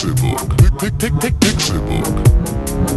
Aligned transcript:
Pixelbook. 0.00 0.56
Pick, 0.78 1.12
Pixelbook. 1.40 2.06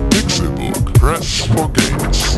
Pixelbook. 0.09 0.93
Press 0.93 1.45
for 1.47 1.67
games. 1.67 2.37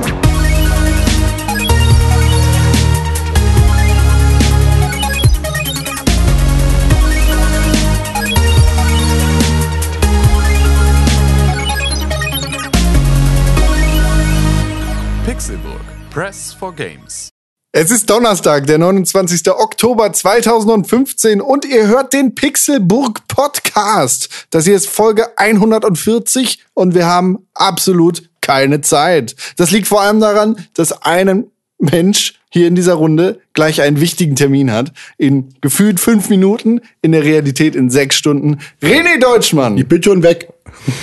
Pixelburg. 15.27 16.09
Press 16.09 16.53
for 16.53 16.71
Games. 16.71 17.34
Es 17.77 17.91
ist 17.91 18.09
Donnerstag, 18.09 18.67
der 18.67 18.77
29. 18.77 19.51
Oktober 19.51 20.13
2015 20.13 21.41
und 21.41 21.65
ihr 21.65 21.87
hört 21.87 22.13
den 22.13 22.33
Pixelburg 22.33 23.27
Podcast. 23.27 24.47
Das 24.49 24.63
hier 24.63 24.77
ist 24.77 24.87
Folge 24.87 25.37
140 25.37 26.63
und 26.73 26.95
wir 26.95 27.05
haben 27.05 27.39
absolut 27.53 28.29
keine 28.39 28.79
Zeit. 28.79 29.35
Das 29.57 29.71
liegt 29.71 29.87
vor 29.87 29.99
allem 29.99 30.21
daran, 30.21 30.55
dass 30.73 31.01
ein 31.01 31.47
Mensch 31.77 32.35
hier 32.49 32.69
in 32.69 32.75
dieser 32.75 32.93
Runde 32.93 33.41
gleich 33.51 33.81
einen 33.81 33.99
wichtigen 33.99 34.37
Termin 34.37 34.71
hat. 34.71 34.93
In 35.17 35.53
gefühlt 35.59 35.99
fünf 35.99 36.29
Minuten, 36.29 36.79
in 37.01 37.11
der 37.11 37.25
Realität 37.25 37.75
in 37.75 37.89
sechs 37.89 38.15
Stunden. 38.15 38.59
René 38.81 39.19
Deutschmann. 39.19 39.77
Ich 39.77 39.85
bin 39.85 40.01
schon 40.01 40.23
weg. 40.23 40.47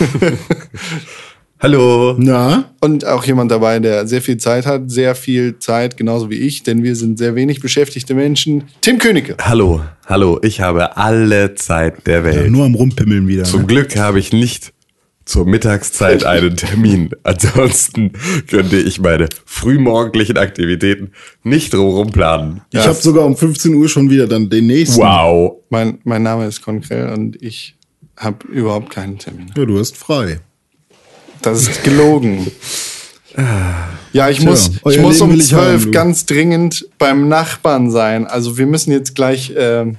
Hallo. 1.62 2.16
Na? 2.18 2.72
Und 2.80 3.06
auch 3.06 3.22
jemand 3.24 3.52
dabei, 3.52 3.78
der 3.78 4.08
sehr 4.08 4.20
viel 4.20 4.36
Zeit 4.36 4.66
hat, 4.66 4.90
sehr 4.90 5.14
viel 5.14 5.60
Zeit, 5.60 5.96
genauso 5.96 6.28
wie 6.28 6.34
ich, 6.40 6.64
denn 6.64 6.82
wir 6.82 6.96
sind 6.96 7.18
sehr 7.18 7.36
wenig 7.36 7.60
beschäftigte 7.60 8.14
Menschen. 8.14 8.64
Tim 8.80 8.98
Königke. 8.98 9.36
Hallo. 9.40 9.80
Hallo. 10.06 10.40
Ich 10.42 10.60
habe 10.60 10.96
alle 10.96 11.54
Zeit 11.54 12.04
der 12.08 12.18
Ja, 12.18 12.24
Welt. 12.24 12.50
nur 12.50 12.64
am 12.64 12.74
Rumpimmeln 12.74 13.28
wieder. 13.28 13.44
Zum 13.44 13.60
Ne? 13.60 13.66
Glück 13.68 13.96
habe 13.96 14.18
ich 14.18 14.32
nicht 14.32 14.72
zur 15.24 15.46
Mittagszeit 15.46 16.24
einen 16.24 16.56
Termin. 16.56 17.10
Ansonsten 17.22 18.10
könnte 18.48 18.76
ich 18.78 18.98
meine 19.00 19.28
frühmorgendlichen 19.46 20.38
Aktivitäten 20.38 21.12
nicht 21.44 21.72
drumherum 21.72 22.10
planen. 22.10 22.62
Ich 22.72 22.80
habe 22.80 22.94
sogar 22.94 23.24
um 23.24 23.36
15 23.36 23.72
Uhr 23.76 23.88
schon 23.88 24.10
wieder 24.10 24.26
dann 24.26 24.50
den 24.50 24.66
nächsten. 24.66 25.00
Wow. 25.00 25.58
Mein, 25.70 25.98
mein 26.02 26.24
Name 26.24 26.46
ist 26.46 26.60
Konkrell 26.60 27.10
und 27.10 27.40
ich 27.40 27.76
habe 28.16 28.48
überhaupt 28.48 28.90
keinen 28.90 29.18
Termin. 29.18 29.52
Ja, 29.56 29.64
du 29.64 29.78
hast 29.78 29.96
frei. 29.96 30.40
Das 31.42 31.62
ist 31.62 31.82
gelogen. 31.84 32.50
Ja, 34.12 34.28
ich 34.28 34.40
muss, 34.42 34.70
ich 34.88 34.98
muss 35.00 35.20
Leben 35.20 35.32
um 35.32 35.40
zwölf 35.40 35.90
ganz 35.90 36.26
dringend 36.26 36.86
beim 36.98 37.28
Nachbarn 37.28 37.90
sein. 37.90 38.26
Also 38.26 38.58
wir 38.58 38.66
müssen 38.66 38.92
jetzt 38.92 39.14
gleich, 39.14 39.52
ähm, 39.56 39.96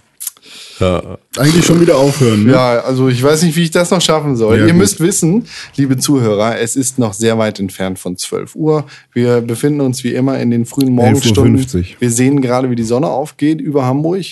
Ja. 0.79 1.17
Eigentlich 1.37 1.65
schon 1.65 1.81
wieder 1.81 1.97
aufhören. 1.97 2.45
Ne? 2.45 2.51
ja, 2.53 2.79
also 2.81 3.07
ich 3.09 3.21
weiß 3.23 3.41
nicht, 3.43 3.55
wie 3.55 3.63
ich 3.63 3.71
das 3.71 3.89
noch 3.89 4.01
schaffen 4.01 4.35
soll. 4.35 4.57
Ja, 4.57 4.65
Ihr 4.65 4.71
gut. 4.71 4.81
müsst 4.81 4.99
wissen, 4.99 5.45
liebe 5.75 5.97
Zuhörer, 5.97 6.59
es 6.59 6.75
ist 6.75 6.99
noch 6.99 7.13
sehr 7.13 7.37
weit 7.39 7.59
entfernt 7.59 7.97
von 7.99 8.17
12 8.17 8.55
Uhr. 8.55 8.85
Wir 9.13 9.41
befinden 9.41 9.81
uns 9.81 10.03
wie 10.03 10.13
immer 10.13 10.39
in 10.39 10.51
den 10.51 10.65
frühen 10.65 10.93
Morgenstunden. 10.93 11.57
11.50 11.63 11.75
Uhr. 11.77 11.85
Wir 11.99 12.11
sehen 12.11 12.41
gerade, 12.41 12.69
wie 12.69 12.75
die 12.75 12.83
Sonne 12.83 13.07
aufgeht 13.07 13.61
über 13.61 13.85
Hamburg 13.85 14.25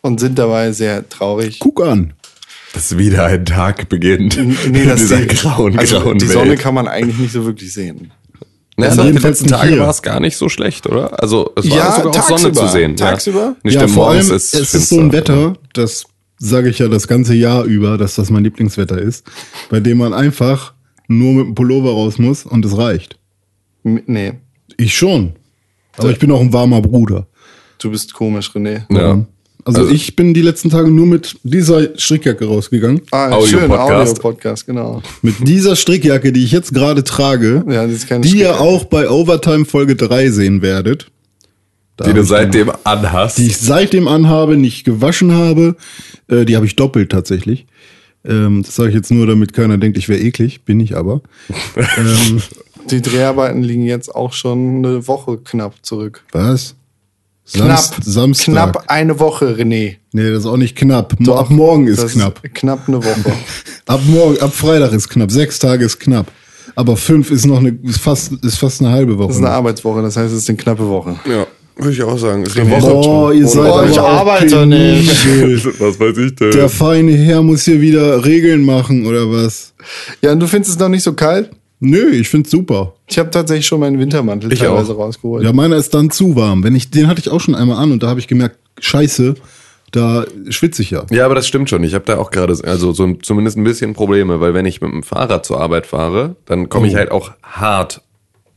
und 0.00 0.20
sind 0.20 0.38
dabei 0.38 0.70
sehr 0.72 1.08
traurig. 1.08 1.58
Guck 1.58 1.82
an. 1.82 2.12
Dass 2.76 2.96
wieder 2.98 3.24
ein 3.24 3.44
Tag 3.44 3.88
beginnt. 3.88 4.36
Nee, 4.36 4.82
in 4.82 4.88
das 4.88 5.00
dieser 5.00 5.16
die, 5.22 5.26
grauen, 5.28 5.78
also 5.78 5.98
grauen 6.00 6.18
die 6.18 6.26
Welt. 6.28 6.32
Sonne 6.32 6.56
kann 6.56 6.74
man 6.74 6.86
eigentlich 6.86 7.18
nicht 7.18 7.32
so 7.32 7.44
wirklich 7.44 7.72
sehen. 7.72 8.12
Na, 8.76 8.88
Also 8.88 9.02
die 9.10 9.12
letzten 9.18 9.48
Tage 9.48 9.78
war 9.80 9.88
es 9.90 10.02
gar 10.02 10.20
nicht 10.20 10.36
so 10.36 10.48
schlecht, 10.50 10.86
oder? 10.86 11.20
Also 11.22 11.52
es 11.56 11.68
war 11.70 11.76
Ja, 11.76 11.92
sogar 11.96 12.10
auch 12.10 12.14
Sonne 12.28 12.42
tagsüber. 12.52 12.60
zu 12.66 12.68
sehen. 12.68 12.96
Tagsüber? 12.96 13.40
Ja. 13.40 13.56
Nicht 13.64 13.74
ja, 13.80 13.88
vor 13.88 14.10
allem, 14.10 14.26
morgens 14.26 14.52
es 14.52 14.54
ist 14.60 14.74
ist 14.74 14.88
so 14.90 15.00
ein. 15.00 15.10
Wetter, 15.12 15.54
das 15.72 16.04
sage 16.38 16.68
ich 16.68 16.78
ja 16.78 16.88
das 16.88 17.08
ganze 17.08 17.34
Jahr 17.34 17.64
über, 17.64 17.96
dass 17.96 18.16
das 18.16 18.28
mein 18.28 18.44
Lieblingswetter 18.44 18.98
ist, 18.98 19.26
bei 19.70 19.80
dem 19.80 19.96
man 19.98 20.12
einfach 20.12 20.74
nur 21.08 21.32
mit 21.32 21.46
dem 21.46 21.54
Pullover 21.54 21.90
raus 21.92 22.18
muss 22.18 22.44
und 22.44 22.62
es 22.66 22.76
reicht. 22.76 23.18
Nee, 23.84 24.34
Ich 24.76 24.94
schon. 24.94 25.32
Aber 25.96 26.10
ich 26.10 26.18
bin 26.18 26.30
auch 26.30 26.40
ein 26.42 26.52
warmer 26.52 26.82
Bruder. 26.82 27.26
du 27.78 27.90
bist 27.90 28.12
komisch, 28.12 28.50
René. 28.50 28.82
Ja. 28.90 29.24
Also, 29.66 29.80
Also- 29.80 29.92
ich 29.92 30.14
bin 30.14 30.32
die 30.32 30.42
letzten 30.42 30.70
Tage 30.70 30.90
nur 30.92 31.06
mit 31.06 31.36
dieser 31.42 31.98
Strickjacke 31.98 32.44
rausgegangen. 32.46 33.00
Ah, 33.10 33.32
Audio 33.32 33.46
schön, 33.58 33.68
Podcast. 33.68 34.10
Audio-Podcast, 34.12 34.66
genau. 34.66 35.02
Mit 35.22 35.34
dieser 35.46 35.74
Strickjacke, 35.74 36.32
die 36.32 36.44
ich 36.44 36.52
jetzt 36.52 36.72
gerade 36.72 37.02
trage, 37.02 37.64
Ja, 37.68 37.84
das 37.84 37.92
ist 37.96 38.08
keine 38.08 38.20
die 38.20 38.38
ihr 38.38 38.60
auch 38.60 38.84
bei 38.84 39.10
Overtime 39.10 39.64
Folge 39.64 39.96
3 39.96 40.30
sehen 40.30 40.62
werdet. 40.62 41.08
Da 41.96 42.04
Die 42.04 42.12
du 42.12 42.20
ich 42.20 42.28
seitdem 42.28 42.70
anhast. 42.84 43.38
die 43.38 43.46
ich 43.46 43.56
seitdem 43.58 44.06
anhabe, 44.06 44.56
nicht 44.56 44.84
gewaschen 44.84 45.32
habe. 45.32 45.74
Äh, 46.28 46.44
die 46.44 46.54
habe 46.54 46.66
ich 46.66 46.76
doppelt 46.76 47.10
tatsächlich. 47.10 47.66
Ähm, 48.24 48.62
das 48.64 48.76
sage 48.76 48.90
ich 48.90 48.94
jetzt 48.94 49.10
nur, 49.10 49.26
damit 49.26 49.52
keiner 49.52 49.78
denkt, 49.78 49.98
ich 49.98 50.08
wäre 50.08 50.20
eklig. 50.20 50.62
Bin 50.64 50.78
ich 50.78 50.96
aber. 50.96 51.22
ähm, 51.76 52.40
Die 52.90 53.02
Dreharbeiten 53.02 53.64
liegen 53.64 53.84
jetzt 53.84 54.14
auch 54.14 54.32
schon 54.32 54.84
eine 54.84 55.08
Woche 55.08 55.38
knapp 55.38 55.74
zurück. 55.82 56.22
was? 56.30 56.76
Knapp. 57.52 57.78
Samst- 57.78 58.04
Samstag. 58.04 58.44
Knapp 58.52 58.84
eine 58.88 59.18
Woche, 59.20 59.54
René. 59.56 59.96
Nee, 60.12 60.30
das 60.30 60.40
ist 60.40 60.46
auch 60.46 60.56
nicht 60.56 60.74
knapp. 60.76 61.14
Doch, 61.20 61.36
ab 61.38 61.50
morgen 61.50 61.86
ist 61.86 62.02
das 62.02 62.12
knapp. 62.12 62.40
knapp 62.54 62.88
eine 62.88 62.98
Woche. 63.04 63.32
Ab 63.86 64.00
morgen, 64.06 64.36
ab 64.40 64.52
Freitag 64.52 64.92
ist 64.92 65.08
knapp. 65.08 65.30
Sechs 65.30 65.60
Tage 65.60 65.84
ist 65.84 66.00
knapp. 66.00 66.26
Aber 66.74 66.96
fünf 66.96 67.30
ist 67.30 67.46
noch 67.46 67.58
eine, 67.60 67.78
ist 67.84 68.00
fast, 68.00 68.32
ist 68.44 68.58
fast 68.58 68.80
eine 68.80 68.90
halbe 68.90 69.16
Woche. 69.16 69.28
Das 69.28 69.36
ist 69.36 69.42
eine 69.44 69.52
Arbeitswoche, 69.52 70.02
das 70.02 70.16
heißt, 70.16 70.32
es 70.32 70.40
ist 70.42 70.48
eine 70.48 70.58
knappe 70.58 70.88
Woche. 70.88 71.14
Ja, 71.24 71.46
würde 71.76 71.92
ich 71.92 72.02
auch 72.02 72.18
sagen. 72.18 72.42
Ist 72.42 72.58
eine 72.58 72.68
Boah, 72.80 73.32
ihr 73.32 73.46
seid 73.46 73.72
Oh, 73.72 73.82
ich 73.88 73.98
arbeite 74.00 74.66
nicht. 74.66 75.08
Was 75.80 76.00
weiß 76.00 76.18
ich 76.18 76.34
denn? 76.34 76.50
Der 76.50 76.68
feine 76.68 77.12
Herr 77.12 77.42
muss 77.42 77.64
hier 77.64 77.80
wieder 77.80 78.24
Regeln 78.24 78.64
machen 78.64 79.06
oder 79.06 79.30
was? 79.30 79.72
Ja, 80.20 80.32
und 80.32 80.40
du 80.40 80.48
findest 80.48 80.72
es 80.72 80.78
noch 80.80 80.88
nicht 80.88 81.04
so 81.04 81.12
kalt? 81.12 81.50
Nö, 81.78 82.10
ich 82.10 82.28
find's 82.28 82.50
super. 82.50 82.95
Ich 83.08 83.18
habe 83.18 83.30
tatsächlich 83.30 83.66
schon 83.66 83.80
meinen 83.80 83.98
Wintermantel 83.98 84.52
Ich 84.52 84.58
teilweise 84.58 84.94
auch. 84.94 84.98
rausgeholt. 84.98 85.44
Ja, 85.44 85.52
meiner 85.52 85.76
ist 85.76 85.94
dann 85.94 86.10
zu 86.10 86.34
warm. 86.36 86.64
Wenn 86.64 86.74
ich, 86.74 86.90
den 86.90 87.06
hatte 87.06 87.20
ich 87.20 87.30
auch 87.30 87.40
schon 87.40 87.54
einmal 87.54 87.76
an 87.78 87.92
und 87.92 88.02
da 88.02 88.08
habe 88.08 88.18
ich 88.20 88.26
gemerkt, 88.28 88.58
scheiße, 88.80 89.34
da 89.92 90.24
schwitze 90.48 90.82
ich 90.82 90.90
ja. 90.90 91.04
Ja, 91.10 91.24
aber 91.24 91.36
das 91.36 91.46
stimmt 91.46 91.70
schon. 91.70 91.84
Ich 91.84 91.94
habe 91.94 92.04
da 92.04 92.18
auch 92.18 92.30
gerade 92.30 92.56
also 92.64 92.92
so 92.92 93.04
ein- 93.04 93.22
zumindest 93.22 93.56
ein 93.56 93.64
bisschen 93.64 93.94
Probleme, 93.94 94.40
weil 94.40 94.54
wenn 94.54 94.66
ich 94.66 94.80
mit 94.80 94.90
dem 94.92 95.02
Fahrrad 95.04 95.46
zur 95.46 95.60
Arbeit 95.60 95.86
fahre, 95.86 96.34
dann 96.46 96.68
komme 96.68 96.88
ich 96.88 96.94
Oh. 96.94 96.98
halt 96.98 97.10
auch 97.12 97.30
hart 97.42 98.02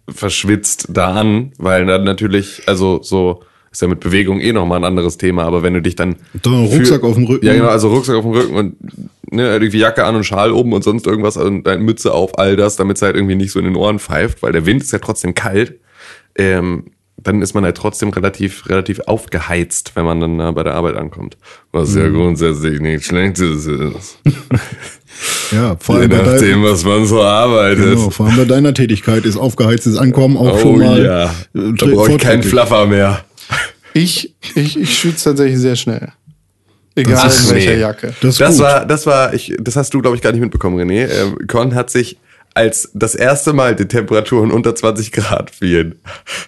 verschwitzt 0.09 0.87
da 0.89 1.13
an, 1.13 1.51
weil 1.59 1.85
dann 1.85 2.03
natürlich, 2.03 2.63
also 2.65 2.99
so 3.03 3.43
ist 3.71 3.81
ja 3.81 3.87
mit 3.87 3.99
Bewegung 3.99 4.39
eh 4.39 4.51
nochmal 4.53 4.79
ein 4.79 4.83
anderes 4.83 5.17
Thema, 5.17 5.43
aber 5.43 5.63
wenn 5.63 5.73
du 5.73 5.81
dich 5.81 5.95
dann 5.95 6.15
einen 6.45 6.65
Rucksack 6.65 7.03
auf 7.03 7.15
dem 7.15 7.25
Rücken. 7.25 7.45
Ja, 7.45 7.53
genau, 7.53 7.67
also 7.67 7.89
Rucksack 7.89 8.15
auf 8.15 8.23
dem 8.23 8.31
Rücken 8.33 8.55
und 8.55 8.75
ne, 9.31 9.47
irgendwie 9.51 9.77
Jacke 9.79 10.03
an 10.05 10.15
und 10.15 10.23
Schal 10.23 10.51
oben 10.51 10.73
und 10.73 10.83
sonst 10.83 11.05
irgendwas 11.07 11.37
und 11.37 11.63
dann 11.63 11.81
Mütze 11.83 12.13
auf, 12.13 12.37
all 12.39 12.55
das, 12.55 12.75
damit 12.77 12.97
es 12.97 13.01
halt 13.03 13.15
irgendwie 13.15 13.35
nicht 13.35 13.51
so 13.51 13.59
in 13.59 13.65
den 13.65 13.75
Ohren 13.75 13.99
pfeift, 13.99 14.41
weil 14.41 14.51
der 14.51 14.65
Wind 14.65 14.81
ist 14.81 14.91
ja 14.93 14.99
trotzdem 14.99 15.35
kalt. 15.35 15.79
Ähm, 16.35 16.85
dann 17.21 17.41
ist 17.41 17.53
man 17.53 17.65
halt 17.65 17.75
trotzdem 17.75 18.11
relativ, 18.11 18.69
relativ 18.69 19.01
aufgeheizt, 19.01 19.91
wenn 19.95 20.05
man 20.05 20.21
dann 20.21 20.39
äh, 20.39 20.51
bei 20.53 20.63
der 20.63 20.75
Arbeit 20.75 20.95
ankommt. 20.95 21.37
Was 21.73 21.89
Mhm. 21.93 22.01
ja 22.01 22.07
grundsätzlich 22.09 22.79
nicht 22.79 23.03
schlecht 23.05 23.39
ist. 23.39 23.69
Ja, 25.51 25.75
vor 25.79 25.95
Je 25.95 26.01
allem, 26.03 26.11
bei 26.11 26.17
nachdem, 26.31 26.63
was 26.63 26.85
man 26.85 27.05
so 27.05 27.21
arbeitet. 27.21 27.83
genau, 27.95 28.09
vor 28.09 28.27
allem 28.27 28.37
bei 28.37 28.45
deiner 28.45 28.73
Tätigkeit 28.73 29.25
ist 29.25 29.35
aufgeheiztes 29.35 29.97
Ankommen 29.97 30.37
auch 30.37 30.53
Oh 30.55 30.59
schon 30.59 30.77
mal. 30.79 31.03
ja, 31.03 31.25
äh, 31.25 31.73
da 31.77 31.85
brauche 31.87 32.11
ich 32.11 32.17
keinen. 32.19 32.43
Fluffer 32.43 32.85
mehr. 32.85 33.25
Ich, 33.93 34.35
ich, 34.55 34.79
ich 34.79 34.97
schwitze 34.97 35.25
tatsächlich 35.25 35.59
sehr 35.59 35.75
schnell. 35.75 36.11
Egal 36.95 37.17
Ach, 37.19 37.43
in 37.43 37.55
welcher 37.55 37.73
nee. 37.73 37.79
Jacke. 37.79 38.13
Das 38.21 38.37
Das 38.37 38.59
war, 38.59 38.85
das 38.85 39.05
war, 39.05 39.33
ich, 39.33 39.55
das 39.59 39.75
hast 39.75 39.93
du, 39.93 40.01
glaube 40.01 40.15
ich, 40.15 40.21
gar 40.21 40.31
nicht 40.31 40.41
mitbekommen, 40.41 40.79
René. 40.79 41.07
Ähm, 41.07 41.37
Con 41.47 41.75
hat 41.75 41.89
sich, 41.89 42.17
als 42.55 42.89
das 42.93 43.15
erste 43.15 43.53
Mal 43.53 43.75
die 43.75 43.85
Temperaturen 43.85 44.51
unter 44.51 44.75
20 44.75 45.11
Grad 45.11 45.51
fielen, 45.51 45.95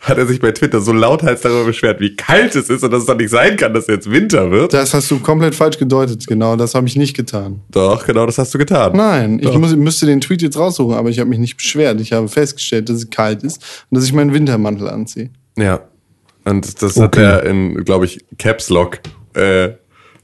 hat 0.01 0.17
er 0.17 0.25
sich 0.25 0.41
bei 0.41 0.51
Twitter 0.51 0.81
so 0.81 0.91
lauthals 0.91 1.41
darüber 1.41 1.65
beschwert, 1.65 2.01
wie 2.01 2.15
kalt 2.15 2.55
es 2.55 2.69
ist 2.69 2.83
und 2.83 2.91
dass 2.91 3.01
es 3.01 3.05
doch 3.05 3.15
nicht 3.15 3.29
sein 3.29 3.55
kann, 3.55 3.73
dass 3.73 3.87
jetzt 3.87 4.11
Winter 4.11 4.51
wird. 4.51 4.73
Das 4.73 4.93
hast 4.93 5.09
du 5.11 5.19
komplett 5.19 5.55
falsch 5.55 5.77
gedeutet, 5.77 6.25
genau. 6.27 6.55
Das 6.55 6.75
habe 6.75 6.87
ich 6.87 6.97
nicht 6.97 7.15
getan. 7.15 7.61
Doch, 7.69 8.05
genau, 8.05 8.25
das 8.25 8.37
hast 8.37 8.53
du 8.53 8.57
getan. 8.57 8.91
Nein, 8.95 9.39
ich 9.39 9.53
muss, 9.53 9.75
müsste 9.75 10.05
den 10.05 10.19
Tweet 10.19 10.41
jetzt 10.41 10.57
raussuchen, 10.57 10.95
aber 10.95 11.09
ich 11.09 11.19
habe 11.19 11.29
mich 11.29 11.39
nicht 11.39 11.55
beschwert. 11.55 12.01
Ich 12.01 12.11
habe 12.11 12.27
festgestellt, 12.27 12.89
dass 12.89 12.97
es 12.97 13.09
kalt 13.09 13.43
ist 13.43 13.61
und 13.89 13.97
dass 13.97 14.03
ich 14.03 14.11
meinen 14.11 14.33
Wintermantel 14.33 14.89
anziehe. 14.89 15.29
Ja. 15.57 15.81
Und 16.45 16.81
das 16.81 16.97
hat 16.97 17.15
Okay. 17.15 17.23
er 17.23 17.43
in, 17.43 17.83
glaube 17.85 18.05
ich, 18.05 18.19
Caps 18.37 18.69
Lock 18.69 18.99
äh, 19.33 19.69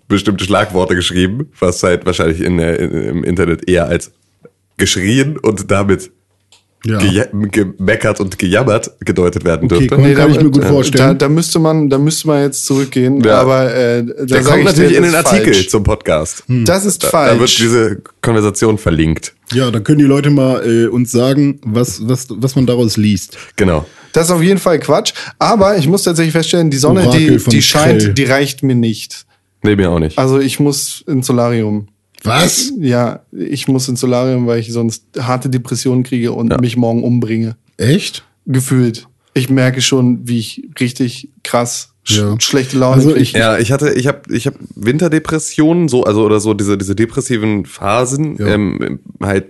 bestimmte 0.08 0.44
Schlagworte 0.46 0.96
geschrieben, 0.96 1.50
was 1.60 1.84
halt 1.84 2.06
wahrscheinlich 2.06 2.42
in, 2.42 2.58
der- 2.58 2.80
in, 2.80 2.92
im 2.92 3.24
Internet 3.24 3.70
eher 3.70 3.88
als 3.88 4.12
geschrien 4.78 5.38
und 5.38 5.70
damit 5.72 6.12
ja. 6.86 7.00
geja- 7.00 7.28
gemeckert 7.52 8.20
und 8.20 8.38
gejammert 8.40 8.92
gedeutet 9.02 9.44
werden 9.44 9.66
Okay, 9.66 9.88
dürfte. 9.88 9.96
komm. 9.96 10.16
Kann 10.16 10.32
ich 10.32 10.38
mir 10.42 10.52
gut 10.52 10.64
äh, 10.64 10.68
vorstellen. 10.68 11.08
Da, 11.10 11.14
da 11.26 11.30
müsste 11.30 11.60
man, 11.60 11.90
da 11.90 11.98
müsste 11.98 12.28
man 12.28 12.44
jetzt 12.44 12.66
zurückgehen. 12.66 13.20
Ja. 13.22 13.42
Aber 13.42 13.74
äh, 13.74 14.06
da 14.06 14.42
kommt 14.42 14.60
ich 14.60 14.66
natürlich 14.66 14.92
dir, 14.92 14.98
in 14.98 15.04
den 15.04 15.16
Artikel 15.16 15.54
falsch. 15.54 15.70
zum 15.70 15.84
Podcast. 15.84 16.44
Das 16.48 16.86
ist 16.86 17.04
Da, 17.04 17.10
falsch. 17.10 17.34
da 17.34 17.40
wird 17.40 17.60
diese 17.60 18.02
Konversation 18.22 18.78
verlinkt. 18.78 19.34
ja, 19.52 19.70
dann 19.72 19.84
können 19.84 19.98
die 20.00 20.06
Leute 20.06 20.30
mal 20.30 20.66
äh, 20.66 20.88
uns 20.88 21.12
sagen, 21.12 21.60
was, 21.66 22.08
was, 22.08 22.28
was 22.30 22.56
man 22.56 22.66
daraus 22.66 22.96
liest. 22.98 23.38
Genau. 23.56 23.86
Das 24.18 24.30
ist 24.30 24.32
auf 24.32 24.42
jeden 24.42 24.60
Fall 24.60 24.80
Quatsch. 24.80 25.14
Aber 25.38 25.78
ich 25.78 25.88
muss 25.88 26.02
tatsächlich 26.04 26.32
feststellen, 26.34 26.72
die 26.72 26.78
Sonne, 26.78 27.02
Orakel 27.08 27.38
die, 27.38 27.50
die 27.52 27.62
scheint, 27.62 28.02
Krell. 28.02 28.14
die 28.16 28.24
reicht 28.24 28.64
mir 28.64 28.74
nicht. 28.76 29.26
Nee, 29.62 29.76
mir 29.76 29.92
auch 29.92 30.00
nicht. 30.00 30.18
Also 30.18 30.40
ich 30.40 30.60
muss 30.60 31.04
ins 31.08 31.28
Solarium. 31.28 31.88
Was? 32.24 32.74
Ja, 32.80 33.20
ich 33.32 33.68
muss 33.68 33.88
ins 33.88 34.00
Solarium, 34.00 34.48
weil 34.48 34.60
ich 34.60 34.72
sonst 34.74 35.04
harte 35.20 35.50
Depressionen 35.50 36.04
kriege 36.04 36.32
und 36.32 36.52
Ja. 36.52 36.60
mich 36.60 36.76
morgen 36.78 37.04
umbringe. 37.04 37.58
Echt? 37.78 38.24
Gefühlt. 38.48 39.08
Ich 39.36 39.50
merke 39.52 39.82
schon, 39.82 40.28
wie 40.28 40.40
ich 40.40 40.68
richtig 40.80 41.30
krass 41.44 41.94
sch 42.08 42.18
Ja. 42.18 42.36
schlechte 42.40 42.78
Laune 42.78 42.96
Also 42.96 43.16
ich- 43.16 43.34
Ja, 43.34 43.58
ich 43.58 43.72
hatte, 43.72 43.94
ich 43.94 44.08
habe, 44.08 44.22
ich 44.30 44.48
habe 44.48 44.58
Winterdepressionen, 44.76 45.88
so 45.88 46.04
also 46.04 46.24
oder 46.24 46.40
so 46.40 46.54
diese 46.54 46.78
diese 46.78 46.96
depressiven 46.96 47.66
Phasen, 47.66 48.38
Ja. 48.38 48.48
ähm, 48.48 49.00
halt 49.22 49.46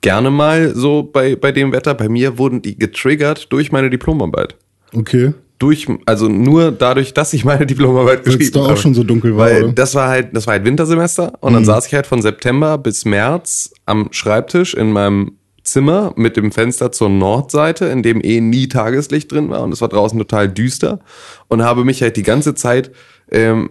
gerne 0.00 0.30
mal 0.30 0.74
so 0.74 1.02
bei 1.02 1.36
bei 1.36 1.52
dem 1.52 1.72
Wetter. 1.72 1.94
Bei 1.94 2.08
mir 2.08 2.38
wurden 2.38 2.62
die 2.62 2.78
getriggert 2.78 3.52
durch 3.52 3.72
meine 3.72 3.90
Diplomarbeit. 3.90 4.56
Okay. 4.94 5.32
Durch, 5.58 5.88
also 6.06 6.28
nur 6.28 6.70
dadurch, 6.70 7.14
dass 7.14 7.32
ich 7.32 7.44
meine 7.44 7.66
Diplomarbeit 7.66 8.22
geschrieben 8.24 8.52
da 8.54 8.60
auch 8.60 8.68
habe. 8.68 8.76
schon 8.78 8.94
so 8.94 9.02
dunkel 9.02 9.36
war, 9.36 9.46
Weil 9.48 9.64
oder? 9.64 9.72
das 9.72 9.94
war 9.96 10.08
halt, 10.08 10.28
das 10.32 10.46
war 10.46 10.52
halt 10.54 10.64
Wintersemester 10.64 11.32
und 11.40 11.52
dann 11.52 11.64
saß 11.64 11.88
ich 11.88 11.94
halt 11.94 12.06
von 12.06 12.22
September 12.22 12.78
bis 12.78 13.04
März 13.04 13.72
am 13.84 14.06
Schreibtisch 14.12 14.74
in 14.74 14.92
meinem 14.92 15.32
Zimmer 15.70 16.12
mit 16.16 16.36
dem 16.36 16.52
Fenster 16.52 16.92
zur 16.92 17.08
Nordseite, 17.08 17.86
in 17.86 18.02
dem 18.02 18.20
eh 18.22 18.40
nie 18.40 18.68
Tageslicht 18.68 19.30
drin 19.30 19.50
war 19.50 19.62
und 19.62 19.72
es 19.72 19.80
war 19.80 19.88
draußen 19.88 20.18
total 20.18 20.48
düster 20.48 21.00
und 21.48 21.62
habe 21.62 21.84
mich 21.84 22.02
halt 22.02 22.16
die 22.16 22.22
ganze 22.22 22.54
Zeit 22.54 22.90
ähm, 23.30 23.70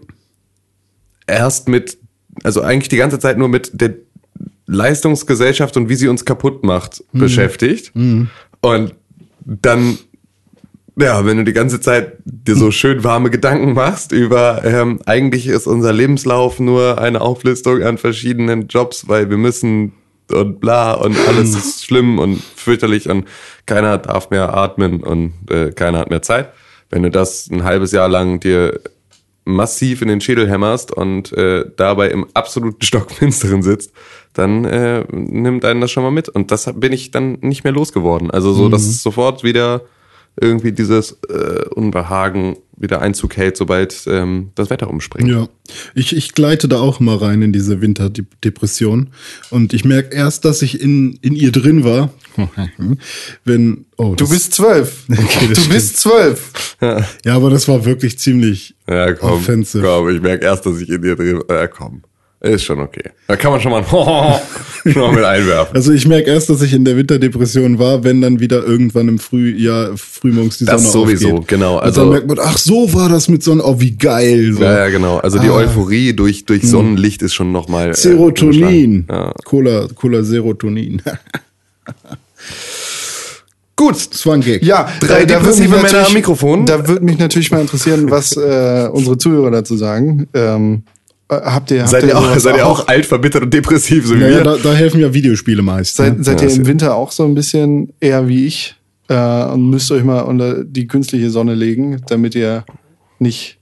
erst 1.27 1.67
mit, 1.67 1.97
also 2.44 2.61
eigentlich 2.61 2.89
die 2.89 2.97
ganze 2.97 3.19
Zeit 3.19 3.38
nur 3.38 3.49
mit 3.49 3.71
der 3.73 3.95
Leistungsgesellschaft 4.65 5.77
und 5.77 5.89
wie 5.89 5.95
sie 5.95 6.07
uns 6.07 6.25
kaputt 6.25 6.63
macht 6.63 7.03
beschäftigt. 7.13 7.91
Und 8.61 8.95
dann, 9.45 9.97
ja, 10.97 11.25
wenn 11.25 11.38
du 11.38 11.43
die 11.45 11.53
ganze 11.53 11.79
Zeit 11.79 12.17
dir 12.25 12.55
so 12.55 12.71
schön 12.71 13.03
warme 13.03 13.29
Gedanken 13.29 13.73
machst 13.73 14.11
über, 14.11 14.63
ähm, 14.65 15.00
eigentlich 15.05 15.47
ist 15.47 15.67
unser 15.67 15.93
Lebenslauf 15.93 16.59
nur 16.59 17.00
eine 17.00 17.21
Auflistung 17.21 17.81
an 17.81 17.97
verschiedenen 17.97 18.67
Jobs, 18.67 19.07
weil 19.07 19.29
wir 19.29 19.38
müssen 19.38 19.93
und 20.31 20.59
bla 20.59 20.94
und 20.94 21.18
alles 21.27 21.56
ist 21.56 21.85
schlimm 21.85 22.19
und 22.19 22.41
fürchterlich 22.56 23.09
und 23.09 23.27
keiner 23.65 23.97
darf 23.97 24.29
mehr 24.29 24.53
atmen 24.56 25.01
und 25.03 25.33
äh, 25.50 25.71
keiner 25.71 26.00
hat 26.00 26.09
mehr 26.09 26.21
Zeit. 26.21 26.53
Wenn 26.89 27.03
du 27.03 27.12
das 27.12 27.50
ein 27.50 27.63
halbes 27.63 27.91
Jahr 27.91 28.07
lang 28.07 28.39
dir 28.39 28.79
massiv 29.47 30.01
in 30.01 30.09
den 30.09 30.21
Schädel 30.21 30.50
hämmerst 30.50 30.91
und 30.91 31.31
äh, 31.33 31.65
dabei 31.77 32.09
im 32.09 32.27
absoluten 32.33 32.81
Stockfinsteren 32.81 33.63
sitzt, 33.63 33.94
dann 34.33 34.65
äh, 34.65 35.06
nimmt 35.09 35.65
einen 35.65 35.81
das 35.81 35.89
schon 35.89 36.03
mal 36.03 36.12
mit. 36.12 36.29
Und 36.29 36.51
das 36.51 36.71
bin 36.75 36.91
ich 36.91 37.12
dann 37.12 37.38
nicht 37.41 37.63
mehr 37.63 37.74
losgeworden. 37.74 38.29
Also 38.29 38.51
so, 38.53 38.69
dass 38.69 38.83
es 38.83 39.01
sofort 39.01 39.44
wieder 39.44 39.81
irgendwie 40.39 40.74
dieses 40.74 41.18
äh, 41.29 41.65
Unbehagen 41.74 42.57
wieder 42.77 43.01
Einzug 43.01 43.35
hält, 43.38 43.57
sobald 43.57 44.03
ähm, 44.07 44.51
das 44.56 44.69
Wetter 44.69 44.89
umspringt. 44.89 45.29
Ja, 45.29 45.50
ich, 45.95 46.15
ich 46.15 46.33
gleite 46.33 46.68
da 46.68 46.79
auch 46.79 47.00
mal 47.00 47.18
rein 47.18 47.41
in 47.41 47.51
diese 47.51 47.81
Winterdepression. 47.81 49.09
Und 49.50 49.74
ich 49.74 49.83
merke 49.83 50.15
erst, 50.15 50.45
dass 50.45 50.62
ich 50.62 50.79
in, 50.79 51.13
in 51.21 51.35
ihr 51.35 51.51
drin 51.51 51.83
war. 51.83 52.13
Wenn, 53.44 53.85
oh, 53.97 54.13
du 54.15 54.29
bist 54.29 54.53
zwölf. 54.53 55.06
Okay, 55.12 55.53
du 55.53 55.69
bist 55.69 55.97
zwölf. 55.97 56.75
Ja, 57.25 57.35
aber 57.35 57.50
das 57.50 57.68
war 57.68 57.83
wirklich 57.85 58.19
ziemlich 58.19 58.75
Ja, 58.88 59.13
komm, 59.13 59.31
offensive. 59.31 59.83
komm, 59.83 60.09
ich 60.09 60.21
merke 60.21 60.45
erst, 60.45 60.65
dass 60.65 60.79
ich 60.79 60.89
in 60.89 61.01
dir 61.01 61.15
drin, 61.15 61.41
äh, 61.50 61.68
komm, 61.68 62.03
ist 62.39 62.63
schon 62.63 62.80
okay. 62.80 63.10
Da 63.28 63.36
kann 63.36 63.51
man 63.51 63.60
schon 63.60 63.72
mal 63.72 63.80
ein 63.80 63.86
schon 64.94 65.01
mal 65.01 65.12
mit 65.12 65.24
einwerfen. 65.24 65.75
Also 65.75 65.92
ich 65.92 66.07
merke 66.07 66.30
erst, 66.30 66.50
dass 66.50 66.62
ich 66.62 66.72
in 66.74 66.86
der 66.86 66.95
Winterdepression 66.95 67.80
war, 67.80 68.04
wenn 68.04 68.22
dann 68.22 68.39
wieder 68.39 68.63
irgendwann 68.63 69.07
im 69.07 69.18
Frühjahr, 69.19 69.92
frühmorgens 69.98 70.60
die 70.60 70.66
Das 70.66 70.81
Sonne 70.92 71.07
sowieso, 71.07 71.30
aufgeht. 71.34 71.48
genau, 71.48 71.78
Und 71.78 71.81
also- 71.84 72.01
dann 72.01 72.10
merkt 72.12 72.28
man, 72.28 72.38
ach 72.39 72.57
so 72.57 72.94
war 72.94 73.10
das 73.10 73.28
mit 73.28 73.42
Sonne, 73.44 73.63
oh 73.66 73.80
wie 73.80 73.98
geil. 73.98 74.54
So. 74.54 74.62
Ja, 74.63 74.78
ja, 74.86 74.89
genau. 74.89 75.18
Also 75.18 75.39
die 75.39 75.48
Ah. 75.50 75.54
Euphorie 75.56 76.13
durch, 76.13 76.45
durch 76.45 76.62
Sonnenlicht 76.63 77.22
ist 77.24 77.34
schon 77.34 77.51
nochmal. 77.51 77.89
Äh, 77.89 77.94
Serotonin. 77.95 79.07
ja. 79.10 79.34
Cola, 79.44 79.88
Cola 79.95 80.22
Serotonin. 80.24 81.01
Gut. 83.75 84.12
Das 84.12 84.25
war 84.25 84.34
ein 84.34 84.42
Gag. 84.42 84.63
Ja, 84.63 84.89
Drei 85.00 85.25
da- 85.25 85.38
depressive 85.39 85.69
Männer 85.75 86.07
am 86.07 86.13
Mikrofon. 86.13 86.66
Da 86.66 86.88
würde 86.88 87.04
mich 87.06 87.19
natürlich 87.19 87.51
mal 87.51 87.62
interessieren, 87.62 88.10
was 88.10 88.36
äh, 88.36 88.89
unsere 88.92 89.18
Zuhörer 89.18 89.51
dazu 89.51 89.78
sagen. 89.78 90.28
Ähm, 90.34 90.81
äh, 90.84 90.96
habt 91.29 91.71
ihr, 91.71 91.81
habt 91.81 91.89
Seid 91.89 92.03
ihr 92.06 92.18
auch, 92.18 92.38
seid 92.38 92.57
ihr 92.57 92.65
auch 92.68 92.88
alt, 92.88 93.06
verbittert 93.06 93.44
und 93.44 93.53
depressiv, 93.53 94.06
so 94.07 94.15
wie 94.15 94.19
Naja, 94.19 94.38
wir? 94.38 94.44
da, 94.44 94.57
da 94.57 94.74
helfen 94.74 95.00
ja 95.01 95.13
Videospiele 95.13 95.62
meist. 95.62 95.95
Seid, 95.95 96.18
ne? 96.18 96.24
seid 96.24 96.41
Ja, 96.41 96.47
ihr 96.47 96.56
im 96.56 96.65
Winter 96.68 96.95
auch 96.95 97.12
so 97.12 97.24
ein 97.25 97.35
bisschen 97.35 97.91
eher 98.00 98.27
wie 98.27 98.45
ich 98.45 98.75
äh, 99.09 99.44
und 99.45 99.69
müsst 99.69 99.91
euch 99.91 100.03
mal 100.03 100.21
unter 100.21 100.63
die 100.63 100.88
künstliche 100.88 101.29
Sonne 101.29 101.53
legen, 101.56 102.01
damit 102.07 102.35
ihr 102.35 102.65
nicht 103.19 103.57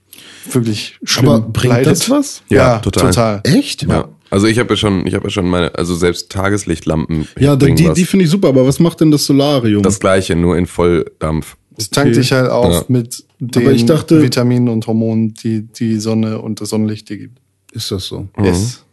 wirklich 0.50 0.98
schlimm 1.02 1.28
Aber 1.28 1.40
bringt 1.48 1.74
leidet? 1.74 1.88
das 1.92 2.08
was? 2.10 2.42
Ja, 2.48 2.56
Ja, 2.74 2.78
total. 2.78 3.10
total. 3.10 3.40
Echt? 3.44 3.82
Ja. 3.82 4.08
Also 4.30 4.46
ich 4.48 4.58
habe 4.58 4.70
ja 4.70 4.76
schon, 4.76 5.06
ich 5.06 5.14
habe 5.14 5.24
ja 5.24 5.30
schon 5.30 5.46
meine, 5.48 5.74
also 5.76 5.94
selbst 5.94 6.30
Tageslichtlampen. 6.30 7.26
Ja, 7.38 7.54
die, 7.56 7.74
die, 7.74 8.04
finde 8.04 8.24
ich 8.24 8.30
super, 8.30 8.48
aber 8.48 8.66
was 8.66 8.80
macht 8.80 9.00
denn 9.00 9.10
das 9.10 9.24
Solarium? 9.26 9.82
das 9.82 10.00
gleiche, 10.00 10.34
nur 10.36 10.56
in 10.56 10.66
Volldampf. 10.66 11.56
Es 11.78 11.90
tankt 11.90 12.10
Okay. 12.12 12.20
dich 12.20 12.32
halt 12.32 12.50
auf 12.50 12.72
Ja. 12.72 12.84
mit 12.88 13.24
den 13.38 13.86
dachte- 13.86 14.22
Vitaminen 14.22 14.68
und 14.68 14.86
Hormonen, 14.86 15.34
die 15.34 15.62
die 15.62 15.98
Sonne 15.98 16.40
und 16.40 16.60
das 16.60 16.70
Sonnenlicht 16.70 17.08
dir 17.08 17.18
gibt. 17.18 17.38
Ist 17.76 17.90
das 17.92 18.06
so? 18.06 18.28
Yes. 18.42 18.84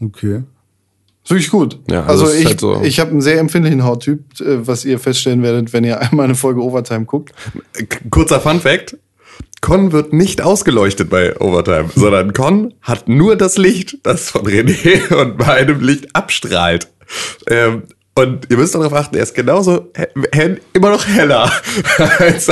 Okay. 0.00 0.42
Ist 1.24 1.30
wirklich 1.30 1.50
gut. 1.50 1.78
Ja, 1.90 2.04
also 2.04 2.24
also 2.26 2.36
ich, 2.36 2.46
halt 2.46 2.60
so- 2.60 2.82
ich 2.82 3.00
habe 3.00 3.10
einen 3.10 3.20
sehr 3.22 3.38
empfindlichen 3.38 3.84
Hauttyp, 3.84 4.20
äh, 4.40 4.66
was 4.66 4.84
ihr 4.84 4.98
feststellen 4.98 5.42
werdet, 5.42 5.72
wenn 5.72 5.84
ihr 5.84 6.00
einmal 6.02 6.24
eine 6.24 6.34
Folge 6.34 6.62
Overtime 6.62 7.04
guckt. 7.06 7.32
Kurzer 8.10 8.40
Fun 8.40 8.60
Fact. 8.60 8.96
Con 9.60 9.92
wird 9.92 10.12
nicht 10.12 10.42
ausgeleuchtet 10.42 11.08
bei 11.08 11.40
Overtime, 11.40 11.88
sondern 11.96 12.34
Con 12.34 12.74
hat 12.82 13.08
nur 13.08 13.34
das 13.36 13.56
Licht, 13.56 13.98
das 14.02 14.28
von 14.30 14.42
René 14.46 15.12
und 15.20 15.38
meinem 15.38 15.80
Licht 15.80 16.14
abstrahlt. 16.14 16.88
Ähm, 17.48 17.84
und 18.16 18.46
ihr 18.50 18.58
müsst 18.58 18.74
darauf 18.76 18.92
achten, 18.92 19.16
er 19.16 19.22
ist 19.24 19.34
genauso 19.34 19.90
immer 20.74 20.90
noch 20.90 21.06
heller 21.08 21.50
als, 22.18 22.48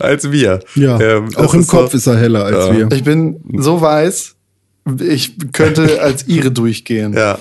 als 0.00 0.32
wir. 0.32 0.60
Ja, 0.74 0.98
Ähm, 0.98 1.28
auch 1.36 1.52
im 1.54 1.60
ist 1.60 1.70
so- 1.70 1.76
Kopf 1.76 1.92
ist 1.94 2.06
er 2.06 2.16
heller 2.16 2.46
als 2.46 2.66
Ja. 2.66 2.76
wir. 2.76 2.88
Ich 2.96 3.04
bin 3.04 3.38
so 3.58 3.80
weiß, 3.80 4.34
ich 5.00 5.32
könnte 5.52 6.00
als 6.02 6.26
ihre 6.28 6.50
durchgehen. 6.50 7.12
Ja. 7.14 7.38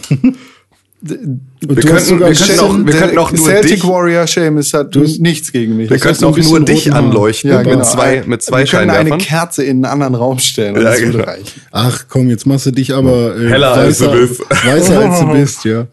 Wir 0.99 1.75
könnten- 1.75 1.99
sogar 2.05 2.29
wir 2.31 2.35
könnten 2.35 2.59
auch- 2.59 2.77
wir 2.85 2.94
könnten 2.94 3.17
auch 3.19 3.31
nur 3.31 3.45
Celtic 3.47 3.71
dich- 3.75 3.83
Warrior 3.88 4.25
Seamus 4.25 4.73
hat 4.73 4.95
nichts 4.95 5.51
gegen 5.51 5.77
mich. 5.77 5.91
Wir 5.91 5.99
könnten 5.99 6.25
auch 6.25 6.35
nur 6.35 6.59
dich 6.65 6.91
anleuchten 6.91 7.51
ja, 7.51 7.59
mit 7.59 7.67
genau. 7.69 7.83
zwei, 7.83 8.23
mit 8.25 8.41
zwei 8.41 8.59
Wir 8.61 8.65
können 8.65 8.89
eine 8.89 9.09
Scheinwerfern. 9.09 9.19
Kerze 9.19 9.63
in 9.63 9.77
einen 9.77 9.85
anderen 9.85 10.15
Raum 10.15 10.39
stellen 10.39 10.75
und 10.75 10.81
Ja, 10.81 10.89
das 10.89 10.99
würde 11.01 11.11
genau. 11.19 11.23
reichen. 11.25 11.61
Ach 11.71 12.05
komm, 12.09 12.29
jetzt 12.31 12.47
machst 12.47 12.65
du 12.65 12.71
dich 12.71 12.94
aber 12.95 13.38
äh, 13.38 13.47
Heller, 13.47 13.73
als 13.73 13.99
du 13.99 14.11
bist. 14.11 14.39
weißer 14.49 14.99
als 14.99 15.19
du 15.19 15.27
bist, 15.33 15.65
ja. 15.65 15.85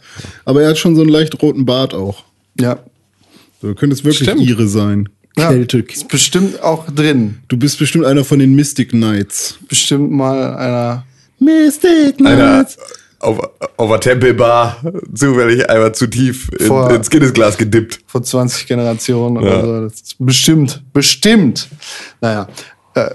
Aber 0.47 0.63
er 0.63 0.71
hat 0.71 0.79
schon 0.79 0.97
so 0.97 1.03
einen 1.03 1.11
leicht 1.11 1.41
roten 1.43 1.67
Bart 1.67 1.93
auch. 1.93 2.25
Ja. 2.59 2.79
Du 3.61 3.75
könntest 3.75 4.05
wirklich 4.05 4.27
Stimmt. 4.29 4.41
ihre 4.43 4.67
sein. 4.69 5.11
ja. 5.37 5.51
Ist 5.51 6.09
bestimmt 6.09 6.63
auch 6.63 6.87
drin. 6.91 7.39
Du 7.49 7.59
bist 7.59 7.79
bestimmt 7.79 8.07
einer 8.07 8.25
von 8.25 8.39
den 8.39 8.55
Mystic 8.55 8.91
Knights. 8.91 9.59
Bestimmt 9.69 10.11
mal 10.13 10.55
einer. 10.57 11.05
Mystic 11.45 12.25
einer 12.27 12.67
auf, 13.21 13.39
auf 13.79 13.89
der 13.91 14.01
Tempelbar 14.01 14.77
zufällig 15.15 15.69
einmal 15.71 15.95
zu 15.95 16.07
tief 16.07 16.51
in, 16.59 16.67
Vor- 16.67 16.91
ins 16.93 17.09
Guinness-Glas 17.09 17.57
gedippt. 17.57 18.01
vor 18.07 18.23
20 18.23 18.67
Generationen 18.67 19.43
Ja. 19.43 19.59
oder 19.63 19.63
so. 19.63 19.89
Das 19.89 20.01
ist 20.01 20.17
bestimmt, 20.19 20.83
bestimmt. 20.93 21.69
Naja. 22.21 22.49
Äh, 22.95 23.09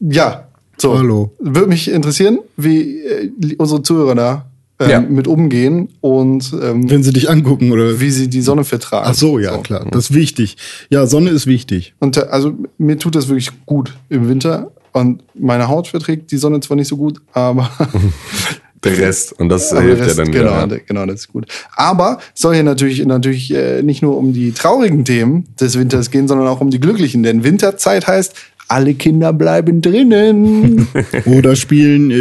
ja. 0.00 0.46
So. 0.76 0.98
Hallo. 0.98 1.32
Würde 1.40 1.68
mich 1.68 1.90
interessieren, 1.90 2.38
wie 2.58 3.00
äh, 3.02 3.30
unsere 3.56 3.80
Zuhörer 3.82 4.14
da 4.14 4.46
ähm, 4.78 4.90
Ja. 4.90 5.00
mit 5.00 5.26
umgehen 5.26 5.88
und 6.02 6.52
ähm, 6.62 6.90
Wenn 6.90 7.02
sie 7.02 7.14
dich 7.14 7.30
angucken 7.30 7.72
oder 7.72 7.98
wie 7.98 8.10
sie 8.10 8.28
die 8.28 8.42
Sonne 8.42 8.62
vertragen. 8.64 9.06
Ach 9.08 9.14
so, 9.14 9.38
ja, 9.38 9.56
klar. 9.56 9.86
Das 9.90 10.10
ist 10.10 10.14
wichtig. 10.14 10.58
Ja, 10.90 11.06
Sonne 11.06 11.30
ist 11.30 11.46
wichtig. 11.46 11.94
Und 11.98 12.18
äh, 12.18 12.26
also 12.30 12.52
mir 12.76 12.98
tut 12.98 13.14
das 13.14 13.28
wirklich 13.28 13.50
gut 13.64 13.94
im 14.10 14.28
Winter. 14.28 14.70
Und 14.96 15.22
meine 15.34 15.68
Haut 15.68 15.88
verträgt 15.88 16.30
die 16.30 16.38
Sonne 16.38 16.60
zwar 16.60 16.74
nicht 16.76 16.88
so 16.88 16.96
gut, 16.96 17.20
aber 17.34 17.70
Der 18.84 18.96
Rest. 18.98 19.32
Und 19.38 19.48
das 19.48 19.72
Aber 19.72 19.82
hilft 19.82 20.02
Rest, 20.02 20.16
ja 20.18 20.24
dann 20.24 20.32
genau, 20.32 20.50
wieder. 20.52 20.66
der- 20.68 20.80
genau, 20.80 21.06
das 21.06 21.20
ist 21.20 21.28
gut. 21.32 21.46
Aber 21.74 22.18
es 22.34 22.40
soll 22.40 22.54
hier 22.54 22.62
natürlich, 22.62 23.04
natürlich 23.04 23.52
äh, 23.52 23.82
nicht 23.82 24.00
nur 24.02 24.16
um 24.16 24.32
die 24.32 24.52
traurigen 24.52 25.04
Themen 25.04 25.44
des 25.60 25.78
Winters 25.78 26.10
gehen, 26.10 26.28
sondern 26.28 26.46
auch 26.46 26.60
um 26.60 26.70
die 26.70 26.78
glücklichen. 26.80 27.22
Denn 27.22 27.42
Winterzeit 27.44 28.06
heißt, 28.06 28.34
alle 28.68 28.94
Kinder 28.94 29.32
bleiben 29.32 29.80
drinnen. 29.82 30.86
Oder 31.26 31.56
spielen 31.56 32.10
äh, 32.10 32.14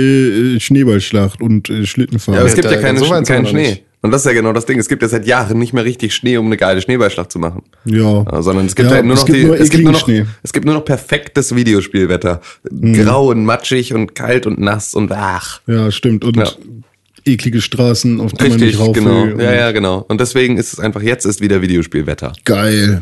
äh, 0.56 0.60
Schneeballschlacht 0.60 1.42
und 1.42 1.70
äh, 1.70 1.86
Schlittenfahren. 1.86 2.36
Ja, 2.36 2.42
aber 2.42 2.50
es 2.50 2.56
Ja, 2.58 2.62
gibt 2.62 2.74
da- 2.74 2.76
ja 2.78 2.82
keine, 2.82 3.00
so 3.00 3.06
keinen 3.10 3.46
Schnee. 3.48 3.84
Und 4.06 4.12
das 4.12 4.22
ist 4.22 4.28
ja 4.28 4.34
genau 4.34 4.54
das 4.54 4.66
Ding. 4.66 4.78
Es 4.80 4.88
gibt 4.88 5.02
ja 5.02 5.08
seit 5.08 5.26
Jahren 5.26 5.58
nicht 5.60 5.74
mehr 5.74 5.84
richtig 5.84 6.14
Schnee, 6.14 6.38
um 6.38 6.46
eine 6.46 6.58
geile 6.58 6.80
Schneeballschlacht 6.82 7.32
zu 7.32 7.40
machen. 7.40 7.64
Ja. 7.86 8.24
Ja, 8.32 8.42
sondern 8.42 8.68
es 8.68 8.76
gibt 8.76 8.90
Ja, 8.90 8.96
halt 8.96 9.06
nur 9.06 9.16
es 9.16 9.22
noch 9.22 9.26
gibt 9.26 9.38
die, 9.40 9.44
nur 9.46 9.60
es 9.60 9.70
gibt 9.70 9.84
nur 9.84 9.94
noch, 9.94 10.00
Schnee. 10.06 10.26
es 10.44 10.54
gibt 10.54 10.66
nur 10.66 10.76
noch 10.76 10.86
perfektes 10.86 11.56
Videospielwetter. 11.56 12.40
Mhm. 12.70 12.94
Grau 12.94 13.30
und 13.32 13.44
matschig 13.46 13.94
und 13.94 14.16
kalt 14.16 14.46
und 14.46 14.60
nass 14.60 14.94
und 14.94 15.12
ach. 15.12 15.62
Ja, 15.68 15.92
stimmt. 15.92 16.24
Und 16.24 16.38
Ja. 16.38 16.48
eklige 17.26 17.62
Straßen, 17.62 18.22
auf 18.22 18.32
die 18.34 18.44
man 18.44 18.52
Richtig, 18.54 18.74
nicht 18.74 18.80
rauf 18.80 18.94
genau. 18.94 19.24
will. 19.26 19.42
Ja, 19.42 19.50
Und 19.50 19.56
ja, 19.58 19.72
genau. 19.72 20.06
Und 20.08 20.22
deswegen 20.22 20.58
ist 20.58 20.74
es 20.74 20.80
einfach, 20.80 21.02
jetzt 21.02 21.26
ist 21.26 21.42
wieder 21.42 21.62
Videospielwetter. 21.62 22.34
Geil. 22.46 23.02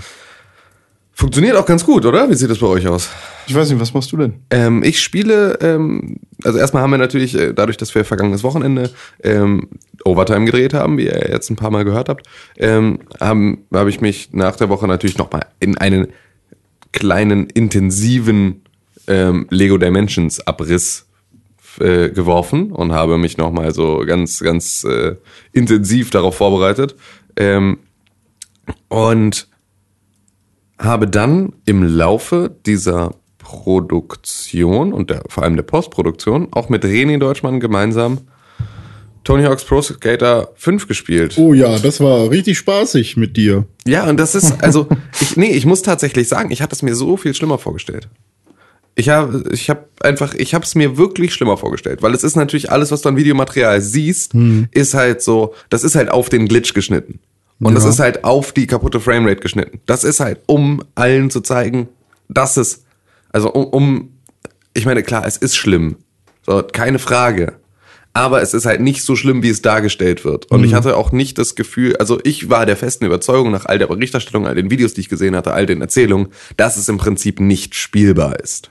Funktioniert 1.16 1.56
auch 1.58 1.66
ganz 1.68 1.86
gut, 1.86 2.06
oder? 2.08 2.28
Wie 2.30 2.34
sieht 2.34 2.50
das 2.50 2.58
bei 2.58 2.66
euch 2.66 2.88
aus? 2.88 3.08
Ich 3.46 3.54
weiß 3.54 3.70
nicht, 3.70 3.80
was 3.80 3.94
machst 3.94 4.12
du 4.12 4.18
denn? 4.18 4.34
Ähm, 4.50 4.82
ich 4.84 5.00
spiele, 5.00 5.60
ähm, 5.62 6.16
also 6.44 6.58
erstmal 6.58 6.82
haben 6.82 6.90
wir 6.90 6.98
natürlich, 6.98 7.36
äh, 7.38 7.54
dadurch, 7.54 7.78
dass 7.78 7.94
wir 7.94 8.04
vergangenes 8.04 8.44
Wochenende 8.44 8.90
ähm, 9.24 9.68
Overtime 10.06 10.46
gedreht 10.46 10.74
haben, 10.74 10.98
wie 10.98 11.06
ihr 11.06 11.30
jetzt 11.30 11.50
ein 11.50 11.56
paar 11.56 11.72
Mal 11.72 11.86
gehört 11.86 12.10
habt, 12.10 12.28
ähm, 12.58 13.00
habe 13.20 13.58
hab 13.74 13.88
ich 13.88 14.02
mich 14.02 14.34
nach 14.34 14.56
der 14.56 14.70
Woche 14.70 14.88
natürlich 14.88 15.18
nochmal 15.18 15.48
in 15.60 15.78
einen 15.78 16.08
kleinen, 16.92 17.48
intensiven 17.48 18.64
ähm, 19.08 19.48
Lego 19.50 19.78
Dimensions 19.78 20.46
Abriss 20.46 21.08
äh, 21.80 22.10
geworfen 22.10 22.72
und 22.72 22.92
habe 22.92 23.18
mich 23.18 23.38
nochmal 23.38 23.74
so 23.74 24.04
ganz, 24.06 24.40
ganz 24.40 24.84
äh, 24.84 25.16
intensiv 25.52 26.10
darauf 26.12 26.36
vorbereitet. 26.36 26.96
Ähm, 27.36 27.80
und 28.90 29.48
habe 30.78 31.08
dann 31.08 31.54
im 31.66 31.84
Laufe 31.84 32.56
dieser 32.66 33.16
Produktion 33.38 34.94
und 34.94 35.10
der, 35.10 35.24
vor 35.28 35.44
allem 35.44 35.56
der 35.56 35.64
Postproduktion 35.64 36.48
auch 36.52 36.70
mit 36.70 36.84
René 36.84 37.18
Deutschmann 37.18 37.60
gemeinsam 37.60 38.20
Tony 39.24 39.44
Hawk's 39.44 39.64
Pro 39.64 39.82
Skater 39.82 40.50
5 40.56 40.88
gespielt. 40.88 41.36
Oh 41.38 41.54
ja, 41.54 41.78
das 41.80 42.00
war 42.02 42.30
richtig 42.30 42.58
spaßig 42.58 43.16
mit 43.18 43.38
dir. 43.38 43.66
Ja, 43.86 44.10
und 44.10 44.18
das 44.18 44.36
ist, 44.36 44.62
also, 44.64 44.88
ich, 45.22 45.38
nee, 45.38 45.52
ich 45.52 45.66
muss 45.66 45.82
tatsächlich 45.82 46.28
sagen, 46.28 46.52
ich 46.52 46.62
hatte 46.62 46.76
es 46.76 46.82
mir 46.82 46.96
so 46.96 47.16
viel 47.18 47.34
schlimmer 47.34 47.58
vorgestellt. 47.58 48.10
Ich 48.96 49.10
habe 49.10 49.44
ich 49.52 49.70
hab 49.70 49.88
einfach, 50.04 50.34
ich 50.36 50.54
habe 50.54 50.64
es 50.66 50.76
mir 50.76 50.98
wirklich 50.98 51.34
schlimmer 51.34 51.58
vorgestellt, 51.58 52.02
weil 52.04 52.14
es 52.14 52.24
ist 52.24 52.36
natürlich 52.36 52.72
alles, 52.72 52.92
was 52.92 53.02
du 53.02 53.10
an 53.10 53.16
Videomaterial 53.18 53.82
siehst, 53.82 54.34
ist 54.72 54.94
halt 54.94 55.22
so, 55.24 55.56
das 55.70 55.84
ist 55.84 55.96
halt 55.96 56.12
auf 56.12 56.30
den 56.30 56.48
Glitch 56.48 56.74
geschnitten. 56.74 57.20
Und 57.60 57.74
das 57.76 57.86
Ja. 57.86 57.90
ist 57.90 58.00
halt 58.00 58.24
auf 58.24 58.52
die 58.52 58.68
kaputte 58.68 59.00
Framerate 59.00 59.40
geschnitten. 59.42 59.80
Das 59.86 60.04
ist 60.04 60.20
halt, 60.20 60.42
um 60.48 60.84
allen 60.96 61.30
zu 61.32 61.42
zeigen, 61.42 61.88
dass 62.30 62.58
es, 62.58 62.84
also 63.32 63.52
um, 63.52 63.66
um 63.66 64.10
ich 64.76 64.86
meine, 64.86 65.02
klar, 65.02 65.26
es 65.26 65.38
ist 65.38 65.56
schlimm. 65.56 65.96
So, 66.46 66.62
keine 66.62 67.00
Frage. 67.00 67.54
Aber 68.16 68.44
es 68.44 68.54
ist 68.54 68.66
halt 68.68 68.80
nicht 68.80 69.02
so 69.02 69.16
schlimm, 69.16 69.42
wie 69.42 69.50
es 69.50 69.64
dargestellt 69.64 70.24
wird. 70.24 70.46
Und 70.52 70.64
ich 70.64 70.76
hatte 70.76 70.96
auch 70.98 71.12
nicht 71.12 71.40
das 71.40 71.56
Gefühl, 71.56 71.98
also 71.98 72.20
ich 72.24 72.48
war 72.48 72.68
der 72.68 72.78
festen 72.78 73.06
Überzeugung 73.06 73.52
nach 73.52 73.66
all 73.66 73.80
der 73.80 73.88
Berichterstattung, 73.88 74.46
all 74.46 74.54
den 74.54 74.70
Videos, 74.70 74.94
die 74.94 75.02
ich 75.02 75.10
gesehen 75.10 75.36
hatte, 75.36 75.52
all 75.52 75.66
den 75.66 75.82
Erzählungen, 75.82 76.28
dass 76.56 76.78
es 76.78 76.88
im 76.90 76.98
Prinzip 76.98 77.40
nicht 77.40 77.74
spielbar 77.74 78.40
ist. 78.40 78.70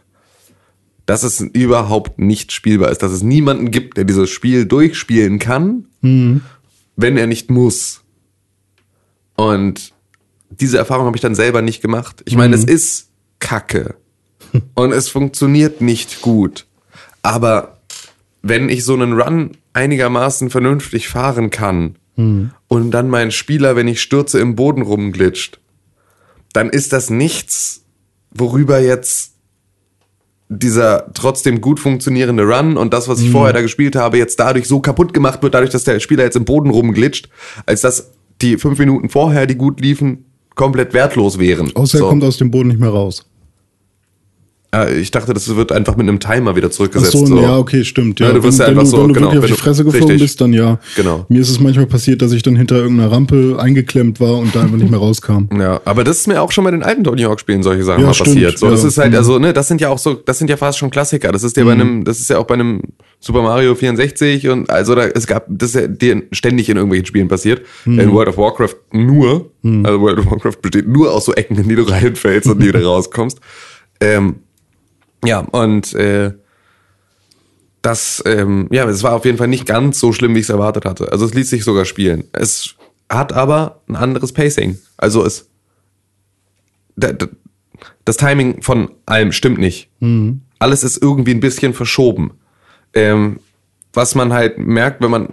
Dass 1.07 1.25
es 1.25 1.41
überhaupt 1.41 2.21
nicht 2.21 2.53
spielbar 2.53 2.93
ist. 2.93 3.03
Dass 3.03 3.11
es 3.11 3.25
niemanden 3.25 3.73
gibt, 3.73 3.97
der 3.97 4.05
dieses 4.05 4.31
Spiel 4.31 4.65
durchspielen 4.65 5.41
kann, 5.41 5.87
wenn 6.01 7.17
er 7.17 7.27
nicht 7.27 7.51
muss. 7.51 8.03
Und 9.35 9.93
diese 10.51 10.79
Erfahrung 10.79 11.07
habe 11.07 11.17
ich 11.17 11.23
dann 11.23 11.35
selber 11.35 11.63
nicht 11.63 11.83
gemacht. 11.83 12.23
Ich 12.27 12.37
meine, 12.37 12.55
es 12.55 12.63
ist 12.63 13.09
Kacke. 13.41 13.97
Und 14.75 14.93
es 14.93 15.09
funktioniert 15.09 15.81
nicht 15.81 16.23
gut. 16.23 16.67
Aber 17.23 17.72
wenn 18.43 18.69
ich 18.69 18.85
so 18.85 18.95
einen 18.95 19.13
Run 19.21 19.53
einigermaßen 19.73 20.51
vernünftig 20.51 21.09
fahren 21.09 21.51
kann 21.51 21.97
und 22.69 22.91
dann 22.91 23.09
mein 23.09 23.31
Spieler, 23.31 23.75
wenn 23.75 23.89
ich 23.89 24.03
stürze, 24.03 24.39
im 24.39 24.55
Boden 24.55 24.83
rumglitscht, 24.83 25.59
dann 26.53 26.69
ist 26.69 26.93
das 26.93 27.09
nichts, 27.09 27.85
worüber 28.31 28.81
jetzt 28.81 29.33
dieser 30.51 31.11
trotzdem 31.15 31.63
gut 31.63 31.81
funktionierende 31.81 32.43
Run 32.45 32.77
und 32.77 32.93
das, 32.93 33.09
was 33.09 33.21
ich 33.21 33.31
vorher 33.31 33.55
da 33.55 33.63
gespielt 33.63 33.97
habe, 33.97 34.19
jetzt 34.19 34.39
dadurch 34.39 34.69
so 34.69 34.81
kaputt 34.81 35.15
gemacht 35.15 35.43
wird, 35.43 35.55
dadurch, 35.55 35.71
dass 35.71 35.85
der 35.85 35.99
Spieler 36.01 36.25
jetzt 36.25 36.37
im 36.37 36.45
Boden 36.45 36.69
rumglitscht, 36.69 37.31
als 37.65 37.81
dass 37.81 38.11
die 38.43 38.59
fünf 38.59 38.79
Minuten 38.79 39.09
vorher, 39.09 39.47
die 39.47 39.55
gut 39.55 39.81
liefen, 39.81 40.27
komplett 40.55 40.93
wertlos 40.93 41.39
wären. 41.39 41.75
Außer 41.75 41.99
So. 41.99 42.05
er 42.05 42.11
kommt 42.11 42.25
aus 42.25 42.37
dem 42.37 42.51
Boden 42.51 42.69
nicht 42.69 42.81
mehr 42.81 42.91
raus. 42.91 43.25
Äh, 44.75 44.99
ich 45.01 45.11
dachte, 45.11 45.35
das 45.35 45.55
wird 45.55 45.71
einfach 45.71 45.97
mit 45.97 46.09
einem 46.09 46.19
Timer 46.19 46.57
wieder 46.57 46.69
Ach 46.69 46.73
zurückgesetzt. 46.73 47.13
so, 47.13 47.27
so. 47.27 47.41
ja, 47.43 47.59
okay, 47.59 47.85
stimmt. 47.85 48.21
Ja, 48.21 48.29
Ja, 48.29 48.33
du 48.33 48.43
wirst 48.43 48.59
ja 48.59 48.67
wenn, 48.67 48.71
einfach 48.79 48.85
du, 48.85 48.89
so, 48.91 49.03
wenn 49.03 49.09
du 49.09 49.15
genau, 49.15 49.33
wirklich 49.33 49.37
auf 49.37 49.43
wenn 49.43 49.49
die 49.49 49.53
du- 49.53 49.63
Fresse 49.63 49.85
geflogen 49.85 50.09
richtig. 50.13 50.23
bist, 50.29 50.41
dann 50.41 50.53
ja. 50.55 50.79
Genau. 50.97 51.27
Mir 51.29 51.41
ist 51.43 51.51
es 51.51 51.61
manchmal 51.61 51.85
passiert, 51.87 52.23
dass 52.23 52.33
ich 52.33 52.43
dann 52.43 52.57
hinter 52.57 52.77
irgendeiner 52.77 53.13
Rampe 53.13 53.57
eingeklemmt 53.61 54.19
war 54.19 54.39
und 54.39 54.55
da 54.55 54.63
einfach 54.63 54.79
nicht 54.79 54.91
mehr 54.91 54.99
rauskam. 54.99 55.49
Ja, 55.59 55.81
aber 55.85 56.05
das 56.05 56.19
ist 56.21 56.27
mir 56.27 56.41
auch 56.41 56.51
schon 56.53 56.65
bei 56.65 56.71
den 56.71 56.83
alten 56.83 57.05
Tony 57.05 57.23
Hawk 57.23 57.39
Spielen 57.41 57.63
solche 57.63 57.85
Sachen 57.85 58.01
Ja, 58.01 58.07
mal 58.07 58.15
stimmt, 58.15 58.31
passiert. 58.31 58.59
So, 58.59 58.71
das 58.71 58.83
ja. 58.83 58.89
ist 58.89 58.99
halt, 58.99 59.11
Mhm. 59.13 59.17
also, 59.19 59.39
ne, 59.39 59.53
das 59.53 59.69
sind 59.69 59.81
ja 59.83 59.91
auch 59.91 59.99
so, 59.99 60.15
das 60.15 60.39
sind 60.39 60.49
ja 60.49 60.57
fast 60.57 60.79
schon 60.79 60.91
Klassiker. 60.91 61.31
Das 61.33 61.43
ist 61.45 61.57
ja 61.59 61.65
bei 61.65 61.73
einem, 61.73 62.05
das 62.05 62.19
ist 62.21 62.31
ja 62.31 62.39
auch 62.39 62.47
bei 62.47 62.55
einem 62.55 62.81
Super 63.21 63.43
Mario 63.43 63.75
64 63.75 64.49
und 64.49 64.71
also 64.71 64.95
da, 64.95 65.05
es 65.07 65.27
gab, 65.27 65.45
das 65.49 65.75
ist 65.75 65.75
ja 65.83 65.87
dir 65.87 66.23
ständig 66.33 66.69
in 66.71 66.77
irgendwelchen 66.79 67.07
Spielen 67.07 67.29
passiert. 67.29 67.61
In 67.85 68.11
World 68.11 68.29
of 68.31 68.39
Warcraft 68.39 68.75
nur, 68.93 69.51
also 69.63 70.01
World 70.01 70.19
of 70.21 70.31
Warcraft 70.31 70.63
besteht 70.63 70.89
nur 70.89 71.13
aus 71.13 71.27
so 71.27 71.35
Ecken, 71.35 71.59
in 71.59 71.69
die 71.69 71.77
du 71.77 71.83
reinfällst 71.83 72.49
und 72.49 72.61
die 72.63 72.69
wieder 72.69 72.83
rauskommst. 72.85 73.39
Ähm, 74.01 74.37
ja, 75.25 75.41
und 75.41 75.95
äh, 75.95 76.33
das, 77.83 78.23
ähm, 78.27 78.69
ja, 78.71 78.85
es 78.89 79.03
war 79.03 79.15
auf 79.15 79.25
jeden 79.25 79.39
Fall 79.39 79.49
nicht 79.49 79.67
ganz 79.67 79.99
so 79.99 80.13
schlimm, 80.13 80.35
wie 80.35 80.39
ich 80.39 80.45
es 80.47 80.51
erwartet 80.51 80.85
hatte. 80.85 81.11
Also 81.11 81.25
es 81.27 81.35
ließ 81.35 81.51
sich 81.51 81.65
sogar 81.65 81.85
spielen. 81.85 82.25
Es 82.33 82.77
hat 83.09 83.33
aber 83.33 83.81
ein 83.89 83.97
anderes 83.97 84.33
Pacing. 84.33 84.79
Also 84.97 85.25
es 85.25 85.49
da- 86.97 87.13
da- 87.13 87.27
das 88.05 88.17
Timing 88.17 88.63
von 88.63 88.91
allem 89.07 89.33
stimmt 89.33 89.59
nicht. 89.59 89.89
Alles 90.59 90.85
ist 90.85 91.03
irgendwie 91.03 91.33
ein 91.33 91.41
bisschen 91.41 91.75
verschoben. 91.75 92.33
Ähm, 92.95 93.41
was 93.93 94.15
man 94.15 94.33
halt 94.33 94.59
merkt, 94.59 95.03
wenn 95.03 95.11
man 95.11 95.29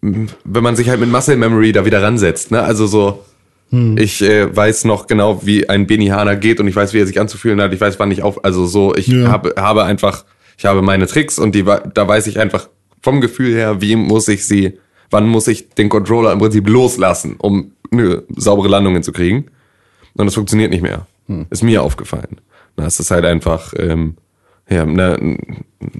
wenn 0.00 0.62
man 0.62 0.76
sich 0.76 0.88
halt 0.88 1.00
mit 1.00 1.10
Muscle 1.10 1.36
Memory 1.36 1.72
da 1.72 1.84
wieder 1.84 2.00
ransetzt. 2.00 2.52
Ne? 2.52 2.62
Also 2.62 2.86
so, 2.86 3.24
ich 3.70 4.22
äh, 4.22 4.54
weiß 4.56 4.84
noch 4.84 5.06
genau, 5.06 5.44
wie 5.44 5.68
ein 5.68 5.86
Benihana 5.86 6.34
geht 6.34 6.58
und 6.60 6.68
ich 6.68 6.76
weiß, 6.76 6.94
wie 6.94 7.00
er 7.00 7.06
sich 7.06 7.20
anzufühlen 7.20 7.60
hat. 7.60 7.72
Ich 7.74 7.80
weiß, 7.80 7.98
wann 7.98 8.10
ich 8.10 8.22
auf, 8.22 8.44
also 8.44 8.64
so, 8.66 8.94
ich 8.94 9.08
Ja. 9.08 9.28
habe, 9.28 9.54
habe 9.58 9.84
einfach, 9.84 10.24
ich 10.56 10.64
habe 10.64 10.80
meine 10.80 11.06
Tricks 11.06 11.38
und 11.38 11.54
die, 11.54 11.64
da 11.64 12.08
weiß 12.08 12.26
ich 12.28 12.38
einfach 12.40 12.68
vom 13.02 13.20
Gefühl 13.20 13.54
her, 13.54 13.80
wie 13.82 13.94
muss 13.96 14.26
ich 14.28 14.46
sie, 14.46 14.78
wann 15.10 15.26
muss 15.28 15.48
ich 15.48 15.68
den 15.70 15.88
Controller 15.90 16.32
im 16.32 16.38
Prinzip 16.38 16.66
loslassen, 16.68 17.36
um 17.38 17.72
eine 17.90 18.22
saubere 18.36 18.68
Landung 18.68 18.94
hinzukriegen. 18.94 19.50
Und 20.14 20.26
das 20.26 20.34
funktioniert 20.34 20.70
nicht 20.70 20.82
mehr. 20.82 21.06
Ist 21.50 21.62
mir 21.62 21.82
aufgefallen. 21.82 22.40
Na, 22.76 22.86
es 22.86 22.98
ist 23.00 23.10
halt 23.10 23.24
einfach 23.26 23.74
ähm, 23.76 24.16
ja, 24.70 24.82
eine, 24.82 25.38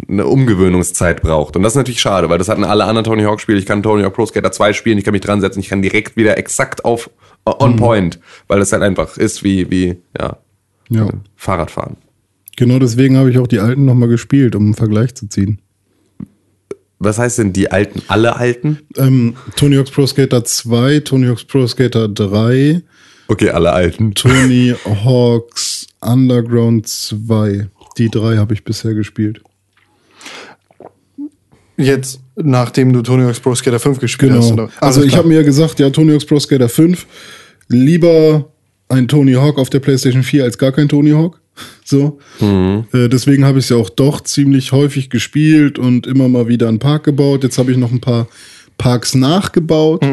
eine 0.08 0.26
Umgewöhnungszeit 0.26 1.22
braucht. 1.22 1.56
Und 1.56 1.62
das 1.62 1.72
ist 1.72 1.76
natürlich 1.76 2.00
schade, 2.00 2.28
weil 2.28 2.38
das 2.38 2.48
hatten 2.48 2.64
alle 2.64 2.84
anderen 2.84 3.04
Tony 3.04 3.22
Hawk 3.22 3.40
Spiele. 3.40 3.58
Ich 3.58 3.66
kann 3.66 3.82
Tony 3.82 4.02
Hawk 4.02 4.14
Pro 4.14 4.26
Skater 4.26 4.52
2 4.52 4.72
spielen, 4.72 4.98
ich 4.98 5.04
kann 5.04 5.12
mich 5.12 5.22
dran 5.22 5.40
setzen, 5.40 5.60
ich 5.60 5.68
kann 5.68 5.82
direkt 5.82 6.16
wieder 6.16 6.36
exakt 6.36 6.84
auf 6.84 7.10
on 7.46 7.76
point, 7.76 8.18
weil 8.46 8.58
das 8.58 8.72
halt 8.72 8.82
einfach 8.82 9.16
ist 9.16 9.42
wie, 9.42 9.70
wie 9.70 9.96
ja, 10.20 10.36
Ja. 10.90 11.08
Fahrradfahren. 11.36 11.96
Genau 12.56 12.78
deswegen 12.78 13.16
habe 13.16 13.30
ich 13.30 13.38
auch 13.38 13.46
die 13.46 13.60
alten 13.60 13.84
nochmal 13.84 14.08
gespielt, 14.08 14.54
um 14.54 14.64
einen 14.64 14.74
Vergleich 14.74 15.14
zu 15.14 15.28
ziehen. 15.28 15.60
Was 16.98 17.18
heißt 17.18 17.38
denn 17.38 17.52
die 17.52 17.70
alten, 17.70 18.02
alle 18.08 18.36
alten? 18.36 18.80
Ähm, 18.96 19.36
Tony 19.56 19.76
Hawk's 19.76 19.92
Pro 19.92 20.06
Skater 20.06 20.44
2, 20.44 21.00
Tony 21.00 21.28
Hawk's 21.28 21.44
Pro 21.44 21.66
Skater 21.66 22.08
3, 22.08 22.82
Okay, 23.30 23.50
alle 23.50 23.72
alten. 23.72 24.14
Tony 24.14 24.74
Hawk's 25.04 25.86
Underground 26.00 26.88
2. 26.88 27.68
Die 27.98 28.08
drei 28.08 28.36
habe 28.36 28.54
ich 28.54 28.64
bisher 28.64 28.94
gespielt. 28.94 29.42
Jetzt, 31.76 32.20
nachdem 32.36 32.92
du 32.92 33.02
Tony 33.02 33.24
Hawk's 33.24 33.40
Pro 33.40 33.54
Skater 33.54 33.78
5 33.78 34.00
gespielt 34.00 34.32
hast. 34.32 34.50
Genau. 34.50 34.64
Oder? 34.64 34.72
Also 34.80 35.02
ich 35.02 35.16
habe 35.16 35.28
mir 35.28 35.36
ja 35.36 35.42
gesagt, 35.42 35.78
ja, 35.78 35.90
Tony 35.90 36.12
Hawk's 36.12 36.24
Pro 36.24 36.40
Skater 36.40 36.68
5, 36.68 37.06
lieber 37.68 38.50
ein 38.88 39.06
Tony 39.06 39.34
Hawk 39.34 39.58
auf 39.58 39.70
der 39.70 39.80
PlayStation 39.80 40.22
4 40.22 40.44
als 40.44 40.58
gar 40.58 40.72
kein 40.72 40.88
Tony 40.88 41.10
Hawk. 41.10 41.40
So. 41.84 42.18
Äh, 42.40 43.08
deswegen 43.08 43.46
habe 43.46 43.58
ich 43.58 43.64
es 43.64 43.70
ja 43.70 43.78
auch 43.78 43.88
doch 43.88 44.20
ziemlich 44.20 44.72
häufig 44.72 45.08
gespielt 45.08 45.78
und 45.78 46.06
immer 46.06 46.28
mal 46.28 46.46
wieder 46.46 46.68
einen 46.68 46.78
Park 46.78 47.04
gebaut. 47.04 47.42
Jetzt 47.42 47.56
habe 47.56 47.72
ich 47.72 47.78
noch 47.78 47.90
ein 47.90 48.00
paar 48.00 48.28
Parks 48.76 49.14
nachgebaut. 49.14 50.04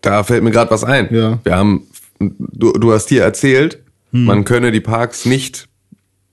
Da 0.00 0.24
fällt 0.24 0.42
mir 0.42 0.50
gerade 0.50 0.72
was 0.72 0.82
ein. 0.82 1.08
Ja. 1.14 1.38
Wir 1.44 1.56
haben, 1.56 1.84
du, 2.18 2.72
du 2.72 2.92
hast 2.92 3.10
hier 3.10 3.22
erzählt, 3.22 3.78
man 4.10 4.44
könne 4.44 4.72
die 4.72 4.80
Parks 4.80 5.24
nicht 5.24 5.67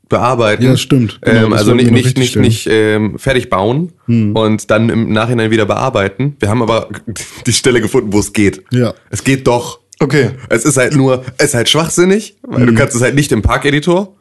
bearbeiten. 0.10 0.64
Ja, 0.64 0.78
stimmt. 0.78 1.20
Genau, 1.22 1.48
ähm, 1.48 1.54
also 1.54 1.74
nicht, 1.74 1.92
nicht, 1.92 2.18
nicht, 2.18 2.36
nicht 2.36 2.68
ähm, 2.70 3.18
fertig 3.18 3.50
bauen 3.50 3.94
und 4.08 4.70
dann 4.70 4.90
im 4.90 5.12
Nachhinein 5.12 5.52
wieder 5.52 5.66
bearbeiten. 5.66 6.36
Wir 6.40 6.50
haben 6.50 6.62
aber 6.62 6.90
die 7.48 7.54
Stelle 7.54 7.82
gefunden, 7.82 8.14
wo 8.14 8.20
es 8.20 8.34
geht. 8.34 8.64
Ja. 8.72 8.94
Es 9.10 9.24
geht 9.24 9.48
doch. 9.48 9.80
Okay. 10.00 10.32
Es 10.50 10.66
ist 10.66 10.78
halt 10.78 10.96
nur, 10.96 11.24
es 11.38 11.50
ist 11.50 11.54
halt 11.54 11.70
schwachsinnig, 11.70 12.36
weil 12.44 12.66
du 12.66 12.74
kannst 12.76 12.96
es 12.96 13.02
halt 13.02 13.16
nicht 13.16 13.32
im 13.32 13.42
Park-Editor, 13.42 14.14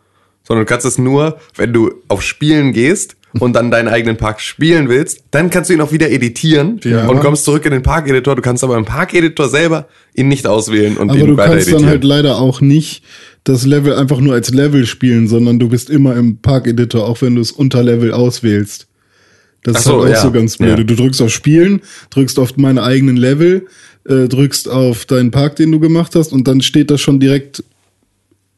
sondern 0.46 0.64
du 0.66 0.68
kannst 0.70 0.86
es 0.86 0.98
nur, 0.98 1.38
wenn 1.56 1.72
du 1.72 1.92
auf 2.08 2.22
Spielen 2.22 2.72
gehst 2.72 3.16
und 3.40 3.54
dann 3.54 3.70
deinen 3.72 3.88
eigenen 3.88 4.16
Park 4.16 4.40
spielen 4.40 4.88
willst, 4.88 5.24
dann 5.32 5.50
kannst 5.50 5.68
du 5.68 5.74
ihn 5.74 5.80
auch 5.80 5.90
wieder 5.90 6.08
editieren 6.10 6.78
Ja. 6.84 7.08
und 7.08 7.18
kommst 7.20 7.44
zurück 7.44 7.64
in 7.64 7.72
den 7.72 7.82
Park-Editor. 7.82 8.36
Du 8.36 8.42
kannst 8.42 8.62
aber 8.62 8.76
im 8.76 8.84
Park-Editor 8.84 9.48
selber 9.48 9.88
ihn 10.14 10.28
nicht 10.28 10.46
auswählen 10.46 10.96
und 10.96 11.10
Aber 11.10 11.18
ihn 11.18 11.26
du 11.26 11.36
weiter 11.36 11.50
kannst 11.52 11.66
dann 11.66 11.74
editieren. 11.74 11.90
halt 11.90 12.04
leider 12.04 12.36
auch 12.38 12.60
nicht 12.60 13.02
das 13.42 13.66
Level 13.66 13.94
einfach 13.94 14.20
nur 14.20 14.34
als 14.34 14.50
Level 14.50 14.86
spielen, 14.86 15.26
sondern 15.26 15.58
du 15.58 15.68
bist 15.68 15.90
immer 15.90 16.14
im 16.16 16.36
Park-Editor, 16.38 17.06
auch 17.08 17.22
wenn 17.22 17.34
du 17.34 17.40
es 17.40 17.50
unter 17.50 17.82
Level 17.82 18.12
auswählst. 18.12 18.86
Das 19.64 19.76
Ach 19.76 19.78
ist 19.80 19.84
so, 19.86 19.92
halt 20.02 20.12
auch 20.12 20.16
ja. 20.16 20.22
so 20.22 20.30
ganz 20.30 20.56
blöde. 20.58 20.82
Ja. 20.82 20.84
Du 20.84 20.94
drückst 20.94 21.20
auf 21.22 21.30
Spielen, 21.30 21.80
drückst 22.10 22.38
auf 22.38 22.56
meine 22.56 22.82
eigenen 22.84 23.16
Level, 23.16 23.66
äh, 24.08 24.28
drückst 24.28 24.68
auf 24.68 25.06
deinen 25.06 25.30
Park, 25.30 25.56
den 25.56 25.72
du 25.72 25.80
gemacht 25.80 26.14
hast, 26.14 26.32
und 26.32 26.46
dann 26.46 26.60
steht 26.60 26.90
da 26.90 26.98
schon 26.98 27.18
direkt 27.18 27.64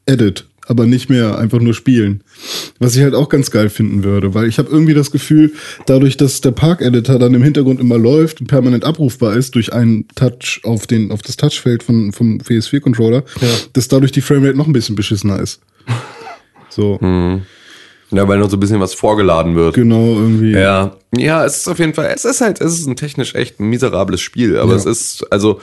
Edit. 0.05 0.46
Aber 0.67 0.85
nicht 0.85 1.09
mehr 1.09 1.37
einfach 1.37 1.59
nur 1.59 1.73
spielen. 1.73 2.23
Was 2.79 2.95
ich 2.95 3.01
halt 3.03 3.15
auch 3.15 3.29
ganz 3.29 3.51
geil 3.51 3.69
finden 3.69 4.03
würde, 4.03 4.33
weil 4.33 4.47
ich 4.47 4.57
habe 4.59 4.69
irgendwie 4.69 4.93
das 4.93 5.11
Gefühl, 5.11 5.53
dadurch, 5.85 6.17
dass 6.17 6.41
der 6.41 6.51
Park-Editor 6.51 7.19
dann 7.19 7.33
im 7.33 7.43
Hintergrund 7.43 7.79
immer 7.79 7.97
läuft 7.97 8.41
und 8.41 8.47
permanent 8.47 8.83
abrufbar 8.85 9.35
ist 9.35 9.55
durch 9.55 9.73
einen 9.73 10.07
Touch 10.15 10.61
auf, 10.63 10.87
den, 10.87 11.11
auf 11.11 11.21
das 11.21 11.37
Touchfeld 11.37 11.83
von, 11.83 12.11
vom 12.11 12.37
PS4-Controller, 12.39 13.23
dass 13.73 13.87
dadurch 13.87 14.11
die 14.11 14.21
Framerate 14.21 14.57
noch 14.57 14.67
ein 14.67 14.73
bisschen 14.73 14.95
beschissener 14.95 15.39
ist. 15.39 15.61
So, 16.69 16.99
Ja, 18.11 18.27
weil 18.27 18.37
noch 18.37 18.49
so 18.51 18.57
ein 18.57 18.59
bisschen 18.59 18.79
was 18.79 18.93
vorgeladen 18.93 19.55
wird. 19.55 19.73
genau, 19.73 20.13
irgendwie. 20.15 20.51
Ja, 20.51 20.95
ja, 21.15 21.43
es 21.43 21.57
ist 21.57 21.67
auf 21.67 21.79
jeden 21.79 21.93
Fall, 21.95 22.11
es 22.13 22.23
ist 22.23 22.39
halt, 22.41 22.61
es 22.61 22.77
ist 22.77 22.85
ein 22.87 22.95
technisch 22.95 23.33
echt 23.33 23.59
miserables 23.59 24.21
Spiel, 24.21 24.57
aber 24.57 24.71
Ja. 24.73 24.77
es 24.77 24.85
ist, 24.85 25.25
also, 25.31 25.59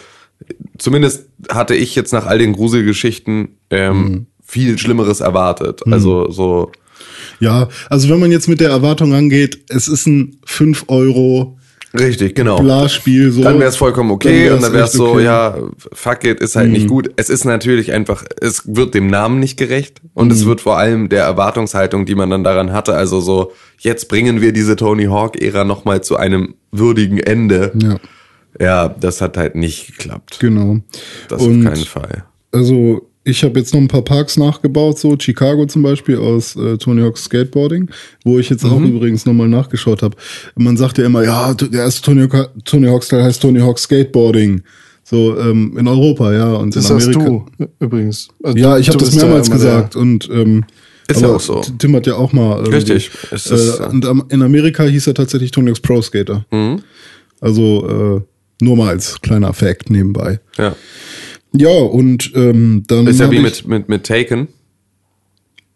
zumindest 0.77 1.27
hatte 1.49 1.75
ich 1.77 1.95
jetzt 1.95 2.13
nach 2.13 2.27
all 2.27 2.39
den 2.39 2.53
Gruselgeschichten 2.53 3.57
ähm, 3.71 3.97
Mhm. 4.03 4.27
Viel 4.55 4.79
Schlimmeres 4.79 5.21
erwartet. 5.21 5.81
Also 5.91 6.31
so, 6.31 6.71
Ja, 7.41 7.69
also 7.91 8.09
wenn 8.09 8.21
man 8.21 8.31
jetzt 8.31 8.49
mit 8.49 8.61
der 8.61 8.71
Erwartung 8.71 9.13
angeht, 9.13 9.59
es 9.69 9.89
ist 9.89 10.07
ein 10.07 10.37
5 10.47 10.85
Euro 10.87 11.59
richtig, 11.99 12.35
genau. 12.37 12.61
Bla-Spiel, 12.61 13.33
so. 13.33 13.43
Dann 13.43 13.59
wäre 13.59 13.69
es 13.69 13.77
vollkommen 13.77 14.11
okay 14.13 14.47
Dann 14.47 14.57
und 14.57 14.63
dann 14.63 14.73
wäre 14.73 14.85
es 14.85 14.93
so, 14.93 15.09
okay. 15.09 15.19
Mhm. 15.21 15.25
ja, 15.25 15.59
fuck 15.93 16.23
it, 16.25 16.39
ist 16.41 16.55
halt 16.55 16.71
nicht 16.71 16.87
gut. 16.89 17.11
Es 17.17 17.29
ist 17.31 17.45
natürlich 17.45 17.93
einfach, 17.93 18.25
es 18.41 18.63
wird 18.67 18.95
dem 18.95 19.09
Namen 19.09 19.41
nicht 19.41 19.57
gerecht 19.57 20.01
und 20.15 20.27
Mhm. 20.29 20.33
es 20.33 20.45
wird 20.47 20.61
vor 20.61 20.79
allem 20.79 21.09
der 21.09 21.25
Erwartungshaltung, 21.25 22.07
die 22.07 22.15
man 22.15 22.31
dann 22.31 22.45
daran 22.45 22.73
hatte, 22.73 22.95
also 22.95 23.21
so, 23.21 23.51
jetzt 23.79 24.09
bringen 24.09 24.41
wir 24.41 24.53
diese 24.53 24.77
Tony 24.77 25.07
Hawk-Ära 25.07 25.65
nochmal 25.65 26.03
zu 26.05 26.17
einem 26.17 26.55
würdigen 26.71 27.19
Ende. 27.19 27.73
Ja, 27.81 27.97
Ja, 28.61 28.89
das 28.89 29.21
hat 29.21 29.37
halt 29.37 29.57
nicht 29.57 29.87
geklappt. 29.89 30.39
genau. 30.39 30.79
Das 31.29 31.43
Und- 31.43 31.67
auf 31.67 31.73
keinen 31.75 31.85
Fall. 31.87 32.25
Also 32.53 33.09
ich 33.25 33.43
habe 33.43 33.59
jetzt 33.59 33.73
noch 33.75 33.81
ein 33.81 33.89
paar 33.89 34.03
Parks 34.03 34.37
nachgebaut, 34.37 34.99
so 34.99 35.17
Chicago 35.19 35.65
zum 35.67 35.83
Beispiel 35.83 36.19
aus 36.19 36.57
äh, 36.57 36.77
Tony 36.79 37.01
Hawk's 37.03 37.25
Skateboarding, 37.25 37.91
wo 38.25 38.39
ich 38.39 38.51
jetzt 38.51 38.65
auch 38.65 38.79
Mhm. 38.79 38.97
übrigens 38.97 39.25
nochmal 39.27 39.49
nachgeschaut 39.49 40.03
habe. 40.03 40.17
Man 40.57 40.77
sagt 40.77 40.99
ja 40.99 41.07
immer, 41.07 41.25
ja, 41.25 41.55
der 41.55 41.83
erste 41.85 42.03
Tony, 42.03 42.29
Hawk, 42.29 42.51
Tony 42.65 42.87
Hawk's 42.89 43.09
Teil 43.09 43.23
heißt 43.25 43.41
Tony 43.43 43.61
Hawk's 43.61 43.83
Skateboarding. 43.85 44.63
So 45.07 45.39
ähm, 45.39 45.77
in 45.79 45.87
Europa, 45.89 46.33
ja. 46.33 46.53
Und 46.55 46.75
Das 46.77 46.89
in 46.89 46.97
hast 46.97 47.15
Amerika. 47.15 47.45
du 47.59 47.67
übrigens. 47.81 48.29
Also 48.43 48.57
Ja, 48.59 48.79
ich 48.79 48.89
habe 48.89 48.99
das 48.99 49.15
ja 49.15 49.23
mehrmals 49.25 49.49
immer 49.49 49.59
der- 49.59 49.67
gesagt 49.75 49.97
und 49.97 50.29
ähm, 50.31 50.65
Ist 51.09 51.21
ja 51.21 51.29
auch 51.29 51.41
so. 51.41 51.61
Tim 51.79 51.95
hat 51.97 52.07
ja 52.07 52.15
auch 52.17 52.33
mal 52.33 52.57
irgendwie, 52.61 52.77
Richtig. 52.77 53.11
Es 53.31 53.47
ist, 53.51 53.81
äh, 53.81 53.85
und 53.85 54.07
am- 54.07 54.25
in 54.31 54.41
Amerika 54.43 54.85
hieß 54.85 55.07
er 55.09 55.15
tatsächlich 55.15 55.51
Tony 55.51 55.69
Hawk's 55.69 55.81
Pro 55.81 56.01
Skater. 56.01 56.47
Mhm. 56.51 56.81
Also 57.41 58.23
äh, 58.23 58.65
nur 58.65 58.77
mal 58.77 58.89
als 58.89 59.21
kleiner 59.21 59.53
Fact 59.53 59.91
nebenbei. 59.91 60.41
Ja. 60.57 60.75
Ja, 61.57 61.71
und 61.71 62.33
ähm, 62.35 62.83
dann 62.87 63.07
Ist 63.07 63.21
ja 63.21 63.31
wie 63.31 63.39
mit, 63.39 63.67
mit, 63.67 63.89
mit 63.89 64.05
Taken. 64.05 64.49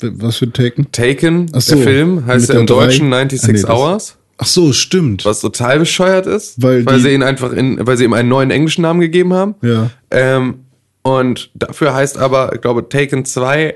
was 0.01 0.37
für 0.37 0.51
Taken? 0.53 0.91
Taken, 0.93 1.49
so, 1.55 1.75
der 1.77 1.85
Film, 1.85 2.27
heißt 2.27 2.49
ja 2.51 2.59
im 2.61 2.67
Deutschen 2.67 3.13
Ah, 3.13 3.19
96 3.21 3.43
nee, 3.49 3.53
das- 3.63 3.71
Hours, 3.71 4.17
Ach 4.39 4.47
so, 4.47 4.73
stimmt. 4.73 5.25
was 5.25 5.41
total 5.41 5.81
bescheuert 5.81 6.27
ist, 6.27 6.63
Weil 6.63 6.87
weil, 6.87 7.01
sie 7.01 7.11
ihn 7.11 7.23
einfach 7.25 7.53
in, 7.53 7.79
weil 7.85 7.97
sie 7.97 8.05
ihm 8.05 8.13
einen 8.13 8.29
neuen 8.29 8.51
englischen 8.53 8.83
Namen 8.83 9.01
gegeben 9.01 9.33
haben. 9.35 9.55
Ja. 9.63 9.91
Ähm, 10.11 10.61
und 11.03 11.51
dafür 11.55 11.95
heißt 11.95 12.19
aber, 12.19 12.53
ich 12.55 12.61
glaube, 12.61 12.89
Taken 12.89 13.25
2 13.25 13.75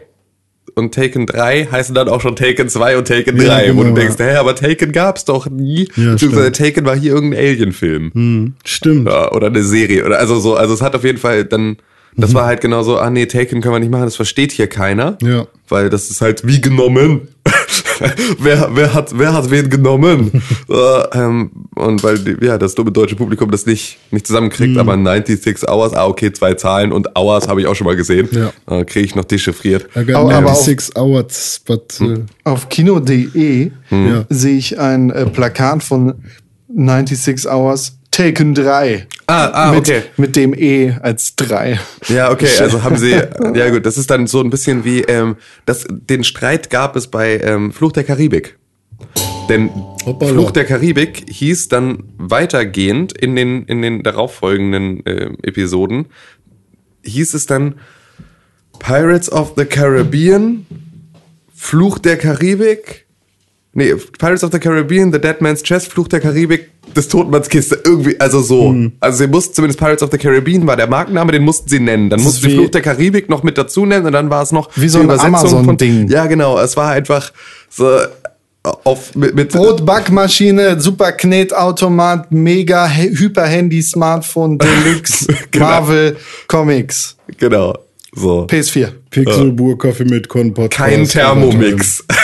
und 0.76 0.94
Taken 0.94 1.26
3 1.26 1.66
heißen 1.66 1.94
dann 1.94 2.08
auch 2.08 2.20
schon 2.20 2.36
Taken 2.36 2.68
2 2.68 2.96
und 2.98 3.08
Taken 3.08 3.36
Ja, 3.38 3.44
3, 3.58 3.74
wo 3.74 3.80
du 3.80 3.88
genau, 3.88 3.96
denkst, 3.96 4.16
hä, 4.18 4.36
aber 4.36 4.54
Taken 4.54 4.92
gab's 4.92 5.24
doch 5.24 5.48
nie. 5.50 5.88
Ja, 5.96 6.12
Beziehungsweise 6.12 6.52
Taken 6.52 6.84
war 6.84 6.96
hier 6.96 7.12
irgendein 7.12 7.40
Alien-Film. 7.40 8.10
Hm, 8.14 8.54
stimmt. 8.64 9.08
Ja, 9.08 9.32
oder 9.32 9.48
eine 9.48 9.64
Serie. 9.64 10.04
Oder 10.06 10.18
also 10.20 10.38
so, 10.38 10.54
also 10.54 10.74
es 10.74 10.82
hat 10.82 10.94
auf 10.94 11.02
jeden 11.04 11.18
Fall 11.18 11.44
dann, 11.44 11.78
das 12.16 12.30
Mhm. 12.30 12.34
war 12.34 12.46
halt 12.46 12.60
genau 12.60 12.82
so, 12.82 12.98
ah 12.98 13.10
nee, 13.10 13.26
Taken 13.26 13.60
können 13.60 13.74
wir 13.74 13.80
nicht 13.80 13.90
machen, 13.90 14.04
das 14.04 14.16
versteht 14.16 14.52
hier 14.52 14.66
keiner. 14.66 15.16
Ja. 15.22 15.46
Weil 15.68 15.88
das 15.90 16.10
ist 16.10 16.20
halt 16.20 16.46
wie 16.46 16.60
genommen. 16.60 17.28
wer, 18.38 18.68
wer, 18.74 18.92
hat, 18.94 19.16
wer 19.18 19.32
hat 19.32 19.50
wen 19.50 19.70
genommen? 19.70 20.42
äh, 20.68 20.74
ähm, 21.18 21.50
und 21.74 22.02
weil 22.02 22.18
ja, 22.42 22.58
das 22.58 22.74
dumme 22.74 22.92
deutsche 22.92 23.16
Publikum 23.16 23.50
das 23.50 23.64
nicht, 23.66 23.98
nicht 24.10 24.22
Mhm. 24.22 24.26
zusammenkriegt, 24.26 24.76
aber 24.78 24.94
96 24.96 25.68
Hours, 25.68 25.94
ah, 25.94 26.06
okay, 26.06 26.32
zwei 26.32 26.54
Zahlen 26.54 26.92
und 26.92 27.08
Hours 27.16 27.48
habe 27.48 27.60
ich 27.60 27.66
auch 27.66 27.74
schon 27.74 27.86
mal 27.86 27.96
gesehen. 27.96 28.28
Ja. 28.32 28.52
Äh, 28.80 28.84
Kriege 28.84 29.06
ich 29.06 29.14
noch 29.14 29.24
dechiffriert. 29.24 29.92
Got 29.94 30.10
Aber- 30.14 30.34
aber 30.34 30.50
auch- 30.52 30.54
96 30.62 30.96
hours, 30.96 31.60
but, 31.66 32.00
äh, 32.00 32.18
Auf 32.44 32.68
kino.de 32.68 33.70
Ja. 33.90 34.24
sehe 34.28 34.56
ich 34.58 34.78
ein 34.78 35.10
äh, 35.10 35.26
Plakat 35.26 35.82
von 35.82 36.14
96 36.68 37.46
Hours 37.50 37.98
Taken 38.12 38.54
3. 38.54 39.06
Ah, 39.26 39.46
ah, 39.52 39.72
mit, 39.72 39.80
okay. 39.80 40.02
mit 40.18 40.36
dem 40.36 40.54
E 40.54 40.92
als 41.00 41.34
3. 41.36 41.80
Ja, 42.08 42.30
okay, 42.30 42.48
also 42.60 42.82
haben 42.82 42.98
sie, 42.98 43.10
ja 43.54 43.70
gut, 43.70 43.86
das 43.86 43.96
ist 43.96 44.10
dann 44.10 44.26
so 44.26 44.40
ein 44.40 44.50
bisschen 44.50 44.84
wie, 44.84 45.00
ähm, 45.00 45.36
das, 45.64 45.86
den 45.88 46.22
Streit 46.22 46.70
gab 46.70 46.94
es 46.94 47.08
bei 47.08 47.38
ähm, 47.38 47.72
Fluch 47.72 47.92
der 47.92 48.04
Karibik. 48.04 48.58
Denn 49.48 49.70
Hoppala. 50.04 50.32
Fluch 50.32 50.50
der 50.50 50.66
Karibik 50.66 51.24
hieß 51.28 51.68
dann 51.68 52.04
weitergehend 52.18 53.16
in 53.16 53.34
den, 53.34 53.64
in 53.64 53.80
den 53.80 54.02
darauffolgenden 54.02 55.04
äh, 55.06 55.30
Episoden, 55.42 56.06
hieß 57.04 57.32
es 57.34 57.46
dann 57.46 57.76
Pirates 58.78 59.32
of 59.32 59.54
the 59.56 59.64
Caribbean, 59.64 60.66
Fluch 61.54 61.98
der 61.98 62.18
Karibik, 62.18 63.06
nee, 63.74 63.94
Pirates 64.18 64.44
of 64.44 64.50
the 64.52 64.58
Caribbean, 64.58 65.12
The 65.12 65.20
Dead 65.20 65.40
Man's 65.40 65.62
Chest, 65.62 65.88
Fluch 65.92 66.08
der 66.08 66.20
Karibik, 66.20 66.68
des 66.96 67.08
Totenmanns 67.08 67.48
Kiste, 67.48 67.78
irgendwie, 67.84 68.18
also 68.20 68.42
so. 68.42 68.68
Hm. 68.70 68.92
Also 69.00 69.18
sie 69.18 69.26
mussten 69.28 69.54
zumindest 69.54 69.78
Pirates 69.78 70.02
of 70.02 70.10
the 70.10 70.18
Caribbean 70.18 70.66
war 70.66 70.76
der 70.76 70.86
Markenname, 70.88 71.32
den 71.32 71.42
mussten 71.42 71.68
sie 71.68 71.80
nennen. 71.80 72.10
Dann 72.10 72.18
Das 72.18 72.24
mussten 72.26 72.48
sie 72.48 72.54
Fluch 72.56 72.70
der 72.70 72.82
Karibik 72.82 73.28
noch 73.28 73.42
mit 73.42 73.56
dazu 73.56 73.86
nennen 73.86 74.06
und 74.06 74.12
dann 74.12 74.28
war 74.30 74.42
es 74.42 74.52
noch 74.52 74.68
Wie 74.76 74.88
so 74.88 75.00
ein 75.00 75.08
Amazon-Ding. 75.10 76.08
Ja, 76.08 76.26
genau, 76.26 76.58
es 76.58 76.76
war 76.76 76.90
einfach 76.90 77.32
so 77.70 77.98
auf 78.84 79.14
mit, 79.14 79.34
mit 79.34 79.52
Brotbackmaschine, 79.52 80.80
super 80.80 81.12
Knetautomat, 81.12 82.30
mega 82.30 82.86
He- 82.86 83.10
Hyper-Handy, 83.16 83.82
Smartphone, 83.82 84.58
Deluxe, 84.58 85.26
Genau. 85.50 85.64
Marvel, 85.66 86.16
Comics, 86.46 87.16
genau, 87.38 87.74
so. 88.14 88.46
PS4. 88.46 88.88
Pixelburg 89.10 89.82
Kaffee 89.82 90.04
mit 90.04 90.28
Podcast. 90.28 90.70
Kein 90.70 91.04
Thermomix. 91.08 92.04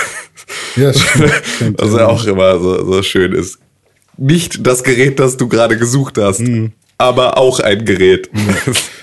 Ja, 0.76 0.92
stimmt. 0.92 1.78
Was 1.78 1.92
ja 1.94 2.06
auch 2.06 2.24
immer 2.26 2.58
so, 2.60 2.84
so 2.92 3.02
schön 3.02 3.32
ist. 3.32 3.58
Nicht 4.16 4.66
das 4.66 4.82
Gerät, 4.82 5.18
das 5.18 5.36
du 5.36 5.48
gerade 5.48 5.76
gesucht 5.78 6.18
hast, 6.18 6.40
Mhm. 6.40 6.72
aber 6.98 7.38
auch 7.38 7.60
ein 7.60 7.84
Gerät. 7.84 8.28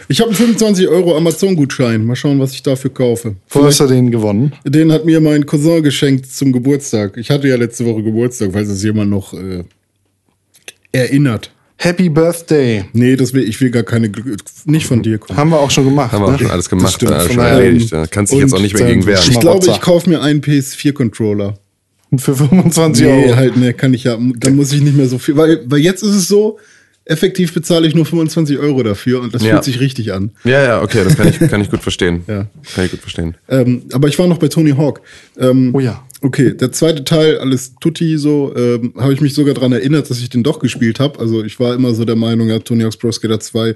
Ich 0.07 0.19
habe 0.19 0.29
einen 0.29 0.37
25 0.37 0.87
Euro 0.87 1.17
Amazon-Gutschein. 1.17 2.05
Mal 2.05 2.15
schauen, 2.15 2.39
was 2.39 2.51
ich 2.51 2.61
dafür 2.61 2.93
kaufe. 2.93 3.37
Wo 3.49 3.65
hast 3.65 3.79
du 3.79 3.87
den 3.87 4.11
gewonnen? 4.11 4.53
Den 4.63 4.91
hat 4.91 5.03
mir 5.03 5.19
mein 5.19 5.47
Cousin 5.47 5.81
geschenkt 5.81 6.31
zum 6.31 6.51
Geburtstag. 6.53 7.17
Ich 7.17 7.31
hatte 7.31 7.47
ja 7.47 7.55
letzte 7.55 7.85
Woche 7.87 8.03
Geburtstag, 8.03 8.51
falls 8.53 8.69
es 8.69 8.83
jemand 8.83 9.09
noch 9.09 9.33
äh, 9.33 9.63
erinnert. 10.91 11.51
Happy 11.77 12.09
Birthday. 12.09 12.85
Nee, 12.93 13.15
das 13.15 13.33
will, 13.33 13.47
ich 13.47 13.59
will 13.59 13.69
gar 13.69 13.83
keine, 13.83 14.09
Glück- 14.09 14.37
nicht 14.65 14.87
von 14.87 15.01
dir 15.03 15.17
kommen. 15.17 15.37
Haben 15.37 15.49
wir 15.49 15.59
auch 15.59 15.69
schon 15.71 15.85
gemacht. 15.85 16.11
Haben 16.11 16.21
wir 16.23 16.27
auch 16.27 16.31
ne? 16.31 16.39
schon 16.39 16.51
alles 16.51 16.69
gemacht, 16.69 16.93
stimmt. 16.93 17.11
alles 17.11 17.27
Von 17.27 17.35
schon 17.35 17.43
erledigt. 17.45 17.91
Da 17.93 18.07
kannst 18.07 18.31
dich 18.31 18.39
jetzt 18.39 18.53
auch 18.53 18.61
nicht 18.61 18.73
mehr 18.77 18.87
gegen 18.87 19.01
ähm, 19.01 19.07
wehren. 19.07 19.23
Ich 19.29 19.39
glaube, 19.39 19.65
ich 19.67 19.81
kaufe 19.81 20.09
mir 20.09 20.21
einen 20.21 20.41
PS4-Controller. 20.41 21.57
Für 22.17 22.35
25 22.35 23.05
Nee, 23.05 23.11
Euro. 23.25 23.35
halt, 23.35 23.57
ne, 23.57 23.73
kann 23.73 23.93
ich 23.93 24.05
ja, 24.05 24.17
dann 24.37 24.55
muss 24.55 24.71
ich 24.71 24.81
nicht 24.81 24.95
mehr 24.95 25.07
so 25.07 25.17
viel, 25.17 25.35
weil, 25.35 25.63
weil 25.65 25.79
jetzt 25.79 26.01
ist 26.01 26.15
es 26.15 26.27
so, 26.29 26.59
effektiv 27.03 27.53
bezahle 27.53 27.87
ich 27.87 27.93
nur 27.95 28.05
25 28.05 28.57
Euro 28.57 28.83
dafür 28.83 29.21
und 29.21 29.33
das 29.35 29.43
Ja. 29.43 29.49
fühlt 29.51 29.63
sich 29.65 29.79
richtig 29.81 30.13
an. 30.13 30.31
Ja, 30.45 30.63
ja, 30.63 30.81
okay, 30.81 31.01
das 31.03 31.17
kann 31.17 31.27
ich, 31.27 31.39
kann 31.39 31.59
ich 31.61 31.69
gut 31.69 31.81
verstehen. 31.81 32.23
Ja. 32.27 32.47
Kann 32.73 32.85
ich 32.85 32.91
gut 32.91 33.01
verstehen. 33.01 33.35
Ähm, 33.49 33.83
aber 33.91 34.07
ich 34.07 34.17
war 34.17 34.27
noch 34.27 34.37
bei 34.37 34.47
Tony 34.47 34.71
Hawk. 34.71 35.01
Ähm, 35.37 35.71
Oh 35.73 35.79
ja. 35.79 36.03
Okay, 36.25 36.55
der 36.55 36.71
zweite 36.71 37.03
Teil, 37.03 37.37
alles 37.37 37.75
tutti, 37.79 38.17
so, 38.17 38.51
ähm, 38.55 38.95
habe 38.97 39.13
ich 39.13 39.21
mich 39.21 39.35
sogar 39.35 39.53
daran 39.53 39.73
erinnert, 39.73 40.09
dass 40.09 40.19
ich 40.19 40.27
den 40.27 40.41
doch 40.41 40.57
gespielt 40.57 40.99
habe. 40.99 41.19
Also 41.19 41.43
ich 41.43 41.59
war 41.59 41.75
immer 41.75 41.93
so 41.93 42.03
der 42.03 42.15
Meinung, 42.15 42.49
ja, 42.49 42.57
Tony 42.57 42.81
Hawk's 42.81 42.97
Pro 42.97 43.11
Skater 43.11 43.39
2, 43.39 43.69
äh, 43.69 43.75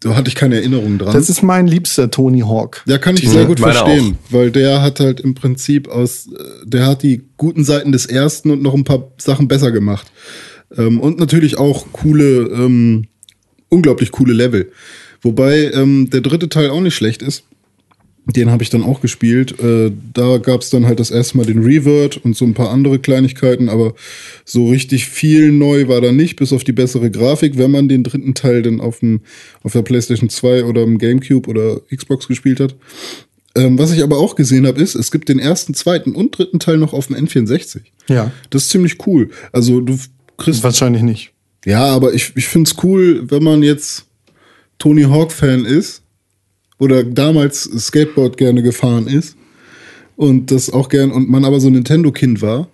da 0.00 0.16
hatte 0.16 0.28
ich 0.28 0.34
keine 0.34 0.56
Erinnerungen 0.56 0.98
dran. 0.98 1.12
Das 1.12 1.30
ist 1.30 1.42
mein 1.42 1.68
liebster 1.68 2.10
Tony 2.10 2.40
Hawk. 2.40 2.82
Ja, 2.86 2.98
kann 2.98 3.16
ich 3.16 3.30
sehr 3.30 3.44
gut 3.44 3.60
meiner 3.60 3.74
verstehen, 3.74 4.18
weil 4.30 4.50
der 4.50 4.82
hat 4.82 4.98
halt 4.98 5.20
im 5.20 5.34
Prinzip 5.34 5.86
aus, 5.86 6.26
äh, 6.26 6.42
der 6.64 6.86
hat 6.86 7.04
die 7.04 7.22
guten 7.36 7.62
Seiten 7.62 7.92
des 7.92 8.06
ersten 8.06 8.50
und 8.50 8.60
noch 8.60 8.74
ein 8.74 8.82
paar 8.82 9.12
Sachen 9.18 9.46
besser 9.46 9.70
gemacht. 9.70 10.10
Ähm, 10.76 10.98
und 10.98 11.20
natürlich 11.20 11.56
auch 11.56 11.86
coole, 11.92 12.48
ähm, 12.52 13.06
unglaublich 13.68 14.10
coole 14.10 14.32
Level. 14.32 14.72
Wobei 15.22 15.70
ähm, 15.72 16.10
der 16.10 16.20
dritte 16.20 16.48
Teil 16.48 16.70
auch 16.70 16.80
nicht 16.80 16.96
schlecht 16.96 17.22
ist. 17.22 17.44
Den 18.36 18.50
habe 18.50 18.62
ich 18.62 18.68
dann 18.68 18.82
auch 18.82 19.00
gespielt. 19.00 19.58
Äh, 19.58 19.90
da 20.12 20.36
gab 20.36 20.60
es 20.60 20.68
dann 20.68 20.86
halt 20.86 21.00
das 21.00 21.10
erste 21.10 21.38
Mal 21.38 21.46
den 21.46 21.62
Revert 21.62 22.18
und 22.18 22.36
so 22.36 22.44
ein 22.44 22.52
paar 22.52 22.70
andere 22.70 22.98
Kleinigkeiten, 22.98 23.68
aber 23.70 23.94
so 24.44 24.68
richtig 24.68 25.06
viel 25.06 25.50
neu 25.50 25.88
war 25.88 26.02
da 26.02 26.12
nicht, 26.12 26.36
bis 26.36 26.52
auf 26.52 26.62
die 26.62 26.72
bessere 26.72 27.10
Grafik, 27.10 27.56
wenn 27.56 27.70
man 27.70 27.88
den 27.88 28.04
dritten 28.04 28.34
Teil 28.34 28.62
dann 28.62 28.80
auf, 28.80 28.98
dem, 29.00 29.20
auf 29.62 29.72
der 29.72 29.82
PlayStation 29.82 30.28
2 30.28 30.64
oder 30.64 30.82
im 30.82 30.98
GameCube 30.98 31.48
oder 31.48 31.80
Xbox 31.94 32.28
gespielt 32.28 32.60
hat. 32.60 32.74
Ähm, 33.54 33.78
was 33.78 33.92
ich 33.92 34.02
aber 34.02 34.18
auch 34.18 34.34
gesehen 34.36 34.66
habe, 34.66 34.80
ist, 34.80 34.94
es 34.94 35.10
gibt 35.10 35.28
den 35.28 35.38
ersten, 35.38 35.72
zweiten 35.72 36.14
und 36.14 36.36
dritten 36.36 36.58
Teil 36.58 36.76
noch 36.76 36.92
auf 36.92 37.06
dem 37.06 37.16
N64. 37.16 37.80
Ja. 38.08 38.30
Das 38.50 38.64
ist 38.64 38.70
ziemlich 38.70 39.06
cool. 39.06 39.30
Also 39.52 39.80
du 39.80 39.98
kriegst. 40.36 40.62
Wahrscheinlich 40.62 41.02
nicht. 41.02 41.32
Ja, 41.64 41.86
aber 41.86 42.12
ich, 42.12 42.32
ich 42.36 42.46
finde 42.46 42.70
es 42.70 42.82
cool, 42.84 43.22
wenn 43.30 43.42
man 43.42 43.62
jetzt 43.62 44.04
Tony 44.78 45.02
Hawk-Fan 45.02 45.64
ist 45.64 46.02
oder 46.78 47.04
damals 47.04 47.64
Skateboard 47.64 48.36
gerne 48.36 48.62
gefahren 48.62 49.06
ist 49.06 49.36
und 50.16 50.50
das 50.50 50.70
auch 50.70 50.88
gern 50.88 51.10
und 51.10 51.28
man 51.28 51.44
aber 51.44 51.60
so 51.60 51.68
ein 51.68 51.72
Nintendo-Kind 51.74 52.40
war, 52.42 52.68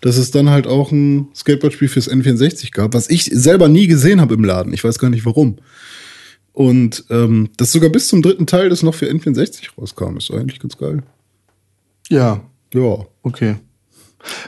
dass 0.00 0.16
es 0.16 0.30
dann 0.30 0.48
halt 0.50 0.66
auch 0.66 0.92
ein 0.92 1.28
Skateboard-Spiel 1.34 1.88
fürs 1.88 2.10
N64 2.10 2.72
gab, 2.72 2.94
was 2.94 3.10
ich 3.10 3.24
selber 3.24 3.68
nie 3.68 3.86
gesehen 3.88 4.20
habe 4.20 4.34
im 4.34 4.44
Laden. 4.44 4.72
Ich 4.72 4.84
weiß 4.84 4.98
gar 4.98 5.10
nicht 5.10 5.26
warum. 5.26 5.56
Und 6.52 7.04
ähm, 7.10 7.50
das 7.56 7.72
sogar 7.72 7.90
bis 7.90 8.08
zum 8.08 8.22
dritten 8.22 8.46
Teil, 8.46 8.68
das 8.68 8.82
noch 8.82 8.94
für 8.94 9.06
N64 9.06 9.68
rauskam, 9.78 10.16
ist 10.16 10.30
eigentlich 10.32 10.58
ganz 10.60 10.76
geil. 10.76 11.02
Ja, 12.08 12.40
Ja. 12.74 13.06
okay. 13.22 13.56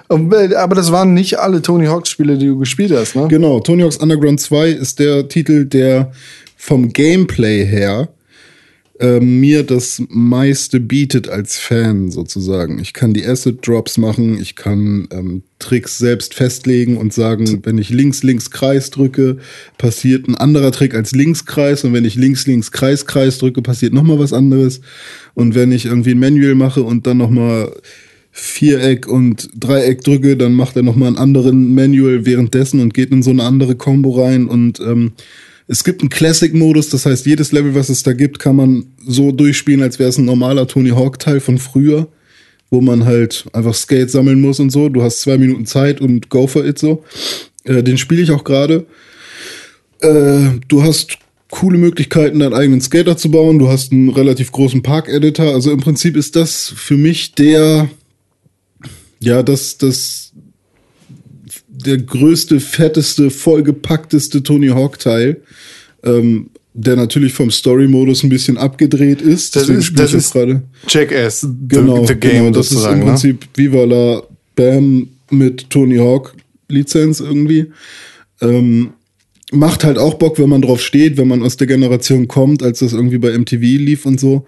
Und, 0.09 0.33
äh, 0.35 0.55
Aber 0.57 0.75
das 0.75 0.91
waren 0.91 1.15
nicht 1.15 1.39
alle 1.39 1.63
Tony 1.63 1.87
Hawk-Spiele, 1.87 2.37
die 2.37 2.47
du 2.47 2.59
gespielt 2.59 2.91
hast, 2.91 3.15
ne? 3.15 3.29
Genau, 3.29 3.61
Tony 3.61 3.83
Hawk's 3.83 3.97
Underground 3.99 4.41
2 4.41 4.71
ist 4.71 4.99
der 4.99 5.29
Titel, 5.29 5.65
der 5.65 6.11
vom 6.57 6.93
Gameplay 6.93 7.65
her 7.65 8.09
ähm, 9.01 9.41
mir 9.41 9.63
das 9.63 10.03
meiste 10.09 10.79
bietet 10.79 11.29
als 11.29 11.59
Fan 11.59 12.11
sozusagen. 12.11 12.79
Ich 12.79 12.93
kann 12.93 13.15
die 13.15 13.25
Asset 13.25 13.67
Drops 13.67 13.97
machen, 13.97 14.39
ich 14.39 14.57
kann 14.57 15.09
ähm, 15.11 15.43
Tricks 15.59 15.97
selbst 15.97 16.35
festlegen 16.35 16.99
und 16.99 17.15
sagen, 17.15 17.61
wenn 17.65 17.79
ich 17.79 17.89
links, 17.89 18.23
links, 18.23 18.51
Kreis 18.51 18.91
drücke, 18.91 19.39
passiert 19.79 20.29
ein 20.29 20.35
anderer 20.35 20.71
Trick 20.71 20.95
als 20.95 21.13
links, 21.13 21.47
Kreis 21.47 21.83
und 21.85 21.95
wenn 21.95 22.05
ich 22.05 22.15
links, 22.15 22.47
links, 22.47 22.73
Kreis, 22.73 23.07
Kreis 23.07 23.39
drücke, 23.39 23.63
passiert 23.63 23.95
nochmal 23.95 24.19
was 24.19 24.35
anderes 24.35 24.83
und 25.33 25.55
wenn 25.55 25.73
ich 25.73 25.87
irgendwie 25.87 26.13
ein 26.13 26.21
Manual 26.21 26.55
mache 26.55 26.83
und 26.83 27.07
dann 27.07 27.17
nochmal 27.17 27.73
Viereck 28.33 29.09
und 29.09 29.49
Dreieck 29.59 30.05
drücke, 30.05 30.37
dann 30.37 30.53
macht 30.53 30.77
er 30.77 30.83
nochmal 30.83 31.09
einen 31.09 31.19
anderen 31.19 31.75
Manual 31.75 32.27
währenddessen 32.27 32.81
und 32.81 32.93
geht 32.95 33.11
in 33.11 33.23
so 33.23 33.31
eine 33.31 33.45
andere 33.45 33.77
Combo 33.77 34.11
rein 34.11 34.47
und 34.47 34.79
ähm, 34.81 35.13
es 35.71 35.85
gibt 35.85 36.01
einen 36.01 36.11
Classic-Modus, 36.11 36.89
das 36.89 37.07
heißt, 37.07 37.27
jedes 37.27 37.53
Level, 37.53 37.77
was 37.77 37.91
es 37.91 38.03
da 38.03 38.13
gibt, 38.13 38.41
kann 38.41 38.57
man 38.57 38.87
so 39.07 39.31
durchspielen, 39.31 39.83
als 39.83 40.01
wäre 40.01 40.09
es 40.09 40.19
ein 40.19 40.25
normaler 40.25 40.67
Tony 40.67 40.91
Hawk-Teil 40.91 41.39
von 41.39 41.59
früher, 41.59 42.09
wo 42.71 42.81
man 42.81 43.05
halt 43.05 43.45
einfach 43.53 43.73
Skate 43.73 44.11
sammeln 44.11 44.41
muss 44.41 44.59
und 44.59 44.71
so. 44.71 44.89
Du 44.89 45.01
hast 45.01 45.21
zwei 45.21 45.39
Minuten 45.39 45.67
Zeit 45.67 46.01
und 46.01 46.29
go 46.29 46.49
for 46.49 46.65
it 46.65 46.81
so. 46.81 47.05
Äh, 47.63 47.85
den 47.85 47.99
spiele 47.99 48.21
ich 48.21 48.33
auch 48.33 48.43
gerade. 48.43 48.85
Äh, 50.01 50.59
du 50.67 50.83
hast 50.83 51.19
coole 51.53 51.79
Möglichkeiten, 51.79 52.41
deinen 52.41 52.55
eigenen 52.55 52.81
Skater 52.81 53.17
zu 53.17 53.31
bauen. 53.31 53.61
Du 53.61 53.69
hast 53.69 53.93
einen 53.93 54.09
relativ 54.09 54.51
großen 54.51 54.83
Park-Editor. 54.83 55.55
Also 55.55 55.71
im 55.71 55.79
Prinzip 55.79 56.17
ist 56.17 56.35
das 56.35 56.75
für 56.75 56.97
mich 56.97 57.37
der, 57.37 57.89
ja, 59.21 59.45
das, 59.45 59.79
das, 59.79 60.30
der 61.87 61.99
größte, 61.99 62.61
fetteste, 62.61 63.31
vollgepackteste 63.31 64.43
Tony 64.43 64.69
Hawk-Teil, 64.69 65.41
ähm, 66.05 66.51
der 66.73 66.97
natürlich 66.97 67.33
vom 67.33 67.51
Story-Modus 67.51 68.23
ein 68.23 68.29
bisschen 68.29 68.57
abgedreht 68.57 69.21
ist. 69.21 69.57
Das 69.57 69.65
Deswegen 69.67 69.79
ist, 69.81 69.99
das 69.99 70.15
ist 70.15 70.33
gerade. 70.33 70.63
Jackass, 70.89 71.47
Genau, 71.69 72.03
the, 72.03 72.15
the 72.15 72.21
Game 72.21 72.45
genau. 72.45 72.51
Das 72.59 72.71
ist 72.71 72.85
im 72.85 73.01
ne? 73.01 73.05
Prinzip 73.07 73.47
Viva 73.55 73.85
la 73.85 74.23
Bam 74.55 75.09
mit 75.31 75.69
Tony 75.71 75.97
Hawk 75.97 76.35
Lizenz 76.69 77.21
irgendwie. 77.21 77.67
Ähm, 78.41 78.91
macht 79.53 79.85
halt 79.85 79.99
auch 79.99 80.15
Bock, 80.15 80.39
wenn 80.39 80.49
man 80.49 80.63
drauf 80.63 80.81
steht, 80.81 81.17
wenn 81.17 81.29
man 81.29 81.43
aus 81.43 81.57
der 81.57 81.67
Generation 81.67 82.29
kommt, 82.29 82.63
als 82.63 82.79
das 82.79 82.93
irgendwie 82.93 83.19
bei 83.19 83.37
MTV 83.37 83.61
lief 83.61 84.07
und 84.07 84.21
so. 84.21 84.47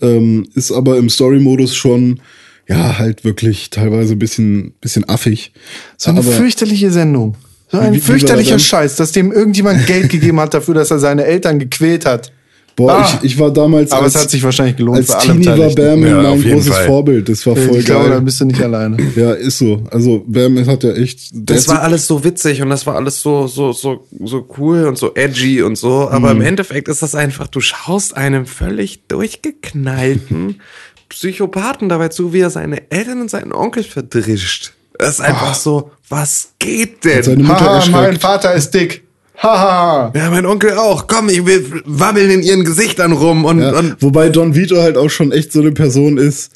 Ähm, 0.00 0.46
ist 0.54 0.72
aber 0.72 0.96
im 0.96 1.08
Story-Modus 1.08 1.74
schon, 1.74 2.20
ja, 2.68 2.98
halt 2.98 3.24
wirklich 3.24 3.70
teilweise 3.70 4.12
ein 4.14 4.18
bisschen, 4.18 4.74
bisschen 4.80 5.08
affig. 5.08 5.52
So 5.96 6.10
eine 6.10 6.20
aber, 6.20 6.30
fürchterliche 6.30 6.90
Sendung. 6.90 7.34
So 7.70 7.78
ein 7.78 8.00
fürchterlicher 8.00 8.52
er? 8.54 8.58
Scheiß, 8.58 8.96
dass 8.96 9.12
dem 9.12 9.32
irgendjemand 9.32 9.86
Geld 9.86 10.08
gegeben 10.10 10.38
hat 10.40 10.54
dafür, 10.54 10.74
dass 10.74 10.90
er 10.90 10.98
seine 10.98 11.24
Eltern 11.24 11.58
gequält 11.58 12.06
hat. 12.06 12.32
boah, 12.76 12.92
Ah. 12.92 13.18
ich, 13.22 13.32
ich 13.32 13.38
war 13.38 13.50
damals 13.52 13.90
Aber 13.92 14.04
als, 14.04 14.14
es 14.14 14.22
hat 14.22 14.30
sich 14.30 14.42
wahrscheinlich 14.42 14.76
gelohnt 14.76 14.98
als 14.98 15.10
für 15.10 15.18
alle 15.18 15.32
Teenie 15.40 15.46
war. 15.58 15.74
Bam 15.74 16.06
Ja, 16.06 16.22
mein 16.22 16.42
großes 16.42 16.68
Fall. 16.68 16.86
Vorbild. 16.86 17.28
Das 17.28 17.44
war 17.46 17.56
voll 17.56 17.78
Ich 17.78 17.84
glaube, 17.86 18.04
da 18.04 18.10
geil. 18.16 18.20
bist 18.22 18.40
du 18.40 18.44
nicht 18.44 18.62
alleine. 18.62 18.96
Ja, 19.16 19.32
ist 19.32 19.58
so. 19.58 19.82
Also 19.90 20.24
Bam 20.26 20.64
hat 20.66 20.84
ja 20.84 20.92
echt. 20.92 21.30
Das 21.32 21.66
war 21.68 21.82
alles 21.82 22.06
so 22.06 22.22
witzig 22.22 22.62
und 22.62 22.70
das 22.70 22.86
war 22.86 22.94
alles 22.96 23.20
so, 23.20 23.46
so, 23.48 23.72
so, 23.72 24.06
so 24.24 24.48
cool 24.58 24.84
und 24.84 24.96
so 24.96 25.12
edgy 25.14 25.60
und 25.62 25.76
so. 25.76 26.08
Aber 26.08 26.30
im 26.30 26.40
Endeffekt 26.40 26.88
ist 26.88 27.02
das 27.02 27.14
einfach, 27.14 27.48
du 27.48 27.60
schaust 27.60 28.16
einem 28.16 28.46
völlig 28.46 29.06
durchgeknallten 29.08 30.60
Psychopathen 31.08 31.88
dabei 31.88 32.08
zu, 32.08 32.32
wie 32.32 32.40
er 32.40 32.50
seine 32.50 32.90
Eltern 32.90 33.20
und 33.20 33.30
seinen 33.30 33.52
Onkel 33.52 33.82
verdrischt. 33.82 34.72
Das 34.98 35.10
ist 35.10 35.20
einfach 35.20 35.54
so, 35.54 35.90
was 36.08 36.50
geht 36.58 37.04
denn? 37.04 37.22
seine 37.22 37.42
Mutter 37.42 37.60
Haha, 37.60 37.90
mein. 37.90 38.18
Vater 38.18 38.54
ist 38.54 38.70
dick. 38.74 39.04
Haha. 39.40 40.12
Ja, 40.16 40.30
mein 40.30 40.44
Onkel 40.46 40.72
auch. 40.76 41.06
Komm, 41.06 41.28
ich 41.28 41.46
will 41.46 41.82
wabbeln 41.84 42.28
in 42.30 42.42
ihren 42.42 42.64
Gesichtern 42.64 43.12
rum 43.12 43.44
und, 43.44 43.60
Ja, 43.60 43.70
und 43.78 43.96
wobei 44.02 44.28
Don 44.30 44.56
Vito 44.56 44.76
halt 44.82 44.96
auch 44.96 45.08
schon 45.08 45.30
echt 45.30 45.52
so 45.52 45.60
eine 45.60 45.70
Person 45.70 46.18
ist, 46.18 46.50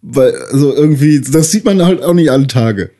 weil, 0.00 0.34
also 0.50 0.72
irgendwie, 0.74 1.20
das 1.20 1.50
sieht 1.50 1.66
man 1.66 1.84
halt 1.84 2.02
auch 2.02 2.14
nicht 2.14 2.30
alle 2.30 2.46
Tage. 2.46 2.90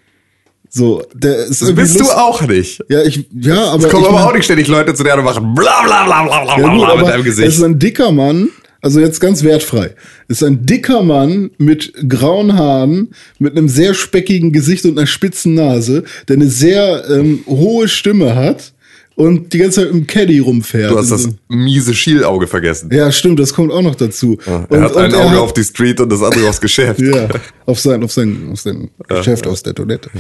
So, 0.68 1.03
der 1.14 1.37
ist 1.46 1.62
das 1.62 1.75
bist 1.75 1.94
du 1.94 2.01
lust- 2.01 2.14
auch 2.14 2.42
nicht. 2.42 2.85
Ja, 2.90 3.01
ich, 3.03 3.27
ja, 3.40 3.68
aber. 3.70 3.85
Es 3.87 3.90
kommen 3.90 4.05
aber 4.05 4.14
mein- 4.14 4.25
auch 4.25 4.35
nicht 4.35 4.44
ständig 4.44 4.68
Leute 4.68 4.92
zu 4.92 5.05
dir 5.05 5.14
und 5.16 5.25
machen 5.25 5.55
bla 5.55 5.83
bla 5.85 6.05
bla 6.05 6.22
bla 6.25 6.42
bla 6.44 6.59
ja, 6.59 6.66
bla 6.66 6.68
gut, 6.77 6.85
bla 6.85 6.96
mit 6.96 7.07
deinem 7.07 7.20
Es 7.20 7.25
Gesicht. 7.25 7.49
ist 7.49 7.62
ein 7.62 7.79
dicker 7.79 8.12
Mann, 8.12 8.51
also 8.83 9.01
jetzt 9.01 9.21
ganz 9.21 9.43
wertfrei. 9.43 9.95
Ist 10.29 10.43
ein 10.45 10.65
dicker 10.67 11.03
Mann 11.03 11.51
mit 11.59 11.93
grauen 12.09 12.55
Haaren, 12.55 13.09
mit 13.39 13.57
einem 13.57 13.69
sehr 13.69 13.95
speckigen 13.95 14.53
Gesicht 14.53 14.85
und 14.85 14.97
einer 14.99 15.07
spitzen 15.07 15.55
Nase, 15.55 16.05
der 16.29 16.37
eine 16.37 16.49
sehr 16.49 17.05
ähm, 17.11 17.41
hohe 17.47 17.89
Stimme 17.89 18.35
hat 18.35 18.73
und 19.17 19.53
die 19.55 19.59
ganze 19.59 19.81
Zeit 19.83 19.91
im 19.91 20.07
Caddy 20.07 20.39
rumfährt. 20.41 20.93
Du 20.93 20.99
hast 20.99 21.11
das 21.11 21.25
Und 21.25 21.39
miese 21.49 21.95
Schielauge 21.95 22.47
vergessen. 22.47 22.91
ja, 22.93 23.11
stimmt, 23.11 23.39
das 23.41 23.55
kommt 23.55 23.73
auch 23.73 23.81
noch 23.83 23.95
dazu. 23.95 24.39
Er 24.45 24.83
hat 24.83 24.97
ein 24.97 25.15
Auge 25.15 25.31
hat- 25.31 25.39
auf 25.39 25.55
die 25.55 25.65
Street 25.65 25.99
und 26.01 26.11
das 26.12 26.23
andere 26.23 26.49
aufs 26.49 26.61
Geschäft. 26.61 27.01
Ja, 27.01 27.29
auf 27.65 27.81
sein, 27.81 28.03
auf 28.05 28.12
sein, 28.12 28.51
auf 28.53 28.61
sein 28.61 28.91
Geschäft 29.09 29.47
aus 29.47 29.62
der 29.62 29.75
Toilette. 29.75 30.11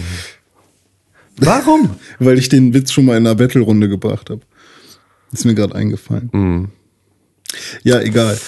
Warum? 1.36 1.90
Weil 2.18 2.38
ich 2.38 2.48
den 2.48 2.72
Witz 2.72 2.92
schon 2.92 3.04
mal 3.04 3.16
in 3.18 3.26
einer 3.26 3.34
Battle-Runde 3.34 3.88
gebracht 3.88 4.30
habe. 4.30 4.40
Ist 5.32 5.44
mir 5.44 5.54
gerade 5.54 5.74
eingefallen. 5.74 6.68
Ja, 7.82 8.00
egal. 8.00 8.38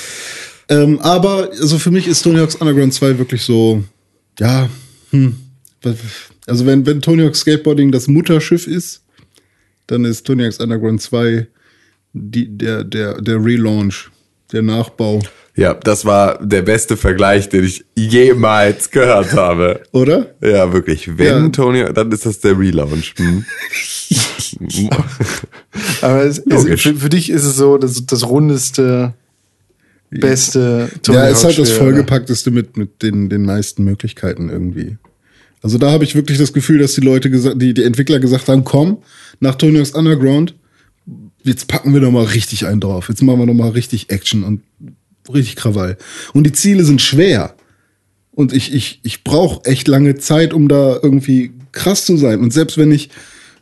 Ähm, 0.68 0.98
aber 1.00 1.50
also 1.50 1.78
für 1.78 1.90
mich 1.90 2.06
ist 2.06 2.22
Tony 2.22 2.38
Hawk's 2.38 2.56
Underground 2.56 2.92
2 2.92 3.18
wirklich 3.18 3.42
so, 3.42 3.82
ja, 4.38 4.68
hm, 5.10 5.36
also 6.46 6.66
wenn, 6.66 6.84
wenn 6.84 7.00
Tony 7.00 7.22
Hawk's 7.22 7.40
Skateboarding 7.40 7.90
das 7.92 8.06
Mutterschiff 8.08 8.66
ist, 8.66 9.02
dann 9.86 10.04
ist 10.04 10.26
Tony 10.26 10.44
Hawk's 10.44 10.58
Underground 10.60 11.00
2 11.00 11.46
die, 12.12 12.48
der, 12.58 12.84
der, 12.84 13.20
der 13.20 13.36
Relaunch, 13.42 14.10
der 14.52 14.62
Nachbau, 14.62 15.20
Ja, 15.56 15.74
das 15.74 16.04
war 16.04 16.38
der 16.44 16.62
beste 16.62 16.96
Vergleich, 16.96 17.48
den 17.48 17.64
ich 17.64 17.84
jemals 17.96 18.90
gehört 18.90 19.32
habe. 19.32 19.82
oder? 19.92 20.34
Ja, 20.40 20.72
wirklich. 20.72 21.18
Wenn 21.18 21.44
Ja. 21.44 21.48
Tony, 21.48 21.84
dann 21.92 22.12
ist 22.12 22.26
das 22.26 22.40
der 22.40 22.58
Relaunch. 22.58 23.14
Hm. 23.16 23.44
Aber 26.02 26.24
es, 26.24 26.38
es, 26.38 26.80
für, 26.80 26.94
für 26.94 27.08
dich 27.08 27.30
ist 27.30 27.44
es 27.44 27.56
so 27.56 27.78
das, 27.78 28.06
das 28.06 28.26
rundeste, 28.26 29.14
beste 30.10 30.90
ja, 31.08 31.28
ist 31.28 31.44
halt 31.44 31.58
das 31.58 31.68
Hawk-Spiel, 31.68 31.78
vollgepackteste 31.78 32.50
mit, 32.50 32.76
mit 32.76 33.02
den, 33.02 33.28
den 33.28 33.42
meisten 33.42 33.84
Möglichkeiten 33.84 34.48
irgendwie. 34.48 34.96
Also 35.62 35.78
da 35.78 35.90
habe 35.90 36.04
ich 36.04 36.14
wirklich 36.14 36.38
das 36.38 36.52
Gefühl, 36.52 36.78
dass 36.78 36.94
die 36.94 37.00
Leute 37.00 37.30
gesagt, 37.30 37.60
die, 37.60 37.74
die 37.74 37.82
Entwickler 37.82 38.20
gesagt 38.20 38.48
haben, 38.48 38.64
komm, 38.64 38.98
nach 39.40 39.56
Tony 39.56 39.78
Hawk's 39.78 39.90
Underground, 39.90 40.54
jetzt 41.42 41.66
packen 41.68 41.92
wir 41.92 42.00
doch 42.00 42.12
mal 42.12 42.24
richtig 42.24 42.66
einen 42.66 42.80
drauf. 42.80 43.08
Jetzt 43.08 43.22
machen 43.22 43.40
wir 43.40 43.46
doch 43.46 43.54
mal 43.54 43.70
richtig 43.70 44.10
Action 44.10 44.44
und 44.44 44.62
richtig 45.32 45.56
Krawall. 45.56 45.96
Und 46.32 46.44
die 46.44 46.52
Ziele 46.52 46.84
sind 46.84 47.02
schwer. 47.02 47.54
Und 48.32 48.52
ich, 48.52 48.72
ich, 48.72 49.00
ich 49.02 49.24
brauche 49.24 49.64
echt 49.64 49.88
lange 49.88 50.16
Zeit, 50.16 50.52
um 50.52 50.68
da 50.68 50.98
irgendwie 51.02 51.52
krass 51.72 52.06
zu 52.06 52.16
sein. 52.16 52.40
Und 52.40 52.52
selbst 52.52 52.78
wenn 52.78 52.92
ich 52.92 53.10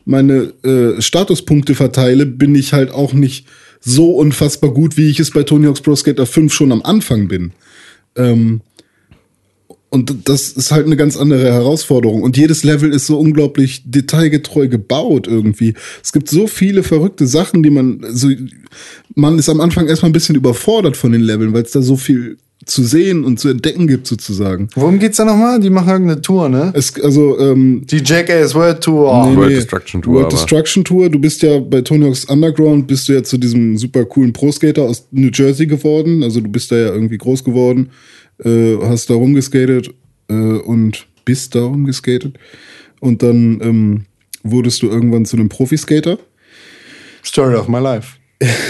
meine 0.06 0.54
äh, 0.62 1.02
Statuspunkte 1.02 1.74
verteile, 1.74 2.24
bin 2.24 2.54
ich 2.54 2.72
halt 2.72 2.90
auch 2.90 3.12
nicht 3.12 3.46
so 3.80 4.12
unfassbar 4.12 4.70
gut, 4.70 4.96
wie 4.96 5.10
ich 5.10 5.20
es 5.20 5.32
bei 5.32 5.42
Tony 5.42 5.66
Hawk's 5.66 5.82
Pro 5.82 5.94
Skater 5.94 6.24
5 6.26 6.52
schon 6.52 6.72
am 6.72 6.82
Anfang 6.82 7.28
bin. 7.28 7.52
Ähm, 8.14 8.62
und 9.90 10.28
das 10.28 10.50
ist 10.50 10.72
halt 10.72 10.86
eine 10.86 10.96
ganz 10.96 11.16
andere 11.16 11.52
Herausforderung. 11.52 12.22
Und 12.22 12.36
jedes 12.36 12.64
Level 12.64 12.92
ist 12.92 13.06
so 13.06 13.18
unglaublich 13.18 13.82
detailgetreu 13.84 14.68
gebaut 14.68 15.26
irgendwie. 15.26 15.74
Es 16.02 16.12
gibt 16.12 16.28
so 16.28 16.46
viele 16.46 16.82
verrückte 16.82 17.26
Sachen, 17.26 17.62
die 17.62 17.70
man, 17.70 18.04
so, 18.10 18.28
man 19.14 19.38
ist 19.38 19.48
am 19.48 19.60
Anfang 19.60 19.88
erstmal 19.88 20.10
ein 20.10 20.14
bisschen 20.14 20.36
überfordert 20.36 20.96
von 20.96 21.12
den 21.12 21.22
Leveln, 21.22 21.52
weil 21.52 21.62
es 21.62 21.72
da 21.72 21.82
so 21.82 21.96
viel 21.96 22.36
zu 22.64 22.82
sehen 22.82 23.24
und 23.24 23.38
zu 23.38 23.48
entdecken 23.48 23.86
gibt 23.86 24.06
sozusagen. 24.06 24.68
Worum 24.74 24.98
geht's 24.98 25.18
da 25.18 25.24
nochmal? 25.24 25.60
Die 25.60 25.70
machen 25.70 25.88
irgendeine 25.88 26.20
Tour, 26.22 26.48
ne? 26.48 26.72
Es, 26.74 27.00
also, 27.00 27.38
ähm, 27.38 27.82
Die 27.86 28.02
Jackass 28.04 28.54
World 28.54 28.80
Tour. 28.80 29.26
Nee, 29.28 29.36
World 29.36 29.48
nee. 29.50 29.54
Destruction 29.56 30.02
Tour, 30.02 30.14
World 30.14 30.26
aber- 30.26 30.36
Destruction 30.36 30.84
Tour. 30.84 31.08
Du 31.10 31.18
bist 31.20 31.42
ja 31.42 31.58
bei 31.60 31.82
Tony 31.82 32.06
Hawk's 32.06 32.24
Underground, 32.24 32.86
bist 32.88 33.08
du 33.08 33.12
ja 33.12 33.22
zu 33.22 33.38
diesem 33.38 33.76
super 33.76 34.04
coolen 34.04 34.32
Pro-Skater 34.32 34.82
aus 34.82 35.06
New 35.12 35.30
Jersey 35.32 35.66
geworden. 35.66 36.22
Also 36.24 36.40
du 36.40 36.48
bist 36.48 36.72
da 36.72 36.76
ja 36.76 36.88
irgendwie 36.92 37.18
groß 37.18 37.44
geworden, 37.44 37.90
äh, 38.42 38.76
hast 38.82 39.10
da 39.10 39.14
rumgeskatet 39.14 39.90
äh, 40.28 40.34
und 40.34 41.06
bist 41.24 41.54
da 41.54 41.62
rumgeskatet. 41.62 42.36
Und 43.00 43.22
dann 43.22 43.60
ähm, 43.62 44.00
wurdest 44.42 44.82
du 44.82 44.88
irgendwann 44.88 45.24
zu 45.24 45.36
einem 45.36 45.48
Profiskater. 45.48 46.18
Story 47.24 47.54
of 47.54 47.68
my 47.68 47.78
life. 47.80 48.16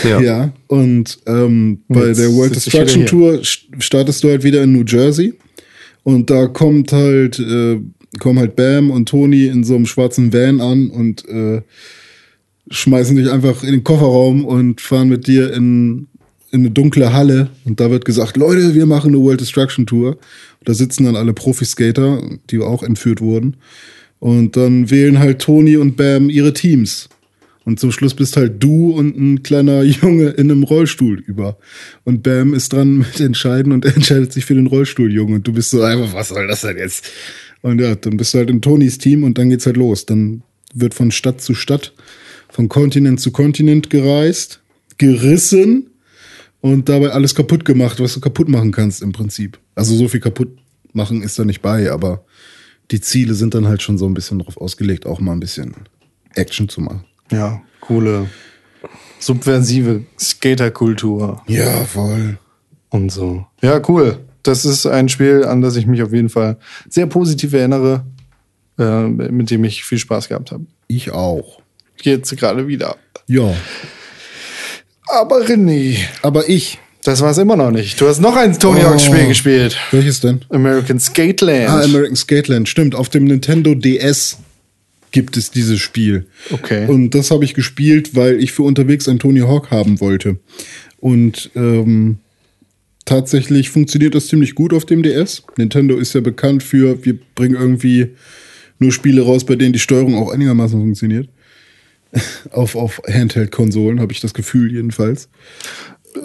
Ja. 0.05 0.21
Ja, 0.21 0.53
und 0.69 1.19
ähm, 1.27 1.81
bei 1.89 2.07
Jetzt 2.09 2.21
der 2.21 2.33
World 2.33 2.55
Destruction 2.55 3.05
Tour 3.07 3.33
st- 3.41 3.65
startest 3.81 4.23
du 4.23 4.29
halt 4.29 4.45
wieder 4.45 4.63
in 4.63 4.73
New 4.73 4.85
Jersey. 4.87 5.35
Und 6.05 6.31
da 6.31 6.47
kommt 6.47 6.93
halt, 6.93 7.41
äh, 7.41 7.81
kommen 8.21 8.39
halt 8.39 8.55
Bam 8.55 8.91
und 8.93 9.09
Tony 9.09 9.47
in 9.47 9.65
so 9.65 9.75
einem 9.75 9.87
schwarzen 9.87 10.33
Van 10.33 10.61
an 10.61 10.89
und 10.91 11.29
äh, 11.29 11.63
schmeißen 12.71 13.17
dich 13.17 13.29
einfach 13.31 13.65
in 13.65 13.73
den 13.73 13.83
Kofferraum 13.85 14.45
und 14.45 14.81
fahren 14.81 15.09
mit 15.09 15.27
dir 15.27 15.53
in, 15.53 16.07
in 16.53 16.61
eine 16.61 16.71
dunkle 16.71 17.13
Halle. 17.13 17.51
Und 17.65 17.81
da 17.81 17.91
wird 17.91 18.05
gesagt, 18.05 18.37
Leute, 18.37 18.75
wir 18.75 18.87
machen 18.87 19.09
eine 19.15 19.21
World 19.23 19.41
Destruction 19.41 19.85
Tour. 19.85 20.11
Und 20.11 20.69
da 20.69 20.75
sitzen 20.75 21.05
dann 21.05 21.17
alle 21.17 21.33
Profiskater, 21.33 22.23
die 22.51 22.61
auch 22.61 22.85
entführt 22.85 23.21
wurden. 23.21 23.57
Und 24.21 24.57
dann 24.57 24.91
wählen 24.91 25.19
halt 25.19 25.41
Tony 25.41 25.77
und 25.77 25.97
Bam 25.97 26.31
ihre 26.31 26.53
Teams. 26.53 27.09
Und 27.67 27.81
zum 27.81 27.91
Schluss 27.91 28.15
bist 28.15 28.37
halt 28.37 28.63
du 28.63 28.93
und 28.93 29.19
ein 29.19 29.43
kleiner 29.43 29.83
Junge 29.83 30.29
in 30.29 30.51
einem 30.51 30.63
Rollstuhl 30.63 31.19
über. 31.19 31.59
Und 32.05 32.23
Bam 32.23 32.55
ist 32.55 32.73
dran 32.73 32.99
mit 32.99 33.21
entscheiden 33.21 33.73
und 33.73 33.85
er 33.85 33.97
entscheidet 33.97 34.33
sich 34.33 34.45
für 34.45 34.55
den 34.55 34.69
Rollstuhljungen. 34.69 35.35
Und 35.35 35.49
du 35.49 35.53
bist 35.53 35.71
so 35.71 35.83
einfach, 35.83 36.15
was 36.15 36.29
soll 36.29 36.47
das 36.47 36.61
denn 36.61 36.79
jetzt? 36.79 37.11
Und 37.63 37.81
ja, 37.81 37.97
dann 37.97 38.17
bist 38.17 38.33
du 38.33 38.39
halt 38.39 38.51
in 38.51 38.63
Tonys 38.63 38.99
Team 38.99 39.25
und 39.25 39.37
dann 39.37 39.51
geht's 39.51 39.67
halt 39.67 39.77
los. 39.77 40.07
Dann 40.07 40.45
wird 40.75 40.95
von 40.95 41.11
Stadt 41.11 41.41
zu 41.41 41.55
Stadt, 41.55 41.93
von 42.49 42.69
Kontinent 42.69 43.21
zu 43.21 43.33
Kontinent 43.33 43.91
gereist, 43.91 44.61
gerissen 44.99 45.91
und 46.61 46.89
dabei 46.89 47.11
alles 47.11 47.35
kaputt 47.35 47.65
gemacht, 47.65 47.99
was 47.99 48.15
du 48.15 48.21
kaputt 48.21 48.49
machen 48.49 48.71
kannst 48.71 49.03
im 49.03 49.11
Prinzip. 49.11 49.59
Also 49.75 49.97
so 49.97 50.07
viel 50.07 50.21
kaputt 50.21 50.57
machen 50.93 51.21
ist 51.21 51.37
da 51.37 51.45
nicht 51.45 51.63
bei, 51.63 51.91
aber 51.91 52.25
die 52.93 53.01
Ziele 53.01 53.35
sind 53.35 53.55
dann 53.55 53.67
halt 53.67 53.83
schon 53.83 53.99
so 53.99 54.07
ein 54.07 54.15
bisschen 54.15 54.39
darauf 54.39 54.57
ausgelegt, 54.57 55.05
auch 55.05 55.19
mal 55.19 55.33
ein 55.33 55.41
bisschen 55.41 55.75
Action 56.37 56.69
zu 56.69 56.81
machen. 56.81 57.05
Ja, 57.31 57.61
coole, 57.81 58.29
subversive 59.19 60.03
Skaterkultur 60.19 61.43
Ja, 61.47 61.85
voll. 61.85 62.39
und 62.91 63.11
so. 63.11 63.47
Ja, 63.63 63.81
cool. 63.89 64.19
Das 64.43 64.65
ist 64.65 64.87
ein 64.87 65.09
Spiel, 65.09 65.45
an 65.45 65.61
das 65.61 65.75
ich 65.77 65.87
mich 65.87 66.03
auf 66.03 66.13
jeden 66.13 66.29
Fall 66.29 66.57
sehr 66.89 67.07
positiv 67.07 67.53
erinnere, 67.53 68.05
äh, 68.79 69.01
mit 69.09 69.51
dem 69.51 69.65
ich 69.65 69.83
viel 69.85 69.99
Spaß 69.99 70.29
gehabt 70.29 70.53
habe. 70.53 70.67
Ich 70.87 71.11
auch. 71.11 71.61
Jetzt 72.03 72.37
gerade 72.37 72.69
wieder. 72.69 72.97
Ja. 73.27 73.53
Aber 75.09 75.41
René, 75.41 75.97
Aber 76.23 76.49
ich. 76.49 76.79
das 77.05 77.21
war 77.23 77.31
es 77.31 77.39
immer 77.39 77.57
noch 77.57 77.71
nicht. 77.71 78.01
Du 78.01 78.07
hast 78.09 78.21
noch 78.21 78.37
ein 78.37 78.59
Tony 78.59 78.81
Hawk 78.83 79.01
Spiel 79.01 79.23
Oh. 79.25 79.29
gespielt. 79.29 79.77
Welches 79.91 80.21
denn? 80.21 80.45
American 80.51 81.01
Skateland. 81.01 81.69
Ah, 81.71 81.81
American 81.83 82.17
Skateland. 82.17 82.69
Stimmt, 82.69 82.95
auf 82.95 83.09
dem 83.09 83.25
Nintendo 83.25 83.75
DS 83.75 84.39
gibt 85.17 85.39
es 85.39 85.51
dieses 85.51 85.81
Spiel. 85.81 86.27
Okay. 86.51 86.87
Und 86.87 87.15
das 87.15 87.31
habe 87.31 87.47
ich 87.47 87.55
gespielt, 87.55 88.15
weil 88.15 88.39
ich 88.39 88.53
für 88.53 88.65
unterwegs 88.65 89.09
ein 89.09 89.19
Tony 89.19 89.41
Hawk 89.41 89.71
haben 89.71 89.99
wollte. 89.99 90.37
Und 90.99 91.51
ähm, 91.57 92.19
tatsächlich 93.07 93.71
funktioniert 93.71 94.15
das 94.15 94.27
ziemlich 94.27 94.55
gut 94.55 94.75
auf 94.75 94.85
dem 94.85 95.03
DS. 95.03 95.43
Nintendo 95.57 95.97
ist 95.97 96.15
ja 96.15 96.21
bekannt 96.21 96.63
für, 96.63 97.03
wir 97.07 97.19
bringen 97.35 97.55
irgendwie 97.55 98.09
nur 98.79 98.93
Spiele 98.93 99.23
raus, 99.23 99.47
bei 99.47 99.57
denen 99.57 99.73
die 99.73 99.79
Steuerung 99.79 100.17
auch 100.17 100.31
einigermaßen 100.31 100.79
funktioniert. 100.79 101.31
auf 102.51 102.77
auf 102.77 103.01
Handheld-Konsolen 103.09 103.99
habe 103.99 104.13
ich 104.13 104.21
das 104.21 104.35
Gefühl 104.35 104.71
jedenfalls. 104.71 105.31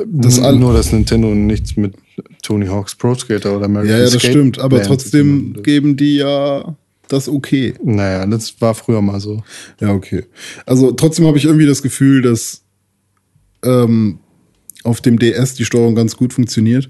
Das 0.06 0.42
Nur, 0.42 0.74
dass 0.74 0.92
Nintendo 0.92 1.34
nichts 1.34 1.78
mit 1.78 1.94
Tony 2.44 2.68
Hawks 2.68 2.96
Pro 2.96 3.16
Skater 3.16 3.56
oder 3.56 3.68
American 3.68 3.90
Ja, 3.90 4.04
ja, 4.04 4.10
das 4.10 4.22
stimmt. 4.22 4.60
Aber 4.60 4.82
zu 4.82 4.90
trotzdem 4.90 5.64
geben 5.64 5.96
die 5.96 6.18
ja 6.18 6.76
das 7.12 7.28
okay. 7.28 7.74
Naja, 7.84 8.26
das 8.26 8.60
war 8.62 8.76
früher 8.76 9.02
mal 9.02 9.20
so. 9.20 9.44
Ja, 9.80 9.94
okay. 9.94 10.26
Also 10.66 10.92
trotzdem 10.92 11.26
habe 11.26 11.38
ich 11.38 11.46
irgendwie 11.46 11.66
das 11.66 11.82
Gefühl, 11.82 12.22
dass 12.22 12.62
ähm, 13.64 14.20
auf 14.84 15.02
dem 15.02 15.20
DS 15.20 15.56
die 15.56 15.66
Steuerung 15.66 15.96
ganz 15.96 16.16
gut 16.18 16.34
funktioniert. 16.34 16.90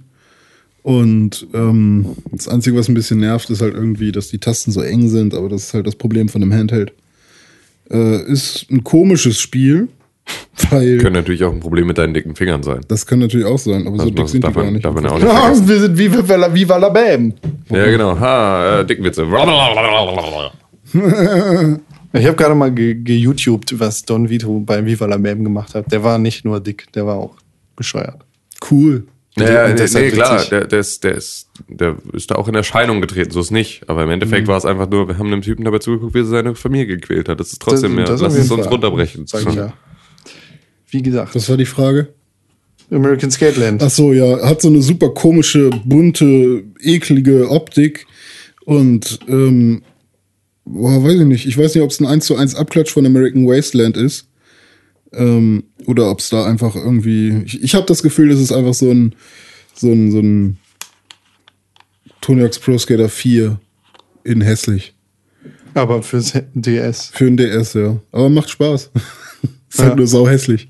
Und 0.83 1.47
ähm, 1.53 2.15
das 2.31 2.47
Einzige, 2.47 2.75
was 2.75 2.89
ein 2.89 2.95
bisschen 2.95 3.19
nervt, 3.19 3.49
ist 3.49 3.61
halt 3.61 3.75
irgendwie, 3.75 4.11
dass 4.11 4.29
die 4.29 4.39
Tasten 4.39 4.71
so 4.71 4.81
eng 4.81 5.09
sind, 5.09 5.33
aber 5.35 5.47
das 5.47 5.65
ist 5.65 5.73
halt 5.73 5.85
das 5.85 5.95
Problem 5.95 6.27
von 6.27 6.41
dem 6.41 6.53
Handheld. 6.53 6.93
Äh, 7.89 8.23
ist 8.31 8.65
ein 8.71 8.83
komisches 8.83 9.39
Spiel, 9.39 9.89
weil 10.69 10.97
Könnte 10.97 11.19
natürlich 11.19 11.43
auch 11.43 11.51
ein 11.51 11.59
Problem 11.59 11.87
mit 11.87 11.97
deinen 11.97 12.13
dicken 12.13 12.35
Fingern 12.35 12.63
sein. 12.63 12.81
das 12.87 13.05
kann 13.05 13.19
natürlich 13.19 13.45
auch 13.45 13.57
sein, 13.57 13.87
aber 13.87 13.97
so 13.97 14.09
Das 14.09 14.31
dick 14.31 14.41
sind 14.43 14.47
die 14.47 14.53
gar 14.53 14.71
nicht. 14.71 14.85
darf 14.85 14.93
man 14.93 15.03
ja 15.03 15.11
auch 15.11 15.15
nicht 15.19 15.27
Ja, 15.27 15.35
vergessen. 15.39 15.67
wir 15.67 15.79
sind 15.79 15.97
wie 15.97 16.13
Viva, 16.13 16.53
Viva 16.53 16.77
la 16.77 16.89
Bam. 16.89 17.33
Ja, 17.69 17.85
genau. 17.85 18.19
Ha, 18.19 18.79
äh, 18.81 18.85
Dickenwitze. 18.85 19.25
Ich 22.13 22.25
habe 22.25 22.35
gerade 22.35 22.55
mal 22.55 22.73
ge- 22.73 22.95
ge-YouTubed, 22.95 23.79
was 23.79 24.03
Don 24.03 24.29
Vito 24.29 24.59
bei 24.59 24.85
Viva 24.85 25.05
la 25.05 25.15
Bam 25.17 25.45
gemacht 25.45 25.73
hat. 25.75 25.89
Der 25.93 26.03
war 26.03 26.17
nicht 26.17 26.43
nur 26.43 26.59
dick, 26.59 26.91
der 26.91 27.05
war 27.05 27.15
auch 27.15 27.35
bescheuert. 27.77 28.17
Cool. 28.69 29.05
Ja, 29.37 29.67
Und 29.67 29.75
nee, 29.75 29.85
nee 29.93 30.11
klar, 30.11 30.35
witzig. 30.35 30.49
der, 30.49 30.67
der, 30.67 30.79
ist, 30.81 31.03
der, 31.05 31.15
ist, 31.15 31.47
der 31.69 31.95
ist 32.11 32.29
da 32.29 32.35
auch 32.35 32.49
in 32.49 32.55
Erscheinung 32.55 32.99
getreten, 32.99 33.31
so 33.31 33.39
ist 33.39 33.51
nicht. 33.51 33.83
Aber 33.87 34.03
im 34.03 34.09
Endeffekt 34.09 34.49
war 34.49 34.57
es 34.57 34.65
einfach 34.65 34.89
nur, 34.89 35.07
wir 35.07 35.17
haben 35.17 35.27
einem 35.27 35.41
Typen 35.41 35.63
dabei 35.63 35.79
zugeguckt, 35.79 36.13
wie 36.13 36.19
er 36.19 36.25
seine 36.25 36.53
Familie 36.53 36.87
gequält 36.87 37.29
hat. 37.29 37.39
Das 37.39 37.53
ist 37.53 37.61
trotzdem, 37.61 37.95
Das- 37.95 38.09
ja, 38.09 38.13
das 38.15 38.21
lass 38.21 38.35
es 38.35 38.51
uns 38.51 38.69
runterbrechen. 38.69 39.25
Sag 39.27 39.47
ich 39.47 39.55
ja. 39.55 39.71
Wie 40.91 41.01
gesagt, 41.01 41.35
Das 41.35 41.49
war 41.49 41.57
die 41.57 41.65
Frage. 41.65 42.09
American 42.91 43.31
Skateland. 43.31 43.81
Ach 43.81 43.89
so, 43.89 44.11
ja, 44.13 44.47
hat 44.47 44.61
so 44.61 44.67
eine 44.67 44.81
super 44.81 45.09
komische, 45.09 45.69
bunte, 45.85 46.63
eklige 46.81 47.49
Optik 47.49 48.05
und 48.65 49.19
ähm, 49.29 49.81
boah, 50.65 51.01
weiß 51.03 51.21
ich 51.21 51.25
nicht. 51.25 51.45
Ich 51.47 51.57
weiß 51.57 51.73
nicht, 51.73 51.83
ob 51.83 51.89
es 51.91 51.99
ein 52.01 52.05
1 52.05 52.25
zu 52.25 52.35
1 52.35 52.55
Abklatsch 52.55 52.91
von 52.91 53.05
American 53.05 53.47
Wasteland 53.47 53.95
ist. 53.97 54.27
Ähm, 55.13 55.63
oder 55.87 56.09
ob 56.11 56.19
es 56.19 56.29
da 56.29 56.45
einfach 56.45 56.75
irgendwie. 56.75 57.41
Ich, 57.45 57.63
ich 57.63 57.75
habe 57.75 57.85
das 57.85 58.03
Gefühl, 58.03 58.29
das 58.29 58.39
ist 58.39 58.51
einfach 58.51 58.73
so 58.73 58.91
ein 58.91 59.15
so 59.73 59.87
ein, 59.91 60.11
so 60.11 60.19
ein 60.19 60.57
Tony 62.21 62.41
Hawk's 62.41 62.59
Pro 62.59 62.77
Skater 62.77 63.09
4 63.09 63.59
in 64.25 64.41
hässlich. 64.41 64.93
Aber 65.73 66.03
fürs 66.03 66.33
DS. 66.53 67.11
Für 67.13 67.25
ein 67.25 67.37
DS, 67.37 67.73
ja. 67.73 67.97
Aber 68.11 68.29
macht 68.29 68.49
Spaß. 68.49 68.91
ist 69.69 69.79
halt 69.79 69.89
Ja. 69.91 69.95
nur 69.95 70.07
sau 70.07 70.27
hässlich. 70.27 70.69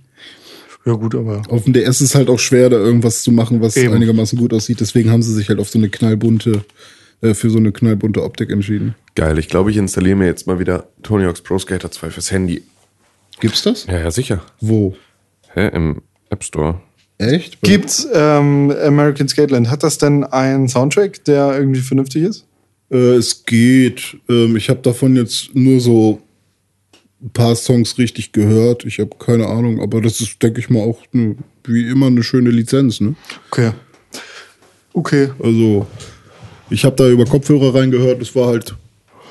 Ja, 0.85 0.93
gut, 0.93 1.13
aber. 1.15 1.43
Auf 1.49 1.65
dem 1.65 1.73
DS 1.73 2.01
ist 2.01 2.15
halt 2.15 2.29
auch 2.29 2.39
schwer, 2.39 2.69
da 2.69 2.77
irgendwas 2.77 3.21
zu 3.21 3.31
machen, 3.31 3.61
was 3.61 3.77
Eben. 3.77 3.93
einigermaßen 3.93 4.37
gut 4.37 4.53
aussieht. 4.53 4.79
Deswegen 4.79 5.11
haben 5.11 5.21
sie 5.21 5.33
sich 5.33 5.49
halt 5.49 5.59
auf 5.59 5.69
so 5.69 5.77
eine 5.77 5.89
knallbunte, 5.89 6.63
äh, 7.21 7.33
für 7.33 7.49
so 7.49 7.57
eine 7.57 7.71
knallbunte 7.71 8.23
Optik 8.23 8.49
entschieden. 8.49 8.95
Geil, 9.15 9.37
ich 9.37 9.47
glaube, 9.47 9.69
ich 9.71 9.77
installiere 9.77 10.15
mir 10.15 10.25
jetzt 10.25 10.47
mal 10.47 10.59
wieder 10.59 10.87
Tony 11.03 11.25
Hawk's 11.25 11.41
Pro 11.41 11.59
Skater 11.59 11.91
2 11.91 12.09
fürs 12.09 12.31
Handy. 12.31 12.63
Gibt's 13.39 13.61
das? 13.61 13.85
Ja, 13.85 13.99
ja, 13.99 14.11
sicher. 14.11 14.41
Wo? 14.59 14.95
Hä, 15.53 15.67
im 15.69 16.01
App 16.29 16.43
Store. 16.43 16.81
Echt? 17.17 17.61
Gibt's 17.61 18.07
ähm, 18.13 18.73
American 18.83 19.27
Skateland? 19.27 19.69
Hat 19.69 19.83
das 19.83 19.99
denn 19.99 20.23
einen 20.23 20.67
Soundtrack, 20.67 21.23
der 21.25 21.57
irgendwie 21.57 21.81
vernünftig 21.81 22.23
ist? 22.23 22.47
Äh, 22.89 23.15
es 23.15 23.45
geht. 23.45 24.17
Ähm, 24.27 24.55
ich 24.55 24.69
habe 24.69 24.81
davon 24.81 25.15
jetzt 25.15 25.53
nur 25.53 25.79
so 25.79 26.21
ein 27.23 27.29
paar 27.31 27.55
Songs 27.55 27.97
richtig 27.97 28.31
gehört. 28.31 28.85
Ich 28.85 28.99
habe 28.99 29.11
keine 29.19 29.47
Ahnung, 29.47 29.79
aber 29.81 30.01
das 30.01 30.19
ist, 30.21 30.41
denke 30.41 30.59
ich 30.59 30.69
mal, 30.69 30.81
auch 30.81 30.99
ne, 31.11 31.35
wie 31.63 31.87
immer 31.87 32.07
eine 32.07 32.23
schöne 32.23 32.49
Lizenz. 32.49 32.99
Ne? 33.01 33.15
Okay. 33.51 33.71
Okay. 34.93 35.29
Also, 35.41 35.85
ich 36.69 36.83
habe 36.83 36.95
da 36.95 37.07
über 37.09 37.25
Kopfhörer 37.25 37.75
reingehört. 37.75 38.21
Das 38.21 38.35
war 38.35 38.47
halt. 38.47 38.75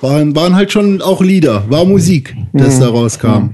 Waren, 0.00 0.34
waren 0.34 0.54
halt 0.54 0.72
schon 0.72 1.02
auch 1.02 1.20
Lieder, 1.20 1.62
war 1.68 1.84
Musik, 1.84 2.34
das 2.54 2.78
da 2.80 2.88
rauskam. 2.88 3.50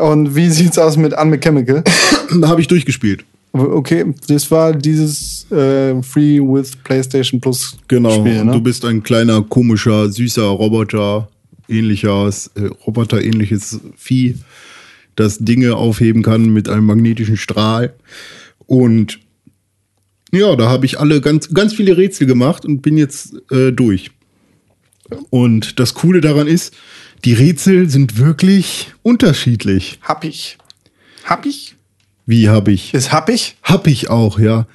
Und 0.00 0.36
wie 0.36 0.48
sieht's 0.48 0.78
aus 0.78 0.96
mit 0.96 1.12
Unmechanical? 1.12 1.82
Da 2.40 2.46
habe 2.48 2.60
ich 2.60 2.68
durchgespielt. 2.68 3.24
Okay, 3.52 4.04
das 4.28 4.48
war 4.52 4.72
dieses 4.72 5.50
äh, 5.50 6.00
Free 6.04 6.38
with 6.38 6.76
PlayStation 6.84 7.40
Plus 7.40 7.76
Genau. 7.88 8.10
Spiel, 8.20 8.38
Und 8.42 8.46
ne? 8.46 8.52
du 8.52 8.60
bist 8.60 8.84
ein 8.84 9.02
kleiner, 9.02 9.42
komischer, 9.42 10.08
süßer 10.08 10.44
Roboter, 10.44 11.28
ähnliches, 11.70 12.50
äh, 12.54 12.66
Roboter-ähnliches 12.86 13.80
Vieh, 13.96 14.36
das 15.16 15.38
Dinge 15.38 15.76
aufheben 15.76 16.22
kann 16.22 16.50
mit 16.50 16.68
einem 16.68 16.86
magnetischen 16.86 17.36
Strahl. 17.36 17.94
Und 18.66 19.20
ja, 20.32 20.54
da 20.56 20.68
habe 20.68 20.86
ich 20.86 20.98
alle 21.00 21.20
ganz, 21.20 21.52
ganz 21.52 21.74
viele 21.74 21.96
Rätsel 21.96 22.26
gemacht 22.26 22.64
und 22.64 22.82
bin 22.82 22.96
jetzt 22.96 23.34
äh, 23.50 23.72
durch. 23.72 24.10
Und 25.30 25.80
das 25.80 25.94
Coole 25.94 26.20
daran 26.20 26.46
ist, 26.46 26.76
die 27.24 27.34
Rätsel 27.34 27.90
sind 27.90 28.18
wirklich 28.18 28.92
unterschiedlich. 29.02 29.98
Hab 30.02 30.24
ich. 30.24 30.56
Hab 31.24 31.44
ich? 31.46 31.74
Wie 32.26 32.48
habe 32.48 32.72
ich? 32.72 32.94
Ist 32.94 33.12
hab 33.12 33.28
ich? 33.28 33.56
Hab 33.62 33.86
ich 33.86 34.08
auch, 34.08 34.38
ja. 34.38 34.66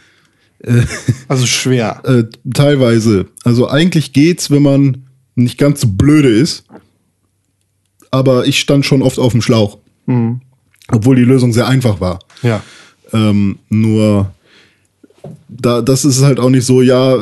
Also 1.28 1.46
schwer. 1.46 2.02
Äh, 2.06 2.26
teilweise. 2.54 3.28
Also 3.44 3.70
eigentlich 3.70 4.14
geht's, 4.14 4.52
wenn 4.52 4.62
man 4.62 5.06
nicht 5.36 5.58
ganz 5.58 5.82
so 5.82 5.88
blöde 5.88 6.30
ist. 6.30 6.66
Aber 8.16 8.48
ich 8.48 8.60
stand 8.60 8.86
schon 8.86 9.02
oft 9.02 9.20
auf 9.20 9.34
dem 9.34 9.42
Schlauch. 9.42 9.78
Obwohl 10.88 11.16
die 11.16 11.24
Lösung 11.24 11.52
sehr 11.52 11.68
einfach 11.68 12.00
war. 12.00 12.20
Ja. 12.44 12.64
Ähm, 13.12 13.60
nur 13.70 14.32
da, 15.50 15.82
das 15.82 16.06
ist 16.06 16.22
halt 16.22 16.40
auch 16.40 16.50
nicht 16.50 16.66
so, 16.66 16.82
ja, 16.82 17.18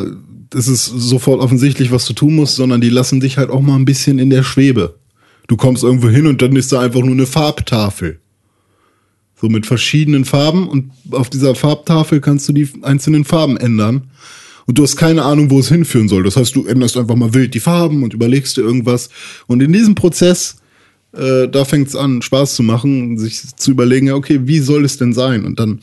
das 0.49 0.67
ist 0.67 0.85
sofort 0.85 1.39
offensichtlich, 1.39 1.91
was 1.91 2.05
du 2.05 2.13
tun 2.13 2.35
musst, 2.35 2.55
sondern 2.57 2.79
die 2.79 2.89
lassen 2.89 3.19
dich 3.19 3.37
halt 3.37 3.49
auch 3.49 3.61
mal 3.61 3.75
ein 3.75 3.85
bisschen 3.85 4.19
in 4.19 4.29
der 4.29 4.43
Schwebe. 4.43 4.95
Du 5.47 5.57
kommst 5.57 5.83
irgendwo 5.83 6.09
hin 6.09 6.27
und 6.27 6.41
dann 6.41 6.55
ist 6.55 6.71
da 6.71 6.79
einfach 6.79 7.01
nur 7.01 7.11
eine 7.11 7.25
Farbtafel. 7.25 8.19
So 9.41 9.49
mit 9.49 9.65
verschiedenen 9.65 10.25
Farben 10.25 10.67
und 10.67 10.91
auf 11.11 11.29
dieser 11.29 11.55
Farbtafel 11.55 12.21
kannst 12.21 12.47
du 12.47 12.53
die 12.53 12.69
einzelnen 12.83 13.25
Farben 13.25 13.57
ändern. 13.57 14.03
Und 14.65 14.77
du 14.77 14.83
hast 14.83 14.95
keine 14.95 15.23
Ahnung, 15.23 15.49
wo 15.49 15.59
es 15.59 15.67
hinführen 15.67 16.07
soll. 16.07 16.23
Das 16.23 16.37
heißt, 16.37 16.55
du 16.55 16.65
änderst 16.65 16.95
einfach 16.95 17.15
mal 17.15 17.33
wild 17.33 17.53
die 17.53 17.59
Farben 17.59 18.03
und 18.03 18.13
überlegst 18.13 18.55
dir 18.55 18.61
irgendwas. 18.61 19.09
Und 19.47 19.61
in 19.61 19.73
diesem 19.73 19.95
Prozess, 19.95 20.57
äh, 21.13 21.47
da 21.47 21.65
fängt 21.65 21.87
es 21.87 21.95
an, 21.95 22.21
Spaß 22.21 22.55
zu 22.55 22.63
machen, 22.63 23.17
sich 23.17 23.55
zu 23.55 23.71
überlegen, 23.71 24.07
ja, 24.07 24.15
okay, 24.15 24.41
wie 24.43 24.59
soll 24.59 24.83
es 24.83 24.97
denn 24.97 25.13
sein? 25.13 25.45
Und 25.45 25.59
dann 25.59 25.79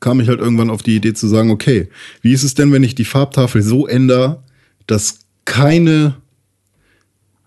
kam 0.00 0.20
ich 0.20 0.28
halt 0.28 0.40
irgendwann 0.40 0.70
auf 0.70 0.82
die 0.82 0.96
Idee 0.96 1.14
zu 1.14 1.28
sagen, 1.28 1.50
okay, 1.50 1.88
wie 2.22 2.32
ist 2.32 2.42
es 2.42 2.54
denn, 2.54 2.72
wenn 2.72 2.82
ich 2.82 2.94
die 2.94 3.04
Farbtafel 3.04 3.62
so 3.62 3.86
ändere, 3.86 4.42
dass 4.86 5.20
keine 5.44 6.16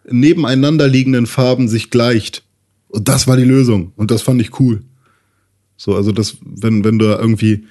nebeneinander 0.10 0.88
liegenden 0.88 1.28
Farben 1.28 1.68
sich 1.68 1.90
gleicht? 1.90 2.44
Und 2.88 3.08
das 3.08 3.28
war 3.28 3.38
die 3.38 3.44
Lösung. 3.44 3.92
Und 3.96 4.12
das 4.12 4.22
fand 4.22 4.42
ich 4.42 4.60
cool. 4.60 4.82
So, 5.78 5.96
also 5.96 6.12
das, 6.12 6.38
wenn, 6.42 6.84
wenn 6.84 7.00
du 7.00 7.06
irgendwie 7.06 7.66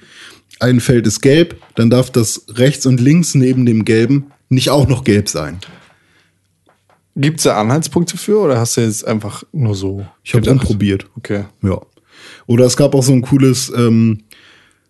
ein 0.59 0.79
Feld 0.79 1.05
ist 1.07 1.21
gelb, 1.21 1.61
dann 1.75 1.89
darf 1.89 2.09
das 2.09 2.45
rechts 2.49 2.85
und 2.85 2.99
links 2.99 3.35
neben 3.35 3.65
dem 3.65 3.85
Gelben 3.85 4.31
nicht 4.49 4.69
auch 4.69 4.87
noch 4.87 5.03
gelb 5.03 5.29
sein. 5.29 5.59
Gibt 7.19 7.39
es 7.39 7.43
da 7.43 7.59
Anhaltspunkte 7.59 8.17
für 8.17 8.39
oder 8.39 8.59
hast 8.59 8.77
du 8.77 8.81
jetzt 8.81 9.05
einfach 9.05 9.43
nur 9.51 9.75
so? 9.75 10.05
Ich 10.23 10.33
habe 10.33 10.55
probiert. 10.55 11.07
Okay. 11.17 11.43
Ja. 11.61 11.81
Oder 12.47 12.65
es 12.65 12.77
gab 12.77 12.95
auch 12.95 13.03
so 13.03 13.11
ein 13.11 13.21
cooles, 13.21 13.71
ähm, 13.75 14.19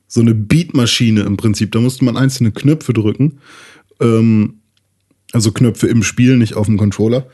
so 0.07 0.21
eine 0.21 0.35
Beatmaschine 0.35 1.21
im 1.21 1.37
Prinzip. 1.37 1.71
Da 1.71 1.79
musste 1.79 2.05
man 2.05 2.17
einzelne 2.17 2.51
Knöpfe 2.51 2.93
drücken. 2.93 3.39
Ähm, 3.99 4.59
also 5.31 5.51
Knöpfe 5.51 5.87
im 5.87 6.03
Spiel, 6.03 6.37
nicht 6.37 6.53
auf 6.55 6.67
dem 6.67 6.77
Controller. 6.77 7.27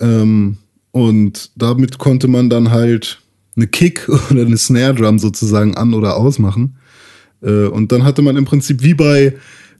Ähm, 0.00 0.58
und 0.92 1.50
damit 1.56 1.98
konnte 1.98 2.28
man 2.28 2.48
dann 2.48 2.70
halt 2.70 3.20
eine 3.56 3.66
Kick 3.66 4.08
oder 4.30 4.42
eine 4.42 4.56
Snare 4.56 4.94
Drum 4.94 5.18
sozusagen 5.18 5.76
an- 5.76 5.94
oder 5.94 6.16
ausmachen. 6.16 6.76
Äh, 7.42 7.66
und 7.66 7.90
dann 7.92 8.04
hatte 8.04 8.22
man 8.22 8.36
im 8.36 8.44
Prinzip 8.44 8.82
wie 8.82 8.94
bei 8.94 9.34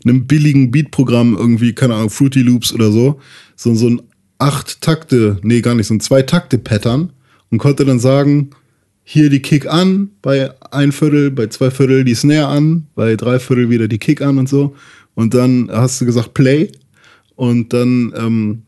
einem 0.04 0.26
billigen 0.26 0.70
Beat-Programm 0.70 1.36
irgendwie, 1.36 1.72
keine 1.72 1.94
Ahnung, 1.94 2.10
Fruity 2.10 2.42
Loops 2.42 2.72
oder 2.72 2.92
so, 2.92 3.20
so, 3.56 3.74
so 3.74 3.88
ein 3.88 4.02
acht 4.38 4.80
Takte, 4.80 5.38
nee, 5.42 5.60
gar 5.60 5.74
nicht, 5.74 5.86
so 5.86 5.94
ein 5.94 6.00
zwei 6.00 6.22
Takte 6.22 6.58
Pattern 6.58 7.12
und 7.50 7.58
konnte 7.58 7.84
dann 7.84 7.98
sagen, 7.98 8.50
hier 9.04 9.30
die 9.30 9.40
Kick 9.40 9.66
an, 9.66 10.10
bei 10.22 10.50
ein 10.70 10.92
Viertel, 10.92 11.30
bei 11.30 11.46
zwei 11.46 11.70
Viertel 11.70 12.04
die 12.04 12.14
Snare 12.14 12.48
an, 12.48 12.86
bei 12.94 13.16
drei 13.16 13.38
Viertel 13.38 13.70
wieder 13.70 13.88
die 13.88 13.98
Kick 13.98 14.20
an 14.20 14.38
und 14.38 14.48
so. 14.48 14.76
Und 15.14 15.34
dann 15.34 15.70
hast 15.72 16.00
du 16.00 16.04
gesagt 16.04 16.34
Play 16.34 16.70
und 17.34 17.72
dann 17.72 18.12
ähm, 18.16 18.62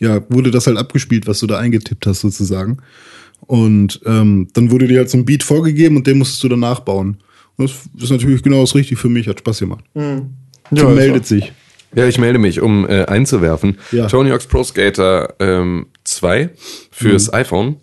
ja, 0.00 0.22
wurde 0.30 0.50
das 0.50 0.66
halt 0.66 0.78
abgespielt, 0.78 1.26
was 1.26 1.40
du 1.40 1.46
da 1.46 1.58
eingetippt 1.58 2.06
hast 2.06 2.20
sozusagen. 2.20 2.78
Und 3.42 4.00
ähm, 4.06 4.48
dann 4.54 4.70
wurde 4.70 4.88
dir 4.88 4.98
halt 4.98 5.10
so 5.10 5.18
ein 5.18 5.24
Beat 5.24 5.42
vorgegeben 5.42 5.96
und 5.96 6.06
den 6.06 6.18
musstest 6.18 6.42
du 6.42 6.48
dann 6.48 6.60
nachbauen. 6.60 7.18
Und 7.56 7.70
das 7.70 8.02
ist 8.02 8.10
natürlich 8.10 8.42
genau 8.42 8.62
das 8.62 8.74
Richtige 8.74 8.98
für 8.98 9.08
mich, 9.08 9.28
hat 9.28 9.40
Spaß 9.40 9.60
gemacht. 9.60 9.84
Ja, 9.94 10.22
Tim 10.74 10.94
meldet 10.94 11.26
sich. 11.26 11.52
Ja, 11.94 12.06
ich 12.06 12.18
melde 12.18 12.38
mich, 12.38 12.60
um 12.60 12.88
äh, 12.88 13.04
einzuwerfen. 13.04 13.78
Ja. 13.92 14.06
Tony 14.06 14.30
Hawk's 14.30 14.46
Pro 14.46 14.62
Skater 14.64 15.34
ähm, 15.40 15.86
2 16.04 16.50
fürs 16.90 17.32
iPhone 17.32 17.76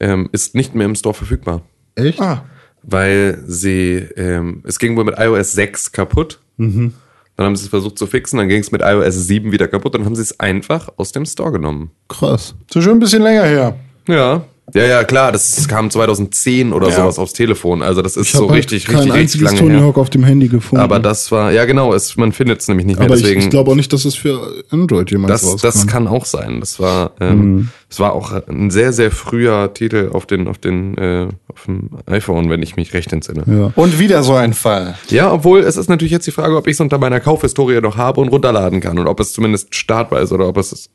ähm, 0.00 0.28
ist 0.32 0.54
nicht 0.54 0.74
mehr 0.74 0.86
im 0.86 0.94
Store 0.94 1.14
verfügbar. 1.14 1.62
Echt? 1.94 2.20
Ah, 2.20 2.44
Weil 2.82 3.42
sie, 3.46 3.96
ähm, 4.16 4.62
es 4.66 4.78
ging 4.78 4.96
wohl 4.96 5.04
mit 5.04 5.16
iOS 5.18 5.52
6 5.52 5.92
kaputt. 5.92 6.40
Dann 6.56 7.46
haben 7.46 7.56
sie 7.56 7.64
es 7.64 7.70
versucht 7.70 7.98
zu 7.98 8.06
fixen, 8.06 8.36
dann 8.38 8.48
ging 8.48 8.60
es 8.60 8.70
mit 8.70 8.82
iOS 8.82 9.14
7 9.26 9.50
wieder 9.52 9.66
kaputt, 9.68 9.94
dann 9.94 10.04
haben 10.04 10.14
sie 10.14 10.22
es 10.22 10.38
einfach 10.40 10.90
aus 10.96 11.12
dem 11.12 11.24
Store 11.24 11.52
genommen. 11.52 11.90
Krass. 12.08 12.54
so 12.70 12.80
schon 12.82 12.92
ein 12.92 12.98
bisschen 13.00 13.22
länger 13.22 13.44
her. 13.44 13.78
Ja. 14.08 14.44
Ja, 14.74 14.84
ja, 14.84 15.04
klar, 15.04 15.32
das 15.32 15.58
ist, 15.58 15.68
kam 15.68 15.90
2010 15.90 16.72
oder 16.72 16.88
Ja. 16.88 16.96
sowas 16.96 17.18
aufs 17.18 17.32
Telefon. 17.32 17.82
Also 17.82 18.02
das 18.02 18.16
ist 18.16 18.26
Ich 18.26 18.32
so 18.32 18.44
habe 18.44 18.54
richtig, 18.54 18.86
halt 18.88 18.98
kein 18.98 19.10
richtig, 19.10 19.12
richtig 19.14 19.20
einziges 19.20 19.44
lange 19.46 19.58
Tony 19.58 19.74
her. 19.78 19.86
Hawk 19.86 19.98
auf 19.98 20.10
dem 20.10 20.24
Handy 20.24 20.48
gefunden. 20.48 20.82
Aber 20.82 20.98
das 20.98 21.30
war, 21.32 21.52
ja 21.52 21.64
genau, 21.64 21.92
es, 21.94 22.16
man 22.16 22.32
findet 22.32 22.60
es 22.60 22.68
nämlich 22.68 22.86
nicht 22.86 22.98
mehr. 22.98 23.06
Aber 23.06 23.16
ich, 23.16 23.22
deswegen, 23.22 23.40
ich 23.42 23.50
glaube 23.50 23.70
auch 23.70 23.74
nicht, 23.74 23.92
dass 23.92 24.04
es 24.04 24.14
für 24.14 24.64
Android 24.70 25.10
jemals 25.10 25.40
das, 25.40 25.50
rauskam. 25.50 25.66
das 25.66 25.86
kann 25.86 26.06
auch 26.08 26.24
sein. 26.24 26.60
Das 26.60 26.78
war, 26.80 27.12
ähm, 27.20 27.70
das 27.88 27.98
war 28.00 28.12
auch 28.12 28.32
ein 28.48 28.70
sehr, 28.70 28.92
sehr 28.92 29.10
früher 29.10 29.72
Titel 29.74 30.10
auf 30.12 30.26
den, 30.26 30.46
auf 30.46 30.58
den, 30.58 30.96
äh, 30.96 31.28
auf 31.52 31.64
dem 31.66 31.90
iPhone, 32.06 32.50
wenn 32.50 32.62
ich 32.62 32.76
mich 32.76 32.94
recht 32.94 33.12
entsinne. 33.12 33.42
Ja. 33.46 33.72
Und 33.74 33.98
wieder 33.98 34.22
so 34.22 34.34
ein 34.34 34.52
Fall. 34.54 34.94
Ja, 35.08 35.32
obwohl 35.32 35.60
es 35.60 35.76
ist 35.76 35.88
natürlich 35.88 36.12
jetzt 36.12 36.26
die 36.26 36.30
Frage, 36.30 36.56
ob 36.56 36.66
ich 36.66 36.74
es 36.74 36.80
unter 36.80 36.98
meiner 36.98 37.20
Kaufhistorie 37.20 37.80
noch 37.80 37.96
habe 37.96 38.20
und 38.20 38.28
runterladen 38.28 38.80
kann 38.80 38.98
und 38.98 39.06
ob 39.08 39.18
es 39.20 39.32
zumindest 39.32 39.74
startbar 39.74 40.20
ist 40.20 40.32
oder 40.32 40.46
ob 40.48 40.56
es 40.56 40.72
ist, 40.72 40.90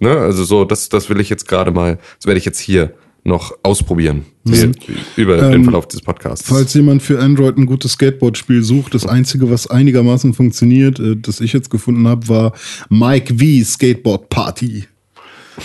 ne, 0.00 0.10
also 0.18 0.44
so, 0.44 0.64
das, 0.64 0.88
das 0.88 1.10
will 1.10 1.20
ich 1.20 1.28
jetzt 1.28 1.46
gerade 1.48 1.70
mal, 1.70 1.98
das 2.18 2.26
werde 2.26 2.38
ich 2.38 2.44
jetzt 2.44 2.58
hier 2.58 2.92
noch 3.28 3.52
ausprobieren 3.62 4.24
hier, 4.46 4.72
über 5.16 5.36
den 5.36 5.52
Ähm, 5.52 5.64
Verlauf 5.64 5.86
des 5.86 6.00
Podcasts. 6.00 6.48
Falls 6.48 6.74
jemand 6.74 7.02
für 7.02 7.20
Android 7.20 7.56
ein 7.56 7.66
gutes 7.66 7.92
Skateboard-Spiel 7.92 8.62
sucht, 8.62 8.94
das 8.94 9.06
einzige, 9.06 9.50
was 9.50 9.68
einigermaßen 9.68 10.34
funktioniert, 10.34 10.98
äh, 10.98 11.16
das 11.16 11.40
ich 11.40 11.52
jetzt 11.52 11.70
gefunden 11.70 12.08
habe, 12.08 12.26
war 12.28 12.52
Mike 12.88 13.34
V 13.34 13.64
Skateboard 13.64 14.28
Party. 14.28 14.84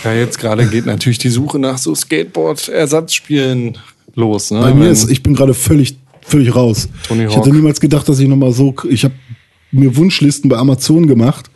Ja, 0.02 0.12
jetzt 0.12 0.38
gerade 0.38 0.66
geht 0.66 0.86
natürlich 0.86 1.18
die 1.18 1.28
Suche 1.28 1.58
nach 1.58 1.78
so 1.78 1.94
Skateboard-Ersatzspielen 1.94 3.78
los. 4.14 4.50
Ne? 4.50 4.60
Bei 4.60 4.74
mir 4.74 4.90
ist, 4.90 5.10
ich 5.10 5.22
bin 5.22 5.34
gerade 5.34 5.54
völlig, 5.54 5.96
völlig 6.22 6.54
raus. 6.54 6.88
Tony 7.06 7.26
ich 7.26 7.36
hätte 7.36 7.50
niemals 7.50 7.80
gedacht, 7.80 8.08
dass 8.08 8.18
ich 8.18 8.28
nochmal 8.28 8.52
so, 8.52 8.74
ich 8.88 9.04
habe 9.04 9.14
mir 9.70 9.96
Wunschlisten 9.96 10.48
bei 10.48 10.56
Amazon 10.56 11.06
gemacht, 11.06 11.50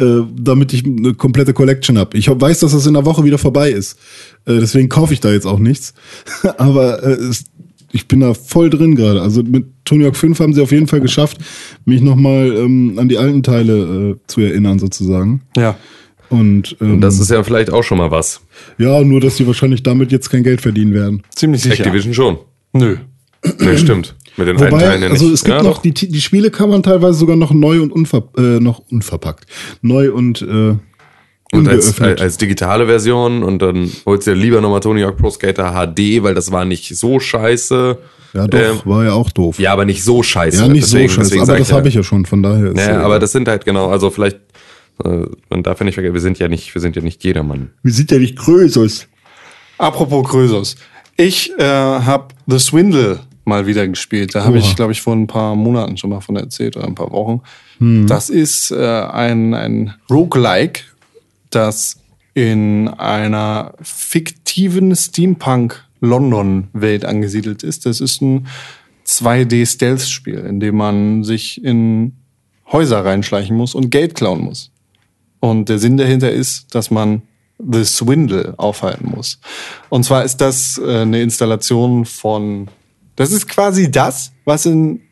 äh, 0.00 0.22
damit 0.34 0.72
ich 0.72 0.84
eine 0.84 1.14
komplette 1.14 1.52
Collection 1.52 1.98
habe. 1.98 2.16
Ich 2.16 2.28
weiß, 2.28 2.60
dass 2.60 2.72
das 2.72 2.86
in 2.86 2.94
der 2.94 3.04
Woche 3.04 3.24
wieder 3.24 3.38
vorbei 3.38 3.70
ist. 3.70 3.98
Äh, 4.46 4.58
deswegen 4.60 4.88
kaufe 4.88 5.12
ich 5.12 5.20
da 5.20 5.30
jetzt 5.32 5.46
auch 5.46 5.58
nichts. 5.58 5.94
Aber 6.58 7.02
äh, 7.02 7.12
es, 7.12 7.44
ich 7.92 8.08
bin 8.08 8.20
da 8.20 8.34
voll 8.34 8.70
drin 8.70 8.94
gerade. 8.94 9.20
Also 9.22 9.42
mit 9.42 9.66
Tony 9.84 10.04
Hawk 10.04 10.16
5 10.16 10.38
haben 10.40 10.54
sie 10.54 10.62
auf 10.62 10.72
jeden 10.72 10.86
Fall 10.86 11.00
geschafft, 11.00 11.38
mich 11.84 12.00
nochmal 12.00 12.52
ähm, 12.56 12.98
an 12.98 13.08
die 13.08 13.18
alten 13.18 13.42
Teile 13.42 14.12
äh, 14.12 14.16
zu 14.26 14.40
erinnern, 14.40 14.78
sozusagen. 14.78 15.42
ja. 15.56 15.76
Und, 16.28 16.76
ähm, 16.80 16.92
Und 16.92 17.00
das 17.00 17.18
ist 17.18 17.28
ja 17.28 17.42
vielleicht 17.42 17.72
auch 17.72 17.82
schon 17.82 17.98
mal 17.98 18.12
was. 18.12 18.40
ja, 18.78 19.02
nur 19.02 19.20
dass 19.20 19.36
sie 19.36 19.48
wahrscheinlich 19.48 19.82
damit 19.82 20.12
jetzt 20.12 20.30
kein 20.30 20.44
Geld 20.44 20.60
verdienen 20.60 20.94
werden. 20.94 21.22
Ziemlich 21.34 21.60
sicher. 21.62 21.84
Activision 21.84 22.14
schon. 22.14 22.38
Nö. 22.72 22.98
Ne, 23.58 23.76
stimmt. 23.76 24.14
Mit 24.36 24.48
den 24.48 24.56
alten 24.58 24.72
Wobei, 24.72 24.82
Teilen 24.84 25.02
ja 25.02 25.08
also 25.10 25.30
es 25.32 25.44
gibt 25.44 25.56
ja, 25.56 25.62
noch, 25.62 25.82
die, 25.82 25.92
die 25.92 26.20
Spiele 26.20 26.50
kann 26.50 26.70
man 26.70 26.82
teilweise 26.82 27.18
sogar 27.18 27.36
noch 27.36 27.52
neu 27.52 27.80
und 27.82 27.92
unver, 27.92 28.24
äh, 28.38 28.60
noch 28.60 28.80
unverpackt. 28.90 29.46
Neu 29.82 30.12
und, 30.12 30.40
äh, 30.42 30.44
Und 30.44 31.68
als, 31.68 31.88
ungeöffnet. 31.88 32.20
als 32.20 32.36
digitale 32.36 32.86
Version 32.86 33.42
und 33.42 33.60
dann 33.60 33.90
holst 34.06 34.26
du 34.26 34.34
dir 34.34 34.40
lieber 34.40 34.60
nochmal 34.60 34.80
Tony 34.80 35.02
Hawk 35.02 35.16
Pro 35.16 35.30
Skater 35.30 35.72
HD, 35.72 36.22
weil 36.22 36.34
das 36.34 36.50
war 36.52 36.64
nicht 36.64 36.96
so 36.96 37.18
scheiße. 37.20 37.98
ja, 38.34 38.46
doch, 38.46 38.58
ähm, 38.58 38.80
war 38.84 39.04
ja 39.04 39.12
auch 39.14 39.30
doof. 39.30 39.58
Ja, 39.58 39.72
aber 39.72 39.84
nicht 39.84 40.04
so 40.04 40.22
scheiße. 40.22 40.62
Ja, 40.62 40.68
nicht 40.68 40.84
Deswegen- 40.84 41.08
so 41.08 41.14
scheiße, 41.16 41.40
aber 41.42 41.58
das 41.58 41.72
habe 41.72 41.88
ich 41.88 41.94
ja 41.94 42.02
schon, 42.04 42.24
von 42.24 42.42
daher. 42.42 42.70
ist 42.70 42.78
Ja, 42.78 42.92
ja 42.92 43.00
aber 43.02 43.18
das 43.18 43.32
sind 43.32 43.48
halt 43.48 43.64
genau, 43.64 43.88
also 43.90 44.10
vielleicht, 44.10 44.38
äh, 45.04 45.26
man 45.50 45.62
darf 45.64 45.80
ja 45.80 45.84
nicht 45.84 45.94
vergessen, 45.94 46.14
wir 46.14 46.20
sind 46.20 46.38
ja 46.38 46.46
nicht, 46.48 46.72
wir 46.72 46.80
sind 46.80 46.94
ja 46.94 47.02
nicht 47.02 47.24
jedermann. 47.24 47.70
Wir 47.82 47.92
sind 47.92 48.10
ja 48.12 48.18
nicht 48.18 48.36
Größers. 48.36 49.08
Apropos 49.78 50.28
Krösus. 50.28 50.76
Ich 51.16 51.50
äh, 51.58 51.62
habe 51.64 52.28
The 52.46 52.58
Swindle 52.58 53.20
mal 53.50 53.66
wieder 53.66 53.86
gespielt. 53.86 54.34
Da 54.34 54.44
habe 54.44 54.58
ich, 54.58 54.74
glaube 54.76 54.92
ich, 54.92 55.02
vor 55.02 55.14
ein 55.14 55.26
paar 55.26 55.54
Monaten 55.54 55.98
schon 55.98 56.08
mal 56.08 56.20
von 56.20 56.36
erzählt 56.36 56.74
oder 56.76 56.86
ein 56.86 56.94
paar 56.94 57.12
Wochen. 57.12 57.42
Hm. 57.78 58.06
Das 58.06 58.30
ist 58.30 58.70
äh, 58.70 59.02
ein, 59.02 59.52
ein 59.52 59.92
Roguelike, 60.08 60.84
das 61.50 61.98
in 62.32 62.88
einer 62.88 63.74
fiktiven 63.82 64.96
Steampunk-London-Welt 64.96 67.04
angesiedelt 67.04 67.62
ist. 67.62 67.84
Das 67.84 68.00
ist 68.00 68.22
ein 68.22 68.46
2D-Stealth-Spiel, 69.06 70.38
in 70.38 70.60
dem 70.60 70.76
man 70.76 71.24
sich 71.24 71.62
in 71.62 72.16
Häuser 72.70 73.04
reinschleichen 73.04 73.56
muss 73.56 73.74
und 73.74 73.90
Geld 73.90 74.14
klauen 74.14 74.42
muss. 74.42 74.70
Und 75.40 75.68
der 75.68 75.78
Sinn 75.78 75.96
dahinter 75.96 76.30
ist, 76.30 76.74
dass 76.74 76.90
man 76.90 77.22
The 77.58 77.84
Swindle 77.84 78.54
aufhalten 78.56 79.10
muss. 79.14 79.38
Und 79.88 80.04
zwar 80.04 80.24
ist 80.24 80.38
das 80.38 80.78
äh, 80.78 81.00
eine 81.00 81.20
Installation 81.20 82.04
von, 82.04 82.68
das 83.20 83.32
ist 83.32 83.48
quasi 83.48 83.90
das, 83.90 84.32
was 84.46 84.64
in 84.64 85.02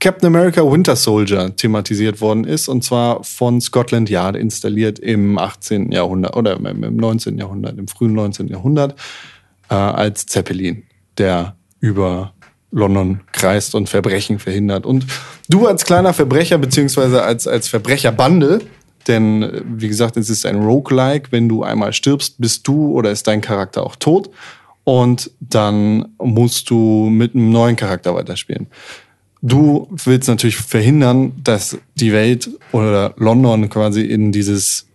Captain 0.00 0.28
America 0.28 0.62
Winter 0.62 0.96
Soldier 0.96 1.54
thematisiert 1.54 2.22
worden 2.22 2.44
ist, 2.44 2.68
und 2.68 2.82
zwar 2.82 3.22
von 3.22 3.60
Scotland 3.60 4.08
Yard 4.08 4.34
installiert 4.34 4.98
im 4.98 5.36
18. 5.36 5.92
Jahrhundert 5.92 6.36
oder 6.36 6.56
im 6.56 6.64
im 6.82 6.96
19. 6.96 7.36
Jahrhundert, 7.36 7.78
im 7.78 7.86
frühen 7.86 8.14
19. 8.14 8.48
Jahrhundert, 8.48 8.98
äh, 9.68 9.74
als 9.74 10.24
Zeppelin, 10.24 10.84
der 11.18 11.56
über 11.80 12.32
London 12.70 13.20
kreist 13.32 13.74
und 13.74 13.90
Verbrechen 13.90 14.38
verhindert. 14.38 14.86
Und 14.86 15.04
du 15.50 15.66
als 15.66 15.84
kleiner 15.84 16.14
Verbrecher, 16.14 16.56
beziehungsweise 16.56 17.24
als, 17.24 17.46
als 17.46 17.68
Verbrecherbande, 17.68 18.62
denn 19.06 19.42
äh, 19.42 19.60
wie 19.66 19.88
gesagt, 19.88 20.16
es 20.16 20.30
ist 20.30 20.46
ein 20.46 20.62
Roguelike, 20.62 21.30
wenn 21.30 21.50
du 21.50 21.62
einmal 21.62 21.92
stirbst, 21.92 22.36
bist 22.38 22.66
du 22.66 22.92
oder 22.92 23.10
ist 23.10 23.26
dein 23.26 23.42
Charakter 23.42 23.82
auch 23.82 23.96
tot. 23.96 24.30
Und 24.84 25.30
dann 25.40 26.08
musst 26.18 26.68
du 26.70 27.08
mit 27.10 27.34
einem 27.34 27.50
neuen 27.50 27.76
Charakter 27.76 28.14
weiterspielen. 28.14 28.66
Du 29.40 29.88
willst 30.04 30.28
natürlich 30.28 30.56
verhindern, 30.56 31.32
dass 31.42 31.76
die 31.94 32.12
Welt 32.12 32.50
oder 32.72 33.14
London 33.16 33.68
quasi 33.68 34.02
in 34.02 34.32
dieses 34.32 34.86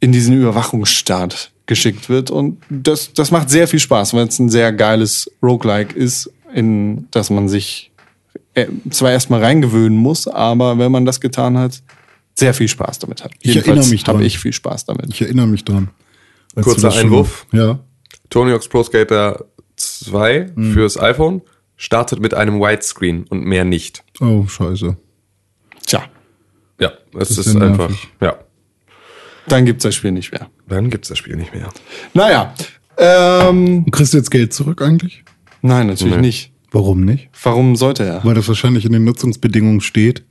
in 0.00 0.12
diesen 0.12 0.38
Überwachungsstaat 0.38 1.52
geschickt 1.66 2.08
wird. 2.08 2.30
Und 2.30 2.58
das, 2.68 3.12
das 3.14 3.30
macht 3.30 3.50
sehr 3.50 3.66
viel 3.66 3.80
Spaß, 3.80 4.14
weil 4.14 4.28
es 4.28 4.38
ein 4.38 4.50
sehr 4.50 4.72
geiles 4.72 5.30
Roguelike 5.42 5.94
ist, 5.94 6.30
in 6.54 7.08
das 7.10 7.30
man 7.30 7.48
sich 7.48 7.90
äh, 8.54 8.66
zwar 8.90 9.10
erstmal 9.12 9.42
reingewöhnen 9.42 9.98
muss, 9.98 10.28
aber 10.28 10.78
wenn 10.78 10.92
man 10.92 11.04
das 11.04 11.20
getan 11.20 11.58
hat, 11.58 11.82
sehr 12.34 12.52
viel 12.54 12.68
Spaß 12.68 12.98
damit 12.98 13.24
hat. 13.24 13.32
Ich 13.40 13.56
erinnere 13.56 13.86
mich 13.86 14.06
habe 14.06 14.18
dran. 14.18 14.26
ich 14.26 14.38
viel 14.38 14.52
Spaß 14.52 14.84
damit. 14.84 15.06
Ich 15.08 15.22
erinnere 15.22 15.46
mich 15.46 15.64
dran. 15.64 15.88
Kurzer 16.54 16.82
das 16.82 16.94
schon- 16.94 17.04
Einwurf. 17.06 17.46
Ja. 17.52 17.78
Tony 18.30 18.52
Hawk's 18.52 18.68
Pro 18.68 18.82
Skater 18.82 19.44
2 19.76 20.52
Mhm. 20.54 20.72
fürs 20.72 20.98
iPhone 20.98 21.42
startet 21.76 22.20
mit 22.20 22.32
einem 22.34 22.60
Widescreen 22.60 23.24
und 23.28 23.44
mehr 23.44 23.64
nicht. 23.64 24.02
Oh, 24.20 24.46
scheiße. 24.46 24.96
Tja, 25.86 26.04
Ja, 26.80 26.92
es 27.18 27.30
ist 27.30 27.38
ist, 27.46 27.56
einfach, 27.56 27.88
nervig. 27.90 28.08
ja. 28.20 28.38
dann 29.48 29.64
gibt's 29.66 29.82
das 29.84 29.94
Spiel 29.94 30.12
nicht 30.12 30.32
mehr. 30.32 30.48
Dann 30.68 30.90
gibt's 30.90 31.08
das 31.08 31.18
Spiel 31.18 31.36
nicht 31.36 31.54
mehr. 31.54 31.68
Naja, 32.14 32.54
ähm, 32.98 33.84
Und 33.84 33.90
kriegst 33.92 34.12
du 34.14 34.16
jetzt 34.18 34.30
Geld 34.30 34.52
zurück 34.52 34.82
eigentlich? 34.82 35.22
nein, 35.62 35.86
natürlich 35.88 36.14
Nee. 36.16 36.20
nicht. 36.22 36.52
Warum 36.72 37.04
nicht? 37.04 37.28
Warum 37.42 37.76
sollte 37.76 38.04
er? 38.04 38.24
Weil 38.24 38.34
das 38.34 38.48
wahrscheinlich 38.48 38.84
in 38.84 38.92
den 38.92 39.04
Nutzungsbedingungen 39.04 39.80
steht, 39.80 40.24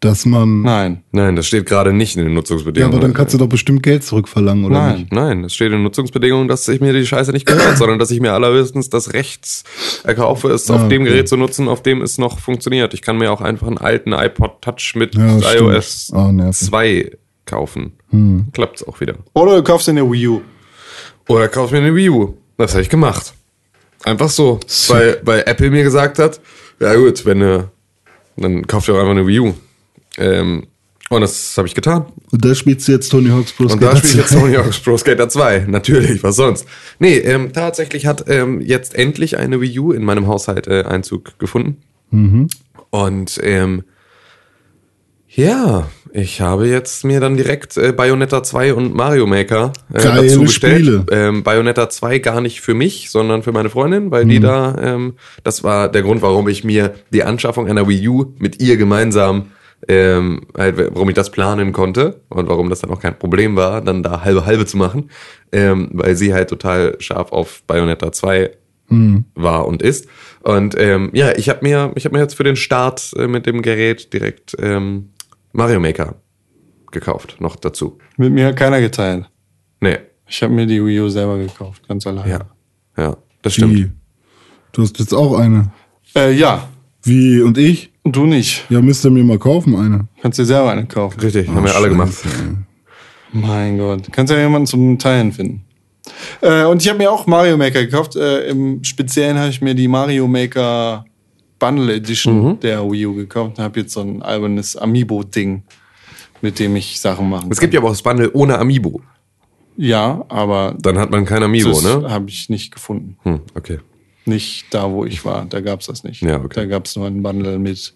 dass 0.00 0.24
man. 0.26 0.62
Nein, 0.62 1.02
Nein, 1.12 1.34
das 1.36 1.46
steht 1.46 1.66
gerade 1.66 1.92
nicht 1.92 2.16
in 2.16 2.22
den 2.22 2.30
Ja, 2.30 2.34
Nutzungsbedingungen. 2.36 2.94
aber 2.94 3.02
dann 3.02 3.14
kannst 3.14 3.34
du 3.34 3.38
doch 3.38 3.48
bestimmt 3.48 3.82
Geld 3.82 4.04
zurückverlangen, 4.04 4.64
oder 4.64 4.74
nein. 4.74 4.98
nicht? 5.00 5.12
Nein, 5.12 5.44
es 5.44 5.54
steht 5.54 5.66
in 5.68 5.72
den 5.74 5.82
Nutzungsbedingungen, 5.82 6.46
dass 6.48 6.68
ich 6.68 6.80
mir 6.80 6.92
die 6.92 7.04
Scheiße 7.06 7.32
nicht 7.32 7.46
gehört, 7.46 7.76
sondern 7.78 7.98
dass 7.98 8.10
ich 8.10 8.20
mir 8.20 8.32
allerhöchstens 8.32 8.90
das 8.90 9.12
Recht 9.12 9.64
erkaufe, 10.04 10.48
es 10.50 10.70
auf 10.70 10.82
Ah, 10.82 10.88
dem 10.88 11.02
okay. 11.02 11.10
Gerät 11.10 11.28
zu 11.28 11.36
nutzen, 11.36 11.68
auf 11.68 11.82
dem 11.82 12.02
es 12.02 12.18
noch 12.18 12.38
funktioniert. 12.38 12.94
Ich 12.94 13.02
kann 13.02 13.18
mir 13.18 13.32
auch 13.32 13.40
einfach 13.40 13.66
einen 13.66 13.78
alten 13.78 14.12
iPod 14.12 14.62
Touch 14.62 14.92
mit 14.94 15.14
Ja, 15.16 15.38
iOS 15.54 16.12
Ah, 16.14 16.30
nervig. 16.32 16.66
2 16.68 17.16
kaufen. 17.46 17.92
Klappt's 18.52 18.86
auch 18.86 19.00
wieder. 19.00 19.14
Oder 19.34 19.56
du 19.56 19.62
kaufst 19.62 19.88
in 19.88 19.96
der 19.96 20.10
Wii 20.10 20.28
U. 20.28 20.40
Oder 21.28 21.48
kauf 21.48 21.70
mir 21.72 21.78
eine 21.78 21.94
Wii 21.94 22.08
U. 22.10 22.34
Das 22.56 22.72
habe 22.72 22.82
ich 22.82 22.88
gemacht. 22.88 23.34
Einfach 24.04 24.28
so. 24.28 24.60
Weil, 24.88 25.20
weil 25.24 25.42
Apple 25.46 25.70
mir 25.70 25.82
gesagt 25.82 26.18
hat, 26.18 26.40
ja 26.80 26.94
gut, 26.94 27.26
wenn 27.26 27.40
du, 27.40 27.70
dann 28.36 28.66
kauf 28.66 28.84
dir 28.86 28.94
auch 28.94 28.98
einfach 28.98 29.10
eine 29.10 29.26
Wii 29.26 29.40
U. 29.40 29.54
Ähm, 30.18 30.66
und 31.10 31.22
das 31.22 31.54
habe 31.56 31.66
ich 31.66 31.74
getan. 31.74 32.04
Und 32.30 32.44
da 32.44 32.54
spielst 32.54 32.86
du 32.86 32.92
jetzt 32.92 33.08
Tony 33.08 33.30
Hawk's 33.30 33.52
Pro 33.52 33.64
Und 33.64 33.82
da 33.82 33.92
Skater 33.92 33.96
spiele 33.96 34.12
ich 34.12 34.18
jetzt 34.18 34.28
2. 34.30 34.40
Tony 34.40 34.54
Hawk's 34.56 34.78
Pro 34.84 34.96
Skater 34.98 35.28
2. 35.28 35.64
Natürlich, 35.68 36.22
was 36.22 36.36
sonst? 36.36 36.66
Nee, 36.98 37.16
ähm, 37.16 37.52
tatsächlich 37.54 38.04
hat 38.06 38.24
ähm, 38.28 38.60
jetzt 38.60 38.94
endlich 38.94 39.38
eine 39.38 39.60
Wii 39.60 39.78
U 39.78 39.92
in 39.92 40.04
meinem 40.04 40.26
Haushalt 40.26 40.66
äh, 40.66 40.82
Einzug 40.82 41.38
gefunden. 41.38 41.78
Und 42.90 43.40
ähm, 43.42 43.84
ja, 45.30 45.88
ich 46.12 46.40
habe 46.40 46.66
jetzt 46.68 47.04
mir 47.04 47.20
dann 47.20 47.36
direkt 47.36 47.76
äh, 47.76 47.92
Bayonetta 47.92 48.42
2 48.42 48.72
und 48.74 48.94
Mario 48.94 49.26
Maker 49.26 49.72
äh, 49.92 50.02
Geile 50.02 50.22
dazu 50.26 50.40
bestellt. 50.40 50.84
Spiele. 50.86 51.06
Ähm, 51.10 51.42
Bayonetta 51.42 51.90
2 51.90 52.18
gar 52.18 52.40
nicht 52.40 52.60
für 52.62 52.72
mich, 52.74 53.10
sondern 53.10 53.42
für 53.42 53.52
meine 53.52 53.68
Freundin, 53.68 54.10
weil 54.10 54.24
Mhm. 54.24 54.28
die 54.30 54.40
da, 54.40 54.76
ähm, 54.80 55.14
das 55.44 55.62
war 55.64 55.90
der 55.90 56.02
Grund, 56.02 56.22
warum 56.22 56.48
ich 56.48 56.64
mir 56.64 56.94
die 57.12 57.24
Anschaffung 57.24 57.68
einer 57.68 57.86
Wii 57.86 58.08
U 58.08 58.34
mit 58.38 58.60
ihr 58.62 58.78
gemeinsam, 58.78 59.46
ähm, 59.86 60.40
halt, 60.56 60.76
warum 60.76 61.08
ich 61.08 61.14
das 61.14 61.30
planen 61.30 61.72
konnte 61.72 62.22
und 62.28 62.48
warum 62.48 62.68
das 62.68 62.80
dann 62.80 62.90
auch 62.90 63.00
kein 63.00 63.18
Problem 63.18 63.54
war, 63.56 63.80
dann 63.80 64.02
da 64.02 64.22
halbe 64.24 64.44
halbe 64.44 64.66
zu 64.66 64.76
machen, 64.76 65.10
ähm, 65.52 65.90
weil 65.92 66.16
sie 66.16 66.34
halt 66.34 66.48
total 66.50 66.96
scharf 67.00 67.30
auf 67.32 67.62
Bayonetta 67.66 68.10
2 68.12 68.50
war 69.34 69.66
und 69.68 69.82
ist. 69.82 70.08
Und 70.40 70.74
ähm, 70.78 71.10
ja, 71.12 71.36
ich 71.36 71.50
habe 71.50 71.58
mir, 71.62 71.92
ich 71.94 72.06
habe 72.06 72.16
mir 72.16 72.22
jetzt 72.22 72.34
für 72.34 72.44
den 72.44 72.56
Start 72.56 73.12
äh, 73.18 73.26
mit 73.28 73.44
dem 73.44 73.60
Gerät 73.60 74.14
direkt 74.14 74.56
ähm, 74.58 75.10
Mario 75.52 75.78
Maker 75.78 76.14
gekauft, 76.90 77.36
noch 77.38 77.56
dazu. 77.56 77.98
Mit 78.16 78.32
mir 78.32 78.46
hat 78.46 78.56
keiner 78.56 78.80
geteilt. 78.80 79.28
Nee, 79.80 79.98
Ich 80.26 80.42
habe 80.42 80.54
mir 80.54 80.64
die 80.66 80.82
Wii 80.82 81.00
U 81.00 81.08
selber 81.10 81.36
gekauft, 81.36 81.86
ganz 81.86 82.06
alleine. 82.06 82.30
ja, 82.30 82.40
ja, 82.96 83.16
das 83.42 83.54
stimmt. 83.54 83.74
Wie? 83.74 83.90
Du 84.72 84.80
hast 84.82 84.98
jetzt 84.98 85.12
auch 85.12 85.38
eine. 85.38 85.70
Äh, 86.16 86.32
ja, 86.32 86.66
Wie 87.02 87.42
und 87.42 87.58
ich? 87.58 87.92
Und 88.02 88.16
du 88.16 88.26
nicht. 88.26 88.64
Ja, 88.70 88.80
müsst 88.80 89.04
ihr 89.04 89.10
mir 89.10 89.24
mal 89.24 89.38
kaufen, 89.38 89.76
eine. 89.76 90.08
Kannst 90.22 90.38
dir 90.38 90.44
selber 90.44 90.70
eine 90.70 90.86
kaufen. 90.86 91.20
Richtig, 91.20 91.48
haben 91.48 91.64
wir 91.64 91.74
alle 91.74 91.88
gemacht. 91.88 92.12
Ey. 92.24 92.56
Mein 93.32 93.78
Gott. 93.78 94.10
Kannst 94.12 94.32
ja 94.32 94.38
jemanden 94.38 94.66
zum 94.66 94.98
Teilen 94.98 95.32
finden. 95.32 95.64
Äh, 96.40 96.64
und 96.64 96.80
ich 96.82 96.88
habe 96.88 96.98
mir 96.98 97.10
auch 97.10 97.26
Mario 97.26 97.56
Maker 97.56 97.84
gekauft. 97.84 98.16
Äh, 98.16 98.48
Im 98.48 98.82
Speziellen 98.82 99.38
habe 99.38 99.50
ich 99.50 99.60
mir 99.60 99.74
die 99.74 99.88
Mario 99.88 100.26
Maker 100.26 101.04
Bundle 101.58 101.94
Edition 101.94 102.58
der 102.60 102.88
Wii 102.90 103.06
U 103.06 103.14
gekauft 103.14 103.58
und 103.58 103.64
habe 103.64 103.80
jetzt 103.80 103.92
so 103.92 104.00
ein 104.00 104.22
albernes 104.22 104.76
Amiibo-Ding, 104.76 105.64
mit 106.40 106.58
dem 106.58 106.76
ich 106.76 107.00
Sachen 107.00 107.28
machen 107.28 107.42
kann. 107.42 107.52
Es 107.52 107.60
gibt 107.60 107.74
ja 107.74 107.80
aber 107.80 107.88
auch 107.88 107.92
das 107.92 108.02
Bundle 108.02 108.30
ohne 108.32 108.58
Amiibo. 108.58 109.00
Ja, 109.76 110.24
aber 110.28 110.74
Dann 110.80 110.98
hat 110.98 111.10
man 111.10 111.24
kein 111.24 111.42
Amiibo, 111.42 111.70
das 111.70 111.84
ne? 111.84 112.10
habe 112.10 112.28
ich 112.28 112.48
nicht 112.48 112.72
gefunden. 112.72 113.16
Hm, 113.22 113.40
okay. 113.54 113.78
Nicht 114.28 114.66
da, 114.70 114.90
wo 114.90 115.04
ich 115.04 115.24
war. 115.24 115.46
Da 115.46 115.60
gab's 115.60 115.86
das 115.86 116.04
nicht. 116.04 116.22
Ja, 116.22 116.36
okay. 116.36 116.54
Da 116.54 116.64
gab's 116.66 116.94
nur 116.96 117.06
ein 117.06 117.22
Bundle 117.22 117.58
mit 117.58 117.94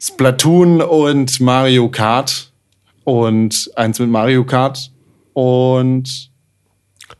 Splatoon 0.00 0.80
und 0.82 1.40
Mario 1.40 1.88
Kart 1.88 2.52
und 3.04 3.70
eins 3.74 3.98
mit 3.98 4.10
Mario 4.10 4.44
Kart 4.44 4.90
und 5.32 6.30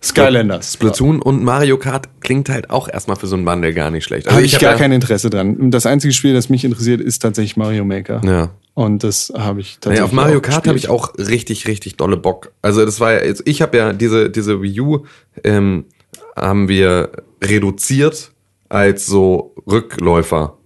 Skylanders. 0.03 0.75
Splatoon 0.75 1.21
und 1.21 1.43
Mario 1.43 1.79
Kart 1.79 2.09
klingt 2.21 2.49
halt 2.51 2.71
auch 2.71 2.89
erstmal 2.89 3.17
für 3.17 3.27
so 3.27 3.37
ein 3.37 3.45
Bundle 3.45 3.73
gar 3.73 3.91
nicht 3.91 4.05
schlecht. 4.05 4.31
Habe 4.31 4.43
ich, 4.43 4.55
hab 4.55 4.61
gar 4.61 4.73
ja, 4.73 4.79
kein 4.79 4.93
Interesse 4.93 5.31
dran. 5.31 5.71
Das 5.71 5.87
einzige 5.87 6.13
Spiel, 6.13 6.35
das 6.35 6.49
mich 6.49 6.65
interessiert, 6.65 7.01
ist 7.01 7.21
tatsächlich 7.21 7.57
Mario 7.57 7.85
Maker. 7.85 8.21
Ja. 8.25 8.51
Und 8.75 9.03
das 9.03 9.33
habe 9.37 9.61
ich 9.61 9.79
tatsächlich. 9.81 10.03
auf 10.03 10.13
Mario 10.13 10.41
Kart 10.41 10.69
habe 10.69 10.79
ich 10.79 10.89
auch 10.89 11.15
richtig, 11.19 11.67
richtig 11.67 11.97
dolle 11.97 12.17
Bock. 12.17 12.53
Also 12.63 12.85
das 12.85 13.01
war 13.01 13.15
ja, 13.15 13.25
jetzt- 13.25 13.43
ich 13.45 13.61
habe 13.61 13.77
ja 13.77 13.93
diese, 13.93 14.31
diese 14.31 14.63
Wii 14.63 14.81
U 14.81 15.05
ähm, 15.43 15.87
haben 16.41 16.69
wir 16.69 17.13
reduziert 17.43 18.33
als 18.69 19.07
so 19.07 19.55
Rückläufer 19.67 20.59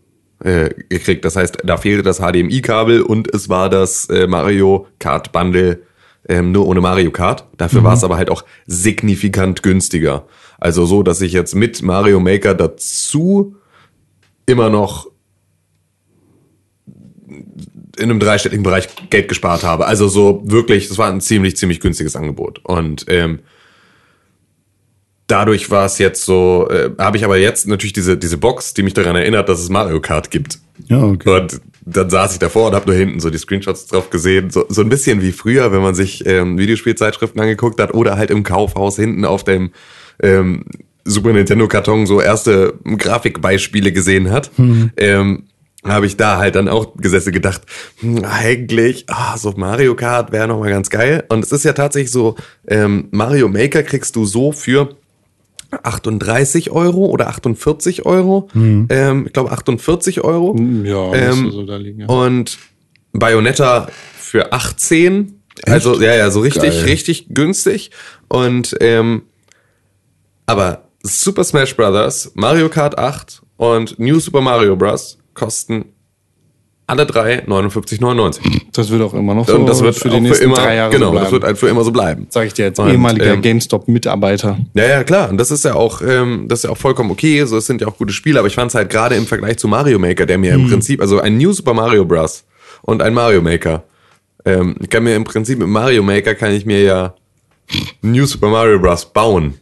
äh, 0.43 0.71
gekriegt. 0.89 1.25
Das 1.25 1.37
heißt, 1.37 1.59
da 1.65 1.77
fehlte 1.77 2.03
das 2.03 2.19
HDMI-Kabel 2.19 3.03
und 3.03 3.33
es 3.33 3.49
war 3.49 3.69
das 3.69 4.09
äh, 4.09 4.27
Mario 4.27 4.87
Kart 4.99 5.33
Bundle 5.33 5.83
ähm, 6.29 6.53
nur 6.53 6.67
ohne 6.67 6.81
Mario 6.81 7.11
Kart. 7.11 7.47
Dafür 7.57 7.83
war 7.85 7.95
es 7.95 8.05
aber 8.05 8.17
halt 8.17 8.31
auch 8.31 8.45
signifikant 8.67 9.63
günstiger. 9.63 10.27
Also 10.59 10.87
so, 10.87 11.03
dass 11.03 11.21
ich 11.21 11.33
jetzt 11.33 11.55
mit 11.55 11.83
Mario 11.83 12.21
Maker 12.21 12.55
dazu 12.55 13.57
immer 14.47 14.71
noch 14.71 15.11
in 17.97 18.11
einem 18.11 18.21
dreistelligen 18.21 18.63
Bereich 18.63 18.89
Geld 19.11 19.29
gespart 19.29 19.65
habe. 19.65 19.87
Also 19.87 20.09
so 20.09 20.43
wirklich, 20.45 20.89
das 20.89 20.99
war 20.99 21.11
ein 21.11 21.21
ziemlich, 21.21 21.57
ziemlich 21.57 21.81
günstiges 21.81 22.17
Angebot. 22.17 22.61
Und 22.65 23.07
ähm, 23.09 23.41
dadurch 25.27 25.71
war 25.71 25.87
es 25.87 25.99
jetzt 25.99 26.25
so, 26.25 26.69
äh, 26.71 26.91
habe 26.99 27.17
ich 27.17 27.25
aber 27.25 27.39
jetzt 27.39 27.67
natürlich 27.67 27.93
diese, 27.93 28.17
diese 28.17 28.39
Box, 28.39 28.75
die 28.75 28.83
mich 28.83 28.95
daran 28.95 29.17
erinnert, 29.17 29.49
dass 29.49 29.61
es 29.61 29.69
Mario 29.69 30.01
Kart 30.01 30.31
gibt. 30.31 30.59
Ja, 30.89 31.03
okay. 31.03 31.41
Und 31.41 31.61
dann 31.85 32.11
saß 32.11 32.35
ich 32.35 32.39
davor 32.39 32.69
und 32.69 32.75
habe 32.75 32.87
nur 32.87 32.97
hinten 32.97 33.21
so 33.21 33.31
die 33.31 33.39
Screenshots 33.39 33.87
drauf 33.87 34.11
gesehen. 34.11 34.51
So, 34.51 34.67
so 34.69 34.83
ein 34.83 34.89
bisschen 34.89 35.23
wie 35.23 35.33
früher, 35.33 35.73
wenn 35.73 35.83
man 35.83 35.95
sich 35.95 36.25
ähm, 36.27 36.59
Videospielzeitschriften 36.59 37.41
angeguckt 37.41 37.81
hat 37.81 37.95
oder 37.95 38.17
halt 38.17 38.31
im 38.31 38.45
Kaufhaus 38.45 38.97
hinten 38.97 39.25
auf 39.25 39.45
dem 39.45 39.73
ähm, 40.23 40.65
Super 41.05 41.33
Nintendo-Karton 41.33 42.07
so 42.07 42.21
erste 42.21 42.75
Grafikbeispiele 42.85 43.91
gesehen 43.91 44.31
hat. 44.31 44.53
Ähm, 44.97 45.45
habe 45.85 46.07
ich 46.07 46.17
da 46.17 46.39
halt 46.39 46.55
dann 46.55 46.69
auch 46.69 46.97
gesessen 46.97 47.33
gedacht, 47.33 47.63
hm, 47.99 48.25
eigentlich, 48.25 49.07
ah, 49.09 49.37
so 49.37 49.53
Mario 49.57 49.97
Kart 49.97 50.31
wäre 50.31 50.47
noch 50.47 50.61
mal 50.61 50.71
ganz 50.71 50.91
geil. 50.91 51.25
Und 51.29 51.45
es 51.45 51.51
ist 51.51 51.65
ja 51.65 51.73
tatsächlich 51.73 52.13
so, 52.13 52.37
ähm, 52.69 53.09
Mario 53.11 53.49
Maker 53.49 53.83
kriegst 53.83 54.15
du 54.15 54.25
so 54.25 54.53
für 54.53 54.97
38 55.83 56.71
Euro 56.71 57.07
oder 57.07 57.29
48 57.29 58.05
Euro. 58.07 58.49
Ähm, 58.55 59.25
ich 59.27 59.33
glaube 59.33 59.53
48 59.53 60.23
Euro. 60.23 60.57
Ja, 60.85 61.13
Ähm, 61.13 61.51
so 61.51 61.65
da 61.65 61.77
liegen. 61.77 62.01
Ja. 62.01 62.07
Und 62.09 62.59
Bayonetta 63.13 63.89
für 64.19 64.53
18. 64.53 65.43
Also, 65.67 66.01
ja, 66.01 66.15
ja, 66.15 66.31
so 66.31 66.41
richtig, 66.41 66.71
Geil. 66.71 66.85
richtig 66.85 67.27
günstig. 67.29 67.91
Und, 68.29 68.75
ähm, 68.81 69.23
aber 70.47 70.89
Super 71.03 71.45
Smash 71.45 71.77
Bros., 71.77 72.31
Mario 72.35 72.69
Kart 72.69 72.99
8 72.99 73.43
und 73.57 73.99
New 73.99 74.19
Super 74.19 74.41
Mario 74.41 74.77
Bros. 74.77 75.19
kosten 75.35 75.87
alle 76.93 77.07
drei 77.07 77.43
59,99. 77.47 78.41
Das 78.73 78.91
wird 78.91 79.01
auch 79.01 79.15
immer 79.15 79.35
noch 79.35 79.49
so 79.49 79.57
Und 79.57 79.67
das 79.67 79.83
wird 79.83 79.97
für 79.97 80.11
die 80.11 80.21
nächsten 80.21 80.39
für 80.39 80.45
immer, 80.45 80.57
drei 80.57 80.77
Jahre 80.77 80.93
genau, 80.93 81.07
so 81.07 81.13
bleiben. 81.13 81.25
das 81.25 81.33
wird 81.33 81.45
halt 81.45 81.59
für 81.59 81.69
immer 81.69 81.85
so 81.85 81.91
bleiben. 81.91 82.27
Sag 82.29 82.47
ich 82.47 82.53
dir 82.53 82.67
jetzt, 82.67 82.79
Und, 82.79 82.91
ehemaliger 82.91 83.33
ähm, 83.33 83.41
GameStop-Mitarbeiter. 83.41 84.59
Ja, 84.75 84.85
ja, 84.85 85.03
klar. 85.03 85.31
Und 85.31 85.39
das 85.39 85.51
ist 85.51 85.65
ja 85.65 85.75
auch, 85.75 86.03
ähm, 86.03 86.47
das 86.49 86.61
ist 86.61 86.65
ja 86.65 86.71
auch 86.71 86.77
vollkommen 86.77 87.11
okay. 87.11 87.45
So, 87.47 87.57
es 87.57 87.67
sind 87.67 87.81
ja 87.81 87.89
auch 87.89 87.97
gute 87.97 88.13
Spiele. 88.13 88.39
Aber 88.39 88.47
ich 88.47 88.55
fand 88.55 88.71
es 88.71 88.75
halt 88.75 88.91
gerade 88.91 89.15
im 89.15 89.27
Vergleich 89.27 89.57
zu 89.57 89.69
Mario 89.69 89.99
Maker, 89.99 90.27
der 90.27 90.37
mir 90.37 90.53
im 90.53 90.69
Prinzip, 90.69 91.01
also 91.01 91.19
ein 91.19 91.39
New 91.39 91.53
Super 91.53 91.73
Mario 91.73 92.05
Bros. 92.05 92.45
und 92.83 93.01
ein 93.01 93.15
Mario 93.15 93.41
Maker. 93.41 93.85
Ähm, 94.45 94.77
ich 94.81 94.91
kann 94.91 95.03
mir 95.05 95.17
im 95.17 95.25
Prinzip 95.25 95.59
mit 95.59 95.69
Mario 95.69 96.03
Maker 96.03 96.35
kann 96.35 96.53
ich 96.53 96.67
mir 96.67 96.83
ja 96.83 97.15
New 98.03 98.27
Super 98.27 98.49
Mario 98.49 98.79
Bros. 98.79 99.07
bauen. 99.07 99.55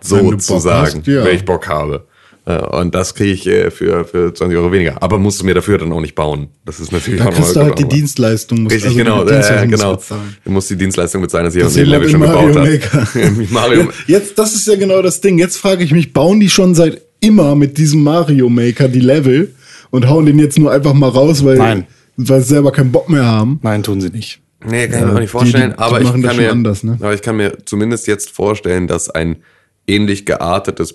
Sozusagen, 0.00 0.98
hast, 0.98 1.06
ja. 1.06 1.24
wenn 1.24 1.36
ich 1.36 1.44
Bock 1.44 1.66
habe. 1.68 2.06
Äh, 2.44 2.56
Und 2.58 2.94
das 2.94 3.14
kriege 3.14 3.30
ich 3.32 3.46
äh, 3.46 3.70
für, 3.70 4.04
für 4.04 4.34
20 4.34 4.58
Euro 4.58 4.72
weniger. 4.72 5.00
Aber 5.02 5.18
musst 5.18 5.40
du 5.40 5.44
mir 5.46 5.54
dafür 5.54 5.78
dann 5.78 5.92
auch 5.92 6.00
nicht 6.00 6.14
bauen. 6.16 6.48
Das 6.64 6.80
ist 6.80 6.90
natürlich 6.90 7.20
Da 7.20 7.28
auch 7.28 7.34
kriegst 7.34 7.50
du 7.54 7.60
nochmal 7.60 7.66
halt 7.70 7.78
die 7.78 7.84
aber- 7.84 7.92
Dienstleistung. 7.94 8.62
musst- 8.64 8.74
Richtig, 8.74 8.88
also 8.88 8.98
die 8.98 9.04
genau, 9.04 9.22
äh, 9.24 9.62
du 9.62 9.68
genau. 9.68 9.92
bezahlen. 9.96 10.36
Du 10.44 10.50
musst 10.50 10.70
die 10.70 10.76
Dienstleistung 10.76 11.22
bezahlen, 11.22 11.44
dass 11.44 11.54
Das 11.54 11.76
jemand 11.76 11.76
den 11.76 11.90
Level 11.90 12.08
schon 12.08 12.20
gebaut 12.20 12.54
Mario 12.54 12.60
hat. 12.60 13.14
Maker. 13.14 13.42
Mario, 13.50 13.88
Jetzt, 14.08 14.38
das 14.38 14.54
ist 14.54 14.66
ja 14.66 14.74
genau 14.76 15.02
das 15.02 15.20
Ding. 15.20 15.38
Jetzt 15.38 15.56
frage 15.56 15.84
ich 15.84 15.92
mich, 15.92 16.12
bauen 16.12 16.40
die 16.40 16.50
schon 16.50 16.74
seit 16.74 17.00
immer 17.20 17.54
mit 17.54 17.78
diesem 17.78 18.02
Mario 18.02 18.48
Maker 18.48 18.88
die 18.88 18.98
Level 19.00 19.54
und 19.90 20.08
hauen 20.08 20.26
den 20.26 20.38
jetzt 20.40 20.58
nur 20.58 20.72
einfach 20.72 20.94
mal 20.94 21.10
raus, 21.10 21.44
weil, 21.44 21.58
Nein. 21.58 21.86
weil 22.16 22.40
sie 22.40 22.48
selber 22.48 22.72
keinen 22.72 22.90
Bock 22.90 23.08
mehr 23.08 23.24
haben? 23.24 23.60
Nein, 23.62 23.84
tun 23.84 24.00
sie 24.00 24.08
nicht. 24.10 24.40
Nee, 24.68 24.88
kann 24.88 24.94
ich 24.94 25.00
Ja, 25.00 25.06
mir 25.06 25.12
auch 25.12 25.14
nicht 25.14 25.22
die- 25.22 25.28
vorstellen. 25.28 25.70
die- 25.70 25.76
die 25.76 25.82
aber, 25.82 26.00
machen 26.00 26.16
ich 26.16 26.22
das 26.26 26.30
kann 26.36 26.42
mir, 26.44 26.50
anders, 26.50 26.82
ne? 26.82 26.96
aber 27.00 27.14
ich 27.14 27.22
kann 27.22 27.36
mir 27.36 27.58
zumindest 27.64 28.08
jetzt 28.08 28.30
vorstellen, 28.30 28.88
dass 28.88 29.10
ein 29.10 29.36
ähnlich 29.86 30.24
geartetes 30.26 30.92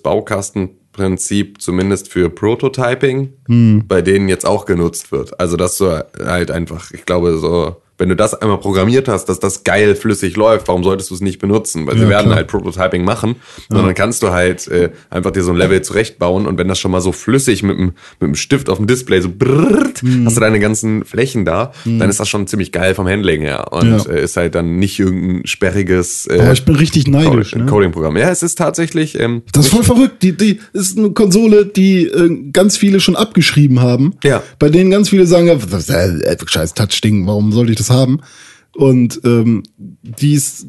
Baukastenprinzip 0.98 1.62
zumindest 1.62 2.10
für 2.12 2.30
Prototyping 2.30 3.34
Hm. 3.48 3.84
bei 3.88 4.02
denen 4.02 4.28
jetzt 4.30 4.46
auch 4.46 4.66
genutzt 4.66 5.12
wird. 5.12 5.40
Also 5.40 5.56
dass 5.58 5.78
du 5.78 6.06
halt 6.26 6.52
einfach, 6.52 6.92
ich 6.92 7.06
glaube 7.06 7.38
so, 7.38 7.78
wenn 7.98 8.10
du 8.10 8.16
das 8.16 8.34
einmal 8.36 8.60
programmiert 8.60 9.08
hast, 9.08 9.26
dass 9.26 9.40
das 9.40 9.64
geil 9.64 9.96
flüssig 9.96 10.36
läuft, 10.36 10.68
warum 10.68 10.84
solltest 10.84 11.10
du 11.10 11.16
es 11.16 11.22
nicht 11.22 11.40
benutzen? 11.40 11.88
Weil 11.88 11.96
sie 11.98 12.04
Ja, 12.04 12.10
werden 12.10 12.26
klar. 12.28 12.36
halt 12.38 12.48
Prototyping 12.48 13.04
machen, 13.04 13.38
sondern 13.70 13.88
dann 13.88 13.96
kannst 13.96 14.22
du 14.24 14.30
halt 14.32 14.68
äh, 14.68 14.92
einfach 15.10 15.32
dir 15.32 15.44
so 15.44 15.52
ein 15.52 15.58
Level 15.58 15.82
zurechtbauen 15.82 16.46
und 16.48 16.58
wenn 16.58 16.68
das 16.68 16.80
schon 16.80 16.92
mal 16.92 17.02
so 17.02 17.12
flüssig 17.12 17.64
mit 17.64 17.78
dem, 17.78 17.86
mit 18.20 18.28
dem 18.30 18.36
Stift 18.36 18.70
auf 18.70 18.78
dem 18.78 18.88
Display 18.88 19.22
so 19.22 19.30
brrrt, 19.36 20.02
Hm. 20.02 20.26
hast 20.28 20.36
du 20.38 20.42
deine 20.42 20.60
ganzen 20.60 21.04
Flächen 21.06 21.44
da, 21.44 21.72
dann 21.86 22.08
ist 22.10 22.20
das 22.20 22.30
schon 22.30 22.46
ziemlich 22.46 22.72
geil 22.72 22.94
vom 22.94 23.08
Handling 23.08 23.42
her 23.42 23.72
und 23.74 24.06
Ja. 24.06 24.12
äh, 24.14 24.24
ist 24.24 24.38
halt 24.38 24.54
dann 24.54 24.78
nicht 24.78 25.00
irgendein 25.00 25.48
sperriges 25.48 26.28
äh, 26.28 26.40
Aber 26.40 26.54
ich 26.54 26.66
bin 26.66 26.76
richtig 26.76 27.08
neidisch. 27.08 27.52
Coding- 27.54 27.66
Ne? 27.66 27.72
Coding-Programm. 27.72 28.18
Ja, 28.18 28.30
es 28.30 28.44
ist 28.44 28.58
tatsächlich 28.58 29.20
ähm, 29.20 29.42
Das 29.54 29.66
ist 29.66 29.74
voll 29.74 29.84
verrückt. 29.84 30.22
Die, 30.22 30.38
die 30.38 30.60
ist 30.74 30.98
eine 30.98 31.12
Konsole, 31.12 31.66
die 31.66 32.04
äh, 32.04 32.52
ganz 32.54 32.78
viele 32.78 33.00
schon 33.00 33.16
abgeschrieben 33.16 33.80
haben. 33.82 34.14
Ja. 34.24 34.44
Bei 34.60 34.70
denen 34.70 34.92
ganz 34.92 35.10
viele 35.10 35.26
sagen, 35.26 35.48
ja, 35.48 35.58
scheiß 36.46 36.74
Touch-Ding, 36.74 37.26
warum 37.28 37.52
sollte 37.52 37.72
ich 37.72 37.78
das 37.78 37.87
haben? 37.90 38.20
Und 38.76 39.20
ähm, 39.24 39.64
die 39.78 40.34
ist 40.34 40.66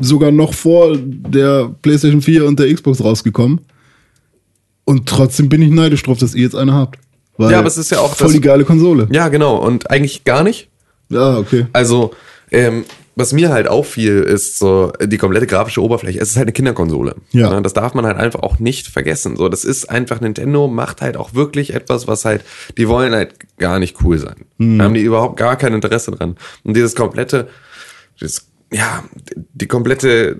sogar 0.00 0.30
noch 0.30 0.54
vor 0.54 0.96
der 0.96 1.74
PlayStation 1.82 2.22
4 2.22 2.46
und 2.46 2.58
der 2.58 2.72
Xbox 2.72 3.02
rausgekommen. 3.02 3.60
Und 4.84 5.08
trotzdem 5.08 5.48
bin 5.48 5.62
ich 5.62 5.70
neidisch 5.70 6.02
drauf, 6.02 6.18
dass 6.18 6.34
ihr 6.34 6.42
jetzt 6.42 6.56
eine 6.56 6.72
habt. 6.74 6.98
Weil 7.36 7.52
Ja, 7.52 7.58
aber 7.60 7.68
es 7.68 7.78
ist 7.78 7.90
ja 7.90 8.00
auch 8.00 8.14
voll 8.14 8.26
das- 8.28 8.34
die 8.34 8.40
geile 8.40 8.64
Konsole. 8.64 9.08
ja 9.12 9.28
genau 9.28 9.56
und 9.56 9.90
eigentlich 9.90 10.24
gar 10.24 10.42
nicht. 10.42 10.68
Ja, 11.08 11.36
okay. 11.38 11.66
Also, 11.72 12.12
ähm, 12.50 12.84
was 13.14 13.32
mir 13.32 13.50
halt 13.50 13.68
auffiel, 13.68 14.22
ist 14.22 14.58
so 14.58 14.92
die 15.02 15.18
komplette 15.18 15.46
grafische 15.46 15.82
Oberfläche. 15.82 16.18
Es 16.18 16.30
ist 16.30 16.36
halt 16.36 16.46
eine 16.46 16.52
Kinderkonsole. 16.52 17.16
Ja. 17.32 17.50
Ne, 17.50 17.62
Das 17.62 17.74
darf 17.74 17.94
man 17.94 18.06
halt 18.06 18.16
einfach 18.16 18.40
auch 18.40 18.58
nicht 18.58 18.86
vergessen. 18.86 19.36
So, 19.36 19.48
das 19.48 19.64
ist 19.64 19.90
einfach, 19.90 20.20
Nintendo 20.20 20.66
macht 20.68 21.02
halt 21.02 21.16
auch 21.16 21.34
wirklich 21.34 21.74
etwas, 21.74 22.08
was 22.08 22.24
halt, 22.24 22.42
die 22.78 22.88
wollen 22.88 23.12
halt 23.12 23.34
gar 23.58 23.78
nicht 23.78 24.02
cool 24.02 24.18
sein. 24.18 24.46
Da 24.58 24.84
haben 24.84 24.94
die 24.94 25.02
überhaupt 25.02 25.36
gar 25.36 25.56
kein 25.56 25.74
Interesse 25.74 26.10
dran. 26.12 26.36
Und 26.64 26.74
dieses 26.74 26.94
komplette, 26.94 27.48
das, 28.18 28.46
ja, 28.72 29.04
die 29.52 29.66
komplette 29.68 30.38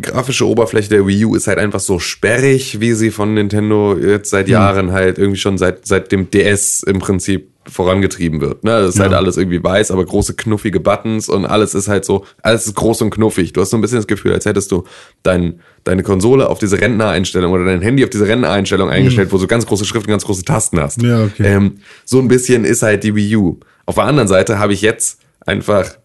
grafische 0.00 0.46
Oberfläche 0.46 0.88
der 0.88 1.06
Wii 1.06 1.24
U 1.24 1.34
ist 1.34 1.46
halt 1.46 1.58
einfach 1.58 1.80
so 1.80 1.98
sperrig, 1.98 2.80
wie 2.80 2.92
sie 2.92 3.10
von 3.10 3.34
Nintendo 3.34 3.96
jetzt 3.96 4.30
seit 4.30 4.48
Jahren 4.48 4.92
halt 4.92 5.18
irgendwie 5.18 5.38
schon 5.38 5.58
seit, 5.58 5.86
seit 5.86 6.12
dem 6.12 6.30
DS 6.30 6.82
im 6.84 7.00
Prinzip 7.00 7.50
vorangetrieben 7.66 8.40
wird. 8.40 8.64
Ne? 8.64 8.70
Das 8.70 8.94
ist 8.94 9.00
halt 9.00 9.12
alles 9.12 9.36
irgendwie 9.36 9.62
weiß, 9.62 9.90
aber 9.90 10.04
große 10.04 10.34
knuffige 10.34 10.80
Buttons 10.80 11.28
und 11.28 11.44
alles 11.44 11.74
ist 11.74 11.88
halt 11.88 12.04
so, 12.04 12.24
alles 12.42 12.66
ist 12.66 12.74
groß 12.74 13.02
und 13.02 13.10
knuffig. 13.10 13.52
Du 13.52 13.60
hast 13.60 13.70
so 13.70 13.76
ein 13.76 13.80
bisschen 13.80 13.98
das 13.98 14.06
Gefühl, 14.06 14.32
als 14.32 14.46
hättest 14.46 14.72
du 14.72 14.84
dein, 15.22 15.60
deine 15.84 16.02
Konsole 16.02 16.48
auf 16.48 16.58
diese 16.58 16.80
Rentnereinstellung 16.80 17.52
oder 17.52 17.64
dein 17.64 17.82
Handy 17.82 18.02
auf 18.02 18.10
diese 18.10 18.26
Rentnereinstellung 18.26 18.88
eingestellt, 18.88 19.32
wo 19.32 19.38
du 19.38 19.46
ganz 19.46 19.66
große 19.66 19.84
Schrift 19.84 20.06
und 20.06 20.10
ganz 20.10 20.24
große 20.24 20.44
Tasten 20.44 20.80
hast. 20.80 21.02
Ja, 21.02 21.24
okay. 21.24 21.44
ähm, 21.44 21.78
so 22.04 22.18
ein 22.18 22.28
bisschen 22.28 22.64
ist 22.64 22.82
halt 22.82 23.04
die 23.04 23.14
Wii 23.14 23.36
U. 23.36 23.60
Auf 23.86 23.96
der 23.96 24.04
anderen 24.04 24.28
Seite 24.28 24.58
habe 24.58 24.72
ich 24.72 24.82
jetzt 24.82 25.20
einfach 25.44 25.96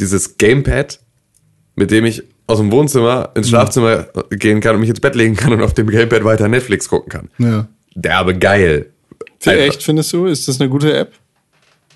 dieses 0.00 0.38
Gamepad, 0.38 1.00
mit 1.74 1.90
dem 1.90 2.04
ich 2.04 2.22
aus 2.46 2.58
dem 2.58 2.70
Wohnzimmer 2.70 3.30
ins 3.34 3.48
Schlafzimmer 3.48 4.06
gehen 4.30 4.60
kann 4.60 4.74
und 4.74 4.80
mich 4.80 4.90
ins 4.90 5.00
Bett 5.00 5.14
legen 5.14 5.36
kann 5.36 5.52
und 5.52 5.62
auf 5.62 5.74
dem 5.74 5.88
Gamepad 5.88 6.24
weiter 6.24 6.48
Netflix 6.48 6.88
gucken 6.88 7.10
kann. 7.10 7.30
Ja. 7.38 7.68
Derbe 7.94 8.36
geil. 8.38 8.90
Einfach. 9.44 9.52
echt, 9.52 9.82
findest 9.82 10.12
du? 10.12 10.26
Ist 10.26 10.48
das 10.48 10.60
eine 10.60 10.70
gute 10.70 10.94
App? 10.96 11.12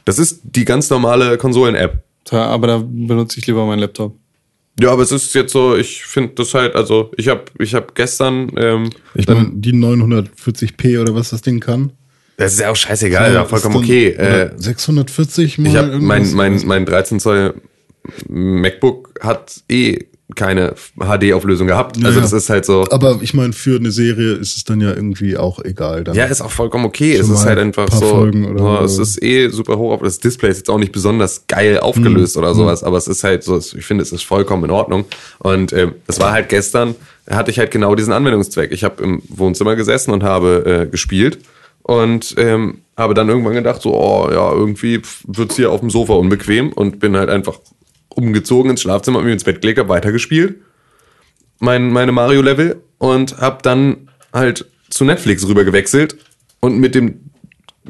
Das 0.04 0.18
ist 0.18 0.40
die 0.44 0.64
ganz 0.64 0.90
normale 0.90 1.36
Konsolen-App. 1.36 2.02
Da, 2.24 2.46
aber 2.46 2.66
da 2.66 2.78
benutze 2.78 3.38
ich 3.38 3.46
lieber 3.46 3.66
meinen 3.66 3.80
Laptop. 3.80 4.16
Ja, 4.80 4.90
aber 4.90 5.02
es 5.02 5.12
ist 5.12 5.34
jetzt 5.34 5.52
so, 5.52 5.76
ich 5.76 6.04
finde 6.04 6.34
das 6.34 6.52
halt, 6.52 6.74
also 6.74 7.10
ich 7.16 7.28
habe 7.28 7.44
ich 7.58 7.74
hab 7.74 7.94
gestern, 7.94 8.50
ähm, 8.56 8.90
Ich 9.14 9.26
meine, 9.26 9.50
die 9.52 9.72
940p 9.72 11.00
oder 11.00 11.14
was 11.14 11.30
das 11.30 11.40
Ding 11.40 11.60
kann. 11.60 11.92
das 12.36 12.52
ist 12.52 12.60
ja 12.60 12.70
auch 12.70 12.76
scheißegal, 12.76 13.32
ja, 13.32 13.44
vollkommen 13.46 13.76
okay. 13.76 14.08
Äh, 14.08 14.50
oder 14.50 14.58
640 14.58 15.58
mal 15.58 15.68
ich 15.68 15.76
habe 15.76 15.98
mein, 15.98 16.30
mein, 16.34 16.60
mein 16.66 16.84
13 16.84 17.20
Zoll 17.20 17.54
MacBook 18.28 19.18
hat 19.22 19.62
eh 19.70 19.98
keine 20.34 20.74
HD-Auflösung 20.96 21.68
gehabt. 21.68 21.96
Also 22.04 22.18
Ja, 22.18 22.20
das 22.20 22.32
ist 22.32 22.50
halt 22.50 22.64
so. 22.64 22.84
Aber 22.90 23.18
ich 23.20 23.32
meine, 23.32 23.52
für 23.52 23.76
eine 23.76 23.92
Serie 23.92 24.32
ist 24.32 24.56
es 24.56 24.64
dann 24.64 24.80
ja 24.80 24.92
irgendwie 24.92 25.36
auch 25.36 25.64
egal. 25.64 26.02
Dann. 26.02 26.16
Ja, 26.16 26.24
ist 26.24 26.40
auch 26.40 26.50
vollkommen 26.50 26.84
okay. 26.84 27.14
Es 27.14 27.28
ist 27.28 27.44
halt 27.44 27.58
ein 27.58 27.68
einfach 27.68 27.86
paar 27.86 28.00
so. 28.00 28.06
Folgen 28.08 28.58
so 28.58 28.78
es 28.78 28.98
ist 28.98 29.22
eh 29.22 29.48
super 29.48 29.78
hoch 29.78 29.92
auf. 29.92 30.00
Das 30.02 30.18
Display 30.18 30.50
ist 30.50 30.56
jetzt 30.58 30.70
auch 30.70 30.78
nicht 30.78 30.90
besonders 30.90 31.46
geil 31.46 31.78
aufgelöst 31.78 32.36
oder 32.36 32.54
sowas, 32.54 32.82
aber 32.82 32.96
es 32.96 33.06
ist 33.06 33.22
halt 33.22 33.44
so, 33.44 33.58
ich 33.58 33.86
finde, 33.86 34.02
es 34.02 34.10
ist 34.10 34.24
vollkommen 34.24 34.64
in 34.64 34.70
Ordnung. 34.72 35.04
Und 35.38 35.72
ähm, 35.72 35.94
das 36.08 36.18
war 36.18 36.32
halt 36.32 36.48
gestern, 36.48 36.96
hatte 37.30 37.52
ich 37.52 37.60
halt 37.60 37.70
genau 37.70 37.94
diesen 37.94 38.12
Anwendungszweck. 38.12 38.72
Ich 38.72 38.82
habe 38.82 39.02
im 39.04 39.22
Wohnzimmer 39.28 39.76
gesessen 39.76 40.10
und 40.10 40.24
habe 40.24 40.86
äh, 40.86 40.90
gespielt 40.90 41.38
und 41.82 42.34
ähm, 42.36 42.78
habe 42.96 43.14
dann 43.14 43.28
irgendwann 43.28 43.54
gedacht, 43.54 43.82
so, 43.82 43.94
oh 43.94 44.28
ja, 44.30 44.52
irgendwie 44.52 45.02
wird's 45.24 45.54
hier 45.54 45.70
auf 45.70 45.80
dem 45.80 45.90
Sofa 45.90 46.14
unbequem 46.14 46.72
und 46.72 46.98
bin 46.98 47.16
halt 47.16 47.28
einfach 47.28 47.60
umgezogen 48.16 48.70
ins 48.72 48.82
Schlafzimmer, 48.82 49.18
hab 49.18 49.24
mich 49.24 49.32
ins 49.32 49.44
Bett 49.44 49.60
gelegt, 49.60 49.78
hab 49.78 49.88
weitergespielt 49.88 50.56
mein, 51.58 51.90
meine 51.90 52.12
Mario-Level 52.12 52.82
und 52.98 53.38
hab 53.38 53.62
dann 53.62 54.08
halt 54.32 54.66
zu 54.90 55.04
Netflix 55.04 55.46
rüber 55.46 55.64
gewechselt 55.64 56.16
und 56.60 56.78
mit 56.78 56.94
dem, 56.94 57.30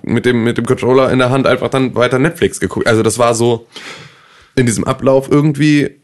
mit 0.03 0.27
dem, 0.27 0.45
mit 0.45 0.59
dem 0.59 0.67
Controller 0.67 1.11
in 1.11 1.19
der 1.19 1.31
Hand 1.31 1.47
einfach 1.47 1.69
dann 1.69 1.95
weiter 1.95 2.19
Netflix 2.19 2.61
geguckt. 2.61 2.87
Also 2.87 3.03
das 3.03 3.19
war 3.19 3.35
so 3.35 3.67
in 4.55 4.67
diesem 4.67 4.85
Ablauf 4.85 5.31
irgendwie 5.31 5.97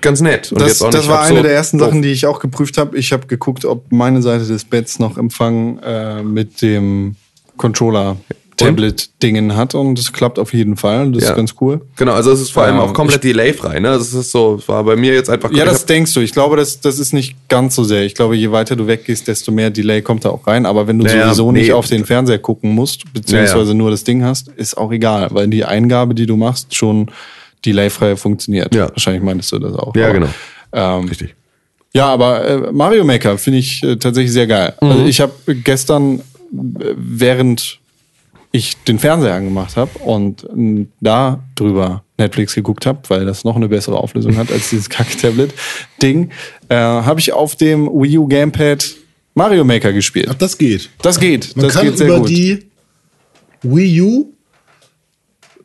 ganz 0.00 0.20
nett. 0.20 0.52
Und 0.52 0.60
Das, 0.60 0.78
das 0.78 1.08
war 1.08 1.22
eine 1.22 1.42
der 1.42 1.52
ersten. 1.52 1.78
Sachen, 1.78 2.02
die 2.02 2.12
ich 2.12 2.26
auch 2.26 2.40
geprüft 2.40 2.78
habe. 2.78 2.96
Ich 2.96 3.12
habe 3.12 3.26
geguckt, 3.26 3.64
ob 3.64 3.90
meine 3.92 4.22
Seite 4.22 4.46
des 4.46 4.64
Betts 4.64 4.98
noch 4.98 5.18
Empfang 5.18 5.78
äh, 5.78 6.22
mit 6.22 6.62
dem 6.62 7.16
Controller-Tablet-Dingen 8.66 9.56
hat 9.56 9.74
und 9.74 9.98
es 9.98 10.12
klappt 10.12 10.38
auf 10.38 10.52
jeden 10.54 10.76
Fall. 10.76 11.10
Das 11.12 11.24
Ja. 11.24 11.30
ist 11.30 11.36
ganz 11.36 11.54
cool. 11.60 11.80
Genau, 11.96 12.12
also 12.12 12.30
es 12.32 12.40
ist 12.40 12.50
vor 12.52 12.62
allem 12.64 12.76
Ähm, 12.76 12.80
auch 12.82 12.92
komplett 12.94 13.24
delayfrei, 13.24 13.80
ne? 13.80 13.90
Also 13.90 14.02
es 14.18 14.26
ist 14.26 14.32
so, 14.32 14.60
war 14.66 14.84
bei 14.84 14.96
mir 14.96 15.14
jetzt 15.14 15.28
einfach 15.30 15.50
Ja, 15.52 15.64
ich 15.64 15.70
das 15.70 15.86
denkst 15.86 16.12
du. 16.14 16.20
Ich 16.20 16.32
glaube, 16.32 16.56
das, 16.56 16.80
das 16.80 16.98
ist 16.98 17.12
nicht 17.12 17.36
ganz 17.48 17.74
so 17.74 17.84
sehr. 17.84 18.04
Ich 18.04 18.14
glaube, 18.14 18.36
je 18.36 18.50
weiter 18.52 18.76
du 18.76 18.86
weggehst, 18.86 19.26
desto 19.28 19.52
mehr 19.52 19.70
Delay 19.70 20.02
kommt 20.02 20.24
da 20.24 20.30
auch 20.30 20.46
rein. 20.46 20.66
Aber 20.66 20.86
wenn 20.86 20.98
du 20.98 21.04
Naja, 21.04 21.26
sowieso 21.26 21.52
nee. 21.52 21.60
nicht 21.60 21.72
auf 21.72 21.86
den 21.86 22.04
Fernseher 22.04 22.38
gucken 22.38 22.70
musst, 22.74 23.12
beziehungsweise 23.12 23.74
nur 23.74 23.90
das 23.90 24.04
Ding 24.04 24.22
hast, 24.24 24.48
ist 24.48 24.76
auch 24.76 24.92
egal, 24.92 25.28
weil 25.32 25.48
die 25.48 25.64
Eingabe, 25.64 26.14
die 26.14 26.26
du 26.26 26.36
machst, 26.36 26.74
schon 26.74 27.10
delayfrei 27.66 28.16
funktioniert. 28.16 28.74
Ja. 28.74 28.88
Wahrscheinlich 28.90 29.22
meintest 29.22 29.52
du 29.52 29.58
das 29.58 29.74
auch. 29.74 29.94
Ja, 29.96 30.04
Aber, 30.08 30.14
genau. 30.14 30.28
Ähm, 30.72 31.04
Richtig. 31.08 31.34
Ja, 31.92 32.06
aber 32.06 32.44
äh, 32.46 32.72
Mario 32.72 33.02
Maker 33.04 33.36
finde 33.36 33.58
ich 33.58 33.82
äh, 33.82 33.96
tatsächlich 33.96 34.32
sehr 34.32 34.46
geil. 34.46 34.74
Mhm. 34.80 34.88
Also 34.90 35.04
ich 35.06 35.20
habe 35.20 35.32
gestern, 35.64 36.20
äh, 36.20 36.94
während 36.96 37.79
ich 38.52 38.76
den 38.84 38.98
Fernseher 38.98 39.34
angemacht 39.34 39.76
habe 39.76 39.98
und 40.00 40.44
äh, 40.44 40.86
da 41.00 41.40
drüber 41.54 42.02
Netflix 42.18 42.54
geguckt 42.54 42.84
habe, 42.86 42.98
weil 43.08 43.24
das 43.24 43.44
noch 43.44 43.56
eine 43.56 43.68
bessere 43.68 43.96
Auflösung 43.98 44.36
hat 44.36 44.50
als 44.50 44.70
dieses 44.70 44.88
Kack-Tablet-Ding, 44.90 46.30
äh, 46.68 46.74
habe 46.74 47.20
ich 47.20 47.32
auf 47.32 47.56
dem 47.56 47.86
Wii 47.86 48.18
U 48.18 48.26
Gamepad 48.26 48.90
Mario 49.34 49.64
Maker 49.64 49.92
gespielt. 49.92 50.26
Ach, 50.28 50.34
das 50.34 50.58
geht. 50.58 50.90
Das 51.02 51.18
geht. 51.20 51.56
Man 51.56 51.66
das 51.66 51.74
kann 51.74 51.86
geht 51.86 51.98
sehr 51.98 52.08
über 52.08 52.18
gut. 52.18 52.28
die 52.28 52.66
Wii 53.62 54.00
U 54.02 54.32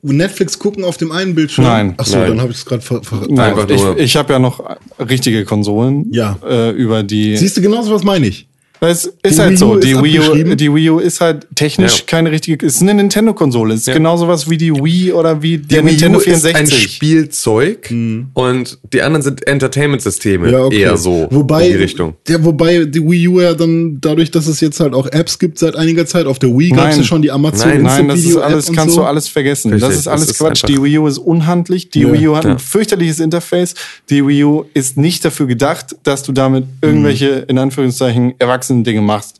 Netflix 0.03 0.59
gucken 0.59 0.83
auf 0.83 0.97
dem 0.97 1.11
einen 1.11 1.33
Bildschirm. 1.33 1.65
Nein. 1.65 1.93
Achso, 1.97 2.17
Nein. 2.17 2.27
dann 2.29 2.41
habe 2.41 2.51
ich 2.51 2.59
es 2.59 2.65
gerade 2.65 2.83
ver 2.83 3.01
ver 3.01 3.25
Nein, 3.27 3.53
Einfach 3.57 3.67
ich, 3.69 4.03
ich 4.03 4.15
habe 4.15 4.33
ja 4.33 4.39
noch 4.39 4.63
richtige 4.99 5.43
Konsolen, 5.45 6.05
Ja. 6.11 6.37
äh, 6.47 6.69
über 6.71 7.01
die 7.01 7.35
Siehst 7.37 7.57
du, 7.57 7.61
genauso 7.61 7.91
was 7.91 8.03
meine 8.03 8.27
ich. 8.27 8.47
Das 8.81 9.05
ist 9.05 9.37
Die 9.37 9.41
halt 9.41 9.51
Wii 9.51 9.57
so. 9.57 9.71
U 9.73 9.79
Die 9.79 9.91
ist 9.91 10.03
Wii, 10.03 10.19
U, 10.51 10.55
die 10.55 10.73
Wii 10.73 10.89
U 10.91 10.99
ist 10.99 11.21
halt 11.21 11.47
technisch 11.55 11.99
Ja. 11.99 12.03
keine 12.07 12.31
richtige. 12.31 12.65
Es 12.65 12.75
ist 12.75 12.81
eine 12.81 12.93
Nintendo-Konsole. 12.93 13.73
Es 13.73 13.81
ist 13.81 13.87
Ja. 13.87 13.93
genauso 13.93 14.27
was 14.27 14.49
wie 14.49 14.57
die 14.57 14.71
Wii 14.73 15.13
oder 15.13 15.41
wie 15.41 15.57
der 15.57 15.81
Die 15.81 15.85
Wii 15.87 15.91
Nintendo 15.93 16.19
U 16.19 16.21
ist 16.21 16.45
ein 16.45 16.67
64. 16.67 16.91
Spielzeug 16.91 17.89
und 18.33 18.77
die 18.93 19.01
anderen 19.01 19.21
sind 19.23 19.47
Entertainment-Systeme 19.47 20.51
Ja, 20.51 20.63
okay. 20.65 20.81
eher 20.81 20.97
so 20.97 21.27
wobei, 21.31 21.67
in 21.67 21.71
die 21.73 21.77
Richtung. 21.79 22.15
Ja, 22.27 22.43
wobei 22.43 22.85
die 22.85 23.01
Wii 23.01 23.27
U 23.29 23.39
ja 23.41 23.53
dann, 23.53 23.99
dadurch, 24.01 24.31
dass 24.31 24.47
es 24.47 24.59
jetzt 24.61 24.79
halt 24.79 24.93
auch 24.93 25.07
Apps 25.07 25.39
gibt 25.39 25.57
seit 25.59 25.75
einiger 25.75 26.05
Zeit, 26.05 26.25
auf 26.25 26.39
der 26.39 26.49
Wii 26.49 26.69
gab 26.71 26.89
es 26.91 26.97
ja 26.97 27.03
schon 27.03 27.21
die 27.21 27.31
Amazon 27.31 27.69
Nein, 27.69 27.81
Nein, 27.83 28.07
das 28.09 28.19
ist 28.19 28.25
Video 28.25 28.41
alles, 28.41 28.71
kannst 28.73 28.95
so. 28.95 29.01
du 29.01 29.07
alles 29.07 29.27
vergessen. 29.27 29.71
Richtig, 29.71 29.87
das 29.89 29.97
ist 29.97 30.05
das 30.07 30.13
alles 30.13 30.29
ist 30.31 30.37
Quatsch. 30.37 30.63
Die 30.67 30.81
Wii 30.81 30.97
U 30.99 31.07
ist 31.07 31.17
unhandlich. 31.17 31.89
Die 31.89 32.01
Ja. 32.01 32.11
Wii 32.13 32.27
U 32.27 32.35
hat 32.35 32.43
Ja. 32.45 32.51
ein 32.51 32.59
fürchterliches 32.59 33.19
Interface. 33.19 33.73
Die 34.09 34.25
Wii 34.25 34.43
U 34.43 34.65
ist 34.73 34.97
nicht 34.97 35.23
dafür 35.25 35.47
gedacht, 35.47 35.95
dass 36.03 36.23
du 36.23 36.31
damit 36.31 36.65
irgendwelche, 36.81 37.45
in 37.47 37.57
Anführungszeichen, 37.57 38.33
erwachsenen 38.39 38.64
Dinge 38.69 39.01
machst. 39.01 39.39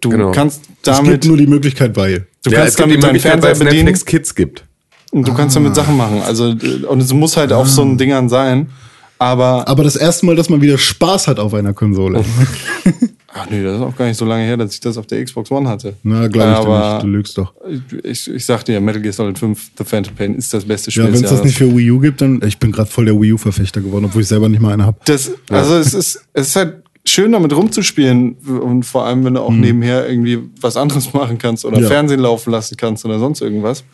Du 0.00 0.10
Genau. 0.10 0.30
kannst 0.32 0.60
Es 0.62 0.66
gibt 0.68 0.86
damit, 0.86 1.24
nur 1.24 1.36
die 1.36 1.46
Möglichkeit, 1.46 1.96
weil. 1.96 2.26
du 2.44 2.50
ja, 2.50 2.60
kannst 2.60 2.78
damit 2.78 3.02
deinen 3.02 3.18
Fernseher 3.18 3.50
es 3.52 3.58
bedienen 3.58 3.86
Netflix 3.86 4.04
Kids 4.04 4.34
gibt. 4.34 4.64
und 5.10 5.26
du 5.26 5.34
kannst 5.34 5.56
damit 5.56 5.74
Sachen 5.74 5.96
machen. 5.96 6.20
Also, 6.22 6.54
und 6.88 7.00
es 7.02 7.12
muss 7.12 7.36
halt 7.36 7.52
auf 7.52 7.68
so 7.68 7.82
einen 7.82 7.98
Dingern 7.98 8.28
sein. 8.28 8.68
Aber, 9.20 9.66
Aber 9.66 9.82
das 9.82 9.96
erste 9.96 10.26
Mal, 10.26 10.36
dass 10.36 10.48
man 10.48 10.60
wieder 10.60 10.78
Spaß 10.78 11.26
hat 11.26 11.40
auf 11.40 11.52
einer 11.52 11.74
Konsole. 11.74 12.24
ach 13.34 13.46
nee, 13.50 13.62
das 13.62 13.76
ist 13.76 13.82
auch 13.82 13.96
gar 13.96 14.06
nicht 14.06 14.16
so 14.16 14.24
lange 14.24 14.44
her, 14.44 14.56
dass 14.56 14.72
ich 14.74 14.78
das 14.80 14.96
auf 14.96 15.06
der 15.08 15.24
Xbox 15.24 15.50
One 15.50 15.68
hatte. 15.68 15.94
Na, 16.04 16.28
glaube 16.28 16.50
ich 16.52 16.54
dir 16.58 16.60
Aber 16.60 16.92
nicht. 16.94 17.02
Du 17.02 17.06
lügst 17.08 17.38
doch. 17.38 17.52
ich, 18.04 18.30
ich 18.30 18.44
sag 18.46 18.62
dir, 18.64 18.80
Metal 18.80 19.02
Gear 19.02 19.12
Solid 19.12 19.36
5, 19.36 19.70
The 19.78 19.84
Phantom 19.84 20.14
Pain 20.14 20.34
ist 20.36 20.54
das 20.54 20.64
beste 20.64 20.92
Spiel 20.92 21.04
Ja, 21.04 21.12
wenn 21.12 21.24
es 21.24 21.30
das 21.30 21.42
nicht 21.42 21.56
für 21.58 21.74
Wii 21.76 21.90
U 21.90 21.98
gibt, 21.98 22.20
dann. 22.20 22.40
Ich 22.46 22.58
bin 22.58 22.70
gerade 22.70 22.88
voll 22.90 23.06
der 23.06 23.20
Wii 23.20 23.32
U-Verfechter 23.32 23.80
geworden, 23.80 24.04
obwohl 24.04 24.22
ich 24.22 24.28
selber 24.28 24.48
nicht 24.48 24.60
mal 24.60 24.72
eine 24.72 24.86
habe. 24.86 24.98
Das, 25.04 25.32
also 25.50 25.74
es 25.78 25.94
ist, 25.94 26.20
es 26.32 26.48
ist 26.48 26.56
halt 26.56 26.84
schön 27.08 27.32
damit 27.32 27.52
rumzuspielen 27.54 28.32
und 28.62 28.84
vor 28.84 29.04
allem, 29.04 29.24
wenn 29.24 29.34
du 29.34 29.40
auch 29.42 29.50
nebenher 29.52 30.08
irgendwie 30.08 30.38
was 30.60 30.76
anderes 30.76 31.12
machen 31.14 31.38
kannst 31.38 31.64
oder 31.64 31.78
Mhm. 31.78 31.82
Ja. 31.84 31.88
Fernsehen 31.88 32.20
laufen 32.20 32.50
lassen 32.50 32.76
kannst 32.76 33.04
oder 33.04 33.18
sonst 33.18 33.40
irgendwas. 33.40 33.84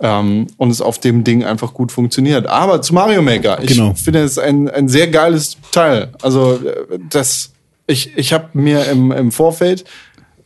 Ähm, 0.00 0.48
und 0.56 0.70
es 0.70 0.80
auf 0.80 0.98
dem 0.98 1.22
Ding 1.22 1.44
einfach 1.44 1.74
gut 1.74 1.92
funktioniert. 1.92 2.46
Aber 2.48 2.82
zu 2.82 2.92
Mario 2.94 3.22
Maker, 3.22 3.62
ich 3.62 3.68
Genau. 3.68 3.94
finde 3.94 4.20
es 4.22 4.36
ein, 4.38 4.68
ein 4.68 4.88
sehr 4.88 5.06
geiles 5.08 5.56
Teil. 5.70 6.10
Also 6.22 6.54
äh, 6.54 6.98
das, 7.08 7.52
ich, 7.86 8.10
ich 8.16 8.32
habe 8.32 8.48
mir 8.54 8.84
im, 8.86 9.12
im 9.12 9.30
Vorfeld 9.30 9.84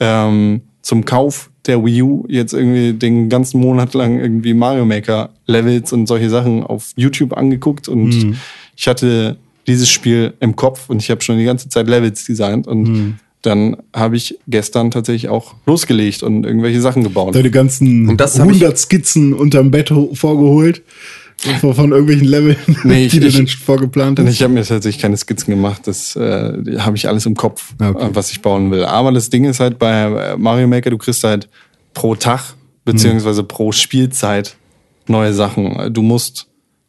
ähm, 0.00 0.60
zum 0.82 1.04
Kauf 1.04 1.50
der 1.66 1.84
Wii 1.84 2.02
U 2.02 2.24
jetzt 2.28 2.52
irgendwie 2.52 2.92
den 2.92 3.28
ganzen 3.28 3.60
Monat 3.60 3.94
lang 3.94 4.18
irgendwie 4.20 4.52
Mario 4.54 4.84
Maker 4.84 5.30
Levels 5.46 5.92
und 5.92 6.06
solche 6.06 6.28
Sachen 6.30 6.62
auf 6.62 6.90
YouTube 6.96 7.32
angeguckt 7.36 7.88
und 7.88 8.08
Mhm. 8.10 8.36
ich 8.76 8.86
hatte 8.88 9.36
dieses 9.66 9.88
Spiel 9.90 10.34
im 10.40 10.56
Kopf 10.56 10.88
und 10.90 11.02
ich 11.02 11.10
habe 11.10 11.20
schon 11.22 11.38
die 11.38 11.44
ganze 11.44 11.68
Zeit 11.68 11.86
Levels 11.88 12.24
designt 12.24 12.66
und 12.66 12.82
Mhm. 12.84 13.14
dann 13.42 13.76
habe 13.94 14.16
ich 14.16 14.38
gestern 14.48 14.90
tatsächlich 14.90 15.28
auch 15.28 15.54
losgelegt 15.66 16.22
und 16.22 16.44
irgendwelche 16.44 16.80
Sachen 16.80 17.02
gebaut. 17.04 17.34
Deine 17.34 17.50
ganzen 17.50 18.08
Und 18.08 18.20
das 18.20 18.38
hab 18.38 18.46
ich- 18.50 18.54
100 18.60 18.78
Skizzen 18.78 19.32
unterm 19.34 19.70
Bett 19.70 19.90
ho- 19.90 20.10
vorgeholt. 20.14 20.82
Von, 21.60 21.74
von 21.74 21.90
irgendwelchen 21.90 22.26
Leveln, 22.28 22.56
Nee, 22.84 23.04
ich- 23.04 23.12
die 23.12 23.20
du 23.20 23.26
ich- 23.26 23.36
dann 23.36 23.46
vorgeplant 23.46 24.18
hast. 24.18 24.28
ich 24.30 24.42
habe 24.42 24.54
mir 24.54 24.64
tatsächlich 24.64 25.02
keine 25.02 25.18
Skizzen 25.18 25.50
gemacht. 25.50 25.82
Das 25.84 26.16
äh, 26.16 26.78
habe 26.78 26.96
ich 26.96 27.08
alles 27.08 27.26
im 27.26 27.34
Kopf, 27.34 27.74
Ah, 27.78 27.90
okay. 27.90 28.06
äh, 28.06 28.08
was 28.14 28.30
ich 28.30 28.40
bauen 28.40 28.70
will. 28.70 28.84
Aber 28.86 29.12
das 29.12 29.28
Ding 29.28 29.44
ist 29.44 29.60
halt 29.60 29.78
bei 29.78 30.32
äh, 30.32 30.36
Mario 30.38 30.66
Maker, 30.66 30.88
du 30.88 30.96
kriegst 30.96 31.22
halt 31.24 31.48
pro 31.92 32.14
Tag 32.14 32.54
beziehungsweise 32.86 33.42
pro 33.44 33.70
Spielzeit 33.70 34.56
neue 35.08 35.34
Sachen. 35.34 35.92
Du 35.92 36.00
musst 36.00 36.46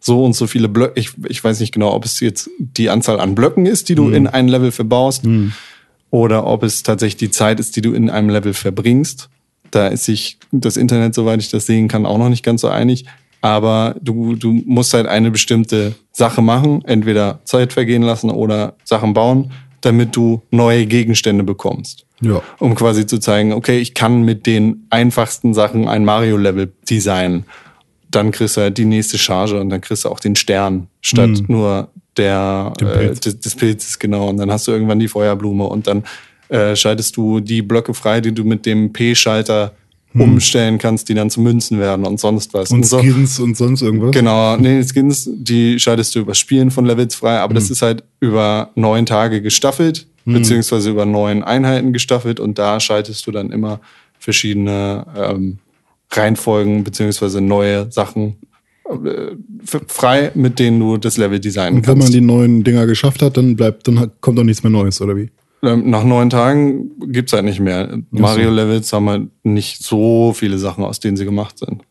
so 0.08 0.26
und 0.26 0.34
so 0.34 0.48
viele 0.48 0.68
Blöcke. 0.68 1.00
Ich, 1.00 1.12
ich 1.28 1.44
weiß 1.44 1.60
nicht 1.60 1.72
genau, 1.72 1.94
ob 1.94 2.04
es 2.04 2.20
jetzt 2.20 2.50
die 2.58 2.90
Anzahl 2.90 3.20
an 3.20 3.36
Blöcken 3.36 3.68
ist, 3.68 3.90
die 3.90 3.96
du 3.96 4.10
in 4.10 4.26
ein 4.26 4.48
Level 4.48 4.72
verbaust, 4.72 5.24
oder 6.10 6.48
ob 6.48 6.64
es 6.64 6.82
tatsächlich 6.82 7.18
die 7.18 7.30
Zeit 7.30 7.60
ist, 7.60 7.76
die 7.76 7.82
du 7.82 7.94
in 7.94 8.10
einem 8.10 8.30
Level 8.30 8.56
verbringst. 8.56 9.30
Da 9.70 9.88
ist 9.88 10.06
sich 10.06 10.40
das 10.52 10.78
Internet, 10.78 11.14
soweit 11.14 11.42
ich 11.42 11.52
das 11.52 11.68
sehen 11.68 11.88
kann, 11.88 12.08
auch 12.08 12.18
noch 12.18 12.30
nicht 12.30 12.44
ganz 12.44 12.62
so 12.62 12.70
einig. 12.70 13.06
Aber 13.42 13.96
du, 14.02 14.36
du 14.36 14.52
musst 14.66 14.94
halt 14.94 15.06
eine 15.06 15.30
bestimmte 15.30 15.94
Sache 16.12 16.42
machen, 16.42 16.84
entweder 16.86 17.40
Zeit 17.44 17.74
vergehen 17.74 18.02
lassen 18.02 18.32
oder 18.32 18.76
Sachen 18.84 19.14
bauen, 19.14 19.52
damit 19.82 20.16
du 20.16 20.42
neue 20.50 20.86
Gegenstände 20.86 21.44
bekommst. 21.44 22.06
Ja. 22.22 22.42
Um 22.60 22.74
quasi 22.74 23.06
zu 23.06 23.20
zeigen, 23.20 23.54
okay, 23.54 23.80
ich 23.80 23.94
kann 23.94 24.24
mit 24.24 24.48
den 24.48 24.88
einfachsten 24.90 25.54
Sachen 25.54 25.88
ein 25.88 26.04
Mario-Level 26.04 26.74
designen. 26.90 27.46
Dann 28.10 28.32
kriegst 28.32 28.58
du 28.58 28.62
halt 28.62 28.78
die 28.78 28.86
nächste 28.86 29.18
Charge 29.18 29.60
und 29.60 29.70
dann 29.70 29.82
kriegst 29.82 30.06
du 30.06 30.10
auch 30.10 30.20
den 30.20 30.36
Stern 30.36 30.88
statt 31.02 31.44
nur 31.48 31.90
der 32.16 32.74
äh, 32.80 32.86
Pilz. 32.86 33.20
des, 33.20 33.40
des 33.40 33.56
Pilzes, 33.56 34.00
genau. 34.00 34.30
Und 34.30 34.38
dann 34.38 34.52
hast 34.52 34.68
du 34.68 34.72
irgendwann 34.72 35.00
die 35.00 35.08
Feuerblume 35.08 35.66
und 35.66 35.88
dann 35.88 36.04
äh, 36.50 36.76
schaltest 36.76 37.18
du 37.18 37.40
die 37.42 37.62
Blöcke 37.62 37.94
frei, 37.94 38.22
die 38.22 38.32
du 38.34 38.44
mit 38.44 38.66
dem 38.66 38.94
P-Schalter 38.94 39.74
umstellen 40.14 40.80
kannst, 40.80 41.10
die 41.10 41.14
dann 41.14 41.30
zu 41.30 41.42
Münzen 41.42 41.80
werden 41.80 42.04
und 42.06 42.20
sonst 42.20 42.54
was. 42.56 42.72
Und 42.72 42.86
so. 42.88 43.00
Skins 43.00 43.40
und 43.40 43.56
sonst 43.56 43.84
irgendwas. 43.84 44.12
Genau, 44.12 44.58
nee, 44.58 44.82
Skins, 44.84 45.30
die 45.32 45.78
schaltest 45.80 46.16
du 46.16 46.20
über 46.20 46.34
Spielen 46.34 46.72
von 46.72 46.86
Levels 46.86 47.14
frei, 47.14 47.38
aber 47.40 47.52
Mhm. 47.54 47.56
das 47.56 47.70
ist 47.70 47.82
halt 47.84 48.04
über 48.20 48.72
neun 48.74 49.06
Tage 49.06 49.44
gestaffelt, 49.44 50.08
beziehungsweise 50.26 50.90
über 50.90 51.06
neun 51.06 51.44
Einheiten 51.44 51.94
gestaffelt 51.94 52.40
und 52.40 52.58
da 52.58 52.80
schaltest 52.80 53.28
du 53.28 53.32
dann 53.32 53.52
immer 53.52 53.80
verschiedene 54.18 55.06
ähm, 55.16 55.60
Reihenfolgen, 56.12 56.84
beziehungsweise 56.84 57.42
neue 57.42 57.92
Sachen 57.92 58.38
äh, 58.90 59.36
frei, 59.88 60.32
mit 60.36 60.60
denen 60.60 60.80
du 60.80 60.98
das 60.98 61.18
Level 61.18 61.40
designen 61.40 61.78
Und 61.80 61.88
wenn 61.88 61.94
man 61.98 62.06
kannst. 62.06 62.14
die 62.14 62.22
neuen 62.22 62.64
Dinger 62.64 62.86
geschafft 62.86 63.22
hat, 63.22 63.36
dann 63.38 63.56
bleibt, 63.56 63.88
dann 63.88 64.00
hat- 64.00 64.22
kommt 64.22 64.38
doch 64.38 64.44
nichts 64.44 64.64
mehr 64.64 64.70
Neues, 64.72 65.02
oder 65.02 65.16
wie? 65.18 65.30
Ähm, 65.64 65.90
Nach 65.90 66.04
neun 66.04 66.30
Tagen 66.30 66.92
gibt's 67.12 67.34
halt 67.34 67.44
nicht 67.46 67.60
mehr. 67.60 67.98
Mario-Levels 68.12 68.94
haben 68.94 69.10
halt 69.10 69.28
nicht 69.44 69.84
so 69.84 70.32
viele 70.34 70.58
Sachen, 70.60 70.84
aus 70.84 71.00
denen 71.00 71.18
sie 71.18 71.26
gemacht 71.26 71.58
sind. 71.58 71.82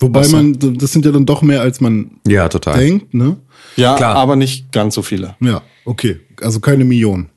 Wobei 0.00 0.20
Was 0.20 0.32
man, 0.32 0.56
das 0.58 0.92
sind 0.92 1.04
ja 1.04 1.12
dann 1.12 1.26
doch 1.26 1.42
mehr, 1.42 1.60
als 1.60 1.80
man 1.80 2.12
Ja, 2.26 2.48
total. 2.48 2.78
denkt, 2.78 3.14
ne? 3.14 3.36
Ja, 3.76 3.96
Klar. 3.96 4.16
aber 4.16 4.36
nicht 4.36 4.70
ganz 4.72 4.94
so 4.94 5.02
viele. 5.02 5.34
Ja, 5.40 5.62
okay. 5.84 6.20
Also 6.40 6.60
keine 6.60 6.84
Million. 6.84 7.28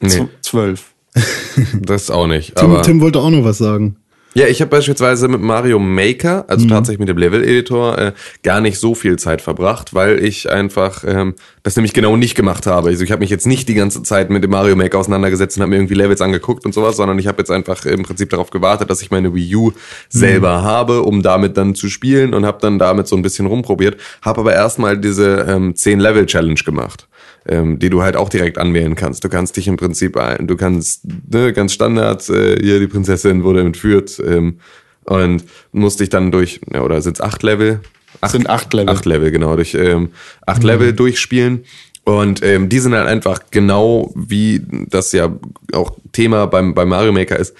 Nee, 0.00 0.26
Zwölf. 0.42 0.92
das 1.82 2.10
auch 2.10 2.26
nicht. 2.26 2.54
Tim, 2.56 2.70
Aber 2.70 2.82
Tim 2.82 3.00
wollte 3.00 3.20
auch 3.20 3.30
noch 3.30 3.44
was 3.44 3.58
sagen. 3.58 3.96
Ja, 4.36 4.48
ich 4.48 4.60
habe 4.60 4.68
beispielsweise 4.68 5.28
mit 5.28 5.40
Mario 5.40 5.78
Maker, 5.78 6.44
also 6.48 6.66
tatsächlich 6.66 6.98
mit 6.98 7.08
dem 7.08 7.18
Level-Editor, 7.18 7.98
äh, 7.98 8.12
gar 8.42 8.60
nicht 8.60 8.80
so 8.80 8.96
viel 8.96 9.16
Zeit 9.16 9.40
verbracht, 9.40 9.94
weil 9.94 10.24
ich 10.24 10.50
einfach 10.50 11.04
ähm, 11.06 11.34
das 11.62 11.76
nämlich 11.76 11.92
genau 11.92 12.16
nicht 12.16 12.34
gemacht 12.34 12.66
habe. 12.66 12.88
Also 12.88 13.04
ich 13.04 13.12
habe 13.12 13.20
mich 13.20 13.30
jetzt 13.30 13.46
nicht 13.46 13.68
die 13.68 13.74
ganze 13.74 14.02
Zeit 14.02 14.30
mit 14.30 14.42
dem 14.42 14.50
Mario 14.50 14.74
Maker 14.74 14.98
auseinandergesetzt 14.98 15.56
und 15.56 15.62
habe 15.62 15.70
mir 15.70 15.76
irgendwie 15.76 15.94
Levels 15.94 16.20
angeguckt 16.20 16.66
und 16.66 16.74
sowas, 16.74 16.96
sondern 16.96 17.16
ich 17.20 17.28
habe 17.28 17.38
jetzt 17.38 17.52
einfach 17.52 17.86
im 17.86 18.02
Prinzip 18.02 18.28
darauf 18.30 18.50
gewartet, 18.50 18.90
dass 18.90 19.02
ich 19.02 19.12
meine 19.12 19.32
Wii 19.32 19.54
U 19.54 19.72
selber 20.08 20.62
habe, 20.62 21.02
um 21.02 21.22
damit 21.22 21.56
dann 21.56 21.76
zu 21.76 21.88
spielen 21.88 22.34
und 22.34 22.44
habe 22.44 22.58
dann 22.60 22.80
damit 22.80 23.06
so 23.06 23.14
ein 23.14 23.22
bisschen 23.22 23.46
rumprobiert. 23.46 24.00
Habe 24.20 24.40
aber 24.40 24.52
erstmal 24.52 24.98
diese 24.98 25.46
ähm, 25.48 25.74
10-Level-Challenge 25.74 26.60
gemacht 26.64 27.06
ähm, 27.46 27.78
die 27.78 27.90
du 27.90 28.02
halt 28.02 28.16
auch 28.16 28.28
direkt 28.28 28.58
anwählen 28.58 28.94
kannst. 28.94 29.24
Du 29.24 29.28
kannst 29.28 29.56
dich 29.56 29.68
im 29.68 29.76
Prinzip, 29.76 30.16
ein, 30.16 30.46
du 30.46 30.56
kannst 30.56 31.02
ne, 31.30 31.52
ganz 31.52 31.72
Standard, 31.72 32.28
äh, 32.28 32.56
hier 32.60 32.80
die 32.80 32.86
Prinzessin 32.86 33.44
wurde 33.44 33.60
entführt 33.60 34.20
ähm, 34.26 34.58
und 35.04 35.44
musst 35.72 36.00
dich 36.00 36.08
dann 36.08 36.30
durch, 36.30 36.60
ja, 36.72 36.82
oder 36.82 37.02
sind 37.02 37.16
es 37.16 37.20
acht 37.20 37.42
Level? 37.42 37.80
Acht, 38.20 38.32
Sind 38.32 38.48
acht 38.48 38.72
Level. 38.72 38.94
Acht 38.94 39.04
Level, 39.06 39.30
genau, 39.30 39.56
durch 39.56 39.74
ähm, 39.74 40.10
acht 40.46 40.62
Level 40.62 40.92
durchspielen. 40.92 41.64
Und 42.04 42.42
ähm, 42.42 42.68
die 42.68 42.78
sind 42.78 42.94
halt 42.94 43.08
einfach 43.08 43.40
genau 43.50 44.12
wie 44.14 44.62
das 44.68 45.12
ja 45.12 45.34
auch 45.72 45.96
Thema 46.12 46.46
beim, 46.46 46.74
beim 46.74 46.88
Mario 46.88 47.12
Maker 47.12 47.38
ist, 47.38 47.54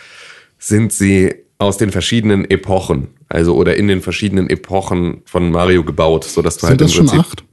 sind 0.58 0.92
sie 0.92 1.34
aus 1.58 1.78
den 1.78 1.90
verschiedenen 1.90 2.50
Epochen, 2.50 3.08
also 3.28 3.54
oder 3.54 3.76
in 3.76 3.88
den 3.88 4.02
verschiedenen 4.02 4.50
Epochen 4.50 5.22
von 5.24 5.50
Mario 5.50 5.82
gebaut, 5.82 6.24
sodass 6.24 6.56
du 6.56 6.66
Sind 6.66 6.70
halt 6.70 6.80
das 6.82 6.90
im 6.90 6.96
schon 6.96 7.06
Prinzip 7.06 7.26
acht? 7.26 7.44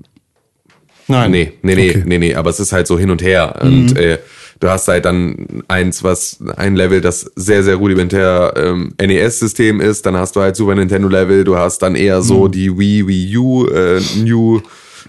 Nein. 1.11 1.31
Nee, 1.31 1.53
nee, 1.61 1.75
nee, 1.75 1.89
Okay. 1.89 1.99
Mhm. 1.99 2.07
nee, 2.09 2.17
nee, 2.17 2.35
aber 2.35 2.49
es 2.49 2.59
ist 2.59 2.71
halt 2.73 2.87
so 2.87 2.97
hin 2.97 3.11
und 3.11 3.21
her. 3.21 3.59
Und 3.61 3.95
äh, 3.97 4.17
du 4.59 4.69
hast 4.69 4.87
halt 4.87 5.05
dann 5.05 5.63
eins, 5.67 6.03
was 6.03 6.39
ein 6.57 6.75
Level, 6.75 7.01
das 7.01 7.31
sehr, 7.35 7.63
sehr 7.63 7.75
rudimentär 7.75 8.53
ähm, 8.55 8.93
NES-System 8.99 9.81
ist, 9.81 10.05
dann 10.05 10.15
hast 10.17 10.35
du 10.35 10.41
halt 10.41 10.55
Super 10.55 10.75
Nintendo-Level, 10.75 11.43
du 11.43 11.57
hast 11.57 11.79
dann 11.83 11.95
eher 11.95 12.21
so 12.21 12.45
Mhm. 12.47 12.51
die 12.51 12.77
Wii, 12.77 13.07
Wii 13.07 13.37
U, 13.37 13.67
äh, 13.67 14.01
New, 14.17 14.61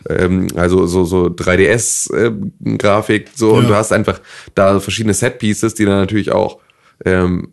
ähm, 0.08 0.46
also 0.56 0.86
so, 0.86 1.04
so 1.04 1.26
3DS-Grafik, 1.28 3.28
so, 3.34 3.52
und 3.52 3.62
Ja. 3.64 3.68
du 3.68 3.74
hast 3.74 3.92
einfach 3.92 4.20
da 4.54 4.80
verschiedene 4.80 5.14
Set-Pieces, 5.14 5.74
die 5.74 5.84
dann 5.84 5.98
natürlich 5.98 6.32
auch 6.32 6.58
ähm, 7.04 7.48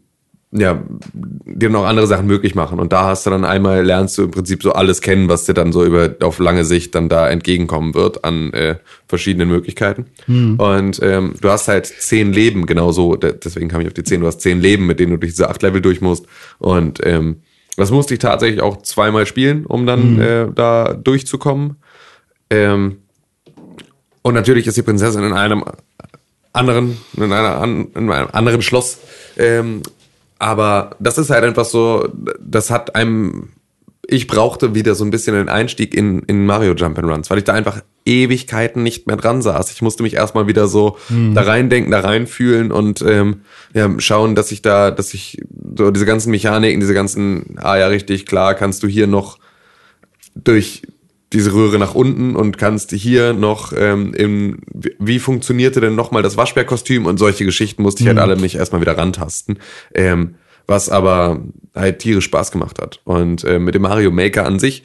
ja, 0.52 0.82
dir 1.14 1.70
noch 1.70 1.86
andere 1.86 2.08
Sachen 2.08 2.26
möglich 2.26 2.56
machen. 2.56 2.80
Und 2.80 2.92
da 2.92 3.06
hast 3.06 3.26
du 3.26 3.30
dann 3.30 3.46
einmal, 3.46 3.86
lernst 3.86 4.18
du 4.18 4.24
im 4.24 4.32
Prinzip 4.32 4.64
so 4.64 4.74
alles 4.74 5.00
kennen, 5.02 5.30
was 5.30 5.46
dir 5.46 5.54
dann 5.54 5.72
so 5.72 5.86
über 5.86 6.16
auf 6.22 6.40
lange 6.40 6.66
Sicht 6.66 6.96
dann 6.96 7.08
da 7.08 7.30
entgegenkommen 7.30 7.94
wird 7.94 8.24
an 8.24 8.52
äh, 8.54 8.78
verschiedenen 9.08 9.48
Möglichkeiten. 9.48 10.08
Und 10.58 11.00
ähm, 11.04 11.36
du 11.40 11.50
hast 11.50 11.68
halt 11.68 11.86
zehn 11.86 12.34
Leben, 12.34 12.66
genauso, 12.66 13.16
de- 13.16 13.36
deswegen 13.38 13.68
kam 13.68 13.82
ich 13.82 13.88
auf 13.88 13.94
die 13.94 14.04
zehn, 14.04 14.22
du 14.22 14.28
hast 14.28 14.42
zehn 14.42 14.60
Leben, 14.60 14.88
mit 14.88 15.00
denen 15.00 15.12
du 15.12 15.18
durch 15.18 15.34
diese 15.34 15.50
acht 15.50 15.62
Level 15.62 15.82
durch 15.82 16.02
musst. 16.02 16.26
Und 16.58 17.00
ähm, 17.04 17.42
das 17.78 17.92
musste 17.92 18.16
ich 18.16 18.20
tatsächlich 18.20 18.62
auch 18.62 18.82
zweimal 18.82 19.28
spielen, 19.28 19.68
um 19.68 19.86
dann 19.86 20.20
äh, 20.20 20.48
da 20.54 20.94
durchzukommen. 20.96 21.76
Ähm, 22.50 22.98
und 24.24 24.34
natürlich 24.34 24.66
ist 24.66 24.78
die 24.78 24.82
Prinzessin 24.82 25.24
in 25.24 25.34
einem 25.34 25.64
anderen, 26.54 26.98
in, 27.16 27.32
einer, 27.32 27.64
in 27.64 28.12
einem 28.12 28.28
anderen 28.32 28.64
Schloss. 28.64 28.98
Ähm, 29.38 29.84
aber 30.40 30.96
das 31.00 31.18
ist 31.18 31.30
halt 31.30 31.44
einfach 31.44 31.66
so, 31.66 32.08
das 32.40 32.72
hat 32.72 32.96
einem, 32.96 33.50
ich 34.08 34.26
brauchte 34.26 34.74
wieder 34.74 34.96
so 34.96 35.04
ein 35.04 35.12
bisschen 35.12 35.36
den 35.36 35.50
Einstieg 35.50 35.94
in, 35.94 36.24
in 36.24 36.46
Mario 36.46 36.72
Jump'n'Runs, 36.72 37.30
weil 37.30 37.38
ich 37.38 37.44
da 37.44 37.54
einfach 37.54 37.82
Ewigkeiten 38.06 38.82
nicht 38.82 39.06
mehr 39.06 39.18
dran 39.18 39.42
saß. 39.42 39.72
Ich 39.72 39.82
musste 39.82 40.02
mich 40.02 40.16
erstmal 40.16 40.48
wieder 40.48 40.68
so 40.68 40.98
da 41.36 41.42
reindenken, 41.42 41.92
da 41.92 42.00
reinfühlen 42.00 42.72
und 42.72 43.02
ähm, 43.04 43.42
ja, 43.74 43.88
schauen, 44.00 44.34
dass 44.34 44.52
ich 44.52 44.62
da, 44.62 44.90
dass 44.90 45.14
ich 45.14 45.42
so 45.78 45.92
diese 45.92 46.06
ganzen 46.06 46.32
Mechaniken, 46.32 46.80
diese 46.80 46.96
ganzen, 46.96 47.58
ah 47.58 47.78
ja, 47.78 47.88
richtig, 47.88 48.26
klar, 48.26 48.56
kannst 48.56 48.82
du 48.82 48.88
hier 48.88 49.06
noch 49.06 49.38
durch 50.34 50.84
diese 51.34 51.54
Röhre 51.54 51.78
nach 51.78 51.94
unten 51.94 52.36
und 52.36 52.58
kannst 52.58 52.92
hier 52.92 53.34
noch 53.34 53.72
ähm, 53.76 54.14
im, 54.14 54.60
wie 54.74 55.20
funktionierte 55.20 55.80
denn 55.80 55.96
nochmal 55.96 56.24
das 56.24 56.38
Waschbärkostüm 56.38 57.06
und 57.06 57.18
solche 57.18 57.46
Geschichten 57.46 57.84
musste 57.84 58.02
ich 58.02 58.08
halt 58.08 58.18
alle 58.18 58.36
mich 58.36 58.56
erstmal 58.56 58.82
wieder 58.82 58.98
rantasten. 58.98 59.60
Ähm, 59.94 60.36
was 60.70 60.90
aber 60.90 61.42
halt 61.74 61.98
tierisch 62.00 62.26
Spaß 62.26 62.52
gemacht 62.52 62.80
hat. 62.80 63.00
Und 63.04 63.44
äh, 63.44 63.58
mit 63.58 63.74
dem 63.74 63.82
Mario 63.82 64.12
Maker 64.12 64.46
an 64.46 64.60
sich 64.60 64.84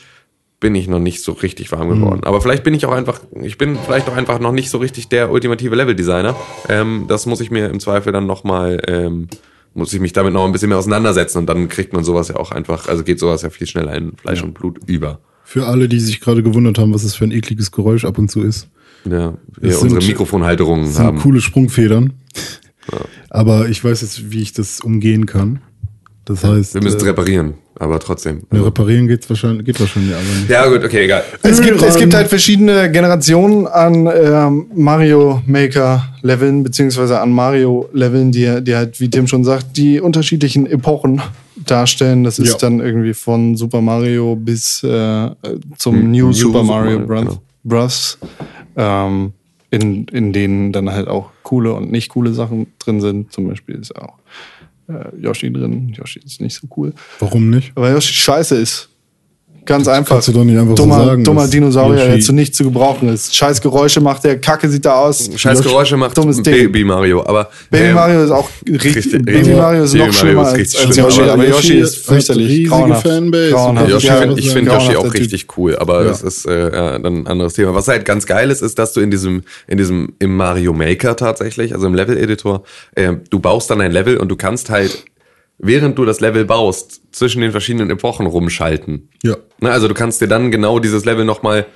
bin 0.58 0.74
ich 0.74 0.88
noch 0.88 0.98
nicht 0.98 1.22
so 1.22 1.32
richtig 1.32 1.70
warm 1.72 1.90
geworden. 1.90 2.24
Aber 2.24 2.40
vielleicht 2.40 2.64
bin 2.64 2.72
ich 2.72 2.86
auch 2.86 2.92
einfach, 2.92 3.20
ich 3.42 3.58
bin 3.58 3.76
vielleicht 3.76 4.08
auch 4.08 4.16
einfach 4.16 4.38
noch 4.38 4.52
nicht 4.52 4.70
so 4.70 4.78
richtig 4.78 5.10
der 5.10 5.30
ultimative 5.30 5.74
Level-Designer. 5.74 6.34
Ähm, 6.70 7.04
das 7.06 7.26
muss 7.26 7.40
ich 7.40 7.50
mir 7.50 7.68
im 7.68 7.80
Zweifel 7.80 8.14
dann 8.14 8.26
nochmal, 8.26 8.80
ähm, 8.86 9.28
muss 9.74 9.92
ich 9.92 10.00
mich 10.00 10.14
damit 10.14 10.32
noch 10.32 10.46
ein 10.46 10.52
bisschen 10.52 10.70
mehr 10.70 10.78
auseinandersetzen 10.78 11.36
und 11.36 11.46
dann 11.46 11.68
kriegt 11.68 11.92
man 11.92 12.02
sowas 12.02 12.28
ja 12.28 12.36
auch 12.36 12.50
einfach, 12.50 12.88
also 12.88 13.04
geht 13.04 13.18
sowas 13.18 13.42
ja 13.42 13.50
viel 13.50 13.66
schneller 13.66 13.94
in 13.94 14.16
Fleisch 14.16 14.42
und 14.42 14.54
Blut 14.54 14.78
über. 14.86 15.20
Für 15.44 15.66
alle, 15.66 15.88
die 15.88 16.00
sich 16.00 16.20
gerade 16.20 16.42
gewundert 16.42 16.78
haben, 16.78 16.92
was 16.94 17.02
das 17.02 17.14
für 17.14 17.24
ein 17.24 17.30
ekliges 17.32 17.70
Geräusch 17.70 18.04
ab 18.04 18.18
und 18.18 18.30
zu 18.30 18.42
ist. 18.42 18.68
Ja, 19.04 19.34
wir 19.60 19.70
Das 19.70 19.82
unsere 19.82 20.00
sind- 20.00 20.10
Mikrofonhalterungen 20.10 20.86
Das 20.86 20.94
sind 20.96 21.04
haben. 21.04 21.18
coole 21.18 21.40
Sprungfedern. 21.40 22.14
Aber 23.30 23.68
ich 23.68 23.82
weiß 23.82 24.02
jetzt, 24.02 24.30
wie 24.30 24.42
ich 24.42 24.52
das 24.52 24.80
umgehen 24.80 25.26
kann. 25.26 25.60
Das 26.24 26.42
heißt, 26.44 26.74
Wir 26.74 26.82
müssen 26.82 26.96
es 26.96 27.02
äh, 27.02 27.06
reparieren, 27.08 27.54
aber 27.78 27.98
trotzdem. 27.98 28.44
ja, 28.50 28.62
reparieren 28.62 29.08
geht's 29.08 29.28
wahrscheinlich, 29.28 29.66
geht 29.66 29.78
wahrscheinlich 29.78 30.14
aber 30.14 30.22
nicht. 30.22 30.48
Ja, 30.48 30.66
gut, 30.66 30.82
okay, 30.82 31.04
egal. 31.04 31.22
Es 31.42 31.60
gibt, 31.60 31.82
es 31.82 31.96
gibt 31.96 32.14
halt 32.14 32.28
verschiedene 32.28 32.90
Generationen 32.90 33.66
an 33.66 34.06
ähm, 34.10 34.66
Mario 34.74 35.42
Maker 35.46 36.14
Leveln, 36.22 36.62
beziehungsweise 36.62 37.20
an 37.20 37.30
Mario 37.30 37.90
Leveln, 37.92 38.32
die, 38.32 38.62
die 38.64 38.74
halt, 38.74 39.00
wie 39.00 39.10
Tim 39.10 39.26
schon 39.26 39.44
sagt, 39.44 39.76
die 39.76 40.00
unterschiedlichen 40.00 40.66
Epochen 40.66 41.20
darstellen. 41.70 42.24
Das 42.24 42.38
ist 42.38 42.52
Ja. 42.52 42.58
dann 42.58 42.80
irgendwie 42.80 43.14
von 43.14 43.56
Super 43.56 43.80
Mario 43.80 44.36
bis 44.36 44.82
äh, 44.82 45.30
zum 45.78 45.94
Hm, 45.96 46.10
New, 46.10 46.26
New 46.26 46.32
Super 46.32 46.58
Super 46.60 46.64
Mario 46.64 46.98
Mario, 47.00 47.06
Bros. 47.06 47.20
genau. 47.20 47.42
Bros. 47.64 48.18
Ähm, 48.76 49.32
in, 49.70 50.06
in 50.06 50.32
denen 50.32 50.72
dann 50.72 50.90
halt 50.90 51.08
auch 51.08 51.30
coole 51.42 51.72
und 51.74 51.90
nicht 51.90 52.08
coole 52.10 52.32
Sachen 52.32 52.68
drin 52.78 53.00
sind. 53.00 53.32
Zum 53.32 53.48
Beispiel 53.48 53.74
ist 53.76 53.96
auch 53.96 54.14
äh, 54.88 55.16
Yoshi 55.20 55.52
drin. 55.52 55.88
Yoshi 55.96 56.20
ist 56.24 56.40
nicht 56.40 56.54
so 56.54 56.68
cool. 56.76 56.92
Warum 57.18 57.50
nicht? 57.50 57.72
Weil 57.74 57.92
Yoshi 57.94 58.14
scheiße 58.14 58.54
ist. 58.56 58.88
Ganz 59.66 59.88
einfach. 59.88 60.16
kannst 60.16 60.28
du 60.28 60.32
doch 60.32 60.44
nicht 60.44 60.58
einfach 60.58 60.70
so 60.76 60.82
dummer, 60.82 61.04
sagen, 61.06 61.24
Dummer 61.24 61.48
Dinosaurier, 61.48 62.06
der 62.08 62.20
zu 62.20 62.32
nichts 62.32 62.56
zu 62.58 62.64
gebrauchen 62.64 63.08
ist. 63.08 63.34
Scheiß 63.34 63.60
Geräusche 63.62 64.00
macht 64.00 64.24
der, 64.24 64.38
Kacke 64.38 64.68
sieht 64.68 64.84
da 64.84 64.96
aus. 64.96 65.30
Scheiß 65.34 65.62
Geräusche 65.62 65.96
macht 65.96 66.16
dummes 66.18 66.42
Ding. 66.42 66.54
Baby 66.54 66.84
Mario, 66.84 67.24
aber 67.24 67.48
Baby 67.70 67.84
ähm, 67.84 67.94
Mario 67.94 68.24
ist 68.24 68.30
auch 68.30 68.48
richtig. 68.68 68.96
richtig- 68.96 69.12
Baby 69.24 69.38
richtig- 69.38 69.56
Mario 69.56 69.84
ist 69.84 69.92
Baby 69.92 69.98
noch 70.06 70.12
Mario 70.12 70.20
schlimmer 70.20 70.42
ist 70.42 70.48
als, 70.48 70.58
richtig 70.58 70.80
als 70.86 70.94
schlimm, 70.94 71.04
Yoshi, 71.06 71.22
aber 71.22 71.46
Yoshi 71.48 71.74
ist 71.78 71.96
fürchterlich. 72.06 72.48
riesige 72.48 72.68
grauenhaft. 72.68 73.06
Fanbase. 73.08 73.50
Grauenhaft. 73.52 73.90
Yoshi 73.90 74.06
Ja, 74.06 74.32
ich 74.36 74.50
finde 74.50 74.70
Yoshi 74.72 74.96
auch 74.96 75.02
Typ. 75.04 75.14
richtig 75.14 75.46
cool, 75.56 75.76
aber 75.76 76.04
das 76.04 76.22
ist 76.22 76.46
äh, 76.46 76.70
ja, 76.74 76.98
dann 76.98 77.18
ein 77.20 77.26
anderes 77.26 77.54
Thema. 77.54 77.74
Was 77.74 77.88
halt 77.88 78.04
ganz 78.04 78.26
geil 78.26 78.50
ist, 78.50 78.60
ist, 78.60 78.78
dass 78.78 78.92
du 78.92 79.00
in 79.00 79.10
diesem, 79.10 79.42
in 79.66 79.78
diesem, 79.78 80.12
im 80.18 80.36
Mario 80.36 80.72
Maker 80.74 81.16
tatsächlich, 81.16 81.74
also 81.74 81.86
im 81.86 81.94
Level-Editor, 81.94 82.64
äh, 82.96 83.14
du 83.30 83.38
baust 83.38 83.70
dann 83.70 83.80
ein 83.80 83.92
Level 83.92 84.18
und 84.18 84.28
du 84.28 84.36
kannst 84.36 84.68
halt, 84.70 85.04
während 85.58 85.98
du 85.98 86.04
das 86.04 86.20
Level 86.20 86.44
baust, 86.44 87.02
zwischen 87.12 87.40
den 87.40 87.52
verschiedenen 87.52 87.90
Epochen 87.90 88.26
rumschalten. 88.26 89.08
Ja. 89.22 89.36
Ne, 89.60 89.70
also 89.70 89.88
du 89.88 89.94
kannst 89.94 90.20
dir 90.20 90.28
dann 90.28 90.50
genau 90.50 90.78
dieses 90.78 91.04
Level 91.04 91.24
nochmal 91.24 91.66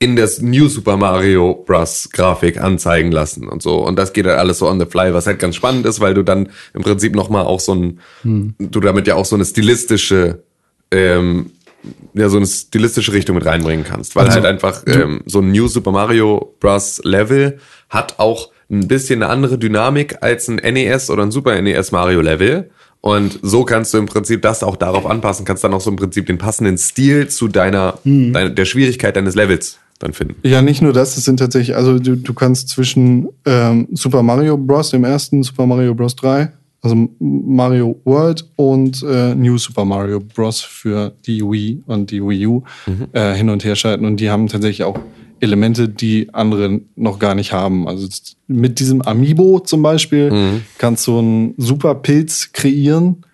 in 0.00 0.14
das 0.14 0.40
New 0.40 0.68
Super 0.68 0.96
Mario 0.96 1.54
Bros. 1.66 2.10
Grafik 2.12 2.60
anzeigen 2.60 3.10
lassen 3.10 3.48
und 3.48 3.62
so. 3.62 3.84
Und 3.84 3.98
das 3.98 4.12
geht 4.12 4.26
halt 4.26 4.38
alles 4.38 4.58
so 4.58 4.68
on 4.68 4.78
the 4.78 4.86
fly, 4.86 5.12
was 5.12 5.26
halt 5.26 5.40
ganz 5.40 5.56
spannend 5.56 5.86
ist, 5.86 6.00
weil 6.00 6.14
du 6.14 6.22
dann 6.22 6.50
im 6.72 6.82
Prinzip 6.82 7.14
nochmal 7.14 7.44
auch 7.44 7.60
so 7.60 7.74
ein, 7.74 8.00
du 8.22 8.80
damit 8.80 9.06
ja 9.08 9.16
auch 9.16 9.24
so 9.24 9.34
eine 9.34 9.44
stilistische, 9.44 10.44
ähm, 10.92 11.50
ja, 12.14 12.28
so 12.28 12.36
eine 12.36 12.46
stilistische 12.46 13.12
Richtung 13.12 13.34
mit 13.34 13.44
reinbringen 13.44 13.84
kannst. 13.84 14.14
Weil 14.14 14.30
halt 14.30 14.44
einfach 14.44 14.82
ähm, 14.86 15.22
so 15.26 15.40
ein 15.40 15.50
New 15.50 15.66
Super 15.66 15.90
Mario 15.90 16.54
Bros. 16.60 17.00
Level 17.02 17.58
hat 17.88 18.20
auch 18.20 18.50
ein 18.70 18.88
bisschen 18.88 19.22
eine 19.22 19.32
andere 19.32 19.58
Dynamik 19.58 20.18
als 20.22 20.48
ein 20.48 20.56
NES 20.56 21.10
oder 21.10 21.22
ein 21.22 21.30
Super 21.30 21.60
NES 21.60 21.92
Mario 21.92 22.20
Level. 22.20 22.70
Und 23.00 23.38
so 23.42 23.64
kannst 23.64 23.94
du 23.94 23.98
im 23.98 24.06
Prinzip 24.06 24.42
das 24.42 24.62
auch 24.62 24.76
darauf 24.76 25.06
anpassen, 25.06 25.44
kannst 25.44 25.62
dann 25.64 25.72
auch 25.72 25.80
so 25.80 25.90
im 25.90 25.96
Prinzip 25.96 26.26
den 26.26 26.38
passenden 26.38 26.76
Stil 26.78 27.28
zu 27.28 27.48
deiner, 27.48 27.98
deiner 28.04 28.50
der 28.50 28.64
Schwierigkeit 28.64 29.14
deines 29.16 29.34
Levels 29.34 29.78
dann 30.00 30.12
finden. 30.12 30.36
Ja, 30.42 30.62
nicht 30.62 30.82
nur 30.82 30.92
das, 30.92 31.16
es 31.16 31.24
sind 31.24 31.38
tatsächlich, 31.38 31.76
also 31.76 31.98
du, 31.98 32.16
du 32.16 32.34
kannst 32.34 32.68
zwischen 32.68 33.28
ähm, 33.44 33.88
Super 33.92 34.22
Mario 34.22 34.56
Bros., 34.56 34.90
dem 34.90 35.04
ersten 35.04 35.42
Super 35.42 35.66
Mario 35.66 35.94
Bros. 35.94 36.16
3, 36.16 36.52
also 36.82 37.08
Mario 37.18 38.00
World 38.04 38.48
und 38.56 39.02
äh, 39.02 39.34
New 39.34 39.58
Super 39.58 39.84
Mario 39.84 40.20
Bros. 40.20 40.60
für 40.60 41.12
die 41.26 41.42
Wii 41.42 41.82
und 41.86 42.10
die 42.10 42.22
Wii 42.22 42.46
U 42.46 42.62
äh, 43.12 43.34
hin 43.34 43.50
und 43.50 43.64
her 43.64 43.74
schalten. 43.74 44.04
Und 44.04 44.18
die 44.18 44.30
haben 44.30 44.46
tatsächlich 44.46 44.84
auch 44.84 44.98
Elemente, 45.40 45.88
die 45.88 46.28
andere 46.32 46.80
noch 46.96 47.18
gar 47.18 47.34
nicht 47.34 47.52
haben. 47.52 47.88
Also 47.88 48.08
mit 48.46 48.80
diesem 48.80 49.02
Amiibo 49.02 49.60
zum 49.60 49.82
Beispiel 49.82 50.62
kannst 50.78 51.06
du 51.06 51.18
einen 51.18 51.54
super 51.56 51.94
Pilz 51.94 52.52
kreieren, 52.52 53.24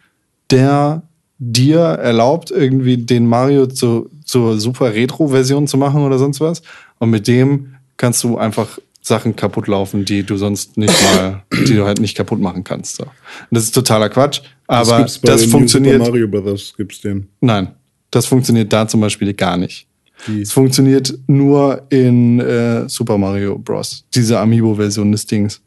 der 0.51 1.03
dir 1.39 1.81
erlaubt, 1.81 2.51
irgendwie 2.51 2.97
den 2.97 3.27
Mario 3.27 3.67
zu, 3.67 4.11
zur 4.25 4.59
super 4.59 4.95
Retro-Version 4.95 5.67
zu 5.67 5.77
machen 5.77 6.03
oder 6.03 6.19
sonst 6.19 6.41
was. 6.41 6.63
Und 6.99 7.11
mit 7.11 7.27
dem 7.27 7.75
kannst 7.97 8.25
du 8.25 8.39
einfach 8.39 8.79
Sachen 9.01 9.37
kaputt 9.37 9.67
laufen, 9.67 10.05
die 10.05 10.23
du 10.23 10.37
sonst 10.37 10.79
nicht 10.79 10.95
mal, 11.03 11.43
die 11.53 11.75
du 11.75 11.85
halt 11.85 12.01
nicht 12.01 12.17
kaputt 12.17 12.41
machen 12.41 12.65
kannst. 12.65 12.97
So. 12.97 13.05
Das 13.51 13.65
ist 13.65 13.73
totaler 13.75 14.09
Quatsch. 14.09 14.41
Aber 14.67 15.01
das 15.01 15.21
New 15.23 15.51
funktioniert. 15.51 15.99
Super 15.99 16.11
Mario 16.11 16.29
Brothers 16.29 16.73
gibt's 16.77 17.03
den. 17.03 17.29
Nein, 17.41 17.73
das 18.11 18.25
funktioniert 18.27 18.73
da 18.73 18.89
zum 18.89 19.01
Beispiel 19.01 19.35
gar 19.35 19.59
nicht. 19.59 19.87
Wie? 20.27 20.43
Es 20.43 20.53
funktioniert 20.53 21.13
nur 21.27 21.83
in 21.91 22.41
äh, 22.41 22.89
Super 22.89 23.19
Mario 23.19 23.59
Bros. 23.59 24.05
Diese 24.15 24.39
Amiibo-Version 24.39 25.13
des 25.13 25.27
Dings. 25.27 25.61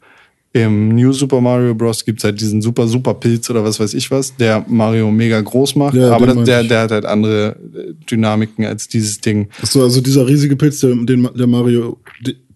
Im 0.52 0.94
New 0.94 1.12
Super 1.12 1.40
Mario 1.40 1.74
Bros. 1.74 2.04
gibt's 2.04 2.24
halt 2.24 2.40
diesen 2.40 2.62
super, 2.62 2.88
super 2.88 3.14
Pilz 3.14 3.48
oder 3.50 3.62
was 3.62 3.78
weiß 3.78 3.92
ich 3.94 4.10
was, 4.10 4.34
der 4.34 4.64
Mario 4.66 5.10
mega 5.10 5.40
groß 5.40 5.76
macht. 5.76 5.94
Ja, 5.94 6.12
aber 6.16 6.26
das, 6.26 6.44
der, 6.44 6.64
der 6.64 6.80
hat 6.80 6.90
halt 6.90 7.04
andere 7.04 7.56
äh, 7.74 7.92
Dynamiken 8.10 8.64
als 8.64 8.88
dieses 8.88 9.20
Ding. 9.20 9.48
Achso, 9.62 9.82
also 9.82 10.00
dieser 10.00 10.26
riesige 10.26 10.56
Pilz, 10.56 10.80
der, 10.80 10.94
den 10.94 11.28
der 11.34 11.46
Mario, 11.46 11.98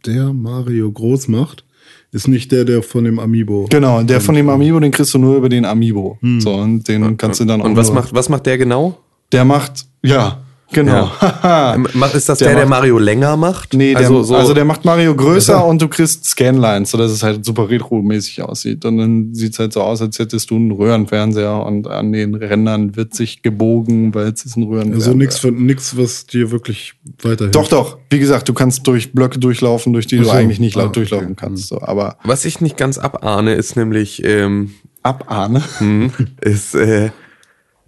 der 0.07 0.32
Mario 0.32 0.90
groß 0.90 1.28
macht, 1.28 1.64
ist 2.12 2.28
nicht 2.28 2.51
der, 2.51 2.64
der 2.64 2.82
von 2.82 3.05
dem 3.05 3.18
Amiibo. 3.18 3.66
Genau, 3.70 4.03
der 4.03 4.20
von 4.20 4.34
dem 4.34 4.49
Amiibo, 4.49 4.80
den 4.80 4.90
kriegst 4.90 5.12
du 5.14 5.18
nur 5.18 5.36
über 5.36 5.51
den 5.51 5.64
Amiibo. 5.66 6.18
So, 6.38 6.55
und 6.55 6.88
den 6.88 7.16
kannst 7.18 7.40
du 7.40 7.45
dann 7.45 7.61
auch 7.61 7.66
Und 7.66 7.76
was 7.76 7.88
nur, 7.88 7.97
macht, 7.97 8.14
was 8.14 8.28
macht 8.28 8.47
der 8.47 8.59
genau? 8.59 8.99
Der 9.32 9.45
macht, 9.45 9.86
ja, 10.03 10.43
genau. 10.73 11.11
Ähm, 11.45 11.87
macht- 11.95 12.14
Ist 12.14 12.29
das 12.29 12.39
Der 12.39 12.49
der, 12.49 12.57
der, 12.59 12.66
macht- 12.66 12.81
Mario 12.81 12.99
länger 12.99 13.37
macht? 13.37 13.75
Nee, 13.75 13.93
der, 13.95 14.03
also, 14.09 14.18
also, 14.35 14.49
so, 14.49 14.55
der 14.55 14.64
macht 14.64 14.85
Mario 14.85 15.14
größer 15.14 15.64
und 15.64 15.83
du 15.83 15.89
kriegst 15.89 16.25
Scanlines, 16.25 16.91
sodass 16.93 17.11
es 17.11 17.23
halt 17.23 17.45
super 17.45 17.68
retro-mäßig 17.68 18.43
aussieht. 18.43 18.85
Und 18.85 18.99
dann 18.99 19.35
sieht's 19.35 19.59
halt 19.59 19.73
so 19.73 19.83
aus, 19.83 20.01
als 20.03 20.18
hättest 20.18 20.51
du 20.51 20.57
einen 20.57 20.70
Röhrenfernseher 20.70 21.64
und 21.66 21.89
an 21.89 22.12
den 22.12 22.35
Rändern 22.35 22.95
wird 22.97 23.14
sich 23.14 23.43
gebogen, 23.43 24.14
weil 24.14 24.29
es 24.29 24.45
ist 24.45 24.57
ein 24.57 24.62
Röhrenfernseher. 24.64 25.09
Also 25.09 25.18
nichts 25.18 25.39
von 25.41 25.66
nix, 25.66 25.97
was 25.97 26.27
dir 26.27 26.51
wirklich 26.53 26.95
weiterhilft. 27.23 27.55
Doch, 27.57 27.68
doch. 27.68 27.99
Wie 28.11 28.18
gesagt, 28.18 28.49
du 28.49 28.55
kannst 28.55 28.87
durch 28.87 29.12
Blöcke 29.12 29.39
durchlaufen, 29.39 29.93
durch 29.93 30.07
die 30.07 30.18
Ach 30.18 30.23
du 30.23 30.29
so. 30.29 30.33
eigentlich 30.37 30.61
nicht 30.61 30.77
Ah, 30.77 30.81
laut 30.81 30.89
okay. 30.91 31.01
durchlaufen 31.01 31.35
kannst. 31.37 31.68
So, 31.68 31.81
aber 31.83 32.16
was 32.25 32.45
ich 32.45 32.61
nicht 32.61 32.77
ganz 32.77 32.99
abahne, 32.99 33.55
ist 33.55 33.77
nämlich, 33.77 34.23
ähm, 34.25 34.73
abahne. 35.03 35.62
hm, 35.79 36.12
ist 36.41 36.75
äh, 36.77 37.11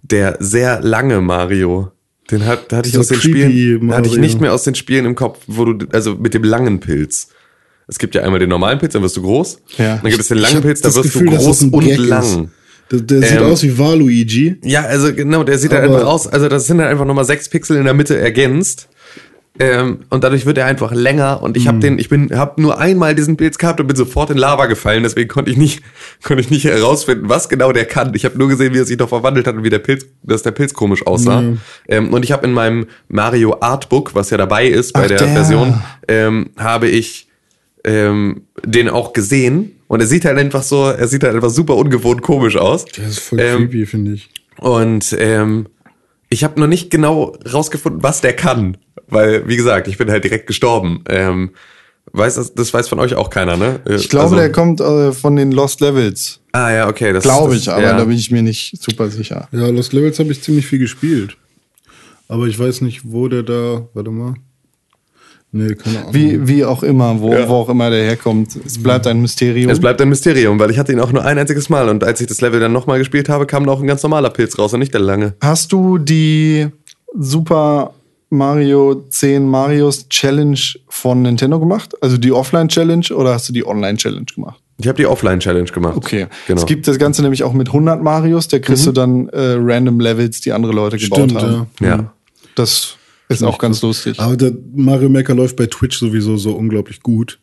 der 0.03 0.37
sehr 0.39 0.81
lange 0.81 1.21
Mario. 1.21 1.91
Den 2.31 2.45
hat, 2.45 2.73
hatte 2.73 2.89
ich 2.89 2.97
aus 2.97 3.07
den 3.09 3.19
Spielen, 3.21 3.93
hatte 3.93 4.09
ich 4.09 4.17
nicht 4.17 4.41
mehr 4.41 4.53
aus 4.53 4.63
den 4.63 4.73
Spielen 4.75 5.05
im 5.05 5.15
Kopf, 5.15 5.39
wo 5.47 5.65
du, 5.65 5.85
also 5.91 6.15
mit 6.15 6.33
dem 6.33 6.43
langen 6.43 6.79
Pilz. 6.79 7.27
Es 7.87 7.99
gibt 7.99 8.15
ja 8.15 8.23
einmal 8.23 8.39
den 8.39 8.49
normalen 8.49 8.79
Pilz, 8.79 8.93
dann 8.93 9.03
wirst 9.03 9.15
du 9.17 9.21
groß. 9.21 9.59
Ja. 9.77 9.97
Dann 9.97 10.09
gibt 10.09 10.19
es 10.19 10.27
den 10.29 10.39
langen 10.39 10.61
Pilz, 10.63 10.81
da 10.81 10.87
wirst 10.95 11.03
Gefühl, 11.03 11.29
du 11.29 11.37
groß 11.37 11.61
und 11.63 11.79
Gag 11.79 11.99
ist. 11.99 12.07
lang. 12.07 12.49
Der, 12.91 12.99
der 12.99 13.21
sieht 13.21 13.37
Ähm, 13.37 13.43
aus 13.43 13.63
wie 13.63 13.77
Waluigi. 13.77 14.57
Ja, 14.63 14.81
also 14.81 15.13
genau, 15.13 15.43
der 15.43 15.57
sieht 15.59 15.71
halt 15.71 15.83
Aber- 15.85 15.95
einfach 15.97 16.07
aus, 16.09 16.25
also 16.27 16.47
das 16.49 16.65
sind 16.67 16.79
halt 16.79 16.89
einfach 16.89 17.05
nochmal 17.05 17.25
sechs 17.25 17.47
Pixel 17.49 17.77
in 17.77 17.85
der 17.85 17.93
Mitte 17.93 18.17
ergänzt. 18.17 18.89
Ähm, 19.57 19.99
und 20.09 20.23
dadurch 20.23 20.45
wird 20.45 20.57
er 20.57 20.65
einfach 20.65 20.91
länger 20.93 21.41
und 21.41 21.55
Hm. 21.55 21.61
ich 21.61 21.67
habe 21.67 21.79
den, 21.79 21.97
ich 21.97 22.09
bin, 22.09 22.37
habe 22.37 22.61
nur 22.61 22.77
einmal 22.77 23.15
diesen 23.15 23.37
Pilz 23.37 23.57
gehabt 23.57 23.79
und 23.79 23.87
bin 23.87 23.95
sofort 23.95 24.29
in 24.29 24.37
Lava 24.37 24.65
gefallen, 24.65 25.03
deswegen 25.03 25.29
konnte 25.29 25.49
ich 25.49 25.57
nicht, 25.57 25.81
konnte 26.23 26.41
ich 26.41 26.49
nicht 26.49 26.65
herausfinden, 26.65 27.29
was 27.29 27.47
genau 27.47 27.71
der 27.71 27.85
kann. 27.85 28.13
Ich 28.15 28.25
habe 28.25 28.37
nur 28.37 28.49
gesehen, 28.49 28.73
wie 28.73 28.79
er 28.79 28.85
sich 28.85 28.97
noch 28.99 29.09
verwandelt 29.09 29.47
hat 29.47 29.55
und 29.55 29.63
wie 29.63 29.69
der 29.69 29.79
Pilz, 29.79 30.05
dass 30.23 30.43
der 30.43 30.51
Pilz 30.51 30.73
komisch 30.73 31.07
aussah. 31.07 31.41
Ähm, 31.87 32.13
und 32.13 32.23
ich 32.25 32.31
habe 32.33 32.45
in 32.45 32.51
meinem 32.53 32.87
Mario 33.07 33.57
Artbook, 33.61 34.13
was 34.13 34.29
ja 34.29 34.37
dabei 34.37 34.67
ist 34.67 34.91
bei 34.93 35.03
Ach, 35.03 35.07
der, 35.07 35.17
der. 35.19 35.27
Version, 35.29 35.81
ähm, 36.09 36.49
habe 36.57 36.89
ich 36.89 37.27
ähm, 37.85 38.41
den 38.65 38.89
auch 38.89 39.13
gesehen 39.13 39.71
und 39.87 40.01
er 40.01 40.07
sieht 40.07 40.25
halt 40.25 40.37
einfach 40.37 40.63
so, 40.63 40.85
er 40.89 41.07
sieht 41.07 41.23
halt 41.23 41.35
einfach 41.35 41.49
super 41.49 41.75
ungewohnt 41.77 42.21
komisch 42.23 42.57
aus. 42.57 42.83
Der 42.85 43.07
ist 43.07 43.19
voll 43.19 43.39
Ähm, 43.39 43.57
creepy, 43.69 43.85
finde 43.85 44.13
ich. 44.13 44.29
Und 44.57 45.15
ähm, 45.19 45.67
ich 46.29 46.43
habe 46.43 46.59
noch 46.59 46.67
nicht 46.67 46.89
genau 46.89 47.35
rausgefunden, 47.51 48.03
was 48.03 48.21
der 48.21 48.33
kann. 48.35 48.77
Weil, 49.07 49.47
wie 49.47 49.55
gesagt, 49.57 49.87
ich 49.87 49.97
bin 49.97 50.09
halt 50.09 50.23
direkt 50.23 50.47
gestorben. 50.47 51.03
Ähm, 51.09 51.51
weiß 52.11 52.35
das, 52.35 52.53
das 52.55 52.73
weiß 52.73 52.87
von 52.87 52.99
euch 52.99 53.13
auch 53.15 53.29
keiner, 53.29 53.55
ne? 53.57 53.79
Äh, 53.87 53.95
Ich 53.95 54.09
glaube, 54.09 54.25
also- 54.25 54.35
der 54.37 54.51
kommt 54.51 54.79
äh, 54.81 55.11
von 55.11 55.35
den 55.35 55.51
Lost 55.51 55.81
Levels. 55.81 56.39
Ah 56.53 56.71
ja, 56.71 56.87
okay. 56.87 57.13
Das, 57.13 57.23
Glaube 57.23 57.53
das, 57.53 57.63
ich, 57.63 57.69
aber 57.69 57.81
ja. 57.83 57.97
da 57.97 58.03
bin 58.05 58.17
ich 58.17 58.31
mir 58.31 58.41
nicht 58.41 58.81
super 58.81 59.09
sicher. 59.09 59.47
Ja, 59.51 59.67
Lost 59.67 59.93
Levels 59.93 60.17
habe 60.19 60.31
ich 60.31 60.41
ziemlich 60.41 60.65
viel 60.65 60.79
gespielt. 60.79 61.37
Aber 62.27 62.47
ich 62.47 62.57
weiß 62.57 62.81
nicht, 62.81 63.01
wo 63.03 63.27
der 63.27 63.43
da. 63.43 63.87
Warte 63.93 64.09
mal. 64.09 64.33
Nee, 65.57 65.73
keine 65.75 65.99
Ahnung. 65.99 66.13
Wie, 66.13 66.47
wie 66.49 66.65
auch 66.65 66.83
immer, 66.83 67.21
wo, 67.21 67.29
wo 67.31 67.53
auch 67.53 67.69
immer 67.69 67.89
der 67.89 68.03
herkommt. 68.03 68.57
Es 68.65 68.83
bleibt 68.83 69.07
ein 69.07 69.21
Mysterium. 69.21 69.71
Es 69.71 69.79
bleibt 69.79 70.01
ein 70.01 70.09
Mysterium, 70.09 70.59
weil 70.59 70.69
ich 70.69 70.77
hatte 70.77 70.91
ihn 70.91 70.99
auch 70.99 71.13
nur 71.13 71.23
ein 71.23 71.37
einziges 71.37 71.69
Mal 71.69 71.87
und 71.87 72.03
als 72.03 72.19
ich 72.19 72.27
das 72.27 72.41
Level 72.41 72.59
dann 72.59 72.73
nochmal 72.73 72.99
gespielt 72.99 73.29
habe, 73.29 73.45
kam 73.45 73.65
da 73.65 73.71
auch 73.71 73.79
ein 73.79 73.87
ganz 73.87 74.03
normaler 74.03 74.31
Pilz 74.31 74.59
raus 74.59 74.73
und 74.73 74.81
nicht 74.81 74.93
der 74.93 74.99
lange. 74.99 75.33
Hast 75.41 75.71
du 75.71 75.97
die 75.97 76.67
Super 77.17 77.93
Mario 78.29 79.05
10 79.09 79.47
Marios 79.47 80.09
Challenge 80.09 80.59
von 80.89 81.21
Nintendo 81.21 81.57
gemacht? 81.57 81.93
Also 82.01 82.17
die 82.17 82.33
Offline 82.33 82.67
Challenge 82.67 83.05
oder 83.15 83.33
hast 83.33 83.47
du 83.47 83.53
die 83.53 83.65
Online 83.65 83.97
Challenge 83.97 84.25
gemacht? 84.25 84.59
Ich 84.77 84.89
habe 84.89 84.97
die 84.97 85.05
Offline-Challenge 85.05 85.71
gemacht. 85.71 85.95
Okay. 85.95 86.27
Genau. 86.47 86.59
Es 86.59 86.65
gibt 86.65 86.85
das 86.85 86.97
Ganze 86.97 87.21
nämlich 87.21 87.45
auch 87.45 87.53
mit 87.53 87.69
100 87.69 88.03
Marios, 88.03 88.49
da 88.49 88.59
kriegst 88.59 88.85
du 88.85 88.91
dann 88.91 89.29
äh, 89.29 89.55
random 89.57 90.01
Levels, 90.01 90.41
die 90.41 90.51
andere 90.51 90.73
Leute 90.73 90.97
gebaut 90.97 91.31
Stimmt, 91.31 91.41
haben. 91.41 91.67
ja. 91.79 91.87
ja. 91.87 92.13
Das 92.55 92.97
ist 93.29 93.43
auch 93.43 93.57
ganz 93.57 93.81
lustig. 93.81 94.19
Aber 94.19 94.37
der 94.37 94.53
Mario 94.75 95.09
Maker 95.09 95.33
läuft 95.33 95.55
bei 95.55 95.65
Twitch 95.65 95.97
sowieso 95.97 96.37
so 96.37 96.51
unglaublich 96.51 97.01
gut. 97.01 97.39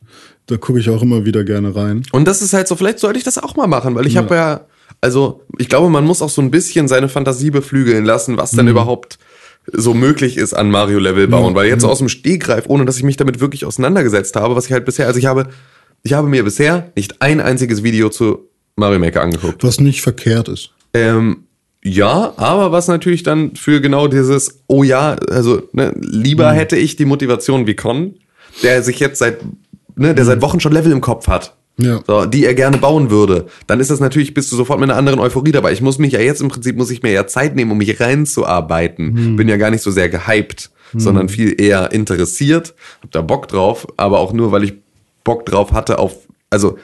Da 0.46 0.56
gucke 0.56 0.78
ich 0.78 0.88
auch 0.90 1.02
immer 1.02 1.24
wieder 1.24 1.44
gerne 1.44 1.74
rein. 1.74 2.04
Und 2.12 2.26
das 2.26 2.42
ist 2.42 2.52
halt 2.52 2.68
so, 2.68 2.76
vielleicht 2.76 2.98
sollte 2.98 3.18
ich 3.18 3.24
das 3.24 3.38
auch 3.38 3.56
mal 3.56 3.66
machen, 3.66 3.94
weil 3.94 4.06
ich 4.06 4.16
habe 4.16 4.34
ja, 4.34 4.66
also 5.00 5.42
ich 5.58 5.68
glaube, 5.68 5.88
man 5.88 6.04
muss 6.04 6.22
auch 6.22 6.30
so 6.30 6.42
ein 6.42 6.50
bisschen 6.50 6.88
seine 6.88 7.08
Fantasie 7.08 7.50
beflügeln 7.50 8.04
lassen, 8.04 8.36
was 8.36 8.52
denn 8.52 8.68
überhaupt 8.68 9.18
so 9.72 9.94
möglich 9.94 10.36
ist 10.36 10.54
an 10.54 10.70
Mario-Level 10.70 11.28
bauen. 11.28 11.54
weil 11.54 11.68
jetzt 11.68 11.82
so 11.82 11.88
aus 11.88 11.98
dem 11.98 12.08
Stegreif, 12.08 12.64
ohne 12.68 12.84
dass 12.84 12.96
ich 12.96 13.04
mich 13.04 13.16
damit 13.16 13.40
wirklich 13.40 13.64
auseinandergesetzt 13.64 14.36
habe, 14.36 14.56
was 14.56 14.66
ich 14.66 14.72
halt 14.72 14.84
bisher, 14.84 15.06
also 15.06 15.18
ich 15.18 15.26
habe, 15.26 15.48
ich 16.02 16.12
habe 16.12 16.28
mir 16.28 16.42
bisher 16.42 16.90
nicht 16.96 17.22
ein 17.22 17.40
einziges 17.40 17.82
Video 17.82 18.08
zu 18.08 18.48
Mario 18.76 18.98
Maker 18.98 19.22
angeguckt. 19.22 19.62
Was 19.62 19.80
nicht 19.80 20.02
verkehrt 20.02 20.48
ist. 20.48 20.70
Ähm, 20.94 21.44
ja, 21.84 22.32
aber 22.36 22.70
was 22.72 22.88
natürlich 22.88 23.22
dann 23.22 23.56
für 23.56 23.80
genau 23.80 24.06
dieses, 24.06 24.62
oh 24.68 24.82
ja, 24.82 25.16
also 25.30 25.62
ne, 25.72 25.94
lieber 25.98 26.52
hätte 26.52 26.76
ich 26.76 26.96
die 26.96 27.04
Motivation 27.04 27.66
wie 27.66 27.74
Con, 27.74 28.14
der 28.62 28.82
sich 28.82 29.00
jetzt 29.00 29.18
seit, 29.18 29.38
ne, 29.96 30.14
der 30.14 30.24
seit 30.24 30.42
Wochen 30.42 30.60
schon 30.60 30.72
Level 30.72 30.92
im 30.92 31.00
Kopf 31.00 31.26
hat. 31.26 31.56
Ja. 31.78 32.00
So, 32.06 32.26
die 32.26 32.44
er 32.44 32.54
gerne 32.54 32.76
bauen 32.76 33.10
würde, 33.10 33.46
dann 33.66 33.80
ist 33.80 33.90
das 33.90 33.98
natürlich, 33.98 34.34
bist 34.34 34.52
du 34.52 34.56
sofort 34.56 34.78
mit 34.78 34.90
einer 34.90 34.98
anderen 34.98 35.18
Euphorie 35.18 35.52
dabei. 35.52 35.72
Ich 35.72 35.80
muss 35.80 35.98
mich 35.98 36.12
ja 36.12 36.20
jetzt 36.20 36.42
im 36.42 36.48
Prinzip, 36.48 36.76
muss 36.76 36.90
ich 36.90 37.02
mir 37.02 37.12
ja 37.12 37.26
Zeit 37.26 37.56
nehmen, 37.56 37.70
um 37.70 37.78
mich 37.78 37.98
reinzuarbeiten. 37.98 39.36
Bin 39.36 39.48
ja 39.48 39.56
gar 39.56 39.70
nicht 39.70 39.82
so 39.82 39.90
sehr 39.90 40.10
gehypt, 40.10 40.70
sondern 40.94 41.28
viel 41.28 41.60
eher 41.60 41.90
interessiert, 41.92 42.74
hab 43.02 43.10
da 43.10 43.22
Bock 43.22 43.48
drauf, 43.48 43.86
aber 43.96 44.20
auch 44.20 44.32
nur, 44.32 44.52
weil 44.52 44.64
ich 44.64 44.74
Bock 45.24 45.46
drauf 45.46 45.72
hatte 45.72 45.98
auf, 45.98 46.28
also 46.50 46.76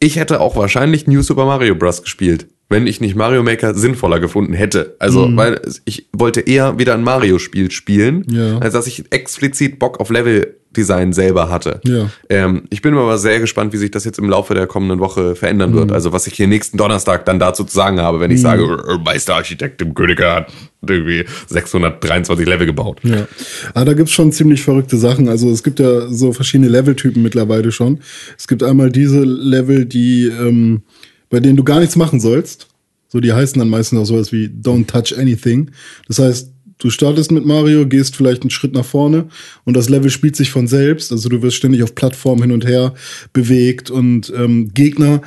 ich 0.00 0.16
hätte 0.16 0.40
auch 0.40 0.56
wahrscheinlich 0.56 1.06
New 1.06 1.22
Super 1.22 1.44
Mario 1.44 1.74
Bros. 1.74 2.02
gespielt, 2.02 2.48
wenn 2.68 2.86
ich 2.88 3.00
nicht 3.00 3.14
Mario 3.14 3.42
Maker 3.44 3.74
sinnvoller 3.74 4.18
gefunden 4.18 4.52
hätte. 4.52 4.96
Also, 4.98 5.28
weil 5.36 5.60
ich 5.84 6.08
wollte 6.12 6.40
eher 6.40 6.78
wieder 6.78 6.94
ein 6.94 7.04
Mario-Spiel 7.04 7.70
spielen, 7.70 8.24
Ja. 8.28 8.58
als 8.58 8.74
dass 8.74 8.86
ich 8.88 9.04
explizit 9.12 9.78
Bock 9.78 10.00
auf 10.00 10.10
Level-Design 10.10 11.12
selber 11.12 11.48
hatte. 11.48 11.80
Ja. 11.84 12.10
Ähm, 12.28 12.62
ich 12.70 12.82
bin 12.82 12.94
aber 12.94 13.18
sehr 13.18 13.38
gespannt, 13.38 13.72
wie 13.72 13.76
sich 13.76 13.92
das 13.92 14.04
jetzt 14.04 14.18
im 14.18 14.28
Laufe 14.28 14.52
der 14.54 14.66
kommenden 14.66 14.98
Woche 14.98 15.36
verändern 15.36 15.74
wird. 15.74 15.92
Also, 15.92 16.12
was 16.12 16.26
ich 16.26 16.34
hier 16.34 16.48
nächsten 16.48 16.76
Donnerstag 16.76 17.24
dann 17.24 17.38
dazu 17.38 17.62
zu 17.62 17.72
sagen 17.74 18.00
habe, 18.00 18.18
wenn 18.18 18.32
ich 18.32 18.40
sage, 18.40 18.64
äh, 18.64 18.98
Meisterarchitekt 18.98 19.80
im 19.82 19.94
Königer 19.94 20.34
hat 20.34 20.52
irgendwie 20.88 21.24
623 21.46 22.46
Level 22.46 22.66
gebaut. 22.66 22.98
Ja. 23.04 23.28
Aber 23.74 23.84
da 23.84 23.92
gibt's 23.94 24.12
schon 24.12 24.32
ziemlich 24.32 24.62
verrückte 24.62 24.96
Sachen. 24.96 25.28
Also 25.28 25.50
es 25.50 25.62
gibt 25.62 25.78
ja 25.78 26.08
so 26.08 26.32
verschiedene 26.32 26.68
Leveltypen 26.68 27.22
mittlerweile 27.22 27.70
schon. 27.70 28.00
Es 28.36 28.48
gibt 28.48 28.62
einmal 28.64 28.90
diese 28.90 29.20
Level, 29.20 29.84
die, 29.84 30.26
ähm, 30.26 30.82
bei 31.30 31.40
denen 31.40 31.56
du 31.56 31.64
gar 31.64 31.80
nichts 31.80 31.96
machen 31.96 32.20
sollst. 32.20 32.68
So, 33.08 33.20
die 33.20 33.32
heißen 33.32 33.58
dann 33.58 33.68
meistens 33.68 33.98
auch 33.98 34.04
sowas 34.04 34.32
wie 34.32 34.46
Don't 34.46 34.86
Touch 34.86 35.16
Anything. 35.16 35.70
Das 36.08 36.18
heißt, 36.18 36.50
du 36.78 36.90
startest 36.90 37.30
mit 37.30 37.46
Mario, 37.46 37.86
gehst 37.86 38.16
vielleicht 38.16 38.42
einen 38.42 38.50
Schritt 38.50 38.74
nach 38.74 38.84
vorne 38.84 39.26
und 39.64 39.74
das 39.74 39.88
Level 39.88 40.10
spielt 40.10 40.36
sich 40.36 40.50
von 40.50 40.66
selbst. 40.66 41.12
Also 41.12 41.28
du 41.28 41.40
wirst 41.42 41.56
ständig 41.56 41.82
auf 41.82 41.94
Plattformen 41.94 42.42
hin 42.42 42.52
und 42.52 42.66
her 42.66 42.94
bewegt 43.32 43.90
und 43.90 44.32
ähm, 44.36 44.72
Gegner 44.74 45.22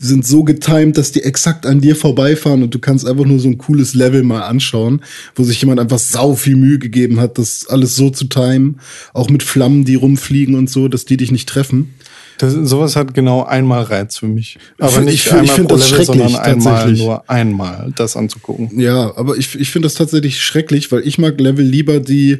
sind 0.00 0.26
so 0.26 0.44
getimed, 0.44 0.98
dass 0.98 1.12
die 1.12 1.22
exakt 1.22 1.66
an 1.66 1.80
dir 1.80 1.96
vorbeifahren 1.96 2.62
und 2.62 2.74
du 2.74 2.78
kannst 2.78 3.06
einfach 3.06 3.24
nur 3.24 3.38
so 3.38 3.48
ein 3.48 3.58
cooles 3.58 3.94
Level 3.94 4.22
mal 4.22 4.42
anschauen, 4.42 5.02
wo 5.34 5.44
sich 5.44 5.60
jemand 5.60 5.80
einfach 5.80 5.98
sau 5.98 6.34
viel 6.34 6.56
Mühe 6.56 6.78
gegeben 6.78 7.20
hat, 7.20 7.38
das 7.38 7.66
alles 7.68 7.94
so 7.96 8.10
zu 8.10 8.24
timen, 8.24 8.80
auch 9.14 9.30
mit 9.30 9.42
Flammen, 9.42 9.84
die 9.84 9.94
rumfliegen 9.94 10.54
und 10.56 10.68
so, 10.68 10.88
dass 10.88 11.04
die 11.04 11.16
dich 11.16 11.30
nicht 11.30 11.48
treffen. 11.48 11.94
Das, 12.38 12.54
sowas 12.54 12.96
hat 12.96 13.14
genau 13.14 13.44
einmal 13.44 13.82
Reiz 13.82 14.16
für 14.18 14.28
mich. 14.28 14.58
Aber 14.78 14.90
find- 14.90 15.06
nicht 15.06 15.14
ich 15.16 15.26
ich 15.26 15.32
einmal 15.32 15.46
find 15.56 15.68
pro 15.68 15.76
das 15.76 15.90
Level, 15.90 16.04
schrecklich, 16.06 16.22
sondern 16.24 16.42
einmal 16.42 16.92
nur 16.92 17.30
einmal 17.30 17.92
das 17.96 18.16
anzugucken. 18.16 18.78
Ja, 18.80 19.12
aber 19.16 19.36
ich, 19.36 19.54
ich 19.58 19.70
finde 19.70 19.86
das 19.86 19.94
tatsächlich 19.94 20.40
schrecklich, 20.40 20.90
weil 20.92 21.06
ich 21.06 21.18
mag 21.18 21.38
Level 21.40 21.64
lieber, 21.64 22.00
die 22.00 22.38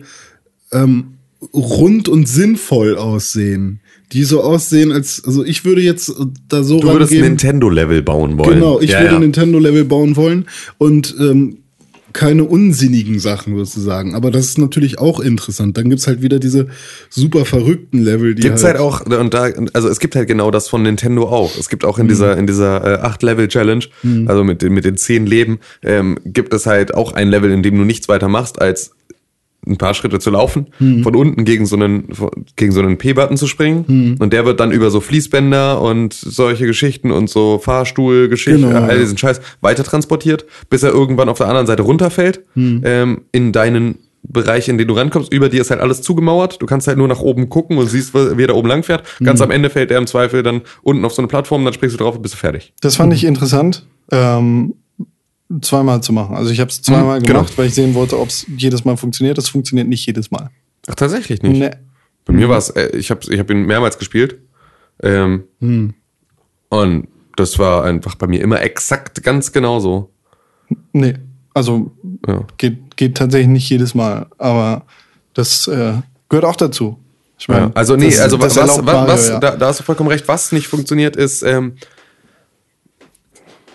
ähm, 0.73 1.15
rund 1.53 2.09
und 2.09 2.29
sinnvoll 2.29 2.97
aussehen. 2.97 3.81
Die 4.13 4.25
so 4.25 4.43
aussehen, 4.43 4.91
als, 4.91 5.23
also 5.27 5.45
ich 5.45 5.67
würde 5.67 5.83
jetzt 5.83 6.11
da 6.49 6.63
so 6.63 6.81
Du 6.81 6.89
würdest. 6.89 7.13
Nintendo-Level 7.13 8.03
bauen 8.03 8.39
wollen. 8.39 8.55
Genau, 8.55 8.81
ich 8.81 8.91
Ja, 8.91 9.01
würde 9.03 9.15
ja. 9.15 9.19
Nintendo-Level 9.21 9.85
bauen 9.85 10.17
wollen 10.17 10.47
und 10.79 11.15
ähm, 11.21 11.59
keine 12.13 12.45
unsinnigen 12.45 13.19
Sachen 13.19 13.57
sozusagen. 13.57 14.15
Aber 14.15 14.31
das 14.31 14.47
ist 14.47 14.59
natürlich 14.59 14.99
auch 14.99 15.21
interessant. 15.21 15.77
Dann 15.77 15.91
gibt's 15.91 16.07
halt 16.07 16.23
wieder 16.23 16.39
diese 16.39 16.69
super 17.11 17.45
verrückten 17.45 18.03
Level, 18.03 18.35
die 18.35 18.43
Gibt's 18.43 18.65
halt 18.65 18.77
auch, 18.79 19.01
und 19.07 19.35
da, 19.35 19.51
also 19.75 19.89
es 19.89 19.99
gibt 20.01 20.17
halt 20.17 20.27
genau 20.29 20.51
das 20.51 20.69
von 20.69 20.83
Nintendo 20.83 21.29
auch. 21.29 21.57
Es 21.59 21.69
gibt 21.69 21.85
auch 21.85 21.99
in 21.99 22.09
dieser, 22.09 22.37
in 22.37 22.47
dieser 22.47 23.03
äh, 23.03 23.07
8-Level-Challenge, 23.07 23.85
also 24.27 24.45
mit, 24.45 24.63
den- 24.63 24.73
mit 24.73 24.85
den 24.85 24.97
10 24.97 25.27
Leben, 25.27 25.59
ähm, 25.83 26.19
gibt 26.25 26.55
es 26.55 26.67
halt 26.67 26.95
auch 26.95 27.13
ein 27.13 27.29
Level, 27.29 27.51
in 27.51 27.63
dem 27.63 27.77
du 27.77 27.85
nichts 27.85 28.09
weiter 28.09 28.29
machst, 28.29 28.61
als 28.61 28.93
ein 29.67 29.77
paar 29.77 29.93
Schritte 29.95 30.19
zu 30.19 30.31
laufen, 30.31 30.69
von 31.03 31.15
unten 31.15 31.45
gegen 31.45 31.67
so 31.67 31.77
einen, 31.77 32.09
gegen 32.57 32.73
so 32.73 32.81
einen 32.81 32.97
P-Button 32.97 33.37
zu 33.37 33.47
springen. 33.47 34.17
Und 34.19 34.33
der 34.33 34.45
wird 34.45 34.61
dann 34.61 34.73
über 34.73 34.91
so 34.91 35.01
Fließbänder 35.01 35.81
und 35.81 36.15
solche 36.15 36.67
Geschichten 36.67 37.11
und 37.11 37.29
so 37.29 37.59
Fahrstuhlgeschichten, 37.59 38.63
Genau, 38.69 38.83
all 38.83 38.95
ja. 38.95 38.99
diesen 38.99 39.19
Scheiß 39.19 39.41
weiter 39.61 39.85
transportiert, 39.85 40.47
bis 40.71 40.83
er 40.83 40.91
irgendwann 40.91 41.29
auf 41.29 41.39
der 41.39 41.49
anderen 41.49 41.67
Seite 41.67 41.83
runterfällt, 41.83 42.41
ähm, 42.57 43.23
in 43.33 43.53
deinen 43.53 43.97
Bereich, 44.23 44.69
in 44.69 44.79
den 44.79 44.89
du 44.89 44.95
rankommst. 44.95 45.33
Über 45.33 45.49
dir 45.49 45.61
ist 45.61 45.71
halt 45.71 45.81
alles 45.81 46.03
zugemauert. 46.03 46.61
Du 46.61 46.67
kannst 46.67 46.87
halt 46.89 46.99
nur 46.99 47.09
nach 47.09 47.21
oben 47.21 47.49
gucken 47.49 47.79
und 47.79 47.87
siehst, 47.87 48.15
wie 48.15 48.43
er 48.43 48.49
da 48.49 48.55
oben 48.55 48.69
lang 48.69 48.83
fährt. 48.83 49.05
Ganz 49.23 49.41
am 49.41 49.51
Ende 49.51 49.71
fällt 49.71 49.91
er 49.91 49.99
im 49.99 50.07
Zweifel 50.07 50.43
dann 50.43 50.63
unten 50.83 51.05
auf 51.05 51.13
so 51.15 51.23
eine 51.23 51.29
Plattform, 51.29 51.65
dann 51.65 51.73
springst 51.73 51.99
du 51.99 52.03
drauf 52.03 52.17
und 52.17 52.23
bist 52.23 52.35
du 52.35 52.39
fertig. 52.39 52.73
Das 52.81 52.97
fand 52.97 53.13
ich 53.13 53.25
interessant, 53.25 53.87
ähm, 54.11 54.75
zweimal 55.63 56.03
zu 56.03 56.13
machen. 56.13 56.37
Also 56.37 56.51
ich 56.51 56.61
habe 56.61 56.71
es 56.71 56.83
zweimal 56.83 57.21
Mhm, 57.21 57.25
genau. 57.25 57.39
gemacht, 57.41 57.57
weil 57.59 57.67
ich 57.69 57.75
sehen 57.75 57.95
wollte, 57.95 58.19
ob 58.19 58.29
es 58.29 58.47
jedes 58.57 58.85
Mal 58.85 58.97
funktioniert. 58.97 59.39
Das 59.39 59.49
funktioniert 59.49 59.89
nicht 59.89 60.05
jedes 60.07 60.31
Mal. 60.31 60.51
Ach, 60.89 60.95
tatsächlich 60.95 61.43
nicht. 61.43 61.59
Nee. 61.59 61.71
Bei 62.25 62.33
mir 62.35 62.49
war 62.49 62.59
es, 62.59 62.71
äh, 62.71 62.89
ich 62.97 63.11
habe 63.11 63.21
ich 63.33 63.39
hab 63.39 63.51
ihn 63.51 63.63
mehrmals 63.65 63.99
gespielt. 63.99 64.39
Ähm, 65.03 65.45
Und 66.71 67.09
das 67.37 67.59
war 67.59 67.85
einfach 67.85 68.15
bei 68.17 68.27
mir 68.27 68.43
immer 68.43 68.61
exakt 68.61 69.23
ganz 69.23 69.53
genau 69.53 69.81
so. 69.81 70.11
Nee. 70.93 71.15
Also 71.55 71.93
Ja. 72.27 72.45
geht, 72.59 72.97
geht 72.97 73.17
tatsächlich 73.17 73.49
nicht 73.49 73.71
jedes 73.71 73.95
Mal. 73.95 74.27
Aber 74.37 74.85
das 75.35 75.67
äh, 75.69 75.95
gehört 76.29 76.45
auch 76.45 76.57
dazu. 76.57 76.99
Ich 77.39 77.49
meine, 77.49 77.67
Ja, 77.67 77.71
also 77.75 77.97
nee, 77.97 78.07
das- 78.11 78.19
also 78.21 78.37
das 78.37 78.57
was, 78.57 78.69
was, 78.77 78.83
Mario, 78.85 79.09
was 79.13 79.29
ja. 79.29 79.39
da, 79.39 79.57
da 79.57 79.67
hast 79.69 79.81
du 79.81 79.85
vollkommen 79.85 80.11
recht, 80.11 80.27
was 80.29 80.53
nicht 80.53 80.67
funktioniert 80.67 81.17
ist, 81.17 81.43
ähm, 81.43 81.77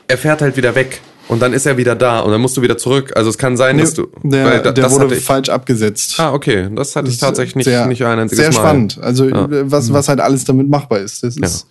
er 0.08 0.18
fährt 0.18 0.42
halt 0.42 0.58
wieder 0.58 0.76
weg 0.76 1.02
und 1.28 1.42
dann 1.42 1.54
ist 1.54 1.66
er 1.66 1.78
wieder 1.78 1.96
da 1.96 2.20
und 2.20 2.32
dann 2.32 2.42
musst 2.42 2.56
du 2.58 2.62
wieder 2.62 2.78
zurück. 2.78 3.12
Also 3.16 3.30
es 3.30 3.38
kann 3.38 3.56
sein, 3.58 3.78
dass 3.78 3.94
du. 3.94 4.08
der, 4.24 4.46
weil 4.46 4.62
da- 4.62 4.72
der 4.72 4.84
das 4.84 4.94
wurde 4.94 5.06
hatte 5.06 5.16
ich- 5.16 5.24
falsch 5.24 5.50
abgesetzt. 5.50 6.16
Ah, 6.20 6.34
okay, 6.34 6.70
das 6.76 6.96
hatte 6.96 7.08
ich 7.08 7.14
Das 7.14 7.14
ist 7.16 7.20
tatsächlich 7.20 7.56
nicht, 7.56 7.66
sehr, 7.66 7.86
nicht 7.88 8.04
ein 8.04 8.20
einziges 8.20 8.44
Sehr 8.46 8.54
Mal. 8.54 8.60
spannend. 8.60 9.00
Also 9.02 9.28
Ja. 9.30 9.48
Mhm. 9.48 9.72
was, 9.72 9.92
was 9.94 10.08
halt 10.10 10.20
alles 10.20 10.44
damit 10.46 10.70
machbar 10.70 11.00
ist. 11.00 11.24
Das 11.24 11.38
ist 11.38 11.68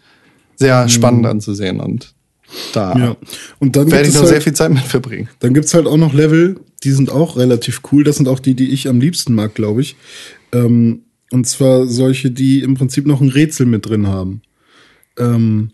sehr 0.57 0.89
spannend 0.89 1.27
anzusehen 1.27 1.81
und 1.81 2.15
da 2.75 2.95
Ja. 2.99 3.17
Und 3.59 3.77
dann 3.77 3.91
werde 3.91 4.03
gibt 4.05 4.09
ich 4.09 4.15
es 4.15 4.21
noch 4.21 4.27
sehr 4.27 4.35
halt, 4.37 4.43
viel 4.45 4.53
Zeit 4.53 4.71
mit 4.73 4.83
verbringen. 4.83 5.29
dann 5.41 5.55
gibt's 5.55 5.73
halt 5.75 5.87
auch 5.87 5.97
noch 5.97 6.13
Level, 6.13 6.61
die 6.85 6.91
sind 6.93 7.11
auch 7.11 7.37
relativ 7.37 7.81
cool. 7.93 8.05
Das 8.05 8.17
sind 8.17 8.29
auch 8.29 8.39
die, 8.41 8.55
die 8.55 8.71
ich 8.71 8.89
am 8.89 9.01
liebsten 9.01 9.35
mag, 9.35 9.55
glaube 9.55 9.81
ich. 9.81 9.97
Ähm, 10.53 11.03
und 11.31 11.47
zwar 11.47 11.87
solche, 11.87 12.31
die 12.31 12.61
im 12.63 12.75
Prinzip 12.75 13.07
noch 13.07 13.21
ein 13.23 13.31
Rätsel 13.31 13.65
mit 13.67 13.87
drin 13.87 14.07
haben. 14.07 14.43
Ähm, 15.19 15.71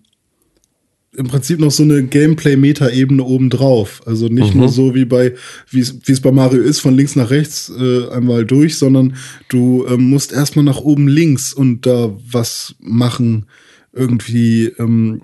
Im 1.18 1.26
Prinzip 1.26 1.58
noch 1.58 1.72
so 1.72 1.82
eine 1.82 2.04
Gameplay-Meta-Ebene 2.04 3.24
obendrauf. 3.24 4.02
Also 4.06 4.28
nicht 4.28 4.54
nur 4.54 4.68
so 4.68 4.94
wie 4.94 5.04
bei, 5.04 5.34
wie 5.68 5.80
es 5.80 5.98
wie 6.04 6.12
es 6.12 6.20
bei 6.20 6.30
Mario 6.30 6.62
ist, 6.62 6.78
von 6.78 6.94
links 6.94 7.16
nach 7.16 7.30
rechts 7.30 7.72
äh, 7.76 8.08
einmal 8.10 8.46
durch, 8.46 8.78
sondern 8.78 9.16
du 9.48 9.84
ähm, 9.88 10.10
musst 10.10 10.32
erstmal 10.32 10.64
nach 10.64 10.78
oben 10.78 11.08
links 11.08 11.52
und 11.52 11.86
da 11.86 12.16
was 12.30 12.76
machen, 12.78 13.46
irgendwie 13.92 14.66
ähm, 14.78 15.22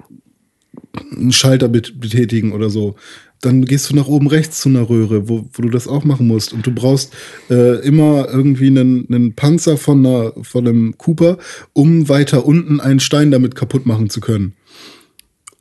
einen 1.12 1.30
Schalter 1.30 1.68
bet- 1.68 2.01
betätigen 2.01 2.51
oder 2.51 2.70
so. 2.70 2.97
Dann 3.40 3.64
gehst 3.64 3.90
du 3.90 3.95
nach 3.95 4.09
oben 4.09 4.26
rechts 4.26 4.62
zu 4.62 4.70
einer 4.70 4.88
Röhre, 4.88 5.28
wo, 5.28 5.49
wo 5.53 5.62
du 5.62 5.68
das 5.68 5.86
auch 5.86 6.05
machen 6.05 6.26
musst. 6.26 6.53
Und 6.53 6.66
du 6.66 6.72
brauchst 6.72 7.12
äh, 7.51 7.86
immer 7.86 8.26
irgendwie 8.32 8.66
einen, 8.66 9.07
einen 9.09 9.34
Panzer 9.34 9.76
von, 9.76 10.05
einer, 10.05 10.32
von 10.42 10.66
einem 10.66 10.99
Cooper, 10.99 11.38
um 11.72 12.09
weiter 12.09 12.47
unten 12.47 12.80
einen 12.80 13.01
Stein 13.01 13.30
damit 13.30 13.55
kaputt 13.55 13.86
machen 13.86 14.11
zu 14.11 14.20
können. 14.20 14.55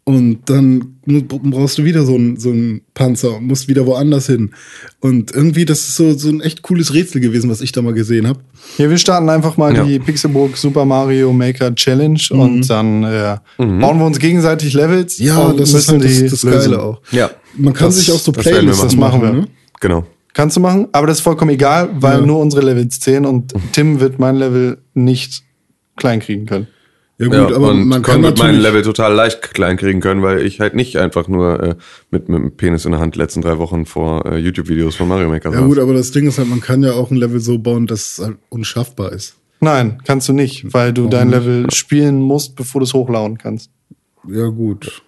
Und 0.06 0.40
dann 0.50 0.98
brauchst 1.06 1.78
du 1.78 1.86
wieder 1.86 2.04
so 2.04 2.16
einen 2.16 2.36
so 2.38 2.50
einen 2.50 2.82
Panzer 2.94 3.38
und 3.38 3.48
musst 3.48 3.70
wieder 3.70 3.86
woanders 3.86 4.26
hin. 4.28 4.52
Und 5.00 5.34
irgendwie, 5.34 5.64
das 5.64 5.80
ist 5.88 5.96
so, 5.96 6.14
so 6.18 6.28
ein 6.28 6.42
echt 6.42 6.62
cooles 6.62 6.94
Rätsel 6.94 7.22
gewesen, 7.22 7.50
was 7.50 7.62
ich 7.62 7.72
da 7.72 7.82
mal 7.82 7.94
gesehen 7.94 8.28
habe. 8.28 8.40
Ja, 8.78 8.90
wir 8.90 8.98
starten 8.98 9.30
einfach 9.30 9.56
mal 9.56 9.74
Ja. 9.74 9.86
die 9.86 10.00
Pixelburg 10.00 10.58
Super 10.58 10.84
Mario 10.84 11.32
Maker 11.32 11.74
Challenge 11.74 12.20
und 12.32 12.70
dann 12.70 13.04
äh, 13.06 13.38
bauen 13.58 13.98
wir 14.00 14.06
uns 14.06 14.20
gegenseitig 14.20 14.74
Levels. 14.74 15.20
Ja, 15.20 15.40
und 15.40 15.58
das 15.60 15.70
ist 15.70 15.76
müssen 15.76 15.92
halt 16.02 16.04
das, 16.04 16.18
die 16.18 16.28
das 16.30 16.44
lösen. 16.44 16.72
Geile 16.72 16.84
auch. 16.84 17.02
Ja. 17.12 17.32
Man 17.56 17.74
kann 17.74 17.88
Das- 17.88 17.98
sich 18.00 18.12
auch 18.12 18.20
so 18.20 18.34
Playlists 18.34 18.96
machen. 18.96 19.00
machen. 19.00 19.22
Das 19.22 19.22
machen 19.22 19.22
wir. 19.22 19.42
Ne? 19.44 19.48
Genau. 19.80 20.06
Kannst 20.34 20.58
du 20.58 20.60
machen, 20.62 20.88
aber 20.92 21.08
das 21.08 21.20
ist 21.20 21.24
vollkommen 21.24 21.52
egal, 21.52 21.90
weil 21.94 22.20
Ja. 22.20 22.26
nur 22.26 22.40
unsere 22.40 22.66
Levels 22.66 23.00
zählen 23.00 23.26
und 23.26 23.54
Tim 23.72 24.00
wird 24.02 24.20
mein 24.20 24.36
Level 24.36 24.80
nicht 24.96 25.44
klein 25.96 26.20
kriegen 26.20 26.46
können. 26.46 26.68
Ja 27.32 27.42
gut, 27.42 27.50
ja, 27.52 27.56
aber 27.56 27.70
und 27.70 27.88
man 27.88 28.02
kann 28.02 28.16
Con 28.16 28.24
wird 28.24 28.38
mein 28.38 28.48
natürlich... 28.48 28.64
Level 28.64 28.82
total 28.84 29.14
leicht 29.14 29.54
klein 29.54 29.78
kriegen 29.78 30.00
können, 30.00 30.22
weil 30.22 30.46
ich 30.46 30.60
halt 30.60 30.76
nicht 30.76 30.98
einfach 30.98 31.28
nur 31.28 31.62
äh, 31.62 31.76
mit, 32.12 32.30
mit 32.30 32.40
dem 32.40 32.52
Penis 32.56 32.86
in 32.86 32.92
der 32.92 33.00
Hand 33.00 33.16
die 33.16 33.20
letzten 33.20 33.42
drei 33.42 33.58
Wochen 33.58 33.86
vor 33.86 34.26
äh, 34.26 34.38
YouTube-Videos 34.38 34.96
von 34.96 35.08
Mario 35.08 35.30
Maker 35.30 35.52
Ja 35.52 35.60
saß. 35.60 35.68
gut, 35.68 35.80
aber 35.80 35.94
das 35.94 36.12
Ding 36.12 36.28
ist 36.28 36.38
halt, 36.38 36.50
man 36.50 36.62
kann 36.62 36.84
ja 36.84 36.94
auch 36.94 37.12
ein 37.12 37.18
Level 37.18 37.40
so 37.40 37.58
bauen, 37.58 37.88
dass 37.88 38.20
es 38.20 38.26
halt 38.26 38.38
unschaffbar 38.50 39.12
ist. 39.12 39.36
Nein, 39.60 40.00
kannst 40.06 40.28
du 40.28 40.34
nicht, 40.34 40.74
weil 40.74 40.92
du 40.92 41.08
dein 41.08 41.30
Level 41.30 41.72
spielen 41.72 42.20
musst, 42.20 42.56
bevor 42.56 42.82
du 42.82 42.86
es 42.86 42.94
hochladen 42.94 43.38
kannst. 43.38 43.72
Ja 44.28 44.48
gut. 44.48 45.02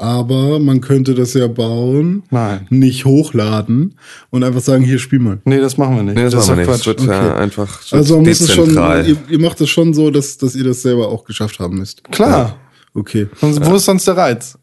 Aber 0.00 0.58
man 0.60 0.80
könnte 0.80 1.14
das 1.14 1.34
ja 1.34 1.46
bauen, 1.46 2.22
Nein. 2.30 2.66
nicht 2.70 3.04
hochladen 3.04 3.96
und 4.30 4.42
einfach 4.44 4.62
sagen, 4.62 4.82
hier 4.82 4.98
spiel 4.98 5.18
mal. 5.18 5.40
Nee, 5.44 5.58
das 5.60 5.76
machen 5.76 5.96
wir 5.96 6.02
nicht. 6.02 6.14
Nee, 6.16 6.22
das, 6.24 6.32
ist 6.32 6.48
machen 6.48 6.56
wir 6.58 6.66
nicht. 6.66 6.70
Das 6.70 6.76
Quatsch. 6.82 6.86
wird 6.86 7.00
ja 7.02 7.30
Okay. 7.32 7.42
einfach 7.42 7.80
es 7.82 7.92
wird 7.92 7.98
Also 8.00 8.16
man 8.16 8.24
muss 8.26 8.40
es 8.40 8.52
schon, 8.54 8.64
dezentral. 8.64 9.06
ihr, 9.08 9.16
ihr 9.28 9.38
macht 9.40 9.60
es 9.60 9.68
schon 9.68 9.92
so, 9.92 10.10
dass, 10.10 10.38
dass 10.38 10.56
ihr 10.56 10.64
das 10.64 10.80
selber 10.80 11.08
auch 11.08 11.24
geschafft 11.26 11.58
haben 11.58 11.76
müsst. 11.76 12.02
Klar. 12.04 12.56
Okay. 12.94 13.28
Und 13.42 13.64
wo 13.66 13.74
ist 13.76 13.84
sonst 13.84 14.06
der 14.06 14.16
Reiz? 14.16 14.56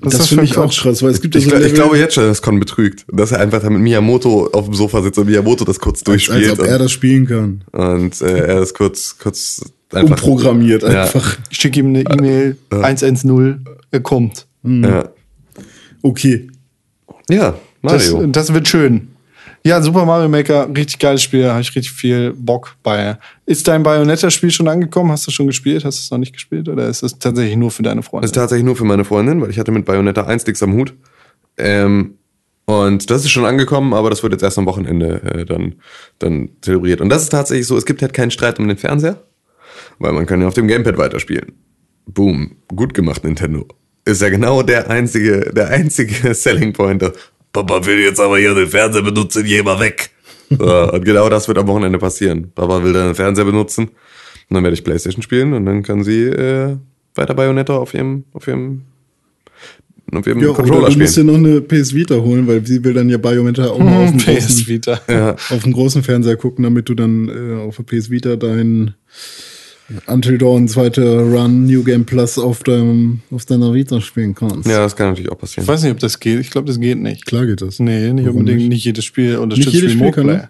Das, 0.00 0.14
ist 0.14 0.26
finde 0.28 0.44
für 0.44 0.50
ich 0.52 0.58
auch 0.58 0.74
krass, 0.74 1.02
weil 1.04 1.10
es 1.12 1.22
gibt 1.22 1.36
ja 1.36 1.38
ich, 1.38 1.44
so 1.46 1.54
ich 1.54 1.62
Level, 1.62 1.72
glaube 1.72 1.96
jetzt 1.96 2.14
schon, 2.14 2.24
dass 2.24 2.42
Con 2.42 2.58
betrügt. 2.58 3.06
Dass 3.12 3.30
er 3.30 3.38
einfach 3.38 3.62
da 3.62 3.70
mit 3.70 3.80
Miyamoto 3.80 4.48
auf 4.52 4.64
dem 4.64 4.74
Sofa 4.74 5.02
sitzt 5.02 5.18
und 5.20 5.26
Miyamoto 5.26 5.64
das 5.64 5.78
kurz 5.78 5.98
als 6.00 6.04
durchspielt 6.04 6.50
ob 6.58 6.66
er 6.66 6.78
das 6.78 6.90
spielen 6.90 7.26
kann. 7.26 7.62
und, 7.70 8.20
äh, 8.20 8.38
er 8.48 8.56
das 8.60 8.74
kurz, 8.74 9.16
kurz 9.22 9.62
einfach. 9.92 10.10
Umprogrammiert 10.16 10.82
Ja. 10.82 11.04
einfach. 11.04 11.38
Ich 11.48 11.58
schicke 11.58 11.78
ihm 11.78 11.86
eine 11.90 12.00
E-Mail 12.02 12.56
110, 12.70 13.64
er 13.92 14.00
kommt. 14.00 14.46
Ja. 14.64 15.08
Okay. 16.02 16.48
ja, 17.30 17.54
Das, 17.82 18.10
Mario. 18.10 18.26
das 18.28 18.52
wird 18.52 18.68
schön. 18.68 19.08
Ja, 19.66 19.80
Super 19.80 20.04
Mario 20.04 20.28
Maker, 20.28 20.68
richtig 20.76 20.98
geiles 20.98 21.22
Spiel, 21.22 21.48
habe 21.48 21.62
ich 21.62 21.74
richtig 21.74 21.90
viel 21.90 22.34
Bock 22.34 22.76
bei. 22.82 23.16
Ist 23.46 23.66
dein 23.66 23.82
Bayonetta-Spiel 23.82 24.50
schon 24.50 24.68
angekommen? 24.68 25.10
Hast 25.10 25.26
du 25.26 25.30
schon 25.30 25.46
gespielt? 25.46 25.86
Hast 25.86 25.98
du 25.98 26.02
es 26.02 26.10
noch 26.10 26.18
nicht 26.18 26.34
gespielt? 26.34 26.68
Oder 26.68 26.86
ist 26.88 27.02
es 27.02 27.18
tatsächlich 27.18 27.56
nur 27.56 27.70
für 27.70 27.82
deine 27.82 28.02
Freunde? 28.02 28.24
Das 28.24 28.32
ist 28.32 28.34
tatsächlich 28.34 28.66
nur 28.66 28.76
für 28.76 28.84
meine 28.84 29.06
Freundin, 29.06 29.40
weil 29.40 29.48
ich 29.48 29.58
hatte 29.58 29.72
mit 29.72 29.86
Bayonetta 29.86 30.24
1 30.24 30.46
nichts 30.46 30.62
am 30.62 30.74
Hut. 30.74 30.92
Ähm, 31.56 32.18
und 32.66 33.10
das 33.10 33.24
ist 33.24 33.30
schon 33.30 33.46
angekommen, 33.46 33.94
aber 33.94 34.10
das 34.10 34.22
wird 34.22 34.34
jetzt 34.34 34.42
erst 34.42 34.58
am 34.58 34.66
Wochenende 34.66 35.22
äh, 35.22 35.44
dann, 35.46 35.76
dann 36.18 36.50
zelebriert. 36.60 37.00
Und 37.00 37.08
das 37.08 37.22
ist 37.22 37.30
tatsächlich 37.30 37.66
so, 37.66 37.76
es 37.78 37.86
gibt 37.86 38.02
halt 38.02 38.12
keinen 38.12 38.30
Streit 38.30 38.58
um 38.58 38.68
den 38.68 38.76
Fernseher, 38.76 39.22
weil 39.98 40.12
man 40.12 40.26
kann 40.26 40.42
ja 40.42 40.48
auf 40.48 40.54
dem 40.54 40.68
Gamepad 40.68 40.98
weiterspielen. 40.98 41.52
Boom, 42.06 42.56
gut 42.68 42.92
gemacht, 42.92 43.24
Nintendo. 43.24 43.66
Ist 44.04 44.20
ja 44.20 44.28
genau 44.28 44.62
der 44.62 44.90
einzige, 44.90 45.52
der 45.54 45.68
einzige 45.68 46.34
Selling 46.34 46.72
Point. 46.72 47.10
Papa 47.52 47.86
will 47.86 48.00
jetzt 48.00 48.20
aber 48.20 48.38
hier 48.38 48.54
den 48.54 48.68
Fernseher 48.68 49.02
benutzen, 49.02 49.44
geh 49.44 49.62
mal 49.62 49.80
weg. 49.80 50.10
So, 50.50 50.92
und 50.92 51.04
genau 51.04 51.28
das 51.28 51.48
wird 51.48 51.58
am 51.58 51.66
Wochenende 51.68 51.98
passieren. 51.98 52.52
Papa 52.54 52.82
will 52.82 52.92
dann 52.92 53.06
den 53.06 53.14
Fernseher 53.14 53.44
benutzen 53.44 53.84
und 53.84 54.54
dann 54.54 54.62
werde 54.62 54.74
ich 54.74 54.84
Playstation 54.84 55.22
spielen 55.22 55.54
und 55.54 55.64
dann 55.64 55.82
kann 55.82 56.04
sie 56.04 56.24
äh, 56.24 56.76
weiter 57.14 57.34
Bayonetta 57.34 57.76
auf 57.76 57.94
ihrem, 57.94 58.24
auf 58.32 58.46
ihrem, 58.46 58.82
auf 60.12 60.26
ihrem 60.26 60.40
Ja, 60.40 60.48
oder 60.48 60.56
Controller 60.56 60.90
du 60.90 60.98
musst 60.98 61.16
dir 61.16 61.24
noch 61.24 61.34
eine 61.34 61.60
PS 61.62 61.94
Vita 61.94 62.16
holen, 62.16 62.46
weil 62.46 62.66
sie 62.66 62.84
will 62.84 62.92
dann 62.92 63.08
ja 63.08 63.16
Bayonetta 63.16 63.68
auch 63.68 63.78
mal 63.78 64.04
auf 64.04 64.10
dem, 64.10 64.18
PS 64.18 64.26
großen, 64.26 64.66
Vita. 64.66 65.36
auf 65.50 65.62
dem 65.62 65.72
großen 65.72 66.02
Fernseher 66.02 66.36
gucken, 66.36 66.64
damit 66.64 66.88
du 66.88 66.94
dann 66.94 67.28
äh, 67.28 67.62
auf 67.62 67.76
der 67.76 67.84
PS 67.84 68.10
Vita 68.10 68.36
dein 68.36 68.94
Until 70.06 70.38
Dawn 70.38 70.66
zweite 70.66 71.18
Run 71.20 71.66
New 71.66 71.84
Game 71.84 72.06
Plus 72.06 72.38
auf, 72.38 72.62
deinem, 72.62 73.20
auf 73.30 73.44
deiner 73.44 73.74
Vita 73.74 74.00
spielen 74.00 74.34
kannst. 74.34 74.66
Ja, 74.66 74.78
das 74.78 74.96
kann 74.96 75.08
natürlich 75.10 75.30
auch 75.30 75.34
Ich 75.34 75.40
passieren. 75.40 75.68
weiß 75.68 75.82
nicht, 75.82 75.92
ob 75.92 75.98
das 75.98 76.18
geht. 76.20 76.40
Ich 76.40 76.50
glaube, 76.50 76.66
das 76.66 76.80
geht 76.80 76.98
nicht. 76.98 77.26
Klar 77.26 77.44
geht 77.44 77.60
das. 77.60 77.80
Nee, 77.80 78.12
nicht 78.14 78.24
Warum 78.24 78.38
unbedingt. 78.38 78.60
nicht? 78.62 78.68
Nicht, 78.70 78.84
jedes 78.86 79.04
Spiel 79.04 79.32
Nicht 79.32 79.38
unterstützt 79.40 79.74
jedes 79.74 79.90
Spiel 79.92 80.02
Remote 80.04 80.14
kann 80.16 80.24
Play. 80.26 80.36
das. 80.38 80.48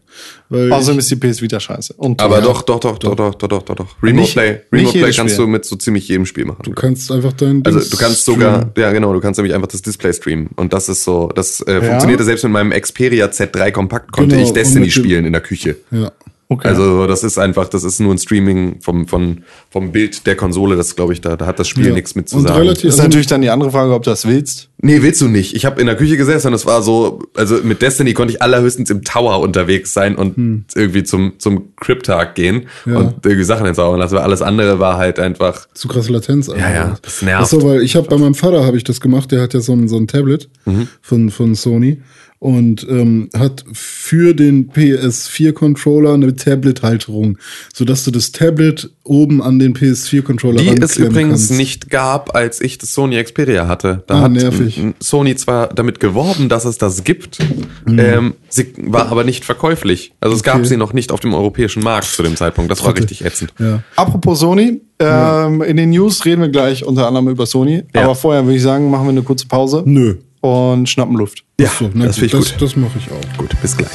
Weil 0.51 0.72
Außerdem 0.72 0.99
ich, 1.01 1.05
ist 1.05 1.11
die 1.11 1.16
PS 1.16 1.43
Vita 1.43 1.59
scheiße. 1.59 1.95
Und 1.95 2.22
Aber 2.22 2.41
doch, 2.43 2.62
doch, 2.62 2.78
doch, 2.78 2.97
doch, 2.99 3.16
doch, 3.16 3.35
doch, 3.35 3.49
doch, 3.49 3.62
doch, 3.62 3.74
doch. 3.74 4.03
Remote 4.03 4.20
Nicht- 4.22 4.32
Play, 4.35 4.51
nicht 4.53 4.64
Remote 4.72 4.99
Play 4.99 5.12
kannst 5.12 5.35
Spiel. 5.35 5.45
du 5.47 5.51
mit 5.51 5.64
so 5.64 5.74
ziemlich 5.76 6.07
jedem 6.07 6.26
Spiel 6.26 6.45
machen. 6.45 6.62
du 6.62 6.70
kannst 6.72 7.11
einfach 7.11 7.32
dein 7.32 7.62
Also 7.66 7.80
Dings 7.80 7.91
du 7.91 7.97
kannst 7.97 8.24
sogar, 8.24 8.55
streamen. 8.59 8.72
ja 8.78 8.93
genau, 8.93 9.12
du 9.12 9.18
kannst 9.20 9.39
nämlich 9.39 9.53
einfach 9.55 9.66
das 9.68 9.82
Display 9.82 10.12
streamen. 10.12 10.51
Und 10.55 10.72
das 10.72 10.89
ist 10.89 11.03
so, 11.03 11.28
das 11.35 11.61
äh, 11.62 11.72
Ja? 11.74 11.82
funktionierte 11.82 12.22
selbst 12.22 12.45
mit 12.45 12.53
meinem 12.53 12.70
Xperia 12.70 13.26
Z3 13.26 13.72
Kompakt, 13.72 14.12
konnte 14.12 14.37
Genau, 14.37 14.47
ich 14.47 14.53
Destiny 14.53 14.93
spielen 14.93 15.24
in 15.24 15.32
der 15.32 15.43
Küche. 15.43 15.76
Ja. 15.91 16.12
Okay. 16.49 16.68
Also 16.68 17.07
das 17.07 17.24
ist 17.24 17.38
einfach, 17.38 17.68
das 17.68 17.84
ist 17.84 18.01
nur 18.01 18.12
ein 18.14 18.18
Streaming 18.18 18.80
vom, 18.80 19.07
vom, 19.09 19.38
vom 19.70 19.92
Bild 19.92 20.26
der 20.26 20.36
Konsole, 20.36 20.76
das 20.76 20.97
glaube 20.97 21.12
ich, 21.12 21.20
da, 21.20 21.36
da 21.36 21.47
hat 21.47 21.59
das 21.59 21.68
Spiel 21.68 21.86
Ja. 21.88 21.92
nichts 21.92 22.14
mit 22.14 22.28
zu 22.28 22.36
Und 22.36 22.49
sagen. 22.49 22.61
relativ- 22.61 22.84
ist 22.90 22.99
natürlich 22.99 23.26
dann 23.26 23.42
die 23.42 23.51
andere 23.51 23.70
Frage, 23.70 23.92
ob 23.95 24.03
du 24.03 24.11
das 24.11 24.26
willst. 24.26 24.68
Nee, 24.82 25.01
willst 25.03 25.20
du 25.22 25.28
nicht. 25.28 25.55
Ich 25.55 25.64
habe 25.64 25.80
in 25.80 25.86
der 25.86 25.97
Küche 25.97 26.16
gesessen 26.18 26.49
und 26.49 26.55
es 26.55 26.66
war 26.66 26.82
so, 26.82 27.22
also 27.34 27.57
mit 27.62 27.80
Destiny 27.80 28.12
konnte 28.12 28.34
ich 28.34 28.42
allerhöchstens 28.42 28.90
im 28.90 29.03
Tower 29.03 29.40
unterwegs 29.40 29.92
sein 29.95 30.14
und 30.16 30.64
irgendwie 30.74 31.03
zum, 31.05 31.34
zum 31.38 31.74
Cryptag 31.76 32.34
gehen 32.34 32.66
Hm. 32.84 32.92
Ja. 32.92 32.99
und 33.01 33.14
irgendwie 33.24 33.45
Sachen 33.45 33.66
entzaubern 33.66 33.99
lassen. 34.01 34.18
Alles 34.18 34.42
andere 34.42 34.78
war 34.78 34.99
halt 34.99 35.18
einfach, 35.18 35.66
zu 35.74 35.88
krasse 35.88 36.12
Latenz. 36.12 36.49
Ja, 36.49 36.70
ja, 36.72 36.97
das 37.03 37.22
nervt. 37.22 37.45
Achso, 37.45 37.62
weil 37.62 37.82
ich 37.82 37.97
habe 37.97 38.09
bei 38.09 38.18
meinem 38.18 38.34
Vater 38.34 38.64
habe 38.66 38.76
ich 38.76 38.84
das 38.84 39.01
gemacht. 39.01 39.32
Der 39.32 39.40
hat 39.40 39.55
ja 39.55 39.61
so 39.61 39.72
ein, 39.72 39.88
so 39.88 39.97
ein 39.97 40.07
Tablet 40.07 40.49
Mhm. 40.66 40.88
von, 41.01 41.30
von 41.30 41.55
Sony 41.55 42.03
und 42.45 42.86
ähm, 42.90 43.30
hat 43.34 43.64
für 43.72 44.34
den 44.34 44.70
PS4-Controller 44.70 46.12
eine 46.12 46.36
Tablet-Halterung, 46.36 47.38
sodass 47.72 48.05
du 48.05 48.11
das 48.11 48.32
Tablet 48.32 48.90
oben 49.03 49.42
an 49.42 49.59
den 49.59 49.74
PS4-Controller 49.74 50.61
die 50.61 50.68
es 50.80 50.99
übrigens 50.99 51.49
kannst. 51.49 51.51
nicht 51.53 51.88
gab, 51.88 52.34
als 52.36 52.61
ich 52.61 52.76
das 52.76 52.92
Sony 52.92 53.22
Xperia 53.22 53.66
hatte. 53.66 54.05
Da 54.07 54.16
Ah, 54.16 54.20
hat 54.24 54.32
nervig. 54.32 54.78
Sony 55.01 55.36
zwar 55.36 55.68
damit 55.68 56.01
geworben, 56.01 56.51
dass 56.51 56.66
es 56.66 56.76
das 56.76 57.03
gibt, 57.05 57.38
Mhm. 57.86 57.99
ähm, 57.99 58.34
sie 58.51 58.72
war 58.76 59.09
aber 59.09 59.24
nicht 59.24 59.47
verkäuflich. 59.47 60.12
Also 60.20 60.36
es 60.36 60.42
gab 60.42 60.57
Okay. 60.57 60.66
sie 60.66 60.76
noch 60.76 60.92
nicht 60.92 61.12
auf 61.12 61.20
dem 61.20 61.32
europäischen 61.32 61.82
Markt 61.82 62.09
zu 62.09 62.22
dem 62.22 62.36
Zeitpunkt. 62.36 62.70
Das 62.70 62.80
war 62.80 62.88
Trottel. 62.88 63.05
richtig 63.05 63.24
ätzend. 63.24 63.55
Ja. 63.59 63.82
Apropos 63.97 64.40
Sony, 64.40 64.82
ähm, 64.99 65.62
in 65.62 65.78
den 65.78 65.88
News 65.90 66.22
reden 66.26 66.42
wir 66.42 66.49
gleich 66.51 66.84
unter 66.84 67.07
anderem 67.09 67.28
über 67.28 67.47
Sony. 67.47 67.84
Ja. 67.95 68.03
Aber 68.05 68.14
vorher 68.14 68.45
würde 68.45 68.57
ich 68.57 68.62
sagen, 68.62 68.90
machen 68.90 69.05
wir 69.07 69.11
eine 69.12 69.22
kurze 69.22 69.47
Pause 69.47 69.82
Nö. 69.86 70.16
Und 70.45 70.86
schnappen 70.90 71.16
Luft. 71.16 71.42
Ja, 71.59 71.70
So, 71.70 71.90
na 71.95 72.05
das 72.05 72.18
ich 72.18 72.30
das, 72.30 72.53
gut. 72.53 72.61
das 72.62 72.76
mache 72.76 72.99
ich 72.99 73.11
auch. 73.11 73.38
Gut, 73.38 73.59
bis 73.62 73.74
gleich. 73.76 73.90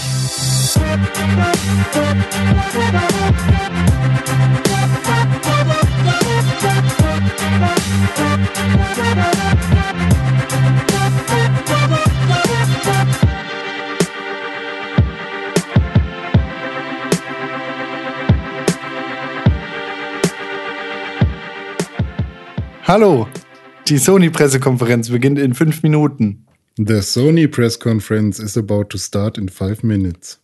Hallo, 22.87 23.27
die 23.89 23.97
Sony-Pressekonferenz 23.97 25.09
beginnt 25.09 25.39
in 25.39 25.53
fünf 25.53 25.81
Minuten. 25.83 26.45
The 26.77 27.01
Sony 27.01 27.47
press 27.47 27.79
conference 27.79 28.39
is 28.39 28.55
about 28.57 28.89
to 28.89 28.97
start 28.97 29.37
in 29.37 29.49
five 29.49 29.83
minutes. 29.83 30.39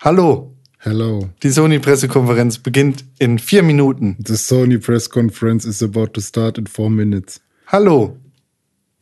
Hallo, 0.00 0.54
Hello. 0.78 1.28
die 1.42 1.50
Sony-Pressekonferenz 1.50 2.58
beginnt 2.58 3.04
in 3.18 3.38
vier 3.38 3.62
Minuten. 3.62 4.16
The 4.24 4.36
Sony 4.36 4.78
press 4.78 5.08
conference 5.10 5.66
is 5.68 5.82
about 5.82 6.14
to 6.14 6.20
start 6.20 6.56
in 6.56 6.66
four 6.66 6.90
minutes. 6.90 7.40
Hallo, 7.66 8.16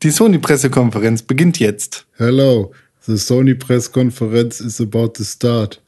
die 0.03 0.11
Sony-Pressekonferenz 0.11 1.23
beginnt 1.23 1.59
jetzt. 1.59 2.07
Hello. 2.17 2.73
The 3.07 3.19
Sony 3.19 3.55
press 3.55 3.93
conference 3.93 4.61
is 4.61 4.81
about 4.81 5.15
to 5.15 5.23
start. 5.23 5.81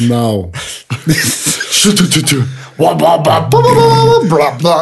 Now. 0.00 0.50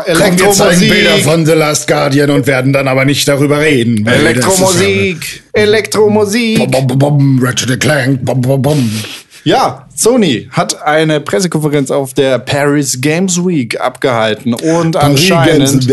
Elektromusik, 0.07 1.23
von 1.25 1.45
The 1.45 1.53
Last 1.53 1.87
Guardian 1.89 2.31
und 2.31 2.47
werden 2.47 2.73
dann 2.73 2.89
aber 2.89 3.05
nicht 3.05 3.27
darüber 3.29 3.61
reden. 3.61 4.07
Elektromusik, 4.07 5.43
Elektromusik. 5.53 6.59
Bom, 6.71 6.87
bom, 6.87 6.99
bom, 6.99 7.41
Ratchet 7.43 7.81
Clank. 7.81 8.25
Bom, 8.25 8.41
bom, 8.41 8.63
bom. 8.63 8.91
Ja, 9.45 9.89
Sony 9.95 10.49
hat 10.53 10.83
eine 10.83 11.21
Pressekonferenz 11.21 11.91
auf 11.91 12.15
der 12.15 12.39
Paris 12.39 13.01
Games 13.01 13.45
Week 13.45 13.81
abgehalten 13.81 14.55
und 14.55 14.97
anscheinend. 14.97 15.89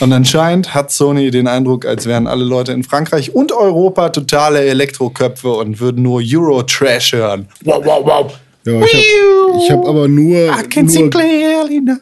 Und 0.00 0.12
anscheinend 0.12 0.74
hat 0.74 0.92
Sony 0.92 1.30
den 1.30 1.48
Eindruck, 1.48 1.86
als 1.86 2.04
wären 2.04 2.26
alle 2.26 2.44
Leute 2.44 2.72
in 2.72 2.84
Frankreich 2.84 3.34
und 3.34 3.50
Europa 3.52 4.10
totale 4.10 4.64
Elektroköpfe 4.66 5.48
und 5.48 5.80
würden 5.80 6.02
nur 6.02 6.20
Euro-Trash 6.22 7.14
hören. 7.14 7.48
Wow, 7.64 7.82
wow, 7.84 8.04
wow. 8.04 8.32
Ja, 8.66 8.80
ich 8.84 9.70
habe 9.70 9.82
hab 9.82 9.88
aber 9.88 10.08
nur, 10.08 10.36
I 10.36 10.68
can 10.68 10.88
see 10.88 11.00
nur 11.00 11.10
clearly 11.10 11.80
now. 11.80 11.96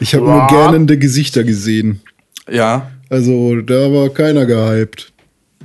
Ich 0.00 0.14
habe 0.14 0.24
nur 0.24 0.46
gähnende 0.48 0.98
Gesichter 0.98 1.44
gesehen. 1.44 2.00
Ja. 2.50 2.90
Also 3.08 3.60
da 3.60 3.92
war 3.92 4.10
keiner 4.10 4.44
gehypt. 4.44 5.12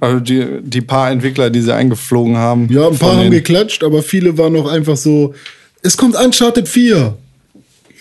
Also 0.02 0.20
die, 0.20 0.46
die 0.64 0.82
paar 0.82 1.12
Entwickler, 1.12 1.52
die 1.52 1.62
sie 1.62 1.74
eingeflogen 1.74 2.36
haben. 2.36 2.68
Ja, 2.72 2.88
ein 2.88 2.98
paar 2.98 3.18
haben 3.18 3.30
geklatscht, 3.30 3.84
aber 3.84 4.02
viele 4.02 4.36
waren 4.38 4.54
noch 4.54 4.70
einfach 4.70 4.98
so, 4.98 5.36
es 5.84 5.96
kommt 5.96 6.16
Uncharted 6.16 6.68
4. 6.68 7.16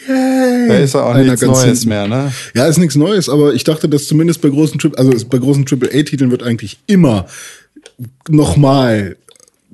Yay! 0.08 0.68
Da 0.68 0.78
ist 0.78 0.94
ja 0.94 1.02
auch 1.02 1.14
Einer 1.14 1.24
nichts 1.24 1.42
Neues 1.42 1.62
hinten. 1.62 1.88
mehr, 1.90 2.08
ne? 2.08 2.32
Ja, 2.54 2.66
ist 2.66 2.78
nichts 2.78 2.96
Neues, 2.96 3.28
aber 3.28 3.52
ich 3.52 3.64
dachte, 3.64 3.86
dass 3.86 4.06
zumindest 4.06 4.40
bei 4.40 4.48
großen 4.48 4.78
Triple, 4.78 4.98
also 4.98 5.26
bei 5.28 5.36
großen 5.36 5.66
AAA-Titeln 5.70 6.30
wird 6.30 6.42
eigentlich 6.42 6.78
immer 6.86 7.26
nochmal 8.30 9.16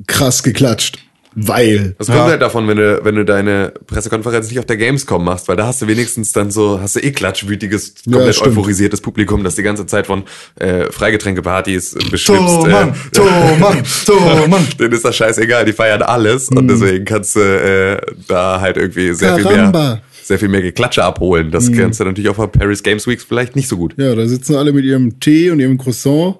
krass 0.08 0.42
geklatscht. 0.42 0.98
Weil. 1.38 1.94
Das 1.98 2.06
kommt 2.06 2.18
halt 2.20 2.40
davon, 2.40 2.66
wenn 2.66 2.78
du, 2.78 3.04
wenn 3.04 3.14
du 3.14 3.24
deine 3.24 3.74
Pressekonferenz 3.86 4.48
nicht 4.48 4.58
auf 4.58 4.64
der 4.64 4.78
Gamescom 4.78 5.22
machst, 5.22 5.48
weil 5.48 5.56
da 5.56 5.66
hast 5.66 5.82
du 5.82 5.86
wenigstens 5.86 6.32
dann 6.32 6.50
so, 6.50 6.80
hast 6.80 6.96
du 6.96 7.00
eh 7.00 7.12
klatschwütiges, 7.12 7.92
Ja, 8.06 8.12
komplett 8.14 8.36
stimmt. 8.36 8.52
euphorisiertes 8.56 9.02
Publikum, 9.02 9.44
das 9.44 9.54
die 9.54 9.62
ganze 9.62 9.84
Zeit 9.84 10.06
von 10.06 10.24
äh, 10.58 10.90
Freigetränkepartys 10.90 11.92
beschwipst. 12.10 12.26
Thomann, 12.26 12.88
äh, 12.88 12.94
Thomann, 13.12 13.82
Thomann. 14.06 14.66
Denen 14.80 14.92
ist 14.94 15.04
das 15.04 15.14
scheißegal, 15.14 15.66
die 15.66 15.72
feiern 15.74 16.00
alles 16.02 16.50
Mhm. 16.50 16.56
und 16.56 16.68
deswegen 16.68 17.04
kannst 17.04 17.36
du 17.36 17.40
äh, 17.40 18.00
da 18.28 18.60
halt 18.62 18.78
irgendwie 18.78 19.12
sehr 19.12 19.34
viel 19.34 19.44
Caramba. 19.44 19.78
Mhm. 19.82 19.88
mehr 19.88 20.02
sehr 20.24 20.38
viel 20.40 20.48
mehr 20.48 20.62
Geklatsche 20.62 21.04
abholen. 21.04 21.52
Das 21.52 21.70
kannst 21.70 22.00
du 22.00 22.04
natürlich 22.04 22.28
auch 22.30 22.34
bei 22.36 22.46
Paris 22.48 22.82
Games 22.82 23.06
Weeks 23.06 23.22
vielleicht 23.22 23.54
nicht 23.54 23.68
so 23.68 23.76
gut. 23.76 23.94
Ja, 23.96 24.12
da 24.14 24.26
sitzen 24.26 24.56
alle 24.56 24.72
mit 24.72 24.84
ihrem 24.84 25.20
Tee 25.20 25.50
und 25.50 25.60
ihrem 25.60 25.78
Croissant. 25.78 26.36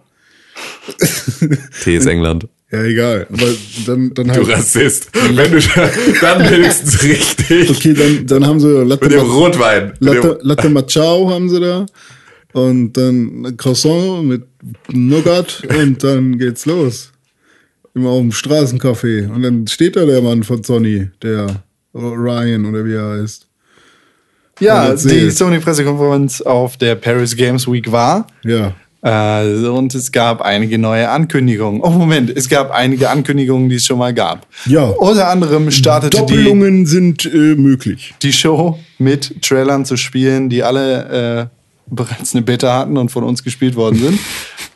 T 1.84 1.96
ist 1.96 2.06
England. 2.06 2.48
Ja, 2.70 2.82
egal. 2.82 3.26
Aber 3.32 3.46
dann, 3.86 4.12
dann 4.14 4.26
Du 4.26 4.32
halt. 4.32 4.48
Rassist. 4.48 5.10
Wenn 5.12 5.52
du 5.52 5.60
dann 6.20 6.50
wenigstens 6.50 7.02
richtig. 7.04 7.70
Okay, 7.70 7.94
dann, 7.94 8.26
dann 8.26 8.46
haben 8.46 8.58
sie 8.58 8.68
Latte, 8.68 9.04
Mit 9.04 9.12
dem 9.14 9.20
Rotwein. 9.30 9.92
Latte, 10.00 10.38
Latte 10.42 10.68
Machao 10.68 11.30
haben 11.30 11.48
sie 11.48 11.60
da. 11.60 11.86
Und 12.52 12.94
dann 12.94 13.46
ein 13.46 13.56
Croissant 13.56 14.24
mit 14.24 14.42
Nougat 14.90 15.62
und 15.68 16.02
dann 16.02 16.38
geht's 16.38 16.66
los. 16.66 17.12
Immer 17.94 18.10
auf 18.10 18.20
dem 18.20 18.32
Straßencafé. 18.32 19.30
Und 19.32 19.42
dann 19.42 19.66
steht 19.68 19.94
da 19.96 20.04
der 20.04 20.20
Mann 20.20 20.42
von 20.42 20.62
Sony, 20.64 21.08
der 21.22 21.62
Ryan 21.94 22.66
oder 22.66 22.84
wie 22.84 22.94
er 22.94 23.20
heißt. 23.20 23.46
Ja, 24.60 24.94
die. 24.94 25.30
Sony-Pressekonferenz 25.30 26.40
auf 26.40 26.76
der 26.78 26.94
Paris 26.94 27.36
Games 27.36 27.70
Week 27.70 27.90
war. 27.92 28.26
Ja. 28.42 28.74
Äh, 29.06 29.68
und 29.68 29.94
es 29.94 30.10
gab 30.10 30.42
einige 30.42 30.78
neue 30.78 31.08
Ankündigungen. 31.08 31.80
Oh, 31.80 31.90
Moment, 31.90 32.28
es 32.28 32.48
gab 32.48 32.72
einige 32.72 33.08
Ankündigungen, 33.08 33.68
die 33.68 33.76
es 33.76 33.84
schon 33.84 33.98
mal 33.98 34.12
gab. 34.12 34.48
Ja. 34.66 34.82
Unter 34.82 35.28
anderem 35.28 35.70
startete 35.70 36.16
die, 36.16 36.20
Doppelungen 36.20 36.86
sind 36.86 37.24
äh, 37.24 37.54
möglich. 37.54 38.14
die 38.22 38.32
Show 38.32 38.80
mit 38.98 39.42
Trailern 39.42 39.84
zu 39.84 39.96
spielen, 39.96 40.48
die 40.48 40.64
alle 40.64 41.48
äh, 41.48 41.94
bereits 41.94 42.34
eine 42.34 42.42
Beta 42.42 42.76
hatten 42.76 42.96
und 42.96 43.10
von 43.10 43.22
uns 43.22 43.44
gespielt 43.44 43.76
worden 43.76 43.98
sind. 43.98 44.18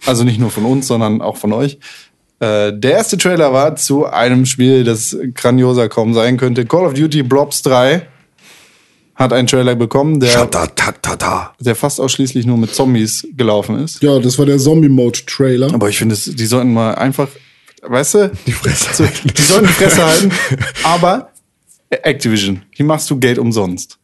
Also 0.06 0.24
nicht 0.24 0.40
nur 0.40 0.50
von 0.50 0.64
uns, 0.64 0.86
sondern 0.86 1.20
auch 1.20 1.36
von 1.36 1.52
euch. 1.52 1.78
Äh, 2.38 2.72
der 2.72 2.92
erste 2.92 3.18
Trailer 3.18 3.52
war 3.52 3.76
zu 3.76 4.06
einem 4.06 4.46
Spiel, 4.46 4.82
das 4.82 5.14
grandioser 5.34 5.90
kaum 5.90 6.14
sein 6.14 6.38
könnte. 6.38 6.64
Call 6.64 6.86
of 6.86 6.94
Duty 6.94 7.22
Blobs 7.22 7.60
3 7.60 8.06
hat 9.20 9.34
einen 9.34 9.46
Trailer 9.46 9.74
bekommen, 9.74 10.18
der, 10.18 10.48
der 11.60 11.76
fast 11.76 12.00
ausschließlich 12.00 12.46
nur 12.46 12.56
mit 12.56 12.74
Zombies 12.74 13.28
gelaufen 13.36 13.78
ist. 13.78 14.02
Ja, 14.02 14.18
das 14.18 14.38
war 14.38 14.46
der 14.46 14.56
Zombie-Mode-Trailer. 14.56 15.74
Aber 15.74 15.90
ich 15.90 15.98
finde, 15.98 16.16
die 16.16 16.46
sollten 16.46 16.72
mal 16.72 16.94
einfach, 16.94 17.28
weißt 17.82 18.14
du, 18.14 18.32
die 18.46 18.52
Fresse, 18.52 19.10
die 19.24 19.42
sollten 19.42 19.66
die 19.66 19.72
Fresse 19.74 20.06
halten. 20.06 20.32
Aber 20.84 21.32
Activision, 21.90 22.62
hier 22.70 22.86
machst 22.86 23.10
du 23.10 23.18
Geld 23.18 23.38
umsonst. 23.38 23.98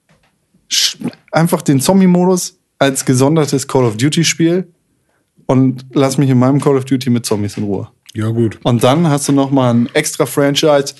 Einfach 1.33 1.63
den 1.63 1.81
Zombie-Modus 1.81 2.59
als 2.79 3.03
gesondertes 3.07 3.67
Call 3.67 3.85
of 3.85 3.97
Duty-Spiel 3.97 4.69
und 5.47 5.87
lass 5.95 6.19
mich 6.19 6.29
in 6.29 6.39
meinem 6.39 6.61
Call 6.61 6.77
of 6.77 6.85
Duty 6.85 7.09
mit 7.09 7.25
Zombies 7.25 7.57
in 7.57 7.65
Ruhe. 7.65 7.89
Ja, 8.13 8.29
gut. 8.29 8.59
Und 8.65 8.85
dann 8.85 9.09
hast 9.09 9.29
du 9.29 9.33
noch 9.33 9.51
mal 9.51 9.73
ein 9.73 9.89
extra 9.95 10.27
Franchise, 10.27 10.95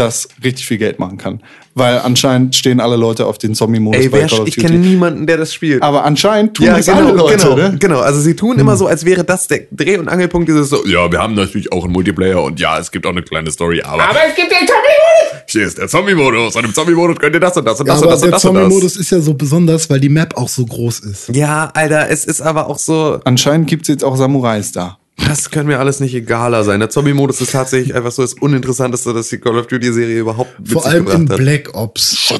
das 0.00 0.28
richtig 0.42 0.66
viel 0.66 0.78
Geld 0.78 0.98
machen 0.98 1.18
kann. 1.18 1.40
Weil 1.74 1.98
anscheinend 1.98 2.56
stehen 2.56 2.80
alle 2.80 2.96
Leute 2.96 3.26
auf 3.26 3.38
den 3.38 3.54
Zombie-Modus 3.54 4.00
Ey, 4.00 4.08
bei 4.08 4.26
Call 4.26 4.40
of 4.40 4.48
ich 4.48 4.56
Duty. 4.56 4.66
kenne 4.66 4.78
niemanden, 4.80 5.26
der 5.26 5.36
das 5.36 5.54
spielt. 5.54 5.82
Aber 5.82 6.04
anscheinend 6.04 6.56
tun 6.56 6.66
ja, 6.66 6.76
das 6.76 6.86
genau, 6.86 6.98
alle 6.98 7.12
Leute, 7.12 7.36
genau, 7.36 7.56
ne? 7.56 7.76
genau. 7.78 8.00
Also 8.00 8.20
sie 8.20 8.34
tun 8.34 8.58
immer 8.58 8.76
so, 8.76 8.86
als 8.88 9.04
wäre 9.04 9.22
das 9.22 9.46
der 9.46 9.60
Dreh- 9.70 9.98
und 9.98 10.08
Angelpunkt 10.08 10.48
dieses 10.48 10.68
so, 10.68 10.84
ja, 10.86 11.10
wir 11.12 11.20
haben 11.20 11.34
natürlich 11.34 11.70
auch 11.72 11.84
einen 11.84 11.92
Multiplayer 11.92 12.42
und 12.42 12.58
ja, 12.58 12.78
es 12.78 12.90
gibt 12.90 13.06
auch 13.06 13.10
eine 13.10 13.22
kleine 13.22 13.50
Story, 13.52 13.82
aber, 13.82 14.02
aber 14.02 14.18
es 14.28 14.34
gibt 14.34 14.50
den 14.50 14.66
Zombie-Modus! 14.66 15.44
Hier 15.46 15.66
ist 15.66 15.78
der 15.78 15.88
Zombie-Modus 15.88 16.56
und 16.56 16.64
im 16.64 16.74
Zombie-Modus 16.74 17.18
könnt 17.18 17.34
ihr 17.34 17.40
das 17.40 17.56
und 17.56 17.64
das 17.64 17.80
und 17.80 17.86
Ja, 17.86 17.94
das 17.94 18.02
und 18.02 18.08
aber 18.08 18.14
das 18.14 18.22
und 18.22 18.26
der 18.26 18.30
das 18.32 18.44
und 18.44 18.54
das. 18.54 18.62
Zombie-Modus 18.62 18.96
ist 18.96 19.10
ja 19.10 19.20
so 19.20 19.34
besonders, 19.34 19.90
weil 19.90 20.00
die 20.00 20.08
Map 20.08 20.36
auch 20.36 20.48
so 20.48 20.64
groß 20.64 21.00
ist. 21.00 21.28
Ja, 21.34 21.70
Alter, 21.74 22.10
es 22.10 22.24
ist 22.24 22.40
aber 22.40 22.66
auch 22.68 22.78
so, 22.78 23.20
Anscheinend 23.24 23.68
gibt's 23.68 23.88
jetzt 23.88 24.04
auch 24.04 24.16
Samurais 24.16 24.72
da. 24.72 24.99
Das 25.16 25.50
können 25.50 25.68
mir 25.68 25.78
alles 25.78 26.00
nicht 26.00 26.14
egaler 26.14 26.64
sein. 26.64 26.80
Der 26.80 26.90
Zombie-Modus 26.90 27.40
ist 27.40 27.52
tatsächlich 27.52 27.94
einfach 27.94 28.10
so 28.12 28.22
das 28.22 28.34
Uninteressanteste, 28.34 29.12
das 29.12 29.28
die 29.28 29.38
Call 29.38 29.58
of 29.58 29.66
Duty-Serie 29.66 30.18
überhaupt 30.20 30.58
mit 30.58 30.70
Vor 30.70 30.82
sich 30.82 30.90
allem 30.92 31.06
in 31.08 31.28
hat. 31.30 31.36
Black 31.36 31.74
Ops. 31.74 32.32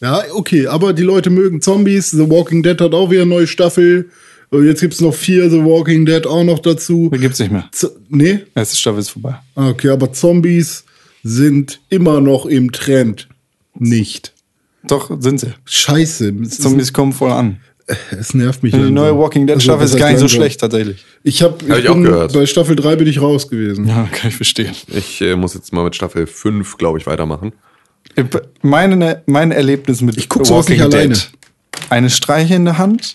Ja, 0.00 0.22
okay, 0.34 0.66
aber 0.66 0.92
die 0.92 1.02
Leute 1.02 1.30
mögen 1.30 1.62
Zombies. 1.62 2.10
The 2.10 2.28
Walking 2.28 2.62
Dead 2.62 2.80
hat 2.80 2.92
auch 2.92 3.10
wieder 3.10 3.22
eine 3.22 3.30
neue 3.30 3.46
Staffel. 3.46 4.10
Und 4.50 4.66
jetzt 4.66 4.80
gibt's 4.80 5.00
noch 5.00 5.14
vier 5.14 5.50
The 5.50 5.64
Walking 5.64 6.06
Dead 6.06 6.26
auch 6.26 6.44
noch 6.44 6.58
dazu. 6.58 7.10
Gibt's 7.10 7.38
nicht 7.38 7.50
mehr. 7.52 7.68
Z 7.72 7.90
nee? 8.08 8.40
Erste 8.54 8.76
Staffel 8.76 9.00
ist 9.00 9.10
vorbei. 9.10 9.36
Ah, 9.54 9.70
Okay, 9.70 9.88
aber 9.88 10.12
Zombies 10.12 10.84
sind 11.22 11.80
immer 11.88 12.20
noch 12.20 12.46
im 12.46 12.72
Trend. 12.72 13.28
Nicht. 13.74 14.32
Doch, 14.84 15.10
sind 15.20 15.40
sie. 15.40 15.52
Scheiße. 15.64 16.32
Es, 16.42 16.58
Zombies 16.58 16.92
kommen 16.92 17.12
voll 17.12 17.32
an. 17.32 17.60
Es 18.10 18.34
nervt 18.34 18.62
mich. 18.62 18.72
Die 18.72 18.78
langsam. 18.78 18.94
neue 18.94 19.16
Walking 19.18 19.46
Dead 19.46 19.54
Also, 19.54 19.64
Staffel 19.64 19.84
was 19.84 19.92
ist 19.92 19.98
gar 19.98 20.10
nicht 20.10 20.18
so 20.18 20.28
schlecht, 20.28 20.60
tatsächlich. 20.60 21.04
Ich 21.22 21.42
habe 21.42 21.56
Hab 21.68 21.78
ich 21.78 21.88
auch 21.88 21.96
gehört. 21.96 22.32
Bei 22.32 22.46
Staffel 22.46 22.74
3 22.74 22.96
bin 22.96 23.06
ich 23.06 23.20
raus 23.20 23.48
gewesen. 23.48 23.86
Ja, 23.86 24.08
kann 24.12 24.30
ich 24.30 24.36
verstehen. 24.36 24.74
Ich 24.88 25.20
äh, 25.20 25.36
muss 25.36 25.54
jetzt 25.54 25.72
mal 25.72 25.84
mit 25.84 25.94
Staffel 25.94 26.26
5, 26.26 26.78
glaube 26.78 26.98
ich, 26.98 27.06
weitermachen. 27.06 27.52
Meine, 28.62 29.22
mein 29.26 29.52
Erlebnis 29.52 30.00
mit 30.00 30.16
Ich 30.16 30.28
guck 30.28 30.46
sowas 30.46 30.68
nicht 30.68 30.80
alleine. 30.80 31.14
Eine 31.90 32.10
Streiche 32.10 32.54
in 32.54 32.64
der 32.64 32.78
Hand 32.78 33.14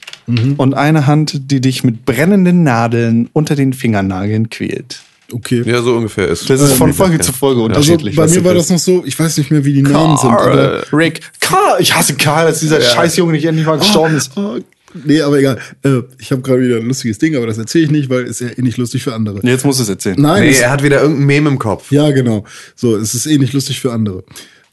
und 0.58 0.74
eine 0.76 1.08
Hand, 1.08 1.52
die 1.52 1.60
dich 1.60 1.84
mit 1.84 2.06
brennenden 2.06 2.64
Nadeln 2.64 3.30
unter 3.34 3.56
den 3.56 3.74
Fingernageln 3.74 4.50
quält. 4.50 5.02
Okay. 5.34 5.64
Ja, 5.66 5.82
so 5.82 5.96
ungefähr 5.96 6.28
ist 6.28 6.50
Das 6.50 6.62
ist 6.62 6.74
von 6.74 6.90
Ja. 6.90 6.94
Folge 6.94 7.20
zu 7.20 7.32
Folge 7.34 7.62
Also 7.62 7.66
unterschiedlich. 7.66 8.16
bei 8.16 8.24
was 8.24 8.36
mir 8.36 8.44
war 8.44 8.54
das 8.54 8.70
noch 8.70 8.80
so, 8.80 9.04
ich 9.06 9.18
weiß 9.20 9.38
nicht 9.38 9.52
mehr, 9.52 9.64
wie 9.66 9.74
die 9.74 9.82
Namen 9.82 10.18
sind. 10.18 10.30
Aber. 10.30 10.84
Rick. 10.94 11.22
Karl! 11.40 11.80
Ich 11.80 11.96
hasse 11.96 12.16
Karl, 12.16 12.48
dass 12.48 12.60
dieser 12.60 12.82
Scheißjunge 12.82 13.32
nicht 13.34 13.46
endlich 13.46 13.66
mal 13.66 13.78
gestorben 13.78 14.16
ist. 14.16 14.32
Oh, 14.36 14.58
nee, 15.06 15.22
aber 15.22 15.40
egal. 15.40 15.58
Äh, 15.84 16.02
ich 16.20 16.32
habe 16.32 16.42
gerade 16.42 16.62
wieder 16.62 16.78
ein 16.78 16.86
lustiges 16.88 17.18
Ding, 17.18 17.36
aber 17.36 17.48
das 17.48 17.58
erzähle 17.58 17.86
ich 17.86 17.92
nicht, 17.92 18.10
weil 18.10 18.24
es 18.24 18.42
ist 18.42 18.42
ja 18.42 18.58
eh 18.58 18.62
nicht 18.62 18.78
lustig 18.78 19.04
für 19.04 19.14
andere. 19.14 19.40
Jetzt 19.48 19.66
musst 19.66 19.80
du 19.80 19.84
es 19.84 19.90
erzählen. 19.90 20.16
Nein, 20.20 20.44
Nee, 20.44 20.50
es, 20.52 20.60
er 20.60 20.70
hat 20.72 20.84
wieder 20.84 21.02
irgendein 21.02 21.26
Meme 21.26 21.50
im 21.50 21.60
Kopf. 21.60 21.92
ja, 21.92 22.12
genau. 22.12 22.46
So, 22.76 22.96
es 22.98 23.14
ist 23.16 23.26
eh 23.26 23.38
nicht 23.38 23.54
lustig 23.54 23.80
für 23.80 23.92
andere. 23.94 24.24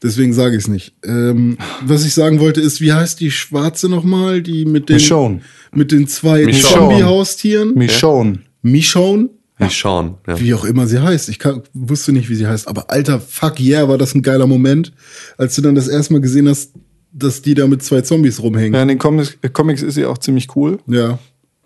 Deswegen 0.01 0.31
sage 0.31 0.55
ich 0.55 0.63
es 0.63 0.67
nicht. 0.69 0.93
Ähm, 1.05 1.57
was 1.85 2.05
ich 2.05 2.13
sagen 2.13 2.39
wollte 2.39 2.61
ist, 2.61 2.79
wie 2.79 2.93
heißt 2.93 3.19
die 3.19 3.31
Schwarze 3.31 3.89
nochmal, 3.89 4.41
die 4.41 4.63
mit 4.65 4.87
den 4.87 4.95
Michonne. 4.95 5.41
mit 5.73 5.91
den 5.91 6.07
zwei 6.07 6.45
Michonne. 6.45 6.73
Zombie-Haustieren? 6.73 7.73
Michonne. 7.75 8.39
Michonne? 8.61 9.29
Wie 9.59 9.69
Sean. 9.69 10.15
Ja. 10.27 10.39
Wie 10.39 10.53
auch 10.53 10.63
immer 10.63 10.87
sie 10.87 11.01
heißt. 11.01 11.29
Ich 11.29 11.37
kann, 11.37 11.63
wusste 11.73 12.13
nicht, 12.13 12.29
wie 12.29 12.35
sie 12.35 12.47
heißt. 12.47 12.67
Aber 12.67 12.89
alter, 12.89 13.19
fuck 13.19 13.59
yeah, 13.59 13.87
war 13.87 13.97
das 13.97 14.15
ein 14.15 14.21
geiler 14.21 14.47
Moment, 14.47 14.93
als 15.37 15.55
du 15.55 15.61
dann 15.61 15.75
das 15.75 15.87
erste 15.87 16.13
Mal 16.13 16.21
gesehen 16.21 16.47
hast, 16.47 16.71
dass 17.11 17.41
die 17.41 17.53
da 17.53 17.67
mit 17.67 17.83
zwei 17.83 18.01
Zombies 18.01 18.41
rumhängen. 18.41 18.73
Ja, 18.73 18.81
in 18.81 18.87
den 18.87 18.99
Comics, 18.99 19.37
äh, 19.41 19.49
Comics 19.49 19.81
ist 19.81 19.95
sie 19.95 20.05
auch 20.05 20.17
ziemlich 20.17 20.55
cool. 20.55 20.79
Ja. 20.87 21.19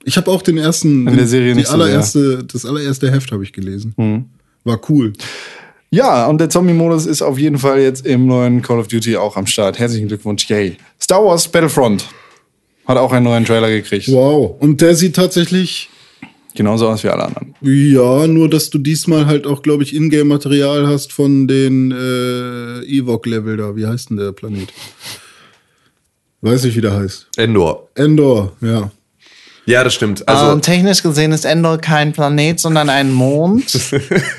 Ich 0.06 0.18
habe 0.18 0.30
auch 0.32 0.42
den 0.42 0.58
ersten, 0.58 1.08
In 1.08 1.16
der 1.16 1.28
Serie 1.28 1.50
die 1.50 1.60
nicht 1.60 1.68
so 1.68 1.74
allererste, 1.74 2.44
das 2.44 2.66
allererste 2.66 3.12
Heft 3.12 3.32
habe 3.32 3.44
ich 3.44 3.54
gelesen. 3.54 3.94
Mhm. 3.96 4.26
War 4.64 4.80
cool. 4.90 5.14
Ja, 5.90 6.26
und 6.26 6.40
der 6.40 6.50
Zombie-Modus 6.50 7.06
ist 7.06 7.22
auf 7.22 7.38
jeden 7.38 7.60
Fall 7.60 7.80
jetzt 7.80 8.06
im 8.06 8.26
neuen 8.26 8.62
Call 8.64 8.80
of 8.80 8.88
Duty 8.88 9.16
auch 9.16 9.38
am 9.38 9.46
Start. 9.46 9.78
Herzlichen 9.78 10.08
Glückwunsch, 10.08 10.50
yay. 10.50 10.78
Star 11.00 11.24
Wars 11.24 11.48
Battlefront 11.48 12.10
hat 12.88 12.98
auch 12.98 13.12
einen 13.12 13.26
neuen 13.26 13.46
Trailer 13.46 13.70
gekriegt. 13.70 14.08
Wow. 14.08 14.56
Und 14.60 14.82
der 14.82 14.96
sieht 14.96 15.16
tatsächlich, 15.16 15.90
Genauso 16.56 16.88
aus 16.88 17.04
wie 17.04 17.10
alle 17.10 17.26
anderen. 17.26 17.56
ja, 17.62 18.28
nur 18.28 18.50
dass 18.50 18.70
du 18.70 18.78
diesmal 18.78 19.26
halt 19.26 19.48
auch, 19.48 19.64
glaube 19.64 19.84
ich, 19.84 19.96
Ingame-Material 19.96 20.88
hast 20.88 21.12
von 21.12 21.48
den 21.48 21.92
äh, 21.92 22.86
Ewok-Level 22.86 23.58
da. 23.58 23.76
Wie 23.76 23.88
heißt 23.88 24.12
denn 24.12 24.18
der 24.18 24.32
Planet? 24.34 24.72
Weiß 26.42 26.64
nicht, 26.64 26.76
wie 26.76 26.82
der 26.82 26.94
heißt. 26.94 27.28
Endor. 27.38 27.90
Endor, 27.96 28.52
ja. 28.62 28.92
Ja, 29.66 29.84
das 29.84 29.94
stimmt. 29.94 30.28
Also, 30.28 30.52
ähm, 30.52 30.62
technisch 30.62 31.02
gesehen 31.02 31.32
ist 31.32 31.46
Endor 31.46 31.78
kein 31.78 32.12
Planet, 32.12 32.60
sondern 32.60 32.90
ein 32.90 33.12
Mond. 33.12 33.80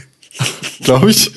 Glaube 0.83 1.11
ich. 1.11 1.33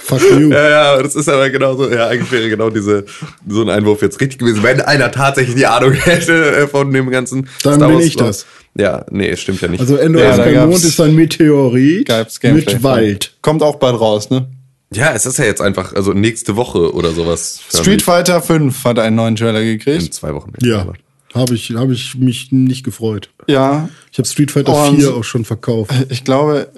Fuck 0.00 0.22
you. 0.30 0.50
ja, 0.50 0.68
ja, 0.68 1.02
das 1.02 1.14
ist 1.14 1.28
aber 1.28 1.50
genauso, 1.50 1.90
ja, 1.90 2.06
eigentlich 2.08 2.30
wäre 2.32 2.48
genau 2.48 2.70
diese, 2.70 3.04
so 3.46 3.62
ein 3.62 3.68
Einwurf 3.68 4.00
jetzt 4.00 4.20
richtig 4.20 4.38
gewesen, 4.38 4.62
wenn 4.62 4.80
einer 4.80 5.10
tatsächlich 5.10 5.56
die 5.56 5.66
Ahnung 5.66 5.92
hätte 6.04 6.56
äh, 6.56 6.66
von 6.66 6.92
dem 6.92 7.10
ganzen 7.10 7.48
Dann 7.62 7.74
Star 7.76 7.88
bin 7.88 7.96
Wars 7.96 8.06
ich 8.06 8.14
Lore. 8.14 8.26
das. 8.28 8.46
Ja, 8.78 9.04
nee, 9.10 9.34
stimmt 9.36 9.60
ja 9.60 9.68
nicht. 9.68 9.80
Also 9.80 9.96
Endor 9.96 10.22
Ja, 10.22 10.30
ist 10.30 10.36
da 10.38 10.44
kein 10.44 10.54
gab's- 10.54 10.70
Mond, 10.70 10.84
ist 10.84 11.00
ein 11.00 11.14
Meteorit 11.14 12.08
mit. 12.44 12.82
Wald. 12.82 13.32
Kommt 13.42 13.62
auch 13.62 13.76
bald 13.76 14.00
raus, 14.00 14.30
ne? 14.30 14.48
Ja, 14.94 15.12
es 15.12 15.26
ist 15.26 15.36
ja 15.38 15.44
jetzt 15.44 15.60
einfach, 15.60 15.92
also 15.94 16.12
nächste 16.12 16.56
Woche 16.56 16.94
oder 16.94 17.10
sowas. 17.12 17.60
Street 17.74 18.00
Fighter 18.02 18.40
5 18.40 18.84
hat 18.84 18.98
einen 18.98 19.16
neuen 19.16 19.36
Trailer 19.36 19.60
In 19.60 19.78
gekriegt. 19.78 20.14
zwei 20.14 20.32
Wochen. 20.32 20.52
Ja, 20.62 20.86
habe 21.34 21.54
ich, 21.54 21.70
hab 21.74 21.90
ich 21.90 22.14
mich 22.14 22.52
nicht 22.52 22.84
gefreut. 22.84 23.28
Ja, 23.48 23.88
Ich 24.12 24.18
habe 24.18 24.26
Street 24.28 24.50
Fighter 24.50 24.72
Und- 24.88 24.96
4 24.96 25.12
auch 25.14 25.24
schon 25.24 25.44
verkauft. 25.44 25.90
ich 26.08 26.24
glaube, 26.24 26.68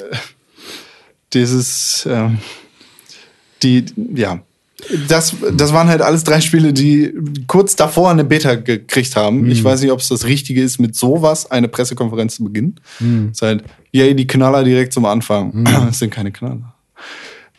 dieses, 1.34 2.06
ähm, 2.10 2.38
die, 3.62 3.84
ja, 4.14 4.40
das, 5.08 5.36
das 5.52 5.72
waren 5.72 5.88
halt 5.88 6.02
alles 6.02 6.24
drei 6.24 6.40
Spiele, 6.40 6.72
die 6.72 7.12
kurz 7.46 7.76
davor 7.76 8.10
eine 8.10 8.24
Beta 8.24 8.54
gekriegt 8.54 9.16
haben. 9.16 9.42
Hm. 9.42 9.50
Ich 9.50 9.62
weiß 9.62 9.80
nicht, 9.82 9.92
ob 9.92 10.00
es 10.00 10.08
das 10.08 10.24
Richtige 10.24 10.62
ist, 10.62 10.78
mit 10.78 10.94
sowas 10.94 11.50
eine 11.50 11.68
Pressekonferenz 11.68 12.36
zu 12.36 12.44
beginnen. 12.44 12.76
Hm. 12.98 13.28
Es 13.30 13.38
ist 13.38 13.42
halt, 13.42 13.64
yay, 13.92 14.14
die 14.14 14.26
Knaller 14.26 14.64
direkt 14.64 14.92
zum 14.92 15.04
Anfang. 15.04 15.66
Es 15.90 15.98
sind 15.98 16.10
keine 16.10 16.30
Knaller. 16.30 16.74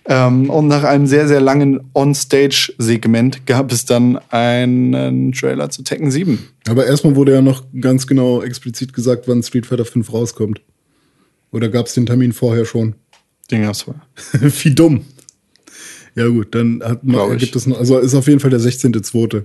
Ähm, 0.05 0.49
und 0.49 0.67
nach 0.67 0.83
einem 0.83 1.05
sehr, 1.05 1.27
sehr 1.27 1.41
langen 1.41 1.79
On-Stage-Segment 1.93 3.45
gab 3.45 3.71
es 3.71 3.85
dann 3.85 4.19
einen 4.29 5.31
Trailer 5.31 5.69
zu 5.69 5.83
Tekken 5.83 6.09
7. 6.09 6.39
Aber 6.67 6.85
erstmal 6.85 7.15
wurde 7.15 7.33
ja 7.33 7.41
noch 7.41 7.63
ganz 7.79 8.07
genau 8.07 8.41
explizit 8.41 8.93
gesagt, 8.93 9.27
wann 9.27 9.43
Street 9.43 9.65
Fighter 9.65 9.85
5 9.85 10.11
rauskommt. 10.11 10.61
Oder 11.51 11.69
gab 11.69 11.85
es 11.85 11.93
den 11.93 12.05
Termin 12.05 12.33
vorher 12.33 12.65
schon? 12.65 12.95
Den 13.51 13.63
gab's 13.63 13.83
vorher. 13.83 14.01
Wie 14.63 14.73
dumm. 14.73 15.05
Ja 16.15 16.27
gut, 16.27 16.53
dann 16.55 16.81
hat 16.83 16.99
ich. 17.03 17.39
gibt 17.39 17.55
es 17.55 17.65
noch, 17.67 17.79
also 17.79 17.97
ist 17.99 18.15
auf 18.15 18.27
jeden 18.27 18.39
Fall 18.39 18.49
der 18.49 18.59
16.2. 18.59 19.43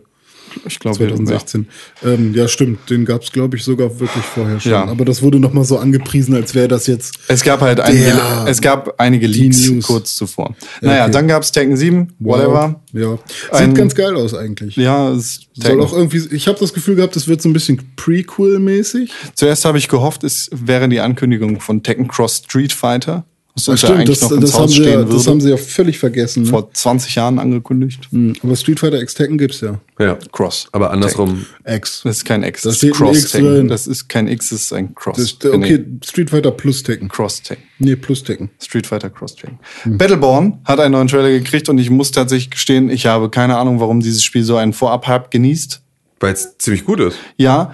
Ich 0.64 0.78
glaube, 0.78 0.96
2016. 0.96 1.66
Ähm, 2.04 2.34
ja, 2.34 2.48
stimmt. 2.48 2.88
Den 2.88 3.04
gab 3.04 3.22
es, 3.22 3.32
glaube 3.32 3.56
ich, 3.56 3.64
sogar 3.64 4.00
wirklich 4.00 4.24
vorher 4.24 4.58
schon. 4.60 4.72
Ja. 4.72 4.84
Aber 4.84 5.04
das 5.04 5.22
wurde 5.22 5.38
noch 5.38 5.52
mal 5.52 5.64
so 5.64 5.78
angepriesen, 5.78 6.34
als 6.34 6.54
wäre 6.54 6.68
das 6.68 6.86
jetzt. 6.86 7.18
Es 7.28 7.42
gab 7.42 7.60
halt 7.60 7.80
einige, 7.80 8.12
es 8.46 8.60
gab 8.60 8.98
einige 8.98 9.26
Leaks 9.26 9.68
News. 9.68 9.86
kurz 9.86 10.16
zuvor. 10.16 10.54
Naja, 10.80 11.04
okay. 11.04 11.12
dann 11.12 11.28
gab's 11.28 11.52
Tekken 11.52 11.76
7, 11.76 12.14
whatever. 12.18 12.80
Wow. 12.92 13.00
Ja. 13.02 13.18
Sieht 13.58 13.68
Ein- 13.68 13.74
ganz 13.74 13.94
geil 13.94 14.16
aus 14.16 14.34
eigentlich. 14.34 14.76
Ja, 14.76 15.12
es 15.12 15.40
Soll 15.54 15.80
auch 15.80 15.92
irgendwie, 15.92 16.22
ich 16.34 16.48
habe 16.48 16.58
das 16.58 16.72
Gefühl 16.72 16.96
gehabt, 16.96 17.16
es 17.16 17.28
wird 17.28 17.42
so 17.42 17.48
ein 17.48 17.52
bisschen 17.52 17.82
Prequel-mäßig. 17.96 19.10
Zuerst 19.34 19.64
habe 19.64 19.78
ich 19.78 19.88
gehofft, 19.88 20.24
es 20.24 20.48
wäre 20.52 20.88
die 20.88 21.00
Ankündigung 21.00 21.60
von 21.60 21.82
Tekken 21.82 22.08
Cross 22.08 22.42
Street 22.46 22.72
Fighter. 22.72 23.24
Uns 23.56 23.66
ja 23.66 23.76
stimmt, 23.78 24.06
das, 24.08 24.20
das, 24.20 24.58
haben 24.58 24.68
sie 24.68 24.84
ja, 24.84 25.02
das 25.02 25.26
haben 25.26 25.40
sie 25.40 25.48
ja 25.48 25.56
völlig 25.56 25.98
vergessen. 25.98 26.42
ne? 26.42 26.50
vor 26.50 26.70
20 26.70 27.14
Jahren 27.14 27.38
angekündigt. 27.38 28.06
Hm, 28.12 28.34
Aber 28.42 28.54
Street 28.54 28.80
Fighter 28.80 29.00
X 29.00 29.14
Tekken 29.14 29.38
gibt's 29.38 29.62
ja. 29.62 29.80
Ja. 29.98 30.18
Cross. 30.30 30.68
Aber 30.72 30.90
andersrum. 30.90 31.46
X. 31.64 32.02
Das 32.04 32.18
ist 32.18 32.24
kein 32.26 32.42
X, 32.42 32.62
Da 32.62 32.68
das 32.68 32.76
steht 32.76 32.90
ist 32.90 32.96
ein 32.96 33.06
Cross 33.06 33.18
X 33.22 33.32
Tekken. 33.32 33.68
Das 33.68 33.86
ist 33.86 34.08
kein 34.08 34.28
X, 34.28 34.50
das 34.50 34.60
ist 34.60 34.72
ein 34.74 34.94
Cross. 34.94 35.16
Das, 35.16 35.38
Nee, 35.42 35.56
okay, 35.56 35.84
Street 36.04 36.28
Fighter 36.28 36.50
plus 36.50 36.82
Tekken. 36.82 37.08
Cross 37.08 37.42
Tekken. 37.42 37.64
Nee, 37.78 37.96
plus 37.96 38.22
Tekken. 38.22 38.50
Street 38.62 38.86
Fighter 38.86 39.08
Cross 39.08 39.36
Tekken. 39.36 39.58
Battleborn 39.86 40.58
hat 40.66 40.78
einen 40.78 40.92
neuen 40.92 41.08
Trailer 41.08 41.30
gekriegt 41.30 41.70
und 41.70 41.78
ich 41.78 41.88
muss 41.88 42.10
tatsächlich 42.10 42.50
gestehen, 42.50 42.90
ich 42.90 43.06
habe 43.06 43.30
keine 43.30 43.56
Ahnung, 43.56 43.80
warum 43.80 44.00
dieses 44.00 44.22
Spiel 44.22 44.44
so 44.44 44.56
einen 44.56 44.74
Vorab-Hype 44.74 45.30
genießt. 45.30 45.80
Weil 46.20 46.32
es 46.34 46.56
ziemlich 46.58 46.84
gut 46.84 47.00
ist. 47.00 47.16
Ja, 47.36 47.72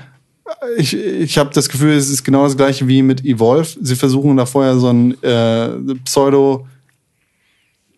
ich, 0.77 0.95
ich 0.97 1.39
habe 1.39 1.51
das 1.55 1.69
Gefühl, 1.69 1.93
es 1.93 2.09
ist 2.11 2.25
genau 2.25 2.45
das 2.45 2.57
gleiche 2.57 2.87
wie 2.89 3.03
mit 3.03 3.25
Evolve. 3.25 3.69
Sie 3.81 3.97
versuchen 3.97 4.37
da 4.37 4.47
vorher 4.47 4.77
so 4.77 4.89
einen 4.89 5.23
äh, 5.23 5.95
Pseudo 6.05 6.67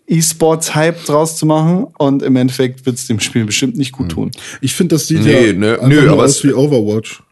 E-Sports-Hype 0.06 1.04
draus 1.06 1.36
zu 1.36 1.46
machen 1.46 1.86
und 1.98 2.22
im 2.22 2.36
Endeffekt 2.36 2.84
wird 2.84 2.96
es 2.96 3.06
dem 3.06 3.20
Spiel 3.20 3.46
bestimmt 3.46 3.76
nicht 3.76 3.92
gut 3.92 4.10
tun. 4.10 4.30
Ich 4.60 4.74
finde, 4.74 4.96
das 4.96 5.06
sieht 5.06 5.22
Nee, 5.24 5.46
ja 5.46 5.52
ne, 5.54 5.78
nö, 5.82 6.10
aber 6.10 6.24
aus 6.24 6.32
es- 6.38 6.44
wie 6.44 6.52
Overwatch. 6.52 7.22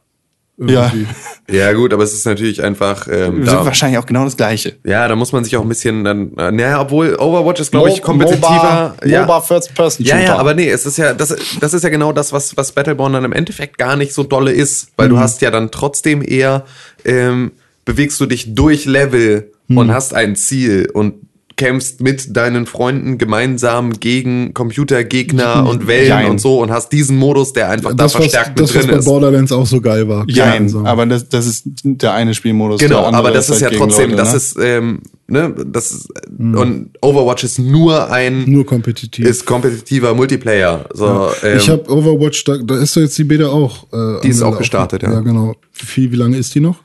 Ja, 0.69 0.87
Irgendwie. 0.93 1.07
Ja, 1.51 1.73
gut, 1.73 1.93
aber 1.93 2.05
es 2.05 2.13
ist 2.13 2.25
natürlich 2.25 2.63
einfach. 2.63 3.09
Ähm, 3.11 3.39
wir 3.39 3.45
da, 3.45 3.51
sind 3.53 3.65
wahrscheinlich 3.65 3.99
auch 3.99 4.07
genau 4.07 4.25
das 4.25 4.37
gleiche. 4.37 4.77
ja, 4.85 5.07
da 5.09 5.17
muss 5.17 5.33
man 5.33 5.45
sich 5.45 5.57
auch 5.57 5.63
ein 5.63 5.69
bisschen 5.69 6.05
dann. 6.05 6.33
Naja, 6.35 6.81
obwohl 6.81 7.17
Overwatch 7.19 7.61
ist, 7.61 7.73
glaube 7.73 7.91
ich, 7.91 8.01
kompetitiver. 8.01 8.95
MOBA, 8.95 8.95
ja. 9.05 9.21
MOBA 9.23 9.41
First 9.41 9.75
Person 9.75 10.07
Ja, 10.07 10.17
Shooter. 10.17 10.29
ja, 10.29 10.37
aber 10.39 10.55
nee, 10.55 10.69
es 10.71 10.87
ist 10.87 10.99
ja, 10.99 11.13
das, 11.15 11.35
das 11.61 11.75
ist 11.75 11.83
ja 11.83 11.89
genau 11.91 12.13
das, 12.13 12.33
was, 12.33 12.57
was 12.57 12.73
Battleborn 12.73 13.13
dann 13.13 13.25
im 13.25 13.33
Endeffekt 13.33 13.77
gar 13.79 13.97
nicht 13.97 14.15
so 14.15 14.23
dolle 14.23 14.53
ist, 14.53 14.89
weil 14.97 15.09
du 15.09 15.19
hast 15.19 15.43
ja 15.43 15.51
dann 15.51 15.71
trotzdem 15.71 16.23
eher, 16.23 16.65
ähm, 17.05 17.53
bewegst 17.85 18.21
du 18.21 18.27
dich 18.27 18.55
durch 18.55 18.85
Level 18.85 19.51
und 19.69 19.93
hast 19.93 20.15
ein 20.15 20.37
Ziel 20.37 20.89
und 20.93 21.15
kämpfst 21.57 22.01
mit 22.01 22.37
deinen 22.37 22.67
Freunden 22.67 23.19
gemeinsam 23.19 23.93
gegen 23.93 24.55
Computergegner 24.55 25.67
und 25.69 25.87
Wellen 25.87 26.09
Jein. 26.09 26.31
und 26.31 26.41
so 26.41 26.61
und 26.61 26.71
hast 26.71 26.91
diesen 26.93 27.17
Modus, 27.19 27.53
der 27.53 27.69
einfach 27.71 27.91
Das, 27.91 27.97
da 27.97 28.05
was, 28.05 28.13
verstärkt 28.13 28.59
das, 28.61 28.69
mit 28.71 28.77
was 28.77 28.83
drin 28.85 28.91
bei 28.93 28.99
ist. 28.99 29.05
Borderlands 29.05 29.53
auch 29.53 29.67
so 29.67 29.81
geil 29.81 30.09
war. 30.09 30.25
Jein, 30.29 30.69
So. 30.69 30.85
aber 30.85 31.07
das, 31.07 31.29
das 31.29 31.47
ist 31.47 31.63
der 31.85 32.15
eine 32.15 32.35
Spielmodus. 32.35 32.81
Genau, 32.81 33.05
aber 33.05 33.31
das 33.31 33.51
ist 33.51 33.61
ja 33.61 33.67
halt 33.67 33.73
gegen 33.75 33.85
trotzdem, 33.85 34.11
Leute, 34.11 34.23
das 34.23 34.31
ne? 34.33 34.37
ist, 34.37 34.57
ähm, 34.61 35.01
ne, 35.29 35.55
das 35.67 35.91
ist, 35.93 36.09
und 36.39 36.91
Overwatch 37.01 37.45
ist 37.45 37.59
nur 37.59 38.11
ein, 38.11 38.45
Nur 38.51 38.67
kompetitiv. 38.67 39.27
ist 39.27 39.45
kompetitiver 39.47 40.15
Multiplayer. 40.15 40.87
So, 40.95 41.29
ähm, 41.43 41.57
ich 41.59 41.69
habe 41.69 41.91
Overwatch, 41.91 42.45
da, 42.45 42.57
da 42.59 42.77
ist 42.79 42.97
doch 42.97 43.01
jetzt 43.03 43.17
die 43.19 43.25
Beta 43.25 43.47
auch. 43.47 43.87
Äh, 43.93 44.21
Die 44.23 44.29
ist 44.29 44.43
auch 44.43 44.59
gestartet, 44.59 45.03
ja. 45.03 45.13
Ja, 45.13 45.21
genau. 45.21 45.55
Wie, 45.95 46.11
wie 46.13 46.17
lange 46.17 46.37
ist 46.37 46.55
die 46.55 46.61
noch? 46.61 46.77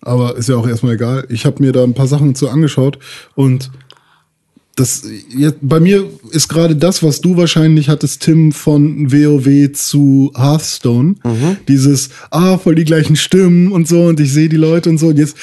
Aber 0.00 0.36
ist 0.36 0.48
ja 0.48 0.54
auch 0.56 0.66
erstmal 0.68 0.94
egal. 0.94 1.26
Ich 1.28 1.44
habe 1.44 1.56
mir 1.60 1.72
da 1.72 1.82
ein 1.82 1.92
paar 1.94 2.06
Sachen 2.06 2.34
zu 2.36 2.48
angeschaut 2.48 2.98
und 3.34 3.70
das 4.78 5.02
jetzt, 5.36 5.56
bei 5.60 5.80
mir 5.80 6.08
ist 6.30 6.48
gerade 6.48 6.76
das, 6.76 7.02
was 7.02 7.20
du 7.20 7.36
wahrscheinlich 7.36 7.88
hattest, 7.88 8.22
Tim, 8.22 8.52
von 8.52 9.10
WoW 9.12 9.72
zu 9.72 10.32
Hearthstone. 10.36 11.16
Mhm. 11.24 11.56
Dieses, 11.66 12.10
ah, 12.30 12.58
voll 12.58 12.76
die 12.76 12.84
gleichen 12.84 13.16
Stimmen 13.16 13.72
und 13.72 13.88
so 13.88 14.04
und 14.04 14.20
ich 14.20 14.32
sehe 14.32 14.48
die 14.48 14.56
Leute 14.56 14.88
und 14.88 14.98
so. 14.98 15.08
Und 15.08 15.18
jetzt 15.18 15.36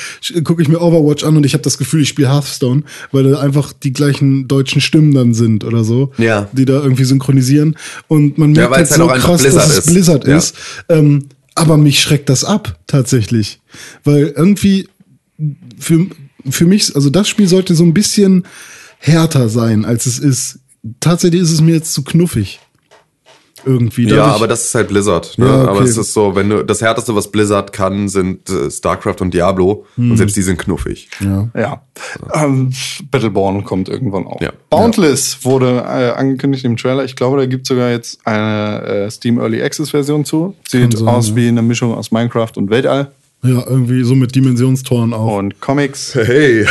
gucke 0.44 0.62
ich 0.62 0.70
mir 0.70 0.80
Overwatch 0.80 1.24
an 1.24 1.36
und 1.36 1.45
ich 1.45 1.53
habe 1.53 1.64
das 1.64 1.78
Gefühl, 1.78 2.02
ich 2.02 2.10
spiele 2.10 2.30
Hearthstone, 2.30 2.84
weil 3.12 3.24
da 3.30 3.40
einfach 3.40 3.74
die 3.74 3.91
gleichen 3.91 4.48
deutschen 4.48 4.80
Stimmen 4.80 5.14
dann 5.14 5.34
sind 5.34 5.64
oder 5.66 5.84
so. 5.84 6.12
Ja. 6.18 6.48
Die 6.53 6.66
da 6.66 6.82
irgendwie 6.82 7.03
synchronisieren. 7.03 7.76
Und 8.07 8.38
man 8.38 8.53
merkt 8.53 8.72
weil 8.72 8.78
halt 8.80 8.90
halt 8.90 8.98
so 8.98 9.10
einfach 9.10 9.30
krass, 9.30 9.41
Blizzard 9.41 9.64
dass 9.66 9.72
es 9.72 9.78
ist. 9.80 9.94
Blizzard 9.94 10.28
Ja. 10.28 10.38
ist. 10.38 10.56
Ähm, 10.88 11.26
aber 11.56 11.78
mich 11.78 11.99
schreckt 11.99 12.30
das 12.30 12.44
ab, 12.44 12.80
tatsächlich. 12.88 13.60
Weil 14.03 14.34
irgendwie 14.36 14.88
für, 15.78 16.07
für 16.49 16.66
mich, 16.66 16.95
also 16.95 17.10
das 17.10 17.28
Spiel 17.28 17.48
sollte 17.48 17.76
so 17.76 17.84
ein 17.84 17.94
bisschen 17.94 18.45
härter 19.06 19.49
sein, 19.49 19.86
als 19.86 20.06
es 20.06 20.19
ist. 20.19 20.60
Tatsächlich 20.99 21.41
ist 21.41 21.52
es 21.52 21.61
mir 21.61 21.76
jetzt 21.76 21.94
zu 21.94 22.03
knuffig. 22.03 22.60
Irgendwie. 23.68 24.07
Ja, 24.07 24.26
aber 24.26 24.48
das 24.48 24.65
ist 24.65 24.76
halt 24.76 24.90
Blizzard. 24.90 25.40
Ne? 25.40 25.48
Ja, 25.48 25.61
okay. 25.61 25.69
Aber 25.69 25.82
es 25.82 25.98
ist 25.98 26.14
so, 26.14 26.36
wenn 26.36 26.49
du 26.49 26.64
das 26.64 26.82
härteste, 26.82 27.15
was 27.15 27.32
Blizzard 27.32 27.73
kann, 27.73 28.07
sind 28.10 28.48
äh, 28.48 28.69
StarCraft 28.69 29.22
und 29.22 29.34
Diablo 29.34 29.86
Hm. 29.95 30.11
und 30.11 30.18
selbst 30.18 30.36
die 30.36 30.44
sind 30.44 30.60
knuffig. 30.60 31.10
Ja. 31.19 31.49
Ja. 31.56 31.82
Ähm, 32.36 32.72
Battleborn 33.10 33.64
kommt 33.64 33.90
irgendwann 33.90 34.27
auch. 34.27 34.40
Ja. 34.40 34.52
Boundless 34.69 35.40
wurde 35.44 35.77
äh, 35.80 36.11
angekündigt 36.11 36.64
im 36.64 36.77
Trailer. 36.77 37.06
Ich 37.06 37.15
glaube, 37.15 37.38
da 37.38 37.48
gibt 37.48 37.64
es 37.64 37.69
sogar 37.69 37.90
jetzt 37.90 38.19
eine 38.27 38.84
äh, 38.84 39.10
Steam 39.10 39.40
Early 39.40 39.64
Access 39.64 39.90
Version 39.90 40.26
zu. 40.26 40.53
Sieht 40.68 40.95
sein, 40.95 41.07
aus 41.07 41.30
ja. 41.30 41.36
wie 41.36 41.48
eine 41.48 41.64
Mischung 41.64 41.95
aus 41.95 42.11
Minecraft 42.11 42.52
und 42.57 42.69
Weltall 42.69 43.11
ja, 43.44 43.64
irgendwie 43.68 44.03
so 44.03 44.15
mit 44.15 44.36
Dimensionstoren 44.36 45.14
auch. 45.14 45.38
und 45.38 45.60
Comics 45.60 46.14
Hey. 46.15 46.65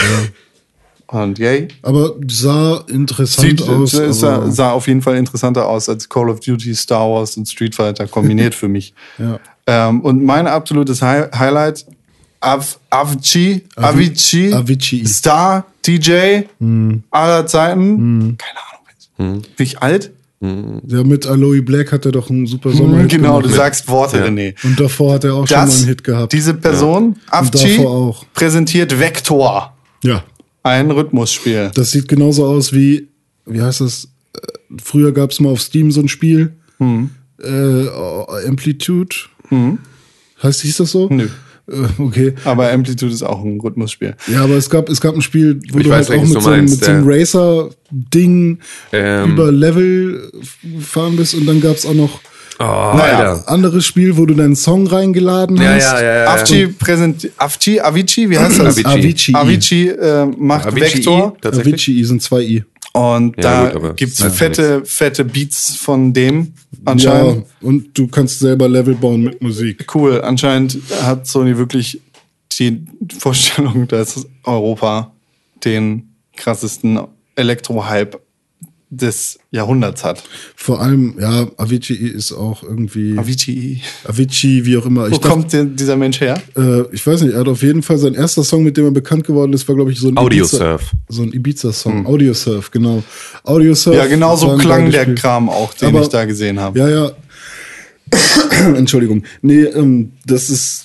Und 1.09 1.39
yay. 1.39 1.69
Aber 1.83 2.15
sah 2.31 2.85
interessant 2.89 3.61
Sieht, 3.61 3.69
aus. 3.69 3.91
sah, 3.93 4.37
aber- 4.37 4.51
sah 4.51 4.71
auf 4.73 4.87
jeden 4.89 5.03
Fall 5.03 5.17
interessanter 5.17 5.69
aus 5.69 5.89
als 5.89 6.09
Call 6.09 6.29
of 6.31 6.41
Duty, 6.41 6.75
Star 6.75 7.09
Wars 7.11 7.37
und 7.37 7.47
Street 7.49 7.75
Fighter 7.75 8.07
kombiniert 8.07 8.55
für 8.61 8.69
mich. 8.69 8.95
Ja. 9.19 9.39
Ähm, 9.67 10.01
und 10.03 10.23
mein 10.25 10.47
absolutes 10.47 11.01
Hi 11.03 11.25
Highlight, 11.35 11.87
Av 12.41 12.79
Avicii, 12.91 13.65
Avicii, 13.77 14.53
Avicii. 14.53 15.07
Star, 15.07 15.65
DJ 15.87 16.43
aller 17.11 17.47
Zeiten. 17.47 18.37
Keine 18.37 18.59
Ahnung. 18.59 19.41
jetzt. 19.41 19.57
Bin 19.57 19.67
ich 19.67 19.81
alt? 19.83 20.11
Ja, 20.41 21.03
mit 21.05 21.27
Aloe 21.27 21.63
Black 21.63 21.91
hat 21.93 22.05
er 22.05 22.13
doch 22.13 22.29
einen 22.29 22.47
super 22.47 22.71
Sommer. 22.71 23.05
genau, 23.05 23.41
du 23.41 23.49
sagst 23.49 23.89
Worte, 23.89 24.19
Ja. 24.19 24.25
René. 24.27 24.55
Und 24.63 24.79
davor 24.79 25.15
hat 25.15 25.25
er 25.25 25.33
auch 25.33 25.47
schon 25.49 25.57
mal 25.57 25.65
Das, 25.65 25.79
einen 25.79 25.87
Hit 25.87 26.05
gehabt. 26.05 26.35
diese 26.35 26.53
Person, 26.53 27.17
Avicii, 27.31 27.79
davor 27.79 27.91
auch. 27.91 28.25
präsentiert 28.35 29.01
Vector, 29.01 29.73
ja. 30.03 30.23
Ein 30.65 30.91
Rhythmusspiel. 30.91 31.71
Das 31.75 31.93
sieht 31.93 32.09
genauso 32.09 32.45
aus 32.47 32.73
wie, 32.73 33.09
wie 33.47 33.63
heißt 33.63 33.81
das? 33.83 34.09
Äh, 34.35 34.41
Früher 34.83 35.13
gab 35.13 35.31
es 35.31 35.39
mal 35.39 35.51
auf 35.51 35.61
Steam 35.61 35.93
so 35.93 36.01
ein 36.01 36.09
Spiel. 36.09 36.55
Äh, 36.81 37.87
oh, 37.89 38.27
Amplitude. 38.49 39.15
Heißt, 40.43 40.63
hieß 40.63 40.79
das 40.79 40.91
so? 40.91 41.09
Nö. 41.11 41.29
Äh, 41.71 41.87
okay. 42.03 42.35
Aber 42.45 42.71
Amplitude 42.73 43.13
ist 43.13 43.23
auch 43.23 43.43
ein 43.45 43.61
Rhythmusspiel. 43.61 44.17
Ja, 44.27 44.43
aber 44.45 44.55
es 44.57 44.69
gab, 44.69 44.89
es 44.89 45.01
gab 45.01 45.15
ein 45.15 45.23
Spiel, 45.23 45.61
wo 45.71 45.79
Ich 45.79 45.85
du 45.85 45.91
weiß, 45.91 46.11
halt 46.11 46.19
auch 46.21 46.25
mit 46.27 46.35
du 46.37 46.41
so, 46.41 46.49
einem- 46.51 46.59
meinst, 46.65 46.75
mit 46.81 46.85
so 46.85 46.91
einem 46.91 47.05
Racer-Ding 47.07 48.59
Ähm. 48.93 49.31
über 49.33 49.53
Level 49.53 50.31
fahren 50.81 51.17
bist 51.17 51.35
und 51.35 51.47
dann 51.47 51.61
gab 51.61 51.77
es 51.77 51.87
auch 51.87 51.95
noch 51.95 52.21
Oh, 52.59 52.63
Naja. 52.63 53.19
Alter. 53.33 53.49
anderes 53.49 53.85
Spiel, 53.85 54.17
wo 54.17 54.27
du 54.27 54.35
deinen 54.35 54.55
Song 54.55 54.87
reingeladen 54.87 55.57
Ja, 55.57 55.75
hast. 55.75 55.83
ja, 55.83 56.03
ja, 56.03 56.17
ja. 56.25 56.33
Avicii 56.35 56.67
präsentiert, 56.69 57.33
Avicii, 57.37 57.81
Avicii, 57.81 58.31
wie 58.31 58.39
heißt 58.39 58.59
das? 58.61 58.77
Avicii. 58.85 59.35
Avicii. 59.35 59.35
Avicii 59.35 59.89
äh, 59.89 60.27
macht 60.39 60.67
Avicii 60.67 60.95
Vector. 60.99 61.37
Avicii 61.45 62.05
sind 62.05 62.23
zwei 62.23 62.43
I. 62.43 62.65
und 62.93 63.37
Ja, 63.43 63.67
da 63.73 63.79
gut, 63.79 63.97
gibt's 63.97 64.17
das 64.19 64.27
heißt 64.29 64.37
fette, 64.39 64.83
fette 64.85 65.25
Beats 65.25 65.75
von 65.77 66.13
dem 66.13 66.53
Ja, 66.73 66.79
anscheinend. 66.85 67.47
und 67.61 67.99
du 67.99 68.07
kannst 68.07 68.39
selber 68.39 68.69
Level 68.69 68.95
bauen 68.95 69.23
mit 69.23 69.43
Musik. 69.43 69.85
Cool, 69.93 70.21
anscheinend 70.23 70.79
hat 71.03 71.27
Sony 71.27 71.57
wirklich 71.59 72.01
die 72.59 72.85
Vorstellung, 73.19 73.89
dass 73.89 74.27
Europa 74.45 75.13
den 75.65 76.15
krassesten 76.37 77.01
Elektro-Hype 77.35 78.21
des 78.97 79.39
Jahrhunderts 79.51 80.05
hat. 80.05 80.23
Vor 80.57 80.81
allem, 80.81 81.15
ja, 81.21 81.47
Avicii 81.57 81.95
ist 82.09 82.33
auch 82.33 82.63
irgendwie. 82.63 83.17
Avicii. 83.19 83.81
Avicii, 84.07 84.65
wie 84.65 84.77
auch 84.77 84.87
immer. 84.87 85.03
Wo 85.03 85.07
Ich, 85.07 85.19
dachte, 85.19 85.29
kommt 85.29 85.53
denn 85.53 85.77
dieser 85.77 85.97
Mensch 85.97 86.21
her? 86.21 86.41
äh, 86.57 86.83
ich 86.93 87.07
weiß 87.07 87.23
nicht, 87.23 87.35
er 87.35 87.41
hat 87.41 87.49
auf 87.49 87.63
jeden 87.63 87.83
Fall 87.83 87.99
sein 87.99 88.15
erster 88.15 88.45
Song, 88.45 88.63
mit 88.65 88.77
dem 88.77 88.85
er 88.87 88.91
bekannt 88.91 89.27
geworden 89.27 89.53
ist, 89.53 89.67
war, 89.69 89.75
glaube 89.75 89.93
ich, 89.93 89.99
so 90.01 90.09
ein 90.09 90.17
Audiosurf. 90.17 90.83
Ibiza, 90.83 90.99
so 91.09 91.23
ein 91.23 91.33
Ibiza-Song. 91.33 92.07
Audiosurf, 92.07 92.71
genau. 92.71 93.03
Audiosurf. 93.45 93.97
Ja, 93.97 94.07
genau 94.07 94.37
so 94.37 94.57
klang 94.57 94.91
der 94.91 95.03
Spiel. 95.03 95.15
Kram 95.17 95.49
auch, 95.49 95.75
den 95.75 95.89
Aber- 95.89 96.03
ich 96.03 96.09
da 96.09 96.25
gesehen 96.25 96.61
habe. 96.61 96.79
Ja, 96.79 96.89
ja. 96.89 97.13
Entschuldigung. 98.77 99.25
Nee, 99.43 99.63
ähm, 99.65 100.13
das 100.27 100.51
ist. 100.51 100.84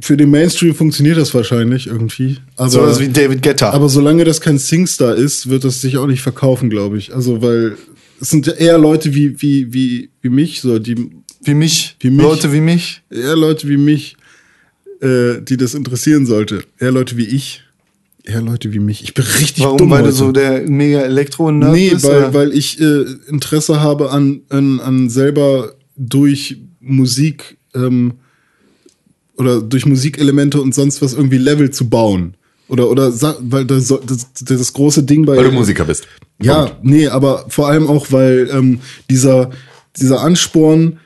Für 0.00 0.16
den 0.16 0.30
Mainstream 0.30 0.74
funktioniert 0.74 1.16
das 1.18 1.32
wahrscheinlich 1.34 1.86
irgendwie. 1.86 2.38
Aber, 2.56 2.68
So 2.68 2.80
was 2.82 2.98
wie 3.00 3.08
David 3.08 3.42
Guetta. 3.42 3.70
aber 3.70 3.88
solange 3.88 4.24
das 4.24 4.40
kein 4.40 4.58
Singstar 4.58 5.14
ist, 5.14 5.48
wird 5.48 5.64
das 5.64 5.80
sich 5.80 5.96
auch 5.98 6.06
nicht 6.06 6.20
verkaufen, 6.20 6.68
glaube 6.68 6.98
ich. 6.98 7.14
Also, 7.14 7.40
weil 7.42 7.76
es 8.20 8.30
sind 8.30 8.48
eher 8.48 8.76
Leute 8.78 9.14
wie, 9.14 9.40
wie, 9.40 9.72
wie, 9.72 10.10
wie 10.20 10.28
mich, 10.30 10.60
so, 10.62 10.78
die, 10.78 10.96
wie 11.44 11.54
mich. 11.54 11.96
Wie 12.00 12.10
mich. 12.10 12.22
Leute 12.22 12.52
wie 12.52 12.60
mich. 12.60 13.02
eher 13.10 13.36
Leute 13.36 13.68
wie 13.68 13.76
mich, 13.76 14.16
äh, 15.00 15.40
die 15.42 15.56
das 15.56 15.74
interessieren 15.74 16.26
sollte. 16.26 16.64
Eher 16.80 16.90
Leute 16.92 17.16
wie 17.16 17.26
ich. 17.26 17.62
Eher 18.24 18.40
Leute 18.40 18.72
wie 18.72 18.78
mich. 18.80 19.04
Ich 19.04 19.14
bin 19.14 19.24
richtig 19.38 19.62
Warum? 19.64 19.76
dumm 19.78 19.90
Weil 19.90 19.98
heute. 20.02 20.10
du 20.10 20.16
so 20.16 20.32
der 20.32 20.62
mega 20.68 21.02
Elektro-Nerd 21.02 21.72
Nee, 21.72 21.90
bist? 21.90 22.04
weil, 22.04 22.16
oder? 22.18 22.34
weil 22.34 22.52
ich 22.52 22.80
äh, 22.80 23.04
Interesse 23.28 23.80
habe 23.80 24.10
an, 24.10 24.40
an, 24.48 24.80
an 24.80 25.10
selber 25.10 25.74
durch 25.96 26.56
Musik 26.80 27.58
ähm, 27.74 28.14
oder 29.36 29.60
durch 29.60 29.86
Musikelemente 29.86 30.60
und 30.60 30.74
sonst 30.74 31.02
was 31.02 31.12
irgendwie 31.14 31.38
Level 31.38 31.70
zu 31.70 31.88
bauen. 31.88 32.34
Oder, 32.68 32.88
oder 32.90 33.12
weil 33.40 33.66
das, 33.66 33.88
das, 33.88 34.28
das 34.42 34.72
große 34.72 35.02
Ding 35.02 35.26
bei. 35.26 35.36
Weil 35.36 35.44
du 35.44 35.52
Musiker 35.52 35.84
bist. 35.84 36.06
Ja, 36.40 36.70
nee, 36.82 37.08
aber 37.08 37.44
vor 37.48 37.68
allem 37.68 37.86
auch, 37.88 38.06
weil 38.10 38.48
ähm, 38.52 38.80
dieser, 39.10 39.50
dieser 40.00 40.20
Ansporn, 40.20 40.98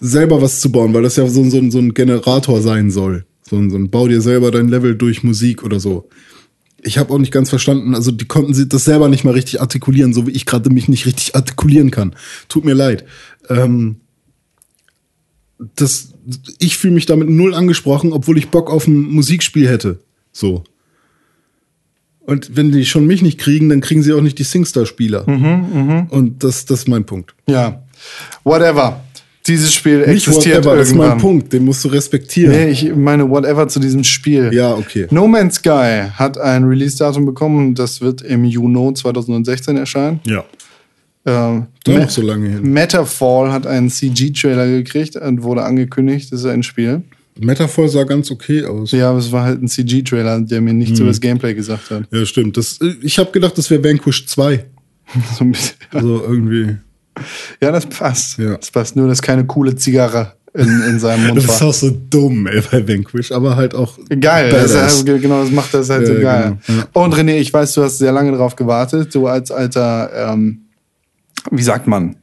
selber 0.00 0.42
was 0.42 0.60
zu 0.60 0.72
bauen, 0.72 0.92
weil 0.94 1.02
das 1.02 1.16
ja 1.16 1.26
so, 1.28 1.40
ein- 1.42 1.50
so, 1.50 1.70
so 1.70 1.78
ein 1.78 1.94
Generator 1.94 2.60
sein 2.60 2.90
soll. 2.90 3.24
So 3.48 3.56
ein, 3.56 3.70
so 3.70 3.76
ein 3.76 3.90
Bau 3.90 4.08
dir 4.08 4.20
selber 4.20 4.50
dein 4.50 4.68
Level 4.68 4.96
durch 4.96 5.22
Musik 5.22 5.62
oder 5.62 5.78
so. 5.78 6.08
Ich 6.82 6.98
habe 6.98 7.12
auch 7.12 7.18
nicht 7.18 7.32
ganz 7.32 7.50
verstanden, 7.50 7.94
also 7.94 8.10
die 8.10 8.24
konnten 8.24 8.54
sie 8.54 8.68
das 8.68 8.84
selber 8.84 9.08
nicht 9.08 9.22
mal 9.24 9.34
richtig 9.34 9.60
artikulieren, 9.60 10.12
so 10.12 10.26
wie 10.26 10.32
ich 10.32 10.46
gerade 10.46 10.70
mich 10.70 10.88
nicht 10.88 11.06
richtig 11.06 11.36
artikulieren 11.36 11.90
kann. 11.92 12.16
Tut 12.48 12.64
mir 12.64 12.74
leid. 12.74 13.04
Ähm, 13.48 13.96
das, 15.76 16.11
ich 16.58 16.76
fühle 16.76 16.94
mich 16.94 17.06
damit 17.06 17.28
null 17.28 17.54
angesprochen, 17.54 18.12
obwohl 18.12 18.38
ich 18.38 18.48
Bock 18.48 18.70
auf 18.70 18.86
ein 18.86 19.00
Musikspiel 19.02 19.68
hätte. 19.68 20.00
So. 20.32 20.64
Und 22.20 22.56
wenn 22.56 22.70
die 22.70 22.84
schon 22.86 23.06
mich 23.06 23.22
nicht 23.22 23.38
kriegen, 23.38 23.68
dann 23.68 23.80
kriegen 23.80 24.02
sie 24.02 24.12
auch 24.12 24.20
nicht 24.20 24.38
die 24.38 24.44
Singstar-Spieler. 24.44 25.26
Und 25.26 26.44
das, 26.44 26.64
das 26.66 26.80
ist 26.80 26.88
mein 26.88 27.04
Punkt. 27.04 27.34
ja. 27.46 27.82
Whatever. 28.44 29.00
Dieses 29.46 29.74
Spiel 29.74 29.98
Nicht 30.06 30.28
existiert 30.28 30.58
whatever, 30.64 30.76
das 30.76 30.88
ist 30.88 30.94
mein 30.94 31.00
irgendwann. 31.08 31.20
Punkt, 31.20 31.52
den 31.52 31.64
musst 31.64 31.84
du 31.84 31.88
respektieren. 31.88 32.52
Nee, 32.52 32.68
ich 32.70 32.94
meine 32.94 33.28
whatever 33.28 33.66
zu 33.66 33.80
diesem 33.80 34.04
Spiel. 34.04 34.50
Ja, 34.52 34.72
okay. 34.74 35.08
No 35.10 35.26
Man's 35.26 35.56
Sky 35.56 36.04
hat 36.14 36.38
ein 36.38 36.62
Release-Datum 36.62 37.26
bekommen. 37.26 37.74
Das 37.74 38.00
wird 38.00 38.22
im 38.22 38.44
Juni 38.44 38.94
2016 38.94 39.76
erscheinen. 39.76 40.20
Ja. 40.24 40.44
Ähm, 41.24 41.66
Doch 41.84 42.10
so 42.10 42.22
lange 42.22 42.48
hin. 42.48 42.72
Metafall 42.72 43.52
hat 43.52 43.66
einen 43.66 43.90
CG-Trailer 43.90 44.66
gekriegt 44.66 45.16
und 45.16 45.42
wurde 45.42 45.62
angekündigt. 45.62 46.32
Das 46.32 46.40
ist 46.40 46.46
ein 46.46 46.62
Spiel. 46.62 47.02
Metaphor 47.40 47.88
sah 47.88 48.04
ganz 48.04 48.30
okay 48.30 48.64
aus. 48.64 48.92
Ja, 48.92 49.10
aber 49.10 49.18
es 49.18 49.32
war 49.32 49.44
halt 49.44 49.62
ein 49.62 49.68
CG-Trailer, 49.68 50.40
der 50.40 50.60
mir 50.60 50.74
nichts 50.74 50.98
Hm. 50.98 51.04
über 51.04 51.10
das 51.12 51.20
Gameplay 51.20 51.54
gesagt 51.54 51.90
hat. 51.90 52.02
Ja, 52.12 52.26
stimmt. 52.26 52.56
Das, 52.56 52.78
äh, 52.80 52.94
ich 53.02 53.18
habe 53.18 53.30
gedacht, 53.30 53.56
das 53.56 53.70
wäre 53.70 53.82
Vanquish 53.82 54.26
2. 54.26 54.64
So 55.38 55.44
ein 55.44 55.52
bisschen. 55.52 55.76
Also 55.92 56.22
irgendwie. 56.26 56.76
Ja, 57.60 57.70
das 57.70 57.86
passt. 57.86 58.38
Ja. 58.38 58.56
Das 58.56 58.70
passt 58.70 58.96
nur, 58.96 59.06
dass 59.08 59.20
keine 59.22 59.44
coole 59.44 59.76
Zigarre 59.76 60.32
in, 60.54 60.82
in 60.88 60.98
seinem 60.98 61.26
Mund 61.26 61.36
Das 61.44 61.44
ist 61.44 61.60
war. 61.60 61.68
auch 61.68 61.74
so 61.74 61.90
dumm, 62.10 62.46
ey, 62.46 62.62
bei 62.70 62.86
Vanquish, 62.88 63.30
aber 63.32 63.56
halt 63.56 63.74
auch. 63.74 63.98
Geil, 64.20 64.50
das 64.50 64.70
ist, 64.72 65.06
halt- 65.08 65.20
genau, 65.22 65.42
das 65.42 65.50
macht 65.52 65.72
das 65.74 65.88
halt 65.90 66.06
so 66.06 66.14
Ja, 66.14 66.20
geil. 66.20 66.58
genau, 66.66 66.78
ja. 66.80 66.86
Und 66.94 67.14
René, 67.14 67.36
ich 67.36 67.52
weiß, 67.52 67.74
du 67.74 67.82
hast 67.82 67.98
sehr 67.98 68.12
lange 68.12 68.32
drauf 68.36 68.56
gewartet. 68.56 69.14
Du 69.14 69.26
als 69.26 69.50
alter, 69.50 70.10
ähm, 70.32 70.62
wie 71.50 71.62
sagt 71.62 71.86
man, 71.86 72.16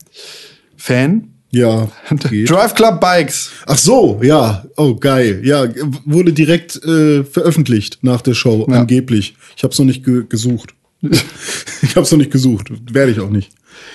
Fan? 0.78 1.34
Ja. 1.52 1.90
geht. 2.30 2.50
Drive 2.50 2.76
Club 2.76 3.02
Bikes. 3.02 3.52
Ach 3.66 3.78
so, 3.78 4.20
ja. 4.22 4.66
Oh, 4.78 4.96
geil. 4.96 5.42
Ja, 5.44 5.68
wurde 6.06 6.32
direkt 6.34 6.84
äh, 6.84 7.24
veröffentlicht 7.24 8.00
nach 8.02 8.22
der 8.22 8.34
Show, 8.34 8.66
Ja. 8.70 8.82
angeblich. 8.82 9.36
Ich 9.58 9.64
habe 9.64 9.74
es 9.74 9.80
noch 9.80 9.86
nicht 9.86 10.04
ge 10.04 10.26
gesucht. 10.28 10.74
ich 11.02 11.96
habe 11.96 12.02
es 12.02 12.12
noch 12.12 12.18
nicht 12.18 12.32
gesucht. 12.32 12.72
Werde 12.94 13.12
ich 13.12 13.20
auch 13.20 13.30
nicht. 13.30 13.52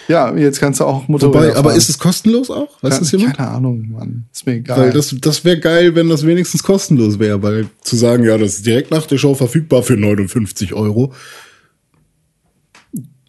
Ja, 0.09 0.35
jetzt 0.35 0.61
kannst 0.61 0.81
du 0.81 0.85
auch 0.85 1.07
Wobei, 1.09 1.55
aber 1.55 1.75
ist 1.75 1.89
es 1.91 1.99
kostenlos 1.99 2.51
auch? 2.51 2.83
Weiß 2.83 2.99
das 2.99 3.13
jemand? 3.13 3.37
Keine 3.37 3.51
Ahnung, 3.51 3.91
Mann. 3.91 4.25
Ist 4.33 4.47
mir 4.47 4.55
egal. 4.55 4.79
Weil 4.79 4.93
das, 4.93 5.15
das 5.21 5.45
wäre 5.45 5.59
geil, 5.59 5.95
wenn 5.95 6.09
das 6.09 6.27
wenigstens 6.27 6.63
kostenlos 6.63 7.19
wäre, 7.19 7.43
weil 7.43 7.67
zu 7.83 7.97
sagen, 7.97 8.25
ja, 8.25 8.39
das 8.39 8.55
ist 8.57 8.67
direkt 8.67 8.91
nach 8.91 9.07
der 9.07 9.19
Show 9.19 9.35
verfügbar 9.35 9.83
für 9.83 9.97
59 9.97 10.73
Euro, 10.73 11.13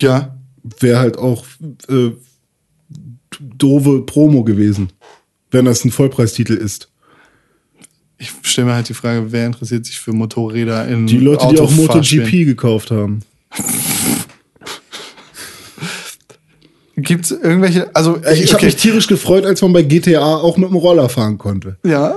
ja, 0.02 0.36
wäre 0.80 1.00
halt 1.00 1.18
auch 1.18 1.46
äh, 1.90 2.12
doofe 3.40 4.02
Promo 4.02 4.44
gewesen, 4.44 4.90
wenn 5.52 5.66
das 5.66 5.84
ein 5.86 5.92
Vollpreistitel 5.92 6.54
ist. 6.54 6.90
ich 8.18 8.32
stelle 8.44 8.68
mir 8.68 8.74
halt 8.76 8.90
die 8.90 8.94
Frage, 8.94 9.32
wer 9.32 9.46
interessiert 9.46 9.86
sich 9.86 10.00
für 10.00 10.14
Motorräder 10.14 10.88
in 10.88 11.06
Die 11.08 11.18
Leute, 11.18 11.48
die 11.50 11.60
auch? 11.60 11.72
MotoGP 11.72 12.46
gekauft 12.46 12.92
haben. 12.92 13.22
Gibt's 16.98 17.32
irgendwelche, 17.32 17.94
also 17.94 18.18
Ich, 18.32 18.44
ich 18.44 18.54
habe 18.54 18.58
okay. 18.58 18.66
mich 18.68 18.78
tierisch 18.78 19.08
gefreut, 19.08 19.46
als 19.46 19.62
man 19.62 19.74
bei 19.74 19.82
GTA 19.84 20.38
auch 20.38 20.56
mit 20.56 20.70
dem 20.70 20.78
Roller 20.78 21.10
fahren 21.10 21.38
konnte. 21.38 21.78
ja, 21.84 22.16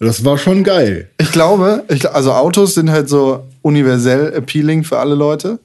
Das 0.00 0.24
war 0.24 0.38
schon 0.38 0.64
geil. 0.64 1.08
Ich 1.20 1.30
glaube, 1.30 1.84
ich, 1.88 2.08
also 2.10 2.32
Autos 2.32 2.74
sind 2.74 2.90
halt 2.90 3.08
so 3.08 3.44
universell 3.62 4.34
appealing 4.34 4.82
für 4.82 4.98
alle 4.98 5.14
Leute. 5.14 5.60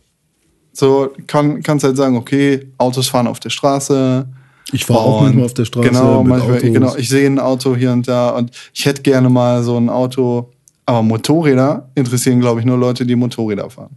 So 0.73 1.11
kann, 1.27 1.61
kannst 1.63 1.85
halt 1.85 1.95
sagen, 1.95 2.17
okay, 2.17 2.67
Autos 2.77 3.07
fahren 3.07 3.27
auf 3.27 3.39
der 3.39 3.51
Straße. 3.51 4.27
Ich 4.71 4.85
fahr 4.85 4.97
auch 4.97 5.21
manchmal 5.21 5.45
auf 5.45 5.53
der 5.53 5.65
Straße 5.65 5.87
Genau, 5.87 6.23
mit 6.23 6.29
manchmal, 6.29 6.57
Autos. 6.57 6.73
genau. 6.73 6.95
Ich 6.95 7.09
sehe 7.09 7.27
ein 7.27 7.37
Auto 7.39 7.75
hier 7.75 7.91
und 7.91 8.07
da 8.07 8.31
und 8.31 8.49
ich 8.73 8.85
hätte 8.85 9.03
gerne 9.03 9.29
mal 9.29 9.63
so 9.63 9.77
ein 9.77 9.89
Auto. 9.89 10.49
Aber 10.85 11.03
Motorräder 11.03 11.89
interessieren, 11.95 12.39
glaube 12.39 12.59
ich, 12.59 12.65
nur 12.65 12.77
Leute, 12.77 13.05
die 13.05 13.15
Motorräder 13.15 13.69
fahren. 13.69 13.95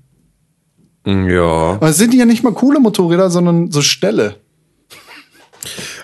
Ja. 1.07 1.73
Aber 1.75 1.89
es 1.89 1.97
sind 1.97 2.15
ja 2.15 2.25
nicht 2.25 2.43
mal 2.45 2.53
coole 2.53 2.79
Motorräder, 2.79 3.31
sondern 3.31 3.71
so 3.71 3.81
Ställe. 3.81 4.37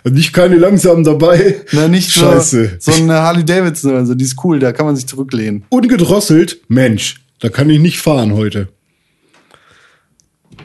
Nicht 0.05 0.33
keine 0.33 0.57
langsam 0.57 1.05
dabei. 1.05 1.61
Na, 1.73 1.87
nicht 1.87 2.11
so, 2.13 2.21
Scheiße. 2.23 2.77
so 2.81 2.93
eine 2.93 3.15
Harley 3.15 3.45
Davidson 3.45 3.93
oder 3.93 4.07
so, 4.07 4.15
die 4.15 4.25
ist 4.25 4.37
cool, 4.43 4.59
da 4.59 4.73
kann 4.73 4.87
man 4.87 4.97
sich 4.97 5.07
zurücklehnen. 5.07 5.65
Ungedrosselt, 5.69 6.59
Mensch, 6.69 7.21
da 7.39 7.49
kann 7.49 7.71
ich 7.71 7.79
nicht 7.79 8.01
fahren 8.01 8.33
heute. 8.35 8.69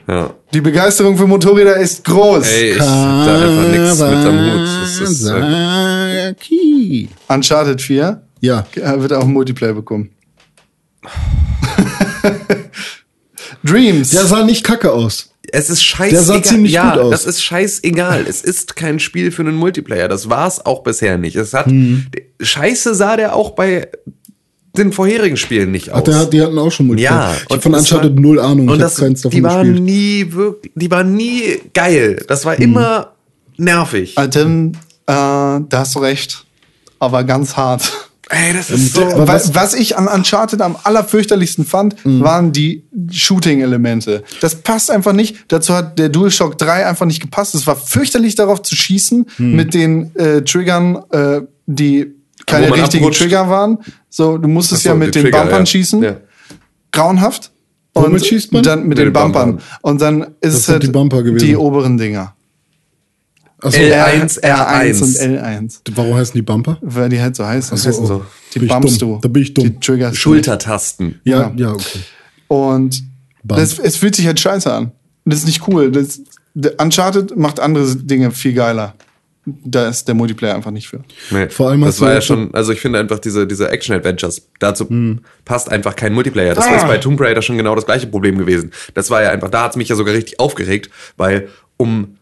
Ja. 0.07 0.33
Die 0.53 0.61
Begeisterung 0.61 1.17
für 1.17 1.27
Motorräder 1.27 1.75
ist 1.77 2.03
groß. 2.05 2.47
Ey, 2.47 2.71
ich 2.71 2.79
hab 2.79 3.25
da 3.25 3.41
einfach 3.41 3.67
nichts 3.69 3.99
mit 3.99 4.25
am 4.25 4.39
Hut. 4.39 4.67
Das 4.83 4.99
ist, 5.09 5.25
äh. 5.27 7.07
Uncharted 7.27 7.81
4 7.81 8.21
Ja, 8.39 8.65
Er 8.75 9.01
wird 9.01 9.11
auch 9.13 9.23
einen 9.23 9.33
Multiplayer 9.33 9.73
bekommen. 9.73 10.11
Dreams. 13.63 14.11
der 14.11 14.25
sah 14.25 14.43
nicht 14.43 14.63
kacke 14.63 14.91
aus. 14.91 15.31
es 15.51 15.69
ist 15.69 15.83
scheißegal. 15.83 16.11
Der 16.11 16.21
sah 16.35 16.43
ziemlich 16.43 16.71
ja, 16.71 16.91
gut 16.93 17.01
aus. 17.03 17.11
das 17.11 17.25
ist 17.25 17.43
scheißegal. 17.43 18.25
es 18.27 18.41
ist 18.41 18.75
kein 18.75 18.99
Spiel 18.99 19.31
für 19.31 19.41
einen 19.41 19.55
Multiplayer. 19.55 20.07
Das 20.07 20.29
war's 20.29 20.65
auch 20.65 20.83
bisher 20.83 21.17
nicht. 21.17 21.35
Es 21.35 21.53
hat 21.53 21.65
Hm. 21.67 22.05
Scheiße 22.41 22.95
sah 22.95 23.17
der 23.17 23.35
auch 23.35 23.51
bei 23.51 23.89
den 24.75 24.91
vorherigen 24.93 25.37
Spielen 25.37 25.71
nicht 25.71 25.91
Ach, 25.91 25.97
aus. 25.99 26.03
der 26.03 26.15
hat, 26.19 26.33
die 26.33 26.41
hatten 26.41 26.57
auch 26.59 26.71
schon 26.71 26.87
Multiplayer. 26.87 27.31
ja, 27.31 27.35
ich 27.47 27.55
hab 27.55 27.63
von 27.63 27.73
Uncharted 27.73 28.13
war- 28.15 28.21
null 28.21 28.39
Ahnung. 28.39 28.67
Und 28.69 28.75
ich 28.75 28.81
das, 28.81 28.95
keins 28.97 29.21
davon 29.21 29.35
die 29.35 29.43
waren 29.43 29.67
gespielt. 29.67 29.83
nie 29.83 30.31
wirklich, 30.33 30.71
die 30.75 30.91
waren 30.91 31.13
nie 31.15 31.43
geil. 31.73 32.23
Das 32.27 32.41
Hm. 32.41 32.45
war 32.45 32.59
immer 32.59 33.11
nervig. 33.57 34.17
Alter, 34.17 34.45
äh, 34.45 34.71
da 35.07 35.65
hast 35.71 35.95
du 35.95 35.99
recht. 35.99 36.45
Aber 36.99 37.23
ganz 37.23 37.55
hart. 37.57 37.91
Ey, 38.29 38.51
das 38.53 38.69
ist 38.69 38.93
so. 38.93 39.01
Was, 39.15 39.55
was 39.55 39.73
ich 39.73 39.95
an 39.97 40.07
Uncharted 40.07 40.61
am 40.61 40.75
allerfürchterlichsten 40.83 41.63
fand, 41.65 41.95
waren 42.03 42.51
die 42.51 42.83
Shooting-Elemente. 43.09 44.23
Das 44.41 44.55
passt 44.55 44.91
einfach 44.91 45.13
nicht. 45.13 45.37
Dazu 45.47 45.73
hat 45.73 45.97
der 45.99 46.09
DualShock 46.09 46.57
3 46.57 46.85
einfach 46.87 47.05
nicht 47.05 47.21
gepasst. 47.21 47.55
Es 47.55 47.65
war 47.67 47.75
fürchterlich 47.77 48.35
darauf 48.35 48.61
zu 48.63 48.75
schießen 48.75 49.27
mit 49.37 49.73
den 49.73 50.13
äh, 50.15 50.41
Triggern, 50.41 51.03
äh, 51.11 51.41
die 51.67 52.15
keine 52.47 52.73
richtigen 52.73 53.03
abrutscht. 53.03 53.21
Trigger 53.21 53.49
waren. 53.49 53.77
So, 54.09 54.37
du 54.39 54.47
musstest 54.47 54.83
so, 54.83 54.89
ja 54.89 54.95
mit 54.95 55.09
die 55.09 55.19
den 55.19 55.23
Trigger, 55.25 55.41
Bumpern 55.41 55.59
ja. 55.59 55.65
schießen. 55.67 56.01
Ja. 56.01 56.17
Grauenhaft. 56.91 57.51
Womit 57.93 58.25
schießt 58.25 58.53
man? 58.53 58.63
Dann 58.63 58.79
mit, 58.79 58.89
Mit 58.89 58.97
den 58.99 59.05
den 59.05 59.13
Bumpern. 59.13 59.51
Bumpern. 59.51 59.67
Und 59.81 60.01
dann 60.01 60.27
ist 60.41 60.53
es 60.53 60.67
halt 60.67 60.83
die 60.83 60.87
Bumper 60.87 61.23
gewesen. 61.23 61.45
die 61.45 61.55
oberen 61.55 61.97
Dinger. 61.97 62.33
Achso, 63.59 63.79
L1, 63.79 64.39
R1 64.41 65.01
und 65.01 65.15
R1. 65.15 65.39
L1. 65.39 65.79
warum 65.95 66.13
heißen 66.13 66.33
die 66.35 66.43
Bumper? 66.43 66.77
Weil 66.81 67.09
die 67.09 67.19
halt 67.19 67.35
so 67.35 67.43
heißen. 67.43 67.71
Was 67.71 67.87
heißen 67.87 68.05
so? 68.05 68.23
Die 68.53 68.59
Bin 68.59 68.67
ich 68.67 68.73
bumpst 68.73 69.01
du. 69.01 69.19
Da 69.19 69.27
bin 69.27 69.41
ich 69.41 69.53
dumm. 69.53 69.63
Die 69.63 69.79
Triggers. 69.79 70.11
du. 70.11 70.17
Schultertasten. 70.17 71.19
Ja, 71.23 71.51
ja, 71.55 71.71
okay. 71.73 71.99
Und 72.47 73.03
das, 73.43 73.79
es 73.79 73.95
fühlt 73.95 74.15
sich 74.15 74.27
halt 74.27 74.39
scheiße 74.39 74.71
an. 74.71 74.91
Das 75.25 75.39
ist 75.39 75.47
nicht 75.47 75.67
cool. 75.67 75.91
Das, 75.91 76.21
Uncharted 76.79 77.35
macht 77.35 77.59
andere 77.59 77.95
Dinge 77.95 78.31
viel 78.31 78.53
geiler. 78.53 78.95
Da 79.63 79.87
ist 79.87 80.07
der 80.09 80.15
Multiplayer 80.15 80.55
einfach 80.55 80.71
nicht 80.71 80.89
für. 80.89 80.99
Nee, 81.31 81.47
Vor 81.49 81.69
allem 81.69 81.79
das 81.81 82.01
war 82.01 82.11
ja 82.13 82.19
schon, 82.19 82.53
also 82.53 82.73
ich 82.73 82.81
finde 82.81 82.99
einfach 82.99 83.19
diese, 83.19 83.47
diese 83.47 83.69
Action-Adventures, 83.71 84.45
dazu 84.59 84.89
Hm. 84.89 85.19
passt 85.45 85.71
einfach 85.71 85.95
kein 85.95 86.13
Multiplayer. 86.13 86.53
Das 86.53 86.67
Ah. 86.67 86.75
ist 86.75 86.85
bei 86.87 86.97
Tomb 86.97 87.19
Raider 87.21 87.41
schon 87.41 87.57
genau 87.57 87.73
das 87.73 87.85
gleiche 87.85 88.07
Problem 88.07 88.37
gewesen. 88.37 88.71
Das 88.93 89.09
war 89.09 89.23
ja 89.23 89.29
einfach, 89.29 89.49
da 89.49 89.63
hat's 89.63 89.77
mich 89.77 89.87
ja 89.87 89.95
sogar 89.95 90.13
richtig 90.13 90.39
aufgeregt, 90.41 90.89
weil 91.15 91.47
um 91.77 92.16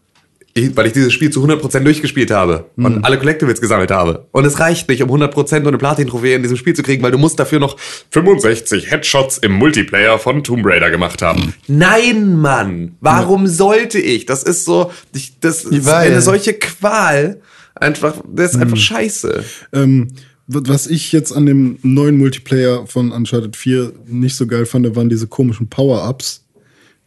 weil 0.74 0.86
ich 0.86 0.92
dieses 0.92 1.12
Spiel 1.12 1.30
zu 1.30 1.44
100% 1.44 1.80
durchgespielt 1.80 2.30
habe 2.30 2.64
Hm. 2.76 2.84
und 2.84 3.04
alle 3.04 3.18
Collectibles 3.18 3.60
gesammelt 3.60 3.90
habe. 3.90 4.26
Und 4.32 4.44
es 4.44 4.58
reicht 4.58 4.88
nicht, 4.88 5.02
um 5.02 5.10
100% 5.10 5.58
und 5.60 5.68
eine 5.68 5.78
Platin-Trophäe 5.78 6.34
in 6.36 6.42
diesem 6.42 6.56
Spiel 6.56 6.74
zu 6.74 6.82
kriegen, 6.82 7.02
weil 7.02 7.10
du 7.12 7.18
musst 7.18 7.38
dafür 7.38 7.58
noch 7.60 7.76
65 8.10 8.90
Headshots 8.90 9.38
im 9.38 9.52
Multiplayer 9.52 10.18
von 10.18 10.42
Tomb 10.42 10.64
Raider 10.64 10.90
gemacht 10.90 11.22
haben. 11.22 11.54
Nein, 11.68 12.36
Mann! 12.36 12.96
Warum 13.00 13.46
sollte 13.46 13.98
ich? 13.98 14.26
Das 14.26 14.42
ist 14.42 14.64
so, 14.64 14.90
ich, 15.14 15.38
das 15.40 15.64
ist 15.64 15.88
eine 15.88 16.20
solche 16.22 16.54
Qual. 16.54 17.40
Einfach, 17.74 18.14
das 18.32 18.54
ist 18.54 18.60
einfach 18.60 18.76
scheiße. 18.78 19.44
Ähm, 19.74 20.08
wa- 20.46 20.62
was 20.66 20.86
ich 20.86 21.12
jetzt 21.12 21.32
an 21.32 21.44
dem 21.44 21.78
neuen 21.82 22.16
Multiplayer 22.16 22.86
von 22.86 23.12
Uncharted 23.12 23.54
4 23.56 23.92
nicht 24.06 24.34
so 24.36 24.46
geil 24.46 24.64
fand, 24.64 24.96
waren 24.96 25.10
diese 25.10 25.26
komischen 25.26 25.68
Power-Ups, 25.68 26.44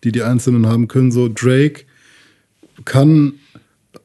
die 0.04 0.12
die 0.12 0.22
Einzelnen 0.22 0.68
haben 0.68 0.88
können. 0.88 1.12
So 1.12 1.28
Drake 1.34 1.86
kann 2.86 3.34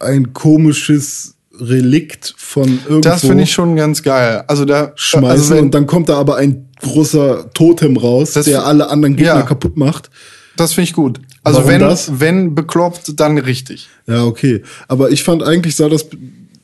ein 0.01 0.33
komisches 0.33 1.35
Relikt 1.61 2.35
von 2.37 2.69
irgendwo 2.85 3.01
Das 3.01 3.21
finde 3.21 3.45
ich 3.45 3.53
schon 3.53 3.77
ganz 3.77 4.03
geil. 4.03 4.43
Also 4.49 4.65
da 4.65 4.93
schmeißen 4.97 5.29
also 5.31 5.55
wenn, 5.55 5.65
und 5.67 5.75
dann 5.75 5.87
kommt 5.87 6.09
da 6.09 6.17
aber 6.17 6.37
ein 6.37 6.69
großer 6.83 7.51
Totem 7.55 7.97
raus, 7.97 8.33
Das- 8.33 8.47
der 8.47 8.65
alle 8.67 8.89
anderen 8.91 9.15
Gegner 9.17 9.35
Ja. 9.37 9.43
kaputt 9.43 9.77
macht. 9.77 10.11
das 10.57 10.73
finde 10.75 10.89
ich 10.89 10.95
gut. 10.95 11.21
Also 11.43 11.59
Warum 11.59 11.71
wenn 11.73 11.81
das? 11.81 12.21
wenn 12.21 12.55
bekloppt, 12.55 13.19
dann 13.21 13.39
richtig. 13.39 13.89
Ja, 14.07 14.25
okay. 14.25 14.63
Aber 14.89 15.11
ich 15.11 15.23
fand 15.23 15.43
eigentlich 15.43 15.77
sah 15.77 15.89
das 15.89 16.07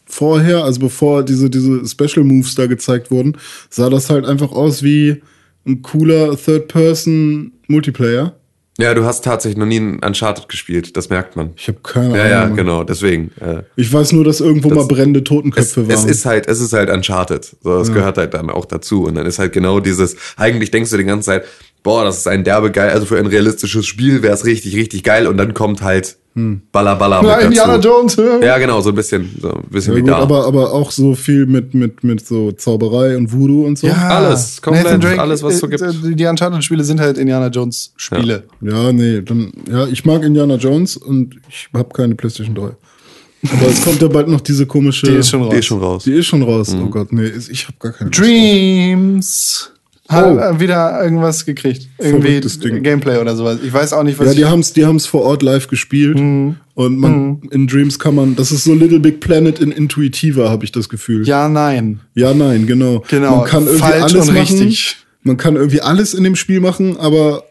vorher, 0.07 0.65
also 0.65 0.81
bevor 0.81 1.23
diese, 1.25 1.51
diese 1.51 1.87
Special 1.87 2.25
Moves 2.25 2.55
da 2.57 2.67
gezeigt 2.67 3.11
wurden, 3.11 3.37
sah 3.69 3.91
das 3.91 4.11
halt 4.11 4.25
einfach 4.27 4.51
aus 4.53 4.83
wie 4.83 5.23
ein 5.67 5.83
cooler 5.83 6.37
Third-Person-Multiplayer. 6.37 8.35
Ja, 8.81 8.95
du 8.95 9.05
hast 9.05 9.25
tatsächlich 9.25 9.59
noch 9.59 9.67
nie 9.67 9.79
ein 9.79 10.01
Uncharted 10.05 10.49
gespielt, 10.49 10.97
das 10.97 11.09
merkt 11.11 11.37
man. 11.37 11.51
Ich 11.57 11.69
habe 11.69 11.79
keine 11.83 12.17
Ja, 12.17 12.23
Ahnung. 12.23 12.31
ja, 12.31 12.41
Mann. 12.47 12.57
genau, 12.57 12.85
deswegen. 12.85 13.31
Äh, 13.41 13.63
Ich 13.77 13.93
weiß 13.93 14.13
nur, 14.13 14.25
dass 14.25 14.41
irgendwo 14.41 14.69
Das- 14.71 14.79
mal 14.79 14.87
brennende 14.87 15.21
es, 15.21 15.25
Totenköpfe 15.25 15.83
es 15.83 15.89
waren. 16.03 16.09
ist 16.09 16.25
halt, 16.25 16.47
es 16.49 16.61
ist 16.61 16.73
halt 16.73 16.89
Uncharted. 16.91 17.57
So, 17.63 17.79
das 17.79 17.93
gehört 17.93 18.17
halt 18.19 18.35
dann 18.35 18.49
auch 18.51 18.65
dazu. 18.65 19.05
Und 19.05 19.17
dann 19.17 19.27
ist 19.27 19.39
halt 19.39 19.53
genau 19.53 19.81
dieses, 19.81 20.17
eigentlich 20.37 20.71
denkst 20.71 20.91
du 20.91 20.97
die 20.97 21.05
ganze 21.05 21.27
Zeit, 21.27 21.45
boah, 21.83 22.05
das 22.05 22.19
ist 22.19 22.27
ein 22.29 22.45
derbe 22.45 22.71
geil, 22.71 22.91
also 22.91 23.07
für 23.07 23.19
ein 23.19 23.27
realistisches 23.27 23.87
Spiel 23.87 24.23
wäre 24.23 24.35
es 24.35 24.45
richtig, 24.45 24.75
richtig 24.77 25.03
geil. 25.03 25.27
Und 25.27 25.37
dann 25.37 25.55
kommt 25.55 25.83
halt 25.83 26.17
Balla 26.73 26.95
Balla 26.95 27.21
mit 27.23 27.31
Ja, 27.31 27.39
Indiana 27.39 27.77
dazu. 27.77 27.89
Jones. 27.89 28.19
äh. 28.19 28.47
Ja, 28.47 28.57
genau, 28.59 28.81
so 28.81 28.91
ein 28.91 28.95
bisschen, 28.95 29.29
so 29.41 29.51
ein 29.53 29.63
bisschen 29.69 29.93
ja, 29.95 29.97
wie 29.99 30.01
gut, 30.03 30.11
da. 30.11 30.19
aber, 30.19 30.47
aber 30.47 30.73
auch 30.73 30.91
so 30.91 31.15
viel 31.15 31.45
mit, 31.45 31.75
mit, 31.75 32.05
mit 32.05 32.25
so 32.25 32.53
Zauberei 32.53 33.17
und 33.17 33.33
Voodoo 33.33 33.67
und 33.67 33.77
so. 33.79 33.89
Ja, 33.89 34.09
Alles, 34.09 34.63
komplett, 34.63 35.05
alles, 35.19 35.43
was 35.43 35.55
es 35.55 35.61
so 35.61 35.69
gibt. 35.69 35.83
äh, 35.83 35.93
Die 36.15 36.25
Uncharted-Spiele 36.25 36.85
sind 36.85 37.01
halt 37.01 37.19
Indiana 37.19 37.49
Jones-Spiele. 37.49 38.45
Ja, 38.61 38.93
nee, 38.93 39.21
dann, 39.23 39.53
ja, 39.71 39.87
ich 39.89 40.05
mag 40.05 40.23
Indiana 40.23 40.55
Jones 40.55 40.97
und 40.97 41.35
ich 41.49 41.69
habe 41.75 41.89
keine 41.93 42.15
PlayStation 42.15 42.55
3. 42.55 42.63
Aber 42.63 43.69
es 43.69 43.83
kommt 43.83 44.01
ja 44.01 44.09
bald 44.09 44.29
noch 44.29 44.41
diese 44.43 44.67
komische. 44.67 45.07
Die 45.07 45.15
ist 45.17 45.31
schon 45.31 45.43
raus. 45.43 45.51
Die 45.53 45.59
ist 45.59 45.67
schon 45.67 45.81
raus. 45.83 46.05
Die 46.05 46.13
ist 46.13 46.27
schon 46.27 46.43
raus. 46.43 46.75
Mhm. 46.75 46.83
Oh 46.85 46.91
Gott, 46.91 47.13
nee, 47.13 47.31
ich 47.51 47.65
habe 47.67 47.77
gar 47.81 47.93
keine. 47.93 48.11
Dreams. 48.11 49.73
Hat 50.11 50.27
Oh. 50.27 50.39
äh, 50.39 50.59
wieder 50.59 51.03
irgendwas 51.03 51.47
gekriegt. 51.47 51.89
Irgendwie. 51.99 52.41
Gameplay 52.81 53.19
oder 53.19 53.37
sowas. 53.37 53.59
Ich 53.65 53.73
weiß 53.73 53.93
auch 53.93 54.03
nicht, 54.03 54.19
was 54.19 54.27
Ja, 54.27 54.35
die 54.35 54.41
ich- 54.41 54.47
haben's, 54.49 54.73
die 54.73 54.85
haben's 54.85 55.07
vor 55.07 55.23
Ort 55.23 55.43
live 55.43 55.69
gespielt. 55.69 56.19
Mhm. 56.19 56.57
Und 56.75 56.99
man, 56.99 57.43
in 57.53 57.67
Dreams 57.69 57.99
kann 58.01 58.17
man, 58.17 58.35
das 58.35 58.51
ist 58.51 58.65
so 58.65 58.75
Little 58.75 58.99
Big 58.99 59.21
Planet 59.21 59.61
in 59.61 59.71
intuitiver, 59.71 60.51
habe 60.51 60.65
ich 60.65 60.73
das 60.73 60.89
Gefühl. 60.89 61.27
Ja, 61.29 61.49
nein. 61.49 62.01
Ja, 62.15 62.35
nein, 62.35 62.67
genau. 62.67 63.05
Genau, 63.09 63.37
Man 63.37 63.45
kann 63.47 63.63
irgendwie 63.65 63.81
falsch 63.83 64.03
alles 64.15 64.29
und 64.29 64.35
machen. 64.35 64.59
richtig. 64.59 64.97
Man 65.23 65.37
kann 65.37 65.55
irgendwie 65.55 65.81
alles 65.81 66.15
in 66.15 66.25
dem 66.25 66.35
Spiel 66.37 66.59
machen, 66.61 66.97
aber 66.99 67.45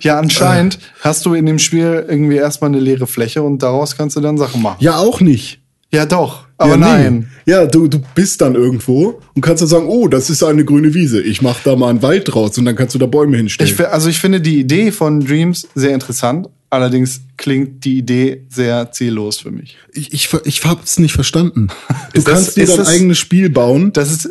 Ja, 0.00 0.18
anscheinend 0.18 0.76
Äh. 0.76 0.78
hast 1.00 1.26
du 1.26 1.34
in 1.34 1.46
dem 1.46 1.58
Spiel 1.58 2.04
irgendwie 2.08 2.36
erstmal 2.36 2.70
eine 2.70 2.80
leere 2.80 3.06
Fläche 3.06 3.42
und 3.42 3.62
daraus 3.62 3.96
kannst 3.96 4.16
du 4.16 4.20
dann 4.20 4.38
Sachen 4.38 4.62
machen. 4.62 4.78
ja 4.80 4.96
auch 4.96 5.20
nicht. 5.20 5.60
Ja, 5.92 6.06
doch. 6.06 6.45
Aber 6.58 6.70
ja, 6.70 6.76
nee. 6.76 6.84
nein. 6.84 7.30
Ja, 7.44 7.66
du, 7.66 7.86
du 7.86 8.00
bist 8.14 8.40
dann 8.40 8.54
irgendwo 8.54 9.20
und 9.34 9.42
kannst 9.42 9.60
dann 9.60 9.68
sagen, 9.68 9.86
oh, 9.88 10.08
das 10.08 10.30
ist 10.30 10.42
eine 10.42 10.64
grüne 10.64 10.94
Wiese. 10.94 11.20
Ich 11.20 11.42
mach 11.42 11.60
da 11.62 11.76
mal 11.76 11.90
einen 11.90 12.02
Wald 12.02 12.32
draus 12.32 12.56
und 12.56 12.64
dann 12.64 12.74
kannst 12.76 12.94
du 12.94 12.98
da 12.98 13.06
Bäume 13.06 13.36
hinstellen. 13.36 13.70
Ich, 13.72 13.86
also 13.88 14.08
ich 14.08 14.18
finde 14.20 14.40
die 14.40 14.58
Idee 14.60 14.90
von 14.90 15.20
Dreams 15.20 15.68
sehr 15.74 15.92
interessant. 15.92 16.48
Allerdings 16.70 17.20
klingt 17.36 17.84
die 17.84 17.98
Idee 17.98 18.44
sehr 18.48 18.90
ziellos 18.90 19.38
für 19.38 19.50
mich. 19.52 19.76
ich, 19.92 20.12
ich, 20.12 20.28
ich 20.44 20.64
hab's 20.64 20.98
nicht 20.98 21.12
verstanden. 21.14 21.68
Du 22.12 22.18
Ist 22.18 22.26
das- 22.28 22.34
kannst 22.34 22.56
dir 22.56 22.62
ist 22.64 22.70
dein 22.70 22.78
das- 22.78 22.88
eigenes 22.88 23.18
Spiel 23.18 23.50
bauen. 23.50 23.92
Das 23.92 24.10
ist 24.10 24.30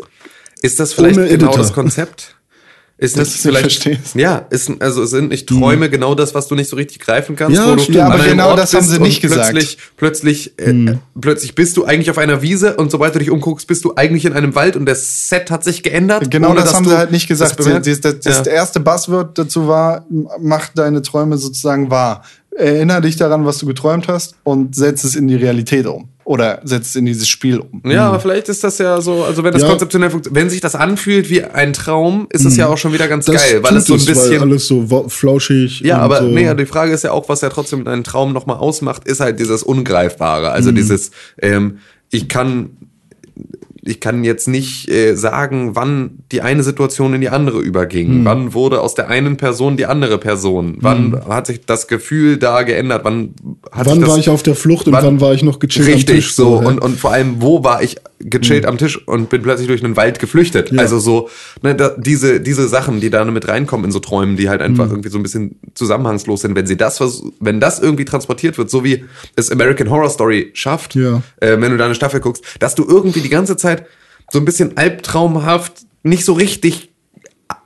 Ist 0.61 0.79
das 0.79 0.93
vielleicht 0.93 1.15
genau 1.15 1.27
Editor. 1.31 1.57
das 1.57 1.73
Konzept? 1.73 2.34
Ist 2.97 3.17
nicht 3.17 3.29
vielleicht, 3.29 3.83
verstehst. 3.83 4.15
ja, 4.15 4.37
ist, 4.49 4.71
also 4.79 5.05
sind 5.05 5.27
nicht 5.27 5.49
Träume 5.49 5.89
genau 5.89 6.15
das, 6.15 6.33
was 6.33 6.47
du 6.47 6.55
nicht 6.55 6.69
so 6.69 6.77
richtig 6.77 6.99
greifen 6.99 7.35
kannst? 7.35 7.57
Ja, 7.57 7.69
wo 7.69 7.75
du 7.75 7.81
stimmt. 7.81 7.99
Aber 7.99 8.23
genau 8.23 8.51
Ort 8.51 8.59
das 8.59 8.73
haben 8.73 8.85
sie 8.85 8.99
nicht 9.01 9.21
gesagt. 9.21 9.51
Plötzlich, 9.51 9.77
plötzlich, 9.97 10.59
äh, 10.59 10.95
plötzlich 11.19 11.55
bist 11.55 11.75
du 11.75 11.83
eigentlich 11.83 12.09
auf 12.09 12.17
einer 12.17 12.41
Wiese 12.41 12.77
und 12.77 12.91
sobald 12.91 13.13
du 13.13 13.19
dich 13.19 13.29
umguckst, 13.31 13.67
bist 13.67 13.83
du 13.83 13.95
eigentlich 13.95 14.23
in 14.23 14.31
einem 14.31 14.55
Wald 14.55 14.77
und 14.77 14.85
das 14.85 15.27
Set 15.27 15.51
hat 15.51 15.65
sich 15.65 15.83
geändert. 15.83 16.31
Genau 16.31 16.53
das 16.53 16.73
haben 16.73 16.87
sie 16.87 16.97
halt 16.97 17.11
nicht 17.11 17.27
gesagt. 17.27 17.59
das. 17.59 17.65
Das, 17.65 17.83
das, 17.83 17.99
das, 17.99 18.19
das 18.21 18.45
Ja. 18.45 18.53
erste 18.53 18.79
Buzzword 18.79 19.37
dazu 19.37 19.67
war, 19.67 20.05
mach 20.39 20.69
deine 20.69 21.01
Träume 21.01 21.37
sozusagen 21.37 21.89
wahr. 21.91 22.23
Erinnere 22.57 23.01
dich 23.01 23.17
daran, 23.17 23.45
was 23.45 23.57
du 23.57 23.65
geträumt 23.65 24.07
hast 24.07 24.35
und 24.45 24.73
setz 24.73 25.03
es 25.03 25.15
in 25.17 25.27
die 25.27 25.35
Realität 25.35 25.85
um. 25.85 26.07
Oder 26.25 26.59
setz 26.63 26.87
es 26.89 26.95
in 26.95 27.05
dieses 27.05 27.27
Spiel 27.29 27.59
um. 27.59 27.83
Ja, 27.85 28.07
aber 28.07 28.19
vielleicht 28.19 28.49
ist 28.49 28.63
das 28.63 28.79
ja 28.79 28.99
so, 28.99 29.23
also 29.23 29.43
wenn 29.43 29.53
das 29.53 29.61
Ja. 29.61 29.69
konzeptionell 29.69 30.09
funktioniert, 30.09 30.41
wenn 30.43 30.49
sich 30.49 30.59
das 30.59 30.73
anfühlt 30.73 31.29
wie 31.29 31.43
ein 31.43 31.71
Traum, 31.71 32.25
ist 32.31 32.45
es 32.45 32.57
ja 32.57 32.65
auch 32.67 32.79
schon 32.79 32.93
wieder 32.93 33.07
ganz 33.07 33.25
Das 33.25 33.35
geil, 33.35 33.61
weil 33.61 33.77
es 33.77 33.85
so 33.85 33.93
ein 33.93 33.99
es, 33.99 34.05
bisschen. 34.07 34.41
alles 34.41 34.67
so 34.67 35.05
flauschig. 35.07 35.81
Ja, 35.81 35.99
aber 35.99 36.21
so. 36.21 36.25
nee, 36.27 36.51
die 36.55 36.65
Frage 36.65 36.91
ist 36.93 37.03
ja 37.03 37.11
auch, 37.11 37.29
was 37.29 37.41
ja 37.41 37.49
trotzdem 37.49 37.87
einen 37.87 38.03
Traum 38.03 38.33
nochmal 38.33 38.57
ausmacht, 38.57 39.05
ist 39.07 39.19
halt 39.19 39.39
dieses 39.39 39.61
Ungreifbare. 39.61 40.49
Also 40.49 40.71
Mhm. 40.71 40.75
dieses, 40.77 41.11
ähm, 41.39 41.77
ich 42.09 42.27
kann, 42.27 42.71
ich 43.87 43.99
kann 43.99 44.23
jetzt 44.23 44.47
nicht 44.47 44.89
äh, 44.89 45.13
sagen, 45.15 45.75
wann 45.75 46.17
die 46.31 46.41
eine 46.41 46.63
Situation 46.63 47.13
in 47.13 47.21
die 47.21 47.29
andere 47.29 47.59
überging. 47.59 48.21
Mhm. 48.21 48.25
Wann 48.25 48.53
wurde 48.55 48.81
aus 48.81 48.95
der 48.95 49.09
einen 49.09 49.37
Person 49.37 49.77
die 49.77 49.85
andere 49.85 50.17
Person? 50.17 50.77
Wann 50.81 51.21
hat 51.29 51.47
sich 51.47 51.61
das 51.65 51.87
Gefühl 51.87 52.37
da 52.37 52.63
geändert? 52.63 53.01
Wann 53.05 53.35
hat 53.71 53.85
Wann 53.85 54.01
das 54.01 54.09
war 54.09 54.17
ich 54.17 54.29
auf 54.29 54.41
der 54.43 54.55
Flucht 54.55 54.87
und 54.87 54.93
wann- 54.93 55.03
wann, 55.05 55.21
war 55.21 55.33
ich 55.33 55.43
noch 55.43 55.59
gechillt 55.59 55.87
am 55.87 55.93
Richtig, 55.93 56.15
Tisch? 56.15 56.33
so. 56.35 56.61
hä? 56.61 56.65
Und, 56.65 56.79
und 56.81 56.99
vor 56.99 57.11
allem, 57.11 57.41
wo 57.41 57.63
war 57.63 57.83
ich 57.83 57.97
gechillt 58.19 58.65
am 58.65 58.77
Tisch 58.79 59.07
und 59.07 59.29
bin 59.29 59.43
plötzlich 59.43 59.67
durch 59.67 59.83
einen 59.83 59.95
Wald 59.95 60.17
geflüchtet? 60.19 60.71
Ja. 60.71 60.79
Also 60.79 60.97
so, 60.99 61.29
ne, 61.61 61.75
da, 61.75 61.89
diese, 61.97 62.41
diese 62.41 62.67
Sachen, 62.67 63.01
die 63.01 63.11
da 63.11 63.23
mit 63.25 63.47
reinkommen 63.47 63.85
in 63.85 63.91
so 63.91 63.99
Träumen, 63.99 64.35
die 64.35 64.49
halt 64.49 64.61
Mhm. 64.61 64.65
einfach 64.67 64.89
irgendwie 64.89 65.09
so 65.09 65.17
ein 65.19 65.23
bisschen 65.23 65.59
zusammenhangslos 65.75 66.41
sind, 66.41 66.55
wenn 66.55 66.65
sie 66.65 66.77
das, 66.77 66.99
wenn 67.39 67.59
das 67.59 67.79
irgendwie 67.79 68.05
transportiert 68.05 68.57
wird, 68.57 68.69
so 68.71 68.83
wie 68.83 69.05
es 69.35 69.51
American 69.51 69.89
Horror 69.91 70.09
Story 70.09 70.49
schafft, 70.53 70.95
Ja. 70.95 71.21
äh, 71.39 71.59
wenn 71.61 71.71
du 71.71 71.77
da 71.77 71.85
eine 71.85 71.93
Staffel 71.95 72.19
guckst, 72.19 72.43
dass 72.59 72.73
du 72.73 72.83
irgendwie 72.87 73.19
die 73.21 73.29
ganze 73.29 73.57
Zeit 73.57 73.74
so 74.31 74.39
ein 74.39 74.45
bisschen 74.45 74.77
albtraumhaft 74.77 75.85
nicht 76.03 76.25
so 76.25 76.33
richtig 76.33 76.91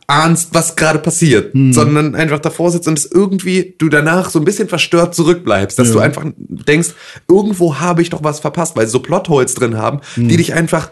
ahnst, 0.07 0.49
was 0.53 0.75
gerade 0.75 0.97
passiert, 0.99 1.53
Mhm. 1.53 1.71
sondern 1.71 2.15
einfach 2.15 2.39
davor 2.39 2.71
sitzt 2.71 2.87
und 2.87 2.97
es 2.97 3.05
irgendwie 3.05 3.75
du 3.77 3.89
danach 3.89 4.29
so 4.31 4.39
ein 4.39 4.45
bisschen 4.45 4.67
verstört 4.67 5.13
zurückbleibst, 5.13 5.77
dass 5.77 5.89
Ja. 5.89 5.93
du 5.93 5.99
einfach 5.99 6.25
denkst, 6.37 6.89
irgendwo 7.29 7.79
habe 7.79 8.01
ich 8.01 8.09
doch 8.09 8.23
was 8.23 8.39
verpasst, 8.39 8.75
weil 8.75 8.87
sie 8.87 8.91
so 8.91 8.99
Plotholes 9.01 9.53
drin 9.53 9.77
haben, 9.77 9.99
Mhm. 10.15 10.27
die 10.29 10.37
dich 10.37 10.53
einfach, 10.55 10.89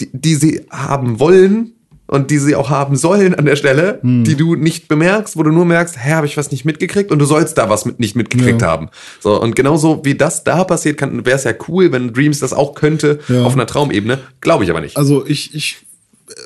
die, 0.00 0.08
die 0.12 0.36
sie 0.36 0.66
haben 0.70 1.18
wollen 1.18 1.72
und 2.10 2.30
die 2.30 2.38
sie 2.38 2.56
auch 2.56 2.70
haben 2.70 2.96
sollen 2.96 3.34
an 3.34 3.44
der 3.44 3.56
Stelle, 3.56 4.00
Mhm. 4.02 4.24
die 4.24 4.34
du 4.34 4.56
nicht 4.56 4.88
bemerkst, 4.88 5.36
wo 5.36 5.42
du 5.42 5.50
nur 5.50 5.64
merkst, 5.64 5.96
hä, 5.96 6.12
habe 6.12 6.26
ich 6.26 6.36
was 6.36 6.50
nicht 6.50 6.64
mitgekriegt 6.64 7.10
und 7.12 7.18
du 7.20 7.24
sollst 7.24 7.56
da 7.56 7.70
was 7.70 7.84
mit, 7.86 8.00
nicht 8.00 8.16
mitgekriegt 8.16 8.62
Ja. 8.62 8.68
haben. 8.68 8.88
So 9.20 9.40
und 9.40 9.54
genauso 9.56 10.00
wie 10.04 10.14
das 10.16 10.42
da 10.44 10.64
passiert, 10.64 10.98
kann 10.98 11.24
wäre 11.24 11.36
es 11.36 11.44
ja 11.44 11.52
cool, 11.68 11.92
wenn 11.92 12.12
Dreams 12.12 12.40
das 12.40 12.52
auch 12.52 12.74
könnte 12.74 13.20
Ja. 13.28 13.44
auf 13.44 13.54
einer 13.54 13.66
Traumebene, 13.66 14.18
glaube 14.40 14.64
ich 14.64 14.70
aber 14.70 14.80
nicht. 14.80 14.96
Also 14.96 15.24
ich, 15.26 15.54
ich 15.54 15.86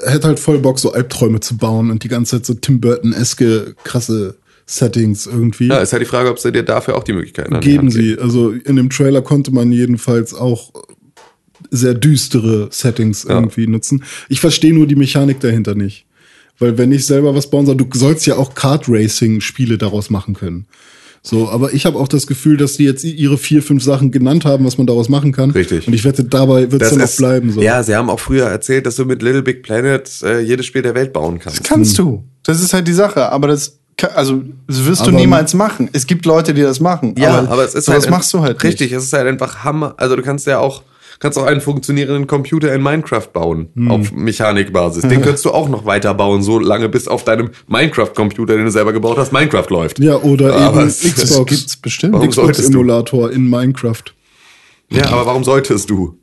hätte 0.07 0.29
halt 0.29 0.39
voll 0.39 0.59
Bock, 0.59 0.79
so 0.79 0.93
Albträume 0.93 1.41
zu 1.41 1.57
bauen 1.57 1.91
und 1.91 2.05
die 2.05 2.09
ganze 2.09 2.37
Zeit 2.37 2.47
so 2.47 2.55
Tim 2.55 2.81
Burton-eske 2.81 3.75
krasse 3.85 4.37
Settings 4.67 5.27
irgendwie. 5.27 5.69
ja, 5.69 5.77
ist 5.79 5.93
halt 5.93 6.01
die 6.03 6.07
Frage, 6.07 6.31
ob 6.31 6.39
sie 6.39 6.51
dir 6.53 6.63
dafür 6.63 6.97
auch 6.97 7.05
die 7.05 7.13
Möglichkeiten 7.13 7.53
die 7.61 7.69
Geben 7.71 7.89
geben. 7.89 7.91
sie. 7.91 8.19
Also 8.19 8.51
in 8.51 8.77
dem 8.77 8.89
Trailer 8.91 9.21
konnte 9.23 9.51
man 9.51 9.71
jedenfalls 9.73 10.33
auch 10.33 10.71
sehr 11.71 11.95
düstere 11.95 12.69
Settings 12.71 13.25
Ja. 13.25 13.35
irgendwie 13.37 13.67
nutzen. 13.67 14.05
Ich 14.29 14.41
verstehe 14.41 14.75
nur 14.75 14.87
die 14.87 14.97
Mechanik 14.97 15.41
dahinter 15.41 15.75
nicht. 15.75 16.07
Weil 16.59 16.79
wenn 16.79 16.93
ich 16.93 17.05
selber 17.07 17.35
was 17.35 17.51
bauen 17.51 17.67
soll, 17.67 17.77
du 17.77 17.87
sollst 17.93 18.27
ja 18.27 18.37
auch 18.37 18.55
Kart 18.55 18.85
Racing 18.89 19.41
Spiele 19.41 19.77
daraus 19.77 20.09
machen 20.11 20.35
können. 20.35 20.67
So, 21.27 21.49
aber 21.49 21.73
ich 21.73 21.87
habe 21.87 21.99
auch 21.99 22.07
das 22.07 22.27
Gefühl, 22.27 22.59
dass 22.59 22.75
die 22.75 22.85
jetzt 22.85 23.03
ihre 23.03 23.39
vier, 23.39 23.63
fünf 23.63 23.83
Sachen 23.83 24.11
genannt 24.11 24.45
haben, 24.45 24.65
was 24.67 24.77
man 24.77 24.87
daraus 24.87 25.09
machen 25.09 25.33
kann. 25.33 25.51
Richtig. 25.53 25.89
Und 25.89 25.95
ich 25.95 26.05
wette, 26.05 26.23
dabei 26.23 26.71
wird 26.71 26.83
es 26.83 26.91
dann 26.91 27.01
auch 27.01 27.17
bleiben. 27.17 27.51
So. 27.51 27.63
Ja, 27.63 27.83
sie 27.83 27.97
haben 27.97 28.11
auch 28.11 28.21
früher 28.21 28.45
erzählt, 28.47 28.85
dass 28.85 28.97
du 28.97 29.07
mit 29.07 29.23
Little 29.23 29.43
Big 29.43 29.63
Planet 29.63 30.09
äh, 30.23 30.41
jedes 30.41 30.67
Spiel 30.67 30.83
der 30.83 30.95
Welt 30.95 31.15
bauen 31.15 31.39
kannst. 31.39 31.61
Das 31.61 31.67
kannst 31.67 31.99
du. 31.99 32.25
Das 32.43 32.63
ist 32.63 32.75
halt 32.75 32.87
die 32.87 32.93
Sache. 32.93 33.31
Aber 33.33 33.49
das 33.49 33.79
also 34.15 34.43
das 34.67 34.85
wirst 34.85 35.03
du 35.07 35.11
Aber- 35.11 35.19
niemals 35.19 35.55
machen. 35.55 35.89
Es 35.93 36.07
gibt 36.07 36.27
Leute, 36.27 36.53
die 36.53 36.61
das 36.63 36.79
machen. 36.81 37.15
Ja, 37.17 37.47
aber, 37.49 37.65
es 37.65 37.75
ist 37.75 37.89
halt 37.89 38.11
machst 38.11 38.33
du 38.35 38.41
halt 38.41 38.63
richtig. 38.63 38.91
Nicht. 38.91 38.99
Es 38.99 39.05
ist 39.05 39.13
halt 39.13 39.27
einfach 39.27 39.65
Hammer. 39.65 39.95
Also 39.97 40.17
du 40.17 40.23
kannst 40.23 40.47
ja 40.47 40.59
auch 40.59 40.83
kannst 41.21 41.39
auch 41.39 41.45
einen 41.47 41.61
funktionierenden 41.61 42.27
Computer 42.27 42.75
in 42.75 42.83
Minecraft 42.83 43.29
bauen 43.33 43.69
Hm. 43.75 43.91
auf 43.91 44.13
Mechanikbasis. 44.13 45.03
Den 45.03 45.21
könntest 45.23 45.45
du 45.45 45.51
auch 45.51 45.69
noch 45.69 45.85
weiterbauen, 45.85 46.43
so 46.43 46.59
lange 46.59 46.89
bis 46.89 47.09
auf 47.09 47.25
deinem 47.25 47.51
Minecraft-Computer, 47.69 48.57
den 48.57 48.65
du 48.67 48.71
selber 48.71 48.93
gebaut 48.93 49.17
hast, 49.19 49.33
Minecraft 49.33 49.67
läuft. 49.71 49.99
Ja, 49.99 50.17
oder 50.17 50.55
Aber 50.55 50.81
eben 50.81 50.89
es- 50.89 51.01
Xbox. 51.03 51.51
gibt's 51.51 51.77
bestimmt. 51.77 52.15
Warum 52.15 52.33
solltest 52.33 52.61
du? 52.61 52.65
Xbox-Emulator 52.81 53.31
in 53.33 53.49
Minecraft. 53.49 54.03
Ja, 54.91 55.07
aber 55.13 55.27
warum 55.27 55.45
solltest 55.45 55.89
du? 55.91 56.19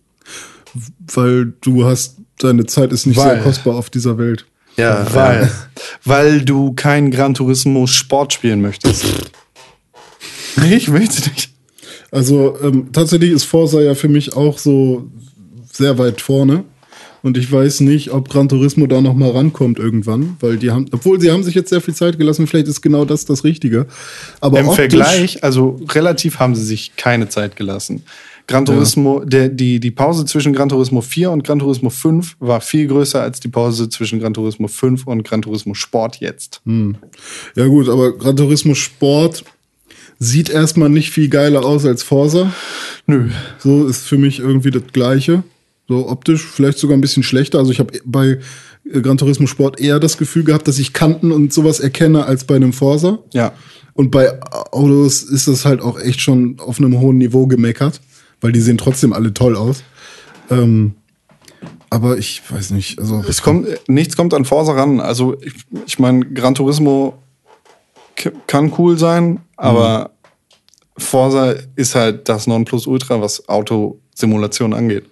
Weil 1.13 1.53
du 1.61 1.83
hast, 1.85 2.17
deine 2.39 2.65
Zeit 2.65 2.91
ist 2.93 3.05
nicht 3.05 3.17
Weil. 3.17 3.35
sehr 3.35 3.43
kostbar 3.43 3.75
auf 3.75 3.89
dieser 3.89 4.17
Welt. 4.17 4.45
Ja, 4.77 5.05
Weil, 5.13 5.51
weil 6.05 6.41
du 6.45 6.71
kein 6.73 7.11
Gran 7.11 7.33
Turismo 7.33 7.87
Sport 7.87 8.31
spielen 8.33 8.61
möchtest. 8.61 9.03
Nee, 10.55 10.75
ich 10.75 10.87
möchte 10.87 11.29
nicht. 11.29 11.50
Also 12.11 12.57
ähm, 12.61 12.91
tatsächlich 12.91 13.31
ist 13.31 13.45
Forza 13.45 13.81
ja 13.81 13.95
für 13.95 14.09
mich 14.09 14.35
auch 14.35 14.57
so 14.57 15.09
sehr 15.71 15.97
weit 15.97 16.21
vorne. 16.21 16.65
Und 17.23 17.37
ich 17.37 17.51
weiß 17.51 17.81
nicht, 17.81 18.11
ob 18.11 18.29
Gran 18.29 18.49
Turismo 18.49 18.87
da 18.87 18.99
noch 18.99 19.13
mal 19.13 19.29
rankommt 19.29 19.77
irgendwann, 19.77 20.37
weil 20.39 20.57
die 20.57 20.71
haben, 20.71 20.87
obwohl 20.91 21.21
sie 21.21 21.31
haben 21.31 21.43
sich 21.43 21.53
jetzt 21.53 21.69
sehr 21.69 21.81
viel 21.81 21.93
Zeit 21.93 22.17
gelassen, 22.17 22.47
vielleicht 22.47 22.67
ist 22.67 22.81
genau 22.81 23.05
das 23.05 23.25
das 23.25 23.43
Richtige. 23.43 23.85
Aber 24.39 24.59
Im 24.59 24.71
Vergleich, 24.71 25.43
also 25.43 25.79
relativ 25.91 26.39
haben 26.39 26.55
sie 26.55 26.65
sich 26.65 26.95
keine 26.95 27.29
Zeit 27.29 27.55
gelassen. 27.55 28.03
Gran 28.47 28.65
Turismo, 28.65 29.23
der, 29.23 29.49
die, 29.49 29.79
die 29.79 29.91
Pause 29.91 30.25
zwischen 30.25 30.51
Gran 30.51 30.69
Turismo 30.69 31.01
4 31.01 31.29
und 31.29 31.43
Gran 31.43 31.59
Turismo 31.59 31.91
5 31.91 32.37
war 32.39 32.59
viel 32.59 32.87
größer 32.87 33.21
als 33.21 33.39
die 33.39 33.47
Pause 33.47 33.87
zwischen 33.87 34.19
Gran 34.19 34.33
Turismo 34.33 34.67
5 34.67 35.05
und 35.05 35.23
Gran 35.23 35.43
Turismo 35.43 35.75
Sport 35.75 36.17
jetzt. 36.17 36.61
Ja 37.55 37.67
gut, 37.67 37.87
aber 37.87 38.17
Gran 38.17 38.35
Turismo 38.35 38.73
Sport 38.73 39.45
sieht 40.23 40.51
erstmal 40.51 40.89
nicht 40.89 41.09
viel 41.09 41.29
geiler 41.29 41.65
aus 41.65 41.83
als 41.83 42.03
Forza. 42.03 42.53
Nö. 43.07 43.31
So 43.57 43.87
ist 43.87 44.07
für 44.07 44.19
mich 44.19 44.39
irgendwie 44.39 44.69
das 44.69 44.83
Gleiche. 44.93 45.43
So 45.87 46.07
optisch 46.07 46.45
vielleicht 46.45 46.77
sogar 46.77 46.95
ein 46.95 47.01
bisschen 47.01 47.23
schlechter. 47.23 47.57
Also 47.57 47.71
ich 47.71 47.79
habe 47.79 47.99
bei 48.05 48.37
äh, 48.93 49.01
Gran 49.01 49.17
Turismo 49.17 49.47
Sport 49.47 49.81
eher 49.81 49.99
das 49.99 50.19
Gefühl 50.19 50.43
gehabt, 50.43 50.67
dass 50.67 50.77
ich 50.77 50.93
Kanten 50.93 51.31
und 51.31 51.51
sowas 51.51 51.79
erkenne 51.79 52.25
als 52.25 52.43
bei 52.43 52.55
einem 52.55 52.71
Forza. 52.71 53.17
Ja. 53.33 53.51
Und 53.93 54.11
bei 54.11 54.39
Autos 54.71 55.23
ist 55.23 55.47
das 55.47 55.65
halt 55.65 55.81
auch 55.81 55.99
echt 55.99 56.21
schon 56.21 56.59
auf 56.59 56.77
einem 56.77 56.99
hohen 56.99 57.17
Niveau 57.17 57.47
gemeckert, 57.47 57.99
weil 58.41 58.51
die 58.51 58.61
sehen 58.61 58.77
trotzdem 58.77 59.13
alle 59.13 59.33
toll 59.33 59.55
aus. 59.55 59.83
Ähm, 60.51 60.93
aber 61.89 62.19
ich 62.19 62.43
weiß 62.47 62.71
nicht, 62.71 62.99
also 62.99 63.23
Es 63.27 63.41
kommt, 63.41 63.67
nichts 63.87 64.15
kommt 64.15 64.35
an 64.35 64.45
Forza 64.45 64.73
ran. 64.73 64.99
Also, 64.99 65.35
ich, 65.41 65.53
ich 65.87 65.97
meine, 65.97 66.25
Gran 66.25 66.53
Turismo 66.53 67.17
kann 68.47 68.71
cool 68.77 68.97
sein, 68.97 69.39
aber 69.57 70.10
Forza 70.97 71.55
ist 71.75 71.95
halt 71.95 72.27
das 72.29 72.47
Nonplusultra, 72.47 73.19
was 73.21 73.47
Autosimulation 73.49 74.73
angeht. 74.73 75.03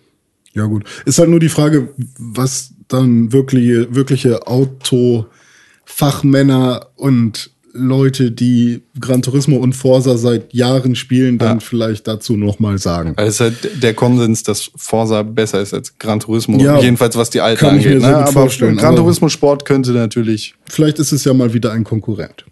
ja 0.53 0.65
gut. 0.65 0.83
Ist 1.05 1.19
halt 1.19 1.29
nur 1.29 1.39
die 1.39 1.49
Frage, 1.49 1.89
was 2.17 2.71
dann 2.87 3.31
wirkliche, 3.31 3.93
wirkliche 3.95 4.47
Autofachmänner 4.47 6.87
und 6.95 7.51
Leute, 7.71 8.31
die 8.31 8.81
Gran 8.99 9.21
Turismo 9.21 9.57
und 9.57 9.73
Forza 9.73 10.17
seit 10.17 10.51
Jahren 10.55 10.95
spielen, 10.95 11.37
dann 11.37 11.59
Ja. 11.59 11.63
vielleicht 11.63 12.07
dazu 12.07 12.35
nochmal 12.35 12.79
sagen. 12.79 13.13
Also 13.15 13.29
es 13.29 13.35
ist 13.35 13.41
halt 13.63 13.83
der 13.83 13.93
Konsens, 13.93 14.41
dass 14.41 14.71
Forza 14.75 15.21
besser 15.21 15.61
ist 15.61 15.75
als 15.75 15.95
Gran 15.99 16.19
Turismo. 16.19 16.57
Ja, 16.59 16.79
Jedenfalls 16.79 17.15
was 17.15 17.29
die 17.29 17.41
alten 17.41 17.59
kann 17.59 17.77
ich 17.77 17.85
mir 17.85 17.91
angeht. 17.97 18.09
Ne? 18.09 18.17
Aber 18.17 18.31
vorstellen, 18.31 18.75
Gran 18.75 18.95
Turismo 18.95 19.29
Sport 19.29 19.65
könnte 19.65 19.91
natürlich 19.91 20.55
Vielleicht 20.67 20.97
ist 20.97 21.11
es 21.11 21.23
ja 21.25 21.33
mal 21.35 21.53
wieder 21.53 21.71
ein 21.71 21.83
Konkurrent. 21.83 22.43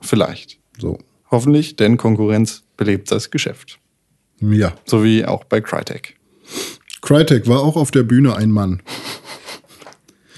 vielleicht. 0.00 0.58
So. 0.78 0.98
Hoffentlich, 1.32 1.74
denn 1.76 1.96
Konkurrenz 1.96 2.62
belebt 2.80 3.12
das 3.12 3.30
Geschäft. 3.30 3.78
Ja. 4.40 4.74
So 4.86 5.04
wie 5.04 5.24
auch 5.24 5.44
bei 5.44 5.60
Crytek. 5.60 6.16
Crytek 7.02 7.46
war 7.46 7.60
auch 7.60 7.76
auf 7.76 7.90
der 7.90 8.02
Bühne 8.04 8.34
ein 8.34 8.50
Mann. 8.50 8.80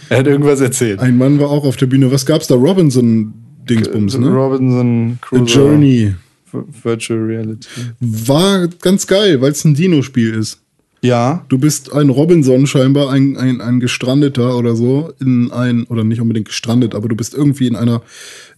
Er 0.08 0.18
hat 0.18 0.26
irgendwas 0.26 0.60
erzählt. 0.60 0.98
Ein 1.00 1.16
Mann 1.16 1.38
war 1.38 1.48
auch 1.50 1.64
auf 1.64 1.76
der 1.76 1.86
Bühne. 1.86 2.10
Was 2.10 2.26
gab's 2.26 2.48
da? 2.48 2.56
Robinson 2.56 3.32
Dingsbums, 3.70 4.18
ne? 4.18 4.28
Robinson 4.28 5.18
A 5.22 5.24
Crusoe 5.26 5.44
Journey. 5.46 6.14
V- 6.44 6.66
Virtual 6.82 7.20
Reality. 7.20 7.68
War 8.00 8.66
ganz 8.68 9.06
geil, 9.06 9.40
weil 9.40 9.52
es 9.52 9.64
ein 9.64 9.74
Dino-Spiel 9.74 10.34
ist. 10.34 10.61
Ja, 11.02 11.44
Du 11.48 11.58
bist 11.58 11.92
ein 11.92 12.10
Robinson 12.10 12.66
scheinbar, 12.66 13.10
ein, 13.10 13.36
ein, 13.36 13.60
ein 13.60 13.80
Gestrandeter 13.80 14.56
oder 14.56 14.76
so, 14.76 15.12
in 15.20 15.50
ein, 15.50 15.84
oder 15.84 16.04
nicht 16.04 16.20
unbedingt 16.20 16.46
gestrandet, 16.46 16.94
aber 16.94 17.08
du 17.08 17.16
bist 17.16 17.34
irgendwie 17.34 17.66
in 17.66 17.74
einer, 17.74 18.02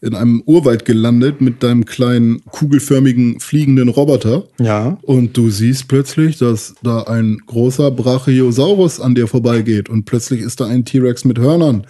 in 0.03 0.15
einem 0.15 0.43
Urwald 0.45 0.85
gelandet 0.85 1.41
mit 1.41 1.62
deinem 1.62 1.87
kleinen, 1.87 2.45
kugelförmigen, 2.45 3.41
fliegenden 3.41 3.89
Roboter. 3.89 4.45
ja. 4.59 4.99
Und 5.03 5.37
du 5.37 5.49
siehst 5.49 5.89
plötzlich, 5.89 6.37
dass 6.39 6.75
da 6.83 7.03
ein 7.05 7.41
großer 7.47 7.91
Brachiosaurus 7.91 9.01
an 9.01 9.15
dir 9.15 9.27
vorbeigeht 9.27 9.89
und 9.89 10.05
plötzlich 10.05 10.41
ist 10.41 10.61
da 10.61 10.66
ein 10.66 10.85
T-Rex 10.85 11.25
mit 11.25 11.39
Hörnern. 11.39 11.87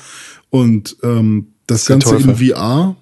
Und 0.50 0.96
ähm, 1.02 1.48
das 1.66 1.86
Ganze 1.86 2.16
in. 2.16 2.36
VR 2.36 2.96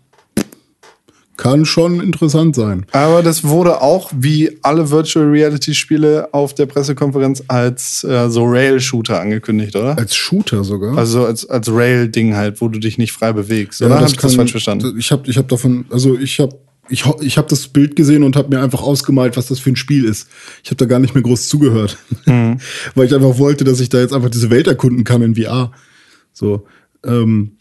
kann 1.42 1.64
schon 1.64 2.00
interessant 2.00 2.54
sein. 2.54 2.86
Aber 2.92 3.22
das 3.22 3.42
wurde 3.42 3.80
auch, 3.80 4.12
wie 4.14 4.58
alle 4.62 4.90
Virtual 4.90 5.26
Reality 5.28 5.74
Spiele 5.74 6.28
auf 6.32 6.54
der 6.54 6.66
Pressekonferenz, 6.66 7.42
als 7.48 8.04
äh, 8.04 8.30
so 8.30 8.44
Rail-Shooter 8.44 9.18
angekündigt, 9.20 9.74
oder? 9.74 9.98
Als 9.98 10.14
Shooter 10.14 10.62
sogar. 10.62 10.96
Also 10.96 11.26
als, 11.26 11.48
als 11.50 11.68
Rail-Ding 11.68 12.36
halt, 12.36 12.60
wo 12.60 12.68
du 12.68 12.78
dich 12.78 12.96
nicht 12.96 13.10
frei 13.10 13.32
bewegst. 13.32 13.80
Ja, 13.80 13.86
oder? 13.88 14.00
Hab 14.00 14.06
ich 14.08 14.16
kann- 14.16 14.28
das 14.30 14.36
falsch 14.36 14.52
verstanden? 14.52 14.94
Ich 14.98 15.10
habe 15.10 15.28
ich 15.28 15.36
hab 15.36 15.48
davon, 15.48 15.84
also 15.90 16.16
ich 16.16 16.38
habe 16.38 16.56
ich, 16.88 17.04
ich 17.20 17.38
hab 17.38 17.48
das 17.48 17.68
Bild 17.68 17.96
gesehen 17.96 18.22
und 18.22 18.36
habe 18.36 18.54
mir 18.54 18.62
einfach 18.62 18.82
ausgemalt, 18.82 19.36
was 19.36 19.48
das 19.48 19.58
für 19.58 19.70
ein 19.70 19.76
Spiel 19.76 20.04
ist. 20.04 20.28
Ich 20.62 20.70
habe 20.70 20.76
da 20.76 20.84
gar 20.84 20.98
nicht 21.00 21.14
mehr 21.14 21.22
groß 21.24 21.48
zugehört, 21.48 21.96
Mhm. 22.26 22.58
weil 22.94 23.06
ich 23.06 23.14
einfach 23.14 23.38
wollte, 23.38 23.64
dass 23.64 23.80
ich 23.80 23.88
da 23.88 23.98
jetzt 23.98 24.12
einfach 24.12 24.30
diese 24.30 24.50
Welt 24.50 24.66
erkunden 24.68 25.02
kann 25.02 25.22
in 25.22 25.34
VR. 25.34 25.72
So, 26.32 26.66
ähm, 27.04 27.52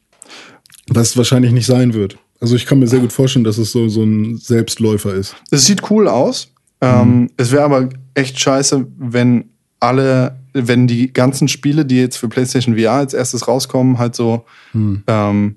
was 0.87 1.17
wahrscheinlich 1.17 1.51
nicht 1.51 1.65
sein 1.65 1.93
wird. 1.93 2.17
Also 2.41 2.55
ich 2.55 2.65
kann 2.65 2.79
mir 2.79 2.87
sehr 2.87 2.99
gut 2.99 3.13
vorstellen, 3.13 3.45
dass 3.45 3.57
es 3.57 3.71
so 3.71 3.87
so 3.87 4.03
ein 4.03 4.37
Selbstläufer 4.37 5.13
ist. 5.13 5.35
Es 5.51 5.65
sieht 5.65 5.89
cool 5.89 6.07
aus. 6.07 6.51
Ähm, 6.81 7.29
es 7.37 7.51
wäre 7.51 7.63
aber 7.63 7.89
echt 8.15 8.39
scheiße, 8.39 8.87
wenn 8.97 9.45
alle, 9.79 10.39
wenn 10.53 10.87
die 10.87 11.13
ganzen 11.13 11.47
Spiele, 11.47 11.85
die 11.85 11.97
jetzt 11.97 12.17
für 12.17 12.27
PlayStation 12.27 12.77
VR 12.77 12.93
als 12.93 13.13
erstes 13.13 13.47
rauskommen, 13.47 13.99
halt 13.99 14.15
so, 14.15 14.45
ähm, 15.07 15.55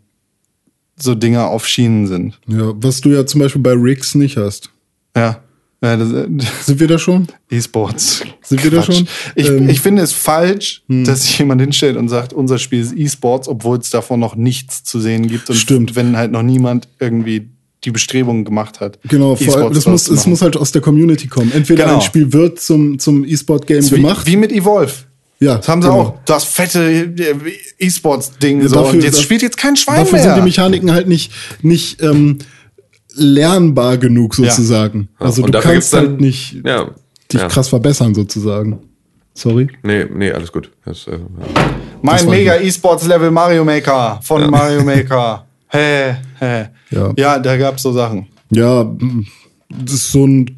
so 0.96 1.14
Dinger 1.14 1.48
auf 1.48 1.66
Schienen 1.66 2.06
sind. 2.06 2.38
Ja, 2.46 2.72
was 2.76 3.00
du 3.00 3.10
ja 3.10 3.24
zum 3.26 3.40
Beispiel 3.40 3.62
bei 3.62 3.72
Riggs 3.72 4.14
nicht 4.14 4.36
hast. 4.36 4.70
Ja. 5.16 5.43
Ja 5.82 5.96
das, 5.96 6.08
Sind 6.66 6.80
wir 6.80 6.88
da 6.88 6.98
schon? 6.98 7.26
E-Sports. 7.50 8.22
Sind 8.42 8.62
wir 8.64 8.70
da 8.70 8.82
Quatsch. 8.82 8.96
schon? 8.98 9.08
Ich, 9.34 9.48
Ähm, 9.48 9.68
ich 9.68 9.80
finde 9.80 10.02
es 10.02 10.12
falsch, 10.12 10.82
dass 10.88 11.22
sich 11.24 11.38
jemand 11.38 11.60
hinstellt 11.60 11.96
und 11.96 12.08
sagt, 12.08 12.32
unser 12.32 12.58
Spiel 12.58 12.80
ist 12.80 12.96
E-Sports, 12.96 13.48
obwohl 13.48 13.78
es 13.78 13.90
davon 13.90 14.20
noch 14.20 14.36
nichts 14.36 14.84
zu 14.84 15.00
sehen 15.00 15.26
gibt. 15.28 15.48
Und 15.50 15.56
Stimmt. 15.56 15.96
wenn 15.96 16.16
halt 16.16 16.32
noch 16.32 16.42
niemand 16.42 16.88
irgendwie 17.00 17.48
die 17.84 17.90
Bestrebungen 17.90 18.44
gemacht 18.46 18.80
hat. 18.80 18.98
Genau, 19.08 19.36
vor 19.36 19.56
allem, 19.58 19.74
das 19.74 19.84
muss, 19.86 20.08
es 20.08 20.26
muss 20.26 20.40
halt 20.40 20.56
aus 20.56 20.72
der 20.72 20.80
Community 20.80 21.26
kommen. 21.28 21.52
Entweder 21.52 21.84
Genau. 21.84 21.96
ein 21.96 22.00
Spiel 22.02 22.32
wird 22.32 22.58
zum, 22.60 22.98
zum 22.98 23.24
E-Sport-Game 23.26 23.86
gemacht. 23.90 24.26
wie 24.26 24.36
mit 24.38 24.52
Evolve. 24.52 24.92
ja, 25.38 25.56
Das 25.58 25.68
haben 25.68 25.82
sie 25.82 25.88
genau. 25.88 26.00
auch. 26.00 26.14
Das 26.24 26.44
fette 26.44 26.80
äh, 26.90 27.34
E-Sports-Ding. 27.78 28.62
Ja, 28.62 28.68
so. 28.68 28.74
dafür- 28.76 28.94
und 28.94 29.04
jetzt 29.04 29.18
da- 29.18 29.22
spielt 29.22 29.42
jetzt 29.42 29.56
kein 29.58 29.76
Schwein 29.76 29.96
Dafür 29.98 30.12
mehr. 30.18 30.22
sind 30.24 30.36
die 30.36 30.42
Mechaniken 30.42 30.92
halt 30.92 31.08
nicht, 31.08 31.30
nicht 31.60 32.00
ähm, 32.02 32.38
lernbar 33.14 33.98
genug 33.98 34.34
sozusagen. 34.34 35.08
Also 35.18 35.42
und 35.44 35.54
du 35.54 35.58
kannst 35.60 35.72
gibt's 35.72 35.90
dann- 35.90 36.06
halt 36.08 36.20
nicht 36.20 36.56
Ja. 36.64 36.90
dich 37.32 37.40
ja. 37.40 37.48
krass 37.48 37.68
verbessern 37.68 38.14
sozusagen. 38.14 38.78
Sorry. 39.34 39.68
Nee, 39.82 40.04
nee, 40.14 40.30
alles 40.30 40.52
gut. 40.52 40.70
Das, 40.84 41.06
äh, 41.08 41.18
mein 42.02 42.26
mega 42.28 42.56
E-Sports-Level 42.56 43.30
Mario 43.32 43.64
Maker 43.64 44.20
von 44.22 44.48
Mario 44.50 44.82
Maker. 44.84 45.44
Hä, 45.68 46.14
hä. 46.38 46.66
Ja. 46.90 47.12
ja, 47.16 47.38
da 47.40 47.56
gab's 47.56 47.82
so 47.82 47.92
Sachen. 47.92 48.26
Ja, 48.50 48.84
das 49.68 49.94
ist 49.94 50.12
so 50.12 50.24
ein. 50.26 50.56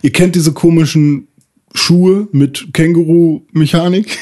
Ihr 0.00 0.12
kennt 0.12 0.34
diese 0.36 0.52
komischen 0.52 1.28
Schuhe 1.74 2.28
mit 2.32 2.68
Känguru-Mechanik? 2.72 4.16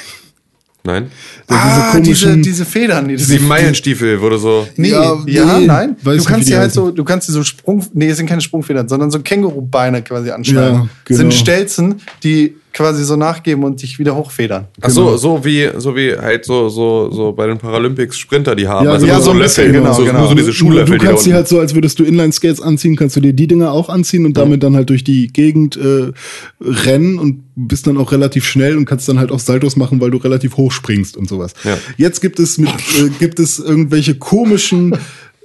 Nein. 0.84 1.10
ah, 1.48 1.98
diese, 2.00 2.36
diese 2.38 2.64
Federn. 2.64 3.08
Die 3.08 3.16
Sieben 3.16 3.46
Meilenstiefel 3.48 4.20
wurde 4.20 4.38
so. 4.38 4.66
Nee, 4.76 4.90
Ja, 4.90 5.16
ja, 5.26 5.58
nee, 5.58 5.66
nein. 5.66 5.96
weiß 6.02 6.22
du 6.22 6.28
kannst 6.28 6.48
die 6.48 6.52
dir 6.52 6.58
halt 6.58 6.72
so, 6.72 6.90
du 6.90 7.04
kannst 7.04 7.28
dir 7.28 7.32
so 7.32 7.42
Sprung, 7.44 7.84
nee, 7.92 8.08
es 8.08 8.16
sind 8.16 8.26
keine 8.26 8.40
Sprungfedern, 8.40 8.88
sondern 8.88 9.10
so 9.10 9.20
Kängurubeine 9.20 10.02
quasi 10.02 10.30
anschneiden. 10.30 10.74
Ja, 10.74 10.88
genau. 11.04 11.18
Sind 11.18 11.34
Stelzen, 11.34 12.00
die 12.22 12.56
quasi 12.72 13.04
so 13.04 13.16
nachgeben 13.16 13.64
und 13.64 13.82
dich 13.82 13.98
wieder 13.98 14.14
hochfedern. 14.16 14.66
Ach 14.80 14.90
so, 14.90 15.16
so 15.16 15.44
wie, 15.44 15.68
so 15.76 15.94
wie 15.94 16.16
halt 16.16 16.44
so, 16.44 16.68
so, 16.68 17.10
so 17.10 17.32
bei 17.32 17.46
den 17.46 17.58
Paralympics 17.58 18.18
Sprinter, 18.18 18.54
die 18.54 18.66
haben. 18.66 18.86
Ja, 18.86 18.92
also 18.92 19.06
ja, 19.06 19.14
nur 19.14 19.22
so 19.22 19.30
ein 19.32 19.38
Löffel, 19.38 19.64
bisschen, 19.66 19.82
genau, 19.82 19.92
so, 19.94 20.04
genau. 20.04 20.18
Nur 20.20 20.28
so 20.28 20.34
diese 20.34 20.52
Schuhlöffel, 20.52 20.98
Du 20.98 21.04
kannst 21.04 21.26
die 21.26 21.34
halt 21.34 21.48
so, 21.48 21.60
als 21.60 21.74
würdest 21.74 21.98
du 21.98 22.04
Inline-Skates 22.04 22.60
anziehen, 22.60 22.96
kannst 22.96 23.16
du 23.16 23.20
dir 23.20 23.32
die 23.32 23.46
Dinger 23.46 23.72
auch 23.72 23.88
anziehen 23.88 24.24
und 24.26 24.36
damit 24.36 24.62
dann 24.62 24.74
halt 24.74 24.90
durch 24.90 25.04
die 25.04 25.28
Gegend 25.28 25.76
äh, 25.76 26.12
rennen 26.60 27.18
und 27.18 27.42
bist 27.54 27.86
dann 27.86 27.98
auch 27.98 28.12
relativ 28.12 28.44
schnell 28.46 28.76
und 28.76 28.86
kannst 28.86 29.08
dann 29.08 29.18
halt 29.18 29.30
auch 29.30 29.40
Saltos 29.40 29.76
machen, 29.76 30.00
weil 30.00 30.10
du 30.10 30.18
relativ 30.18 30.56
hoch 30.56 30.72
springst 30.72 31.16
und 31.16 31.28
sowas. 31.28 31.52
Ja. 31.64 31.78
Jetzt 31.98 32.20
gibt 32.20 32.38
es 32.38 32.58
mit, 32.58 32.70
äh, 32.70 33.08
gibt 33.18 33.38
es 33.38 33.58
irgendwelche 33.58 34.14
komischen 34.14 34.96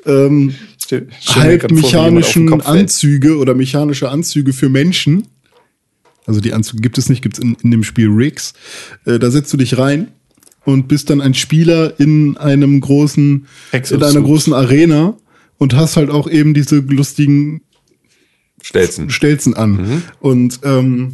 ähm, 0.05 0.53
Stell- 0.81 1.07
stell 1.19 1.43
mir 1.43 1.49
halb 1.49 1.61
grad 1.61 1.71
vor, 1.71 1.77
wie 1.77 1.81
jemand 1.81 1.93
auf 2.25 2.31
den 2.31 2.43
mechanischen 2.45 2.49
Kopf 2.49 2.63
fällt. 2.65 2.79
Anzüge 2.79 3.37
oder 3.37 3.53
mechanische 3.55 4.09
Anzüge 4.09 4.53
für 4.53 4.69
Menschen. 4.69 5.27
Also 6.27 6.41
die 6.41 6.53
Anzüge 6.53 6.81
gibt 6.81 6.97
es 6.97 7.09
nicht, 7.09 7.23
gibt 7.23 7.37
es 7.37 7.43
in, 7.43 7.57
in 7.63 7.71
dem 7.71 7.83
Spiel 7.83 8.09
Rigs. 8.09 8.53
Äh, 9.05 9.17
da 9.17 9.31
setzt 9.31 9.51
du 9.53 9.57
dich 9.57 9.77
rein 9.77 10.09
und 10.65 10.87
bist 10.87 11.09
dann 11.09 11.21
ein 11.21 11.33
Spieler 11.33 11.99
in 11.99 12.37
einem 12.37 12.81
großen, 12.81 13.47
in 13.71 14.03
einer 14.03 14.21
großen 14.21 14.53
Arena 14.53 15.17
und 15.57 15.73
hast 15.75 15.97
halt 15.97 16.09
auch 16.09 16.29
eben 16.29 16.53
diese 16.53 16.77
lustigen 16.79 17.61
Stelzen. 18.61 19.09
Stelzen 19.09 19.53
an. 19.55 20.03
Und 20.19 20.59
ähm, 20.63 21.13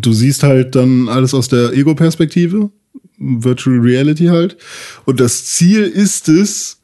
du 0.00 0.12
siehst 0.12 0.42
halt 0.42 0.74
dann 0.74 1.08
alles 1.08 1.32
aus 1.32 1.48
der 1.48 1.72
Ego-Perspektive, 1.72 2.70
Virtual 3.18 3.78
Reality 3.78 4.26
halt. 4.26 4.56
Und 5.04 5.20
das 5.20 5.44
Ziel 5.46 5.84
ist 5.84 6.28
es, 6.28 6.80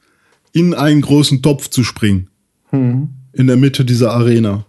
in 0.53 0.73
einen 0.73 1.01
großen 1.01 1.41
Topf 1.41 1.67
zu 1.69 1.83
springen. 1.83 2.29
In 3.33 3.47
der 3.47 3.57
Mitte 3.57 3.83
dieser 3.83 4.11
Arena. 4.11 4.65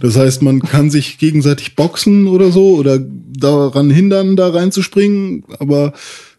Das 0.00 0.16
heißt, 0.16 0.40
man 0.40 0.60
kann 0.60 0.90
sich 0.90 1.18
gegenseitig 1.18 1.76
boxen 1.76 2.26
oder 2.26 2.50
so 2.50 2.76
oder 2.76 2.98
daran 2.98 3.90
hindern, 3.90 4.34
da 4.34 4.48
reinzuspringen. 4.48 5.44
Aber 5.58 5.92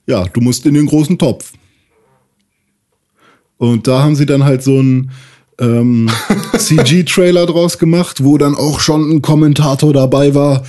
ja, 0.08 0.26
du 0.26 0.42
musst 0.42 0.66
in 0.66 0.74
den 0.74 0.88
großen 0.88 1.20
Topf. 1.20 1.54
Und 3.58 3.88
da 3.88 4.02
haben 4.02 4.16
sie 4.16 4.26
dann 4.26 4.46
halt 4.46 4.64
so 4.64 4.80
einen 4.80 5.12
ähm, 5.60 6.10
CG-Trailer 6.58 7.46
draus 7.46 7.78
gemacht, 7.78 8.24
wo 8.24 8.40
dann 8.40 8.56
auch 8.56 8.80
schon 8.80 9.12
ein 9.12 9.22
Kommentator 9.22 9.94
dabei 9.94 10.34
war. 10.34 10.64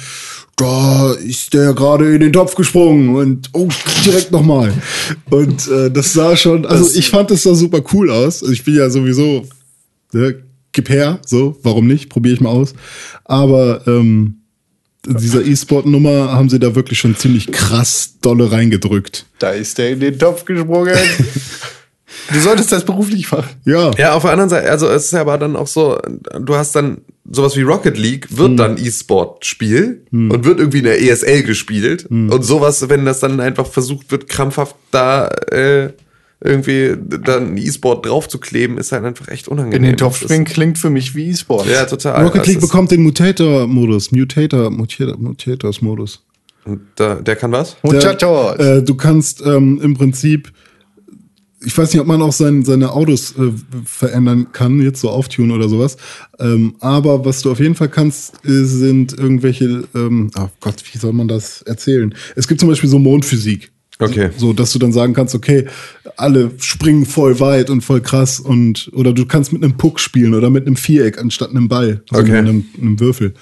Da 0.56 1.12
ist 1.12 1.54
der 1.54 1.72
gerade 1.72 2.14
in 2.14 2.20
den 2.20 2.34
Topf 2.34 2.56
gesprungen 2.56 3.16
und 3.16 3.48
oh, 3.54 3.68
direkt 4.04 4.32
nochmal. 4.32 4.74
Und 5.30 5.66
äh, 5.68 5.90
das 5.90 6.12
sah 6.12 6.36
schon, 6.36 6.66
also 6.66 6.94
ich 6.94 7.08
fand 7.08 7.30
das 7.30 7.44
sah 7.44 7.54
super 7.54 7.80
cool 7.94 8.10
aus. 8.10 8.42
Also 8.42 8.52
ich 8.52 8.64
bin 8.64 8.76
ja 8.76 8.90
sowieso, 8.90 9.46
ne, 10.12 10.42
gib 10.72 10.88
her, 10.88 11.20
so, 11.26 11.58
warum 11.62 11.86
nicht? 11.86 12.08
Probiere 12.08 12.34
ich 12.34 12.40
mal 12.40 12.50
aus. 12.50 12.74
Aber 13.24 13.86
ähm, 13.86 14.40
dieser 15.06 15.44
E-Sport-Nummer 15.44 16.32
haben 16.32 16.50
sie 16.50 16.58
da 16.58 16.74
wirklich 16.74 16.98
schon 16.98 17.16
ziemlich 17.16 17.50
krass 17.52 18.16
dolle 18.20 18.52
reingedrückt. 18.52 19.26
Da 19.38 19.50
ist 19.50 19.78
der 19.78 19.90
in 19.90 20.00
den 20.00 20.18
Topf 20.18 20.44
gesprungen. 20.44 20.94
du 22.32 22.40
solltest 22.40 22.72
das 22.72 22.84
beruflich 22.84 23.30
machen. 23.32 23.48
Ja, 23.64 23.90
Ja, 23.96 24.14
auf 24.14 24.22
der 24.22 24.32
anderen 24.32 24.50
Seite, 24.50 24.70
also 24.70 24.88
es 24.88 25.06
ist 25.06 25.12
ja 25.12 25.22
aber 25.22 25.38
dann 25.38 25.56
auch 25.56 25.66
so, 25.66 25.98
du 26.38 26.54
hast 26.54 26.76
dann 26.76 26.98
sowas 27.30 27.56
wie 27.56 27.62
Rocket 27.62 27.96
League, 27.96 28.26
wird 28.36 28.58
dann 28.58 28.76
E-Sport-Spiel 28.76 30.04
und 30.10 30.44
wird 30.44 30.58
irgendwie 30.58 30.78
in 30.78 30.84
der 30.84 31.00
ESL 31.00 31.44
gespielt. 31.44 32.06
Und 32.10 32.42
sowas, 32.42 32.88
wenn 32.88 33.04
das 33.04 33.20
dann 33.20 33.40
einfach 33.40 33.66
versucht 33.66 34.10
wird, 34.10 34.28
krampfhaft 34.28 34.74
da 34.90 35.28
äh, 35.50 35.90
irgendwie 36.42 36.96
dann 37.22 37.56
E-Sport 37.56 38.06
draufzukleben, 38.06 38.78
ist 38.78 38.92
halt 38.92 39.04
einfach 39.04 39.28
echt 39.28 39.48
unangenehm. 39.48 39.76
In 39.76 39.90
den 39.90 39.96
Topf 39.98 40.20
springen 40.20 40.46
klingt 40.46 40.78
für 40.78 40.88
mich 40.88 41.14
wie 41.14 41.28
E-Sport. 41.30 41.66
Ja, 41.66 41.84
total. 41.84 42.24
Rocket 42.24 42.40
Das 42.40 42.48
League 42.48 42.60
bekommt 42.60 42.90
den 42.90 43.02
Mutator-Modus, 43.02 44.10
Mutator, 44.12 44.70
Mutator, 44.70 45.18
Mutators-Modus. 45.18 46.24
und 46.64 46.80
da, 46.96 47.16
der 47.16 47.36
kann 47.36 47.52
was? 47.52 47.76
Muchachos. 47.82 48.56
Der, 48.56 48.76
äh, 48.76 48.82
du 48.82 48.94
kannst 48.94 49.42
ähm, 49.44 49.80
im 49.82 49.94
Prinzip, 49.94 50.50
ich 51.62 51.76
weiß 51.76 51.92
nicht, 51.92 52.00
ob 52.00 52.06
man 52.06 52.22
auch 52.22 52.32
sein, 52.32 52.64
seine 52.64 52.92
Autos 52.92 53.34
äh, 53.36 53.52
verändern 53.84 54.46
kann, 54.52 54.80
jetzt 54.80 55.02
so 55.02 55.10
auftunen 55.10 55.50
oder 55.50 55.68
sowas. 55.68 55.98
Ähm, 56.38 56.74
aber 56.80 57.22
was 57.26 57.42
du 57.42 57.50
auf 57.52 57.60
jeden 57.60 57.74
Fall 57.74 57.90
kannst, 57.90 58.36
sind 58.44 59.12
irgendwelche, 59.12 59.84
ähm, 59.94 60.30
oh 60.38 60.48
Gott, 60.60 60.82
wie 60.90 60.96
soll 60.96 61.12
man 61.12 61.28
das 61.28 61.60
erzählen? 61.60 62.14
Es 62.34 62.48
gibt 62.48 62.60
zum 62.60 62.70
Beispiel 62.70 62.88
so 62.88 62.98
Mondphysik. 62.98 63.70
Okay. 64.00 64.30
So, 64.36 64.52
dass 64.52 64.72
du 64.72 64.78
dann 64.78 64.92
sagen 64.92 65.12
kannst, 65.14 65.34
okay, 65.34 65.66
alle 66.16 66.50
springen 66.58 67.06
voll 67.06 67.38
weit 67.40 67.70
und 67.70 67.82
voll 67.82 68.00
krass 68.00 68.40
und 68.40 68.90
oder 68.94 69.12
du 69.12 69.26
kannst 69.26 69.52
mit 69.52 69.62
einem 69.62 69.76
Puck 69.76 70.00
spielen 70.00 70.34
oder 70.34 70.50
mit 70.50 70.66
einem 70.66 70.76
Viereck 70.76 71.18
anstatt 71.18 71.50
einem 71.50 71.68
Ball, 71.68 72.02
also 72.10 72.22
Okay. 72.22 72.40
mit 72.42 72.48
einem, 72.48 72.64
einem 72.80 73.00
Würfel. 73.00 73.34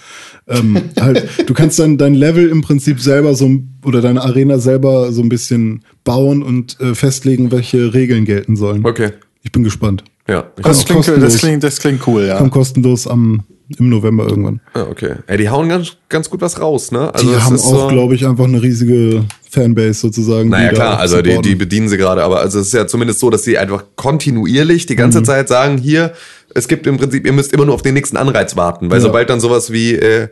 Ähm, 0.46 0.76
halt, 1.00 1.28
du 1.46 1.54
kannst 1.54 1.78
dann 1.78 1.98
dein 1.98 2.14
Level 2.14 2.48
im 2.48 2.62
Prinzip 2.62 3.00
selber 3.00 3.34
so 3.34 3.50
oder 3.84 4.00
deine 4.00 4.22
Arena 4.22 4.58
selber 4.58 5.12
so 5.12 5.22
ein 5.22 5.28
bisschen 5.28 5.84
bauen 6.04 6.42
und 6.42 6.80
äh, 6.80 6.94
festlegen, 6.94 7.50
welche 7.50 7.94
Regeln 7.94 8.24
gelten 8.24 8.56
sollen. 8.56 8.84
Okay. 8.84 9.12
Ich 9.42 9.52
bin 9.52 9.62
gespannt. 9.64 10.04
Ja. 10.28 10.50
Ich 10.56 10.62
Das 10.64 10.84
klingt, 10.84 11.06
das, 11.08 11.38
klingt, 11.38 11.64
das 11.64 11.78
klingt 11.78 12.06
cool, 12.06 12.24
ja. 12.24 12.36
Kommt 12.38 12.52
kostenlos 12.52 13.06
am 13.06 13.44
im 13.78 13.88
November 13.90 14.26
irgendwann. 14.26 14.60
Ah, 14.74 14.84
okay. 14.90 15.16
Ey, 15.26 15.36
die 15.38 15.48
hauen 15.50 15.68
ganz, 15.68 15.92
ganz 16.08 16.30
gut 16.30 16.40
was 16.40 16.60
raus, 16.60 16.90
ne? 16.90 17.12
Die 17.20 17.26
es 17.28 17.40
haben 17.42 17.56
auch, 17.56 17.80
so- 17.82 17.88
glaube 17.88 18.14
ich, 18.14 18.26
einfach 18.26 18.44
eine 18.44 18.62
riesige 18.62 19.24
Fanbase 19.50 19.94
sozusagen. 19.94 20.48
Naja, 20.48 20.70
die 20.70 20.74
klar, 20.76 20.98
also 20.98 21.20
die, 21.20 21.30
supporten. 21.30 21.50
die 21.50 21.54
bedienen 21.56 21.88
sie 21.88 21.96
gerade, 21.98 22.22
aber 22.22 22.40
also 22.40 22.60
es 22.60 22.68
ist 22.68 22.72
ja 22.74 22.86
zumindest 22.86 23.20
so, 23.20 23.28
dass 23.30 23.42
sie 23.44 23.58
einfach 23.58 23.84
kontinuierlich 23.96 24.86
die 24.86 24.94
Mhm. 24.94 24.98
ganze 24.98 25.22
Zeit 25.22 25.48
sagen, 25.48 25.78
hier, 25.78 26.12
es 26.54 26.66
gibt 26.68 26.86
im 26.86 26.96
Prinzip, 26.96 27.26
ihr 27.26 27.32
müsst 27.32 27.52
immer 27.52 27.66
nur 27.66 27.74
auf 27.74 27.82
den 27.82 27.94
nächsten 27.94 28.16
Anreiz 28.16 28.56
warten, 28.56 28.90
weil 28.90 28.98
Ja. 28.98 29.02
sobald 29.02 29.28
dann 29.30 29.40
sowas 29.40 29.70
wie, 29.72 29.94
äh, 29.94 30.28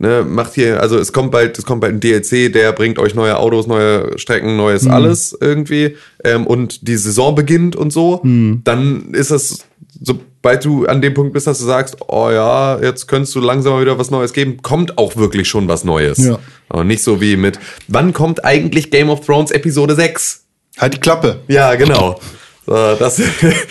ne, 0.00 0.24
macht 0.28 0.54
hier, 0.54 0.80
also 0.80 0.98
es 0.98 1.12
kommt 1.12 1.30
bald, 1.30 1.56
es 1.58 1.64
kommt 1.64 1.80
bald 1.82 1.94
ein 1.94 2.00
DLC, 2.00 2.52
der 2.52 2.72
bringt 2.72 2.98
euch 2.98 3.14
neue 3.14 3.38
Autos, 3.38 3.68
neue 3.68 4.18
Strecken, 4.18 4.56
neues 4.56 4.82
Mhm. 4.84 4.90
alles 4.90 5.36
irgendwie, 5.40 5.96
ähm, 6.24 6.46
und 6.46 6.88
die 6.88 6.96
Saison 6.96 7.34
beginnt 7.36 7.76
und 7.76 7.92
so, 7.92 8.20
Mhm. 8.24 8.62
dann 8.64 9.12
ist 9.14 9.30
es, 9.30 9.58
sobald 10.02 10.64
du 10.64 10.86
an 10.86 11.00
dem 11.02 11.14
Punkt 11.14 11.32
bist, 11.34 11.46
dass 11.46 11.58
du 11.58 11.64
sagst, 11.66 11.96
oh 12.08 12.30
ja, 12.30 12.80
jetzt 12.80 13.06
könntest 13.06 13.34
du 13.34 13.40
langsam 13.40 13.74
mal 13.74 13.82
wieder 13.82 13.98
was 13.98 14.10
Neues 14.10 14.32
geben, 14.32 14.62
kommt 14.62 14.98
auch 14.98 15.14
wirklich 15.16 15.48
schon 15.48 15.68
was 15.68 15.84
Neues. 15.84 16.18
Ja. 16.18 16.38
Aber 16.68 16.82
nicht 16.84 17.02
so 17.04 17.20
wie 17.20 17.36
mit, 17.36 17.58
wann 17.88 18.12
kommt 18.12 18.44
eigentlich 18.44 18.90
Game 18.90 19.10
of 19.10 19.20
Thrones 19.26 19.50
Episode 19.50 19.94
6? 19.94 20.44
Halt 20.78 20.94
die 20.94 20.98
Klappe. 21.00 21.40
Ja, 21.48 21.74
genau. 21.74 22.18
So, 22.66 22.72
das, 22.98 23.20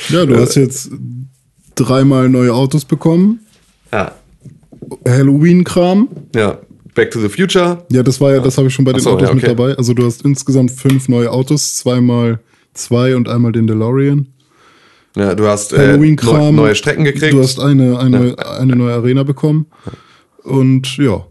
Ja, 0.10 0.26
du 0.26 0.36
hast 0.40 0.56
jetzt 0.56 0.92
dreimal 1.76 2.30
neue 2.30 2.54
Autos 2.54 2.86
bekommen. 2.86 3.40
ja, 3.92 4.12
Halloween-Kram. 5.08 6.10
ja. 6.36 6.58
Back 6.96 7.12
to 7.12 7.22
the 7.22 7.30
Future. 7.30 7.86
Ja, 7.92 8.04
das 8.04 8.20
war 8.20 8.34
ja, 8.34 8.40
das 8.42 8.58
habe 8.58 8.68
ich 8.68 8.74
schon 8.74 8.84
bei 8.84 8.92
den 8.92 9.00
so, 9.00 9.12
Autos 9.12 9.30
ja, 9.30 9.34
mit 9.34 9.44
okay. 9.44 9.56
dabei. 9.56 9.76
Also 9.76 9.94
du 9.94 10.06
hast 10.06 10.24
insgesamt 10.24 10.72
fünf 10.72 11.08
neue 11.08 11.32
Autos, 11.32 11.78
zweimal 11.78 12.40
zwei 12.74 13.16
und 13.16 13.30
einmal 13.30 13.54
den 13.54 13.68
DeLorean. 13.68 14.28
Ja, 15.16 15.34
du 15.34 15.48
hast 15.48 15.72
äh, 15.72 15.78
Halloween-Kram. 15.78 16.56
neu, 16.56 16.64
neue 16.64 16.76
Strecken 16.76 17.06
gekriegt. 17.06 17.32
Du 17.34 17.42
hast 17.42 17.60
eine, 17.60 17.98
eine, 18.00 18.36
eine 18.60 18.76
neue 18.76 18.94
Arena 18.96 19.24
bekommen. 19.24 19.68
Und 20.44 20.98
ja. 20.98 21.26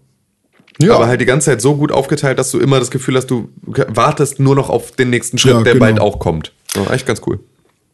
Ja. 0.80 0.94
Aber 0.94 1.06
halt 1.08 1.20
die 1.20 1.26
ganze 1.26 1.46
Zeit 1.46 1.60
so 1.60 1.74
gut 1.76 1.92
aufgeteilt, 1.92 2.38
dass 2.38 2.50
du 2.52 2.60
immer 2.60 2.78
das 2.78 2.90
Gefühl 2.90 3.16
hast, 3.16 3.26
du 3.26 3.48
wartest 3.66 4.38
nur 4.40 4.54
noch 4.54 4.70
auf 4.70 4.92
den 4.92 5.10
nächsten 5.10 5.36
Schritt, 5.38 5.54
Ja, 5.54 5.62
der 5.64 5.72
genau. 5.74 5.84
bald 5.84 6.00
auch 6.00 6.18
kommt. 6.18 6.52
Ja, 6.76 6.90
echt 6.94 7.04
ganz 7.06 7.20
cool. 7.26 7.40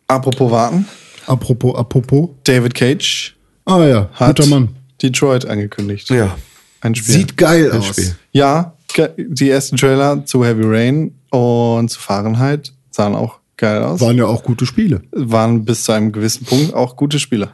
Apropos 0.06 0.50
warten. 0.52 0.86
Apropos, 1.26 1.74
apropos. 1.74 2.28
David 2.44 2.74
Cage 2.74 3.34
Ah 3.64 3.84
ja, 3.86 4.10
hat 4.12 4.36
guter 4.36 4.48
Mann. 4.50 4.68
Detroit 5.04 5.44
angekündigt. 5.46 6.10
Ja. 6.10 6.36
Ein 6.80 6.94
Spiel. 6.94 7.14
Sieht 7.14 7.36
geil 7.36 7.70
Ein 7.72 7.78
aus. 7.78 7.86
Spiel. 7.88 8.16
ja, 8.32 8.74
die 9.16 9.50
ersten 9.50 9.76
Trailer 9.76 10.24
zu 10.26 10.44
Heavy 10.44 10.62
Rain 10.64 11.14
und 11.30 11.90
zu 11.90 12.00
Fahrenheit 12.00 12.72
sahen 12.90 13.14
auch 13.14 13.38
geil 13.56 13.82
aus. 13.82 14.00
Waren 14.00 14.16
ja 14.18 14.26
auch 14.26 14.42
gute 14.42 14.66
Spiele. 14.66 15.02
Waren 15.12 15.64
bis 15.64 15.84
zu 15.84 15.92
einem 15.92 16.12
gewissen 16.12 16.44
Punkt 16.44 16.74
auch 16.74 16.96
gute 16.96 17.18
Spiele. 17.18 17.50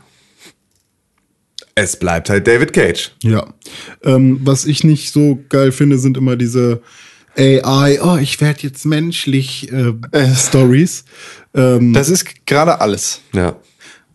Es 1.75 1.97
bleibt 1.99 2.29
halt 2.29 2.47
David 2.47 2.73
Cage. 2.73 3.13
Ja. 3.23 3.47
Ähm, 4.05 4.41
was 4.43 4.67
ich 4.67 4.85
nicht 4.85 5.13
so 5.13 5.39
geil 5.49 5.73
finde, 5.73 5.99
sind 5.99 6.17
immer 6.17 6.37
diese 6.37 6.83
AI, 7.39 8.01
oh, 8.03 8.17
ich 8.19 8.41
werde 8.41 8.61
jetzt 8.63 8.85
menschlich 8.85 9.73
äh, 9.73 9.95
Äh. 10.13 10.35
Stories. 10.35 11.05
Ähm, 11.55 11.93
Das 11.95 12.09
ist 12.11 12.45
gerade 12.47 12.81
alles. 12.81 13.21
Ja. 13.33 13.57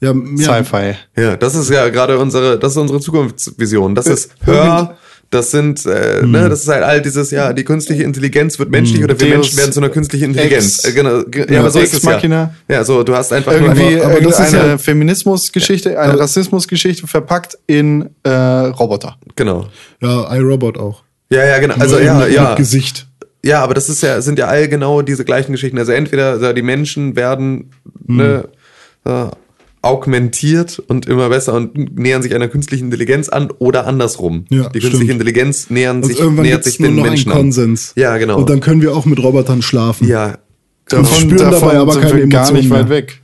Ja, 0.02 0.14
ja, 0.14 0.64
Sci-Fi. 0.64 0.94
Ja, 1.18 1.36
das 1.38 1.56
ist 1.56 1.70
ja 1.70 1.90
gerade 1.90 2.18
unsere, 2.20 2.58
das 2.60 2.74
ist 2.74 2.78
unsere 2.78 3.00
Zukunftsvision. 3.00 3.96
Das 3.96 4.08
ist 4.08 4.32
Hör, 4.44 4.98
das 5.32 5.52
sind, 5.52 5.86
äh, 5.86 6.22
Hm. 6.22 6.32
ne, 6.32 6.50
das 6.50 6.62
ist 6.62 6.68
halt 6.68 6.84
all 6.84 7.02
dieses, 7.02 7.32
ja, 7.32 7.52
die 7.52 7.64
künstliche 7.64 8.04
Intelligenz 8.04 8.60
wird 8.60 8.70
menschlich 8.70 9.04
oder 9.04 9.20
wir 9.20 9.28
Deus 9.28 9.36
Menschen 9.38 9.58
werden 9.58 9.72
zu 9.74 9.80
einer 9.80 9.90
künstlichen 9.90 10.26
Intelligenz. 10.26 10.80
Ex- 10.84 10.86
Äh, 10.86 10.92
genau, 10.94 11.24
ge- 11.24 11.52
ja, 11.52 11.60
aber 11.62 11.72
so 11.72 11.80
Ex 11.80 11.90
ist 11.94 11.98
es 12.00 12.04
ja. 12.04 12.12
Machina. 12.12 12.54
Ja, 12.68 12.84
so, 12.84 13.04
du 13.04 13.16
hast 13.16 13.34
einfach 13.34 13.52
Irgendwie 13.54 13.96
nur, 13.96 14.06
aber 14.06 14.22
das 14.22 14.40
ist 14.40 14.54
ja- 14.54 14.78
Feminismusgeschichte, 14.78 16.00
eine 16.00 16.20
Rassismusgeschichte 16.20 17.08
verpackt 17.08 17.58
in 17.68 18.10
äh, 18.24 18.30
Roboter. 18.30 19.18
genau. 19.36 19.68
ja, 20.02 20.34
iRobot 20.36 20.78
auch. 20.78 21.04
Ja, 21.32 21.44
ja, 21.44 21.58
genau. 21.60 21.76
Also, 21.80 21.96
Nur 21.96 22.04
ja, 22.06 22.20
mit, 22.20 22.32
ja. 22.32 22.50
Mit 22.50 22.58
Gesicht. 22.58 23.08
Ja, 23.44 23.64
aber 23.64 23.74
das 23.74 23.90
ist 23.90 24.02
ja, 24.04 24.22
sind 24.22 24.38
ja 24.40 24.46
all 24.48 24.68
genau 24.68 25.02
diese 25.02 25.26
gleichen 25.26 25.52
Geschichten. 25.52 25.78
Also 25.80 25.92
entweder 25.92 26.32
also 26.32 26.54
die 26.54 26.62
Menschen 26.62 27.16
werden 27.16 27.72
ne, 28.08 28.48
äh, 29.06 29.26
augmentiert 29.86 30.80
und 30.80 31.06
immer 31.06 31.30
besser 31.30 31.53
und 31.53 31.98
nähern 31.98 32.22
sich 32.22 32.34
einer 32.34 32.48
künstlichen 32.48 32.86
Intelligenz 32.86 33.30
an 33.30 33.49
oder 33.60 33.86
andersrum. 33.88 34.45
Ja, 34.49 34.64
die 34.70 34.80
künstliche 34.80 34.95
stimmt. 34.98 35.12
Intelligenz 35.12 35.70
nähern 35.70 35.98
Also 35.98 36.10
sich, 36.10 36.20
irgendwann 36.20 36.45
nähert 36.45 36.64
sich 36.64 36.80
nur 36.80 36.90
den 36.90 36.95
noch 36.98 37.03
einen 37.03 37.12
Menschen 37.14 37.32
an. 37.32 37.38
Konsens. 37.38 37.94
Ja, 37.95 38.18
genau. 38.18 38.38
Und 38.38 38.49
dann 38.49 38.60
können 38.62 38.82
wir 38.82 38.95
auch 38.95 39.06
mit 39.06 39.20
Robotern 39.22 39.62
schlafen. 39.62 40.07
ja, 40.07 40.38
Und 40.91 41.07
spüren 41.07 41.52
dabei 41.52 41.78
aber 41.78 41.94
sind 41.94 42.02
keine 42.02 42.16
wir 42.18 42.28
gar 42.28 42.49
Emotionen 42.49 42.60
nicht 42.62 42.70
weit 42.72 42.90
mehr. 42.90 42.98
weg. 42.98 43.22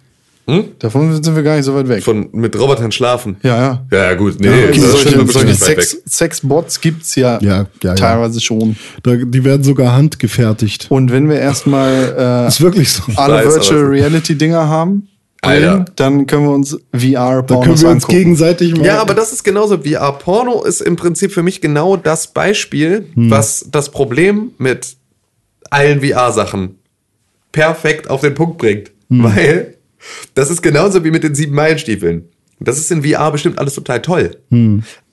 Davon 0.79 1.23
sind 1.23 1.33
wir 1.35 1.43
gar 1.43 1.55
nicht 1.55 1.63
so 1.65 1.73
weit 1.75 1.87
weg. 1.87 2.03
von 2.03 2.27
mit 2.33 2.59
Robotern 2.59 2.91
schlafen. 2.91 3.37
ja, 3.41 3.57
ja. 3.57 3.85
Ja, 3.91 3.97
ja, 4.11 4.13
gut. 4.15 4.35
Nee, 4.39 4.47
Ja, 4.47 4.53
okay, 4.53 4.67
das 4.67 4.77
so 4.81 4.85
ist 4.85 4.91
solche 5.03 5.11
schon 5.17 5.27
solche 5.27 5.47
nicht 5.47 5.61
weit 5.61 5.67
Sex, 5.67 5.93
weg. 5.95 6.01
Sexbots 6.09 6.81
gibt's 6.81 7.15
ja, 7.15 7.39
Ja, 7.41 7.57
ja, 7.59 7.67
ja. 7.83 7.95
teilweise 7.95 8.41
schon. 8.41 8.75
Da, 9.03 9.15
die 9.15 9.43
werden 9.45 9.63
sogar 9.63 9.93
handgefertigt. 9.93 10.87
Und 10.89 11.11
wenn 11.11 11.29
wir 11.29 11.39
erstmal 11.39 12.45
ist 12.49 12.59
wirklich 12.59 12.91
so. 12.91 13.03
äh, 13.11 13.15
alle 13.15 13.35
weiß, 13.45 13.53
Virtual 13.53 13.81
Reality 13.85 14.35
Dinger 14.35 14.67
haben, 14.67 15.07
Alter. 15.41 15.85
dann 15.95 16.27
können 16.27 16.43
wir 16.43 16.51
uns 16.51 16.71
Da 16.71 16.77
können 16.99 17.13
VR-Pornos 17.15 17.81
wir 17.81 17.89
uns 17.89 18.03
angucken. 18.03 18.13
gegenseitig 18.17 18.75
mal. 18.77 18.85
Ja, 18.85 19.01
aber 19.01 19.13
das 19.15 19.33
ist 19.33 19.43
genauso. 19.43 19.79
VR-Porno 19.79 20.63
ist 20.63 20.81
im 20.81 20.95
Prinzip 20.95 21.31
für 21.31 21.41
mich 21.43 21.61
genau 21.61 21.97
das 21.97 22.27
Beispiel, 22.27 23.07
was 23.15 23.65
das 23.71 23.89
Problem 23.89 24.51
mit 24.59 24.95
allen 25.71 26.01
VR-Sachen 26.01 26.75
perfekt 27.51 28.09
auf 28.09 28.21
den 28.21 28.33
Punkt 28.35 28.57
bringt. 28.59 28.91
Weil 29.09 29.75
das 30.35 30.49
ist 30.49 30.61
genauso 30.61 31.03
wie 31.03 31.11
mit 31.11 31.23
den 31.23 31.35
sieben 31.35 31.53
Meilenstiefeln. 31.55 32.29
Das 32.59 32.77
ist 32.77 32.91
in 32.91 33.03
VR 33.03 33.31
bestimmt 33.31 33.57
alles 33.57 33.73
total 33.75 34.01
toll. 34.01 34.37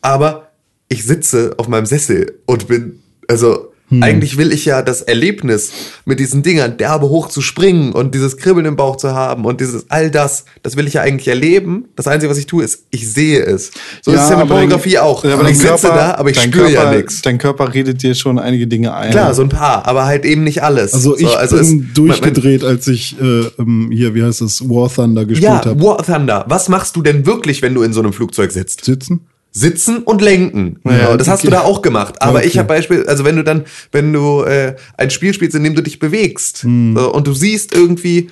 Aber 0.02 0.50
ich 0.88 1.04
sitze 1.04 1.54
auf 1.56 1.68
meinem 1.68 1.86
Sessel 1.86 2.38
und 2.46 2.68
bin, 2.68 3.00
also 3.28 3.72
eigentlich 3.90 4.36
will 4.36 4.52
ich 4.52 4.64
ja 4.66 4.82
das 4.82 5.00
Erlebnis 5.02 5.70
mit 6.04 6.20
diesen 6.20 6.42
Dingern 6.42 6.76
derbe 6.76 7.08
hoch 7.08 7.28
zu 7.28 7.40
springen 7.40 7.92
und 7.92 8.14
dieses 8.14 8.36
Kribbeln 8.36 8.66
im 8.66 8.76
Bauch 8.76 8.96
zu 8.96 9.14
haben 9.14 9.44
und 9.46 9.60
dieses 9.60 9.86
all 9.90 10.10
das, 10.10 10.44
das 10.62 10.76
will 10.76 10.86
ich 10.86 10.94
ja 10.94 11.02
eigentlich 11.02 11.28
erleben. 11.28 11.86
Das 11.96 12.06
Einzige, 12.06 12.30
was 12.30 12.38
ich 12.38 12.46
tue, 12.46 12.64
ist, 12.64 12.84
ich 12.90 13.10
sehe 13.10 13.40
es. 13.42 13.70
So 14.02 14.12
ist 14.12 14.20
es 14.20 14.28
ja 14.30 14.36
mit 14.36 14.42
aber 14.42 14.54
dein- 14.56 14.68
Pornografie 14.68 14.98
auch. 14.98 15.24
Ja, 15.24 15.34
aber 15.34 15.42
ich 15.42 15.48
dein 15.48 15.56
sitze 15.56 15.88
Körper- 15.88 15.96
da, 15.96 16.14
aber 16.16 16.30
ich 16.30 16.40
spüre 16.40 16.70
ja 16.70 16.82
Körper- 16.82 16.96
nichts. 16.96 17.22
Dein 17.22 17.38
Körper 17.38 17.72
redet 17.74 18.02
dir 18.02 18.14
schon 18.14 18.38
einige 18.38 18.66
Dinge 18.66 18.94
ein. 18.94 19.10
Klar, 19.10 19.32
so 19.34 19.42
ein 19.42 19.48
paar, 19.48 19.86
aber 19.86 20.04
halt 20.04 20.24
eben 20.24 20.44
nicht 20.44 20.62
alles. 20.62 20.92
Also 20.92 21.16
ich 21.16 21.26
so, 21.48 21.56
bin 21.56 21.60
es- 21.88 21.94
durchgedreht, 21.94 22.64
als 22.64 22.86
ich 22.88 23.16
äh, 23.20 23.44
ähm, 23.58 23.90
hier, 23.92 24.14
wie 24.14 24.22
heißt 24.22 24.42
es, 24.42 24.68
War 24.68 24.92
Thunder 24.92 25.24
gespielt 25.24 25.44
Ja, 25.50 25.64
habe. 25.64 25.82
War 25.82 25.98
Thunder. 26.04 26.44
Was 26.48 26.68
machst 26.68 26.94
du 26.96 27.02
denn 27.02 27.24
wirklich, 27.26 27.62
wenn 27.62 27.74
du 27.74 27.82
in 27.82 27.92
so 27.92 28.00
einem 28.00 28.12
Flugzeug 28.12 28.52
sitzt? 28.52 28.84
Sitzen? 28.84 29.20
Sitzen 29.58 29.98
und 30.04 30.22
lenken. 30.22 30.78
Ja, 30.84 31.16
das 31.16 31.28
hast 31.28 31.40
okay. 31.40 31.48
du 31.48 31.52
da 31.52 31.60
auch 31.62 31.82
gemacht. 31.82 32.20
Aber 32.22 32.38
Okay. 32.38 32.48
ich 32.48 32.58
habe 32.58 32.68
Beispiel, 32.68 33.04
also 33.06 33.24
wenn 33.24 33.36
du 33.36 33.44
dann, 33.44 33.64
wenn 33.92 34.12
du 34.12 34.42
äh, 34.42 34.76
ein 34.96 35.10
Spiel 35.10 35.34
spielst, 35.34 35.54
in 35.56 35.64
dem 35.64 35.74
du 35.74 35.82
dich 35.82 35.98
bewegst 35.98 36.62
Hm. 36.62 36.96
so, 36.96 37.12
und 37.12 37.26
du 37.26 37.32
siehst 37.32 37.74
irgendwie, 37.74 38.28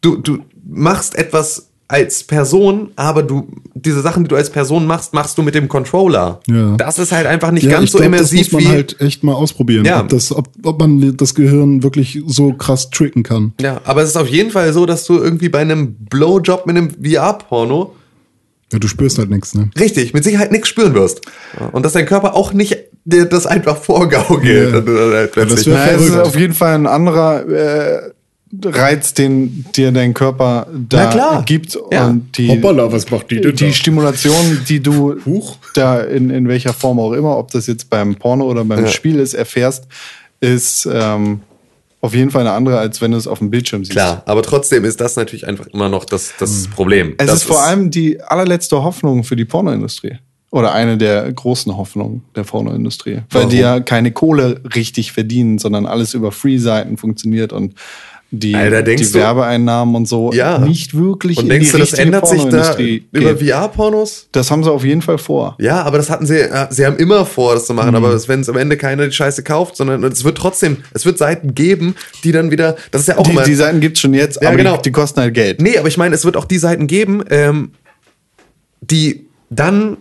du, 0.00 0.16
du 0.16 0.38
machst 0.66 1.14
etwas 1.16 1.68
als 1.86 2.24
Person, 2.24 2.88
aber 2.96 3.22
du 3.22 3.46
diese 3.74 4.00
Sachen, 4.00 4.24
die 4.24 4.28
du 4.28 4.36
als 4.36 4.48
Person 4.48 4.86
machst, 4.86 5.12
machst 5.12 5.36
du 5.36 5.42
mit 5.42 5.54
dem 5.54 5.68
Controller. 5.68 6.40
Ja. 6.48 6.76
Das 6.78 6.98
ist 6.98 7.12
halt 7.12 7.26
einfach 7.26 7.50
nicht 7.50 7.64
Ja, 7.64 7.72
ganz 7.72 7.92
so 7.92 7.98
glaub, 7.98 8.06
immersiv 8.06 8.40
das 8.44 8.52
muss 8.52 8.62
man 8.62 8.72
wie. 8.72 8.74
halt 8.76 9.00
echt 9.02 9.22
mal 9.22 9.34
ausprobieren, 9.34 9.84
Ja. 9.84 10.00
ob, 10.00 10.08
das, 10.08 10.34
ob, 10.34 10.48
ob 10.64 10.80
man 10.80 11.14
das 11.16 11.34
Gehirn 11.34 11.82
wirklich 11.82 12.22
so 12.26 12.54
krass 12.54 12.88
tricken 12.88 13.22
kann. 13.22 13.52
ja, 13.60 13.82
aber 13.84 14.02
es 14.02 14.08
ist 14.10 14.16
auf 14.16 14.28
jeden 14.28 14.50
Fall 14.50 14.72
so, 14.72 14.86
dass 14.86 15.04
du 15.04 15.18
irgendwie 15.18 15.50
bei 15.50 15.58
einem 15.60 15.94
Blowjob 15.94 16.66
mit 16.66 16.76
einem 16.78 16.90
VR-Porno 16.90 17.94
Ja, 18.72 18.78
du 18.78 18.88
spürst 18.88 19.18
halt 19.18 19.30
nichts, 19.30 19.54
ne? 19.54 19.70
Richtig, 19.78 20.14
mit 20.14 20.24
Sicherheit 20.24 20.50
nichts 20.50 20.68
spüren 20.68 20.94
wirst. 20.94 21.20
Und 21.72 21.84
dass 21.84 21.92
dein 21.92 22.06
Körper 22.06 22.34
auch 22.34 22.52
nicht 22.52 22.76
dir 23.04 23.26
das 23.26 23.46
einfach 23.46 23.76
vorgaukelt. 23.76 24.72
Ja. 24.72 24.94
Halt 25.12 25.32
plötzlich. 25.32 25.64
das 25.64 25.66
Na, 25.66 25.86
ist 25.86 26.16
auf 26.16 26.36
jeden 26.36 26.54
Fall 26.54 26.74
ein 26.74 26.86
anderer 26.86 27.46
äh, 27.46 28.10
Reiz, 28.62 29.14
den 29.14 29.64
dir 29.74 29.92
dein 29.92 30.14
Körper 30.14 30.66
Na 30.72 30.78
da 30.88 31.10
klar. 31.10 31.42
gibt. 31.44 31.78
Ja. 31.92 32.06
Und 32.06 32.36
die, 32.38 32.48
was 32.62 33.10
macht 33.10 33.30
die 33.30 33.40
die 33.40 33.72
Stimulation, 33.72 34.60
die 34.68 34.80
du 34.80 35.16
Huch. 35.26 35.56
da 35.74 36.00
in, 36.00 36.30
in 36.30 36.48
welcher 36.48 36.72
Form 36.72 36.98
auch 36.98 37.12
immer, 37.12 37.36
ob 37.36 37.50
das 37.50 37.66
jetzt 37.66 37.90
beim 37.90 38.14
Porno 38.16 38.44
oder 38.44 38.64
beim 38.64 38.84
Ja. 38.84 38.90
Spiel 38.90 39.18
ist, 39.18 39.34
erfährst, 39.34 39.84
ist 40.40 40.88
ähm, 40.90 41.40
auf 42.04 42.14
jeden 42.14 42.30
Fall 42.30 42.42
eine 42.42 42.52
andere, 42.52 42.78
als 42.78 43.00
wenn 43.00 43.12
du 43.12 43.16
es 43.16 43.26
auf 43.26 43.38
dem 43.38 43.50
Bildschirm 43.50 43.82
siehst. 43.82 43.92
Klar, 43.92 44.22
aber 44.26 44.42
trotzdem 44.42 44.84
ist 44.84 45.00
das 45.00 45.16
natürlich 45.16 45.46
einfach 45.46 45.66
immer 45.68 45.88
noch 45.88 46.04
das, 46.04 46.34
das 46.38 46.68
Problem. 46.68 47.14
Es 47.16 47.26
das 47.26 47.36
ist 47.36 47.44
vor 47.44 47.62
allem 47.62 47.90
die 47.90 48.20
allerletzte 48.20 48.82
Hoffnung 48.84 49.24
für 49.24 49.36
die 49.36 49.46
Pornoindustrie. 49.46 50.18
Oder 50.50 50.74
eine 50.74 50.98
der 50.98 51.32
großen 51.32 51.74
Hoffnungen 51.76 52.22
der 52.36 52.44
Pornoindustrie. 52.44 53.22
Weil 53.30 53.44
Warum? 53.44 53.48
die 53.48 53.56
ja 53.56 53.80
keine 53.80 54.12
Kohle 54.12 54.60
richtig 54.74 55.12
verdienen, 55.12 55.58
sondern 55.58 55.86
alles 55.86 56.12
über 56.12 56.30
Free-Seiten 56.30 56.98
funktioniert 56.98 57.54
und 57.54 57.74
die, 58.38 58.54
Alter, 58.54 58.82
die 58.82 58.96
du- 58.96 59.14
Werbeeinnahmen 59.14 59.94
und 59.94 60.06
so 60.08 60.32
Ja. 60.32 60.58
nicht 60.58 60.94
wirklich 60.96 61.38
Und 61.38 61.44
in 61.44 61.50
denkst 61.50 61.72
du, 61.72 61.78
das 61.78 61.92
ändert 61.94 62.26
sich 62.28 62.44
da 62.44 62.76
über. 63.12 63.36
VR-Pornos? 63.36 64.28
Das 64.32 64.50
haben 64.50 64.62
sie 64.64 64.70
auf 64.72 64.84
jeden 64.84 65.02
Fall 65.02 65.18
vor. 65.18 65.56
Ja, 65.60 65.82
aber 65.82 65.98
das 65.98 66.10
hatten 66.10 66.26
sie, 66.26 66.38
ja, 66.38 66.68
sie 66.70 66.84
haben 66.86 66.96
immer 66.96 67.24
vor, 67.26 67.54
das 67.54 67.66
zu 67.66 67.74
machen, 67.74 67.94
aber 67.94 68.12
wenn 68.28 68.40
es 68.40 68.48
am 68.48 68.56
Ende 68.56 68.76
keiner 68.76 69.06
die 69.06 69.12
Scheiße 69.12 69.42
kauft, 69.42 69.76
sondern 69.76 70.02
es 70.04 70.24
wird 70.24 70.36
trotzdem, 70.38 70.78
es 70.92 71.04
wird 71.06 71.18
Seiten 71.18 71.54
geben, 71.54 71.94
die 72.24 72.32
dann 72.32 72.50
wieder, 72.50 72.76
das 72.90 73.02
ist 73.02 73.08
ja 73.08 73.18
auch 73.18 73.24
Die, 73.24 73.30
immer. 73.30 73.42
die 73.44 73.54
Seiten 73.54 73.80
gibt's 73.80 74.00
schon 74.00 74.14
jetzt, 74.14 74.40
Ja, 74.42 74.48
aber 74.48 74.56
genau. 74.56 74.76
die, 74.76 74.82
die 74.84 74.92
kosten 74.92 75.20
halt 75.20 75.34
Geld. 75.34 75.60
Nee, 75.60 75.78
aber 75.78 75.88
ich 75.88 75.96
meine, 75.96 76.14
es 76.14 76.24
wird 76.24 76.36
auch 76.36 76.44
die 76.46 76.58
Seiten 76.58 76.86
geben, 76.86 77.22
ähm, 77.30 77.70
die 78.80 79.26
dann 79.50 79.96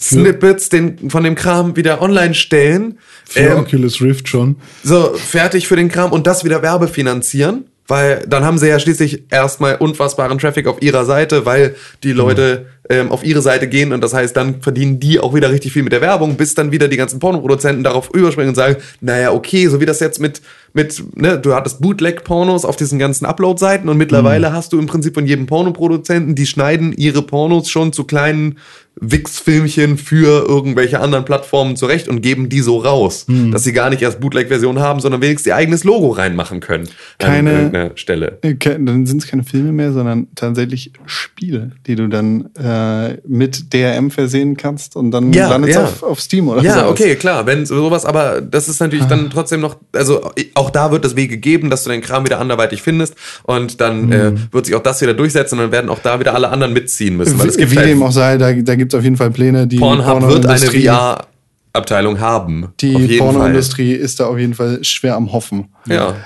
Snippets 0.00 0.68
den, 0.68 1.10
von 1.10 1.24
dem 1.24 1.34
Kram 1.34 1.76
wieder 1.76 2.02
online 2.02 2.34
stellen. 2.34 2.98
Für 3.24 3.40
Ähm, 3.40 3.58
Oculus 3.58 4.00
Rift 4.00 4.28
schon. 4.28 4.56
so, 4.82 5.14
fertig 5.14 5.66
für 5.66 5.76
den 5.76 5.88
Kram 5.88 6.12
und 6.12 6.26
das 6.26 6.44
wieder 6.44 6.62
werbefinanzieren. 6.62 7.64
Weil 7.88 8.24
dann 8.26 8.44
haben 8.44 8.58
sie 8.58 8.66
ja 8.66 8.80
schließlich 8.80 9.26
erstmal 9.30 9.76
unfassbaren 9.76 10.38
Traffic 10.38 10.66
auf 10.66 10.82
ihrer 10.82 11.04
Seite, 11.04 11.46
weil 11.46 11.76
die 12.02 12.10
Leute 12.10 12.66
ähm, 12.88 13.12
auf 13.12 13.24
ihre 13.24 13.42
Seite 13.42 13.68
gehen 13.68 13.92
und 13.92 14.00
das 14.00 14.12
heißt, 14.12 14.36
dann 14.36 14.60
verdienen 14.60 14.98
die 14.98 15.20
auch 15.20 15.34
wieder 15.34 15.50
richtig 15.50 15.72
viel 15.72 15.84
mit 15.84 15.92
der 15.92 16.00
Werbung, 16.00 16.36
bis 16.36 16.56
dann 16.56 16.72
wieder 16.72 16.88
die 16.88 16.96
ganzen 16.96 17.20
Pornoproduzenten 17.20 17.84
darauf 17.84 18.10
überspringen 18.12 18.48
und 18.48 18.54
sagen, 18.56 18.76
naja, 19.00 19.32
okay, 19.32 19.68
so 19.68 19.80
wie 19.80 19.86
das 19.86 20.00
jetzt 20.00 20.18
mit, 20.20 20.42
mit 20.72 21.00
ne, 21.14 21.38
du 21.38 21.54
hattest 21.54 21.80
Bootleg-Pornos 21.80 22.64
auf 22.64 22.74
diesen 22.74 22.98
ganzen 22.98 23.24
Upload-Seiten 23.24 23.88
und 23.88 23.96
mittlerweile 23.96 24.52
hast 24.52 24.72
du 24.72 24.80
im 24.80 24.86
Prinzip 24.86 25.14
von 25.14 25.26
jedem 25.26 25.46
Pornoproduzenten, 25.46 26.34
die 26.34 26.46
schneiden 26.46 26.92
ihre 26.92 27.22
Pornos 27.22 27.70
schon 27.70 27.92
zu 27.92 28.02
kleinen 28.02 28.58
Wix-Filmchen 29.00 29.98
für 29.98 30.46
irgendwelche 30.48 31.00
anderen 31.00 31.24
Plattformen 31.24 31.76
zurecht 31.76 32.08
und 32.08 32.20
geben 32.22 32.48
die 32.48 32.60
so 32.60 32.78
raus, 32.78 33.26
dass 33.52 33.64
sie 33.64 33.72
gar 33.72 33.90
nicht 33.90 34.02
erst 34.02 34.20
Bootleg-Version 34.20 34.78
haben, 34.80 35.00
sondern 35.00 35.20
wenigstens 35.20 35.46
ihr 35.48 35.56
eigenes 35.56 35.84
Logo 35.84 36.08
reinmachen 36.10 36.60
können. 36.60 36.88
Keine- 37.18 37.50
an 37.50 37.56
irgendeiner 37.56 37.90
Stelle. 37.96 38.38
Äh, 38.42 38.54
ke- 38.54 38.78
Dann 38.80 39.06
sind 39.06 39.22
es 39.22 39.28
keine 39.28 39.44
Filme 39.44 39.72
mehr, 39.72 39.92
sondern 39.92 40.28
tatsächlich 40.34 40.92
Spiele, 41.04 41.72
die 41.86 41.94
du 41.96 42.08
dann 42.08 42.48
äh, 42.56 43.18
mit 43.26 43.72
DRM 43.72 44.10
versehen 44.10 44.56
kannst 44.56 44.96
und 44.96 45.10
dann 45.10 45.32
Ja, 45.32 45.48
landet 45.48 45.72
ja. 45.74 45.84
auf, 45.84 46.02
auf 46.02 46.20
Steam 46.20 46.48
oder 46.48 46.62
Ja, 46.62 46.74
sowas. 46.74 46.90
okay, 46.90 47.16
klar, 47.16 47.46
wenn 47.46 47.66
sowas, 47.66 48.04
aber 48.04 48.40
das 48.40 48.68
ist 48.68 48.80
natürlich 48.80 49.06
dann 49.06 49.30
trotzdem 49.30 49.60
noch, 49.60 49.76
also 49.92 50.30
auch 50.54 50.70
da 50.70 50.90
wird 50.90 51.04
es 51.04 51.16
Wege 51.16 51.36
geben, 51.38 51.70
dass 51.70 51.84
du 51.84 51.90
den 51.90 52.00
Kram 52.00 52.24
wieder 52.24 52.40
anderweitig 52.40 52.82
findest 52.82 53.14
und 53.44 53.80
dann 53.80 54.10
äh, 54.12 54.32
wird 54.52 54.66
sich 54.66 54.74
auch 54.74 54.82
das 54.82 55.00
wieder 55.02 55.14
durchsetzen 55.14 55.56
und 55.58 55.64
dann 55.64 55.72
werden 55.72 55.90
auch 55.90 55.98
da 55.98 56.18
wieder 56.20 56.34
alle 56.34 56.48
anderen 56.48 56.72
mitziehen 56.72 57.16
müssen. 57.16 57.38
Weil 57.38 57.48
es 57.48 57.56
gibt 57.56 57.72
wie 57.72 57.76
halt, 57.76 57.88
dem 57.88 58.02
auch 58.02 58.12
sei, 58.12 58.38
da, 58.38 58.52
da 58.52 58.74
gibt 58.74 58.85
es 58.92 58.98
auf 58.98 59.04
jeden 59.04 59.16
Fall 59.16 59.30
Pläne, 59.30 59.66
die 59.66 59.78
Pornhub 59.78 60.22
wird 60.22 60.46
eine 60.46 60.58
Pornoindustrie- 60.58 60.84
VR-Abteilung 60.86 62.20
haben. 62.20 62.68
Die 62.80 63.18
Pornoindustrie 63.18 63.92
ist 63.92 64.20
da 64.20 64.26
auf 64.26 64.38
jeden 64.38 64.54
Fall 64.54 64.82
schwer 64.84 65.16
am 65.16 65.32
Hoffen. 65.32 65.68
Ja. 65.86 66.16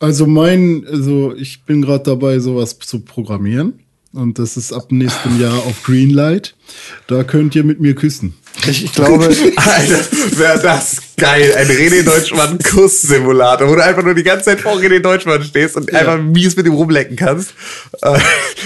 Also 0.00 0.26
mein, 0.26 0.84
also 0.90 1.34
ich 1.34 1.64
bin 1.64 1.82
gerade 1.82 2.04
dabei, 2.04 2.38
sowas 2.38 2.78
zu 2.78 3.00
programmieren. 3.00 3.80
Und 4.12 4.38
das 4.38 4.56
ist 4.56 4.72
ab 4.72 4.90
nächstem 4.90 5.38
Jahr 5.38 5.58
auf 5.58 5.82
Greenlight. 5.82 6.54
Da 7.08 7.24
könnt 7.24 7.54
ihr 7.54 7.62
mit 7.62 7.78
mir 7.80 7.94
küssen. 7.94 8.34
Ich, 8.66 8.84
ich 8.84 8.92
glaube, 8.92 9.26
Alter, 9.56 10.06
wäre 10.36 10.60
das 10.62 10.96
geil. 11.16 11.54
Ein 11.54 11.66
René 11.66 12.02
Deutschmann 12.04 12.58
Kuss-Simulator, 12.58 13.68
wo 13.68 13.74
du 13.74 13.84
einfach 13.84 14.02
nur 14.02 14.14
die 14.14 14.22
ganze 14.22 14.46
Zeit 14.46 14.60
vor 14.62 14.76
René 14.76 15.00
Deutschmann 15.00 15.42
stehst 15.44 15.76
und 15.76 15.92
einfach 15.94 16.18
mies 16.18 16.56
mit 16.56 16.66
ihm 16.66 16.72
rumlecken 16.72 17.16
kannst. 17.16 17.52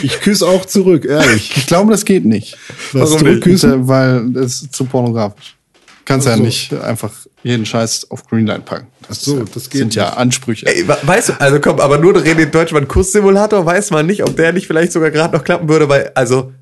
Ich 0.02 0.20
küsse 0.20 0.46
auch 0.46 0.64
zurück, 0.64 1.04
ehrlich. 1.04 1.56
ich 1.56 1.66
glaube, 1.66 1.90
das 1.90 2.04
geht 2.04 2.24
nicht. 2.24 2.56
Was 2.92 3.10
Warum? 3.10 3.26
Äh, 3.26 3.88
Weil 3.88 4.30
das 4.30 4.62
ist 4.62 4.74
zu 4.74 4.84
pornografisch. 4.84 5.56
Kannst 6.04 6.26
ja 6.26 6.36
so. 6.36 6.42
nicht 6.42 6.72
einfach 6.74 7.12
jeden 7.42 7.64
Scheiß 7.66 8.10
auf 8.10 8.26
Greenlight 8.26 8.64
packen. 8.64 8.86
Das 9.08 9.20
so, 9.22 9.42
das 9.44 9.70
geht 9.70 9.78
sind 9.80 9.94
ja 9.94 10.06
nicht. 10.10 10.16
Ansprüche. 10.18 10.66
Ey, 10.66 10.86
we- 10.86 10.98
weißt 11.02 11.30
du, 11.30 11.40
also 11.40 11.60
komm, 11.60 11.80
aber 11.80 11.98
nur 11.98 12.12
der 12.12 12.22
René 12.24 12.46
Deutschmann 12.46 12.88
Kuss-Simulator 12.88 13.64
weiß 13.64 13.90
man 13.90 14.06
nicht, 14.06 14.22
ob 14.24 14.36
der 14.36 14.52
nicht 14.52 14.66
vielleicht 14.66 14.92
sogar 14.92 15.10
gerade 15.10 15.36
noch 15.36 15.44
klappen 15.44 15.68
würde, 15.68 15.88
weil, 15.88 16.10
also, 16.14 16.52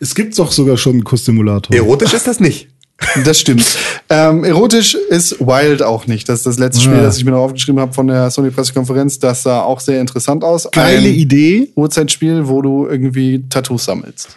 Es 0.00 0.14
gibt 0.14 0.38
doch 0.38 0.52
sogar 0.52 0.76
schon 0.76 0.92
einen 0.92 1.04
Kusssimulator. 1.04 1.74
erotisch 1.74 2.12
ist 2.14 2.26
das 2.26 2.40
nicht. 2.40 2.68
Das 3.24 3.40
stimmt. 3.40 3.64
ähm, 4.10 4.44
erotisch 4.44 4.94
ist 4.94 5.40
Wild 5.40 5.82
auch 5.82 6.06
nicht. 6.06 6.28
Das 6.28 6.40
ist 6.40 6.46
das 6.46 6.58
letzte 6.58 6.82
Spiel, 6.82 6.96
Ja. 6.96 7.02
das 7.02 7.16
ich 7.16 7.24
mir 7.24 7.30
noch 7.30 7.38
aufgeschrieben 7.40 7.80
habe 7.80 7.94
von 7.94 8.06
der 8.08 8.30
Sony-Pressekonferenz. 8.30 9.18
Das 9.18 9.42
sah 9.42 9.62
auch 9.62 9.80
sehr 9.80 10.00
interessant 10.02 10.44
aus. 10.44 10.68
Geile 10.70 11.08
Ein 11.08 11.14
Idee. 11.14 11.72
Uhrzeitspiel, 11.76 12.46
wo 12.46 12.60
du 12.60 12.86
irgendwie 12.86 13.42
Tattoos 13.48 13.86
sammelst. 13.86 14.36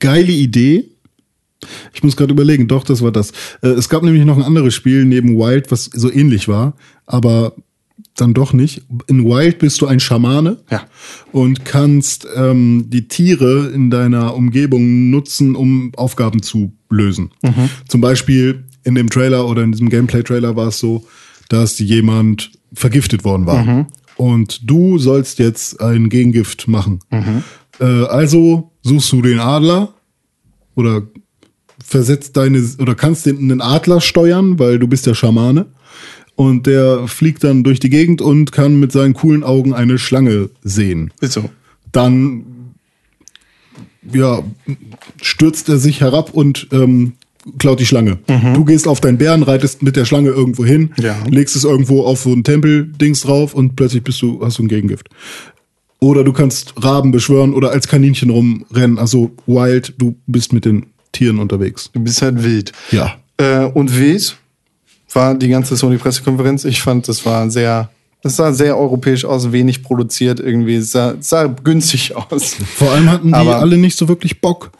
Geile 0.00 0.32
Idee. 0.32 0.88
Ich 1.92 2.02
muss 2.02 2.16
gerade 2.16 2.32
überlegen, 2.32 2.68
doch, 2.68 2.84
das 2.84 3.02
war 3.02 3.12
das. 3.12 3.32
Äh, 3.62 3.68
Es 3.68 3.88
gab 3.88 4.02
nämlich 4.02 4.24
noch 4.24 4.36
ein 4.36 4.42
anderes 4.42 4.74
Spiel 4.74 5.04
neben 5.04 5.36
Wild, 5.38 5.70
was 5.70 5.84
so 5.92 6.10
ähnlich 6.10 6.48
war, 6.48 6.74
aber 7.06 7.54
dann 8.16 8.34
doch 8.34 8.52
nicht. 8.52 8.82
In 9.06 9.24
Wild 9.24 9.58
bist 9.58 9.80
du 9.80 9.86
ein 9.86 10.00
Schamane 10.00 10.58
Ja. 10.70 10.82
und 11.32 11.64
kannst 11.64 12.26
ähm, 12.36 12.86
die 12.88 13.08
Tiere 13.08 13.70
in 13.74 13.90
deiner 13.90 14.34
Umgebung 14.34 15.10
nutzen, 15.10 15.54
um 15.56 15.92
Aufgaben 15.96 16.42
zu 16.42 16.72
lösen. 16.90 17.30
Zum 17.88 18.00
Beispiel 18.02 18.64
in 18.84 18.94
dem 18.96 19.08
Trailer 19.08 19.46
oder 19.48 19.62
in 19.62 19.72
diesem 19.72 19.88
Gameplay-Trailer 19.88 20.56
war 20.56 20.68
es 20.68 20.78
so, 20.78 21.06
dass 21.48 21.78
jemand 21.78 22.50
vergiftet 22.74 23.24
worden 23.24 23.46
war. 23.46 23.86
Und 24.16 24.68
du 24.68 24.98
sollst 24.98 25.38
jetzt 25.38 25.80
ein 25.80 26.08
Gegengift 26.10 26.68
machen. 26.68 26.98
Äh, 27.80 27.84
also 27.84 28.72
suchst 28.82 29.10
du 29.12 29.22
den 29.22 29.38
Adler 29.38 29.94
oder 30.74 31.02
versetzt 31.92 32.36
deine 32.36 32.60
oder 32.80 32.96
kannst 32.96 33.26
den 33.26 33.38
einen 33.38 33.60
Adler 33.60 34.00
steuern, 34.00 34.58
weil 34.58 34.80
du 34.80 34.88
bist 34.88 35.06
der 35.06 35.14
Schamane. 35.14 35.66
Und 36.34 36.66
der 36.66 37.06
fliegt 37.06 37.44
dann 37.44 37.62
durch 37.62 37.78
die 37.78 37.90
Gegend 37.90 38.20
und 38.20 38.50
kann 38.52 38.80
mit 38.80 38.90
seinen 38.90 39.14
coolen 39.14 39.44
Augen 39.44 39.74
eine 39.74 39.98
Schlange 39.98 40.48
sehen. 40.64 41.12
Ist 41.20 41.34
so. 41.34 41.48
Dann 41.92 42.44
ja, 44.12 44.42
stürzt 45.20 45.68
er 45.68 45.76
sich 45.78 46.00
herab 46.00 46.32
und 46.34 46.66
ähm, 46.72 47.12
klaut 47.58 47.78
die 47.80 47.86
Schlange. 47.86 48.18
Du 48.54 48.64
gehst 48.64 48.88
auf 48.88 49.00
deinen 49.00 49.18
Bären, 49.18 49.42
reitest 49.42 49.82
mit 49.82 49.94
der 49.94 50.04
Schlange 50.04 50.30
irgendwo 50.30 50.64
hin, 50.64 50.90
Ja. 51.00 51.16
legst 51.28 51.54
es 51.54 51.64
irgendwo 51.64 52.02
auf 52.04 52.20
so 52.22 52.32
ein 52.32 52.44
Tempel-Dings 52.44 53.20
drauf 53.22 53.54
und 53.54 53.76
plötzlich 53.76 54.02
bist 54.02 54.20
du, 54.22 54.40
hast 54.44 54.58
du 54.58 54.62
ein 54.64 54.68
Gegengift. 54.68 55.08
Oder 56.00 56.24
du 56.24 56.32
kannst 56.32 56.74
Raben 56.82 57.12
beschwören 57.12 57.54
oder 57.54 57.70
als 57.70 57.86
Kaninchen 57.86 58.30
rumrennen. 58.30 58.98
Also 58.98 59.30
wild, 59.46 59.94
du 59.98 60.16
bist 60.26 60.52
mit 60.52 60.64
den 60.64 60.86
Tieren 61.12 61.38
unterwegs. 61.38 61.90
Du 61.92 62.00
bist 62.00 62.22
halt 62.22 62.42
wild. 62.42 62.72
Ja. 62.90 63.14
Äh, 63.36 63.64
und 63.66 63.96
wild 63.98 64.36
war 65.12 65.34
die 65.34 65.48
ganze 65.48 65.76
Sony-Pressekonferenz. 65.76 66.64
Ich 66.64 66.80
fand, 66.82 67.06
das 67.06 67.24
war 67.26 67.50
sehr, 67.50 67.90
das 68.22 68.36
sah 68.36 68.52
sehr 68.52 68.78
europäisch 68.78 69.24
aus, 69.24 69.52
wenig 69.52 69.82
produziert 69.82 70.40
irgendwie. 70.40 70.76
Es 70.76 70.92
sah, 70.92 71.14
sah 71.20 71.46
günstig 71.46 72.16
aus. 72.16 72.56
Vor 72.76 72.90
allem 72.92 73.10
hatten 73.10 73.28
die 73.28 73.34
Aber- 73.34 73.58
alle 73.58 73.76
nicht 73.76 73.96
so 73.98 74.08
wirklich 74.08 74.40
Bock. 74.40 74.72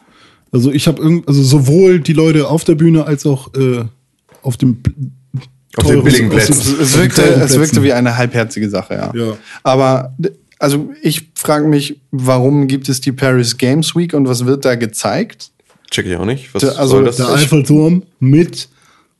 Also 0.51 0.71
ich 0.71 0.87
habe 0.87 1.01
irgend, 1.01 1.27
also 1.27 1.41
sowohl 1.41 1.99
die 1.99 2.13
Leute 2.13 2.47
auf 2.47 2.63
der 2.63 2.75
Bühne 2.75 3.05
als 3.05 3.25
auch 3.25 3.53
äh, 3.55 3.85
auf 4.43 4.55
dem 4.57 4.81
Auf 5.77 5.87
den 5.87 6.03
billigen 6.03 6.29
Plätzen. 6.29 6.53
Es, 6.53 6.67
es, 6.67 6.97
wirkte, 6.97 7.23
es 7.23 7.57
wirkte 7.57 7.81
wie 7.81 7.91
eine 7.93 8.17
halbherzige 8.17 8.69
Sache, 8.69 8.93
ja. 8.93 9.11
Ja. 9.15 9.33
Aber 9.63 10.15
also 10.59 10.91
ich 11.01 11.29
frage 11.33 11.67
mich, 11.67 11.99
warum 12.11 12.67
gibt 12.67 12.87
es 12.87 13.01
die 13.01 13.11
Paris 13.11 13.57
Games 13.57 13.95
Week 13.95 14.13
und 14.13 14.27
was 14.27 14.45
wird 14.45 14.63
da 14.65 14.75
gezeigt? 14.75 15.49
Check 15.93 16.07
ich 16.07 16.15
auch 16.17 16.25
nicht. 16.25 16.53
Was 16.53 16.61
Der- 16.61 16.77
also 16.79 16.95
soll 16.95 17.05
das? 17.05 17.17
Der 17.17 17.29
Eiffelturm 17.29 18.01
mit 18.19 18.67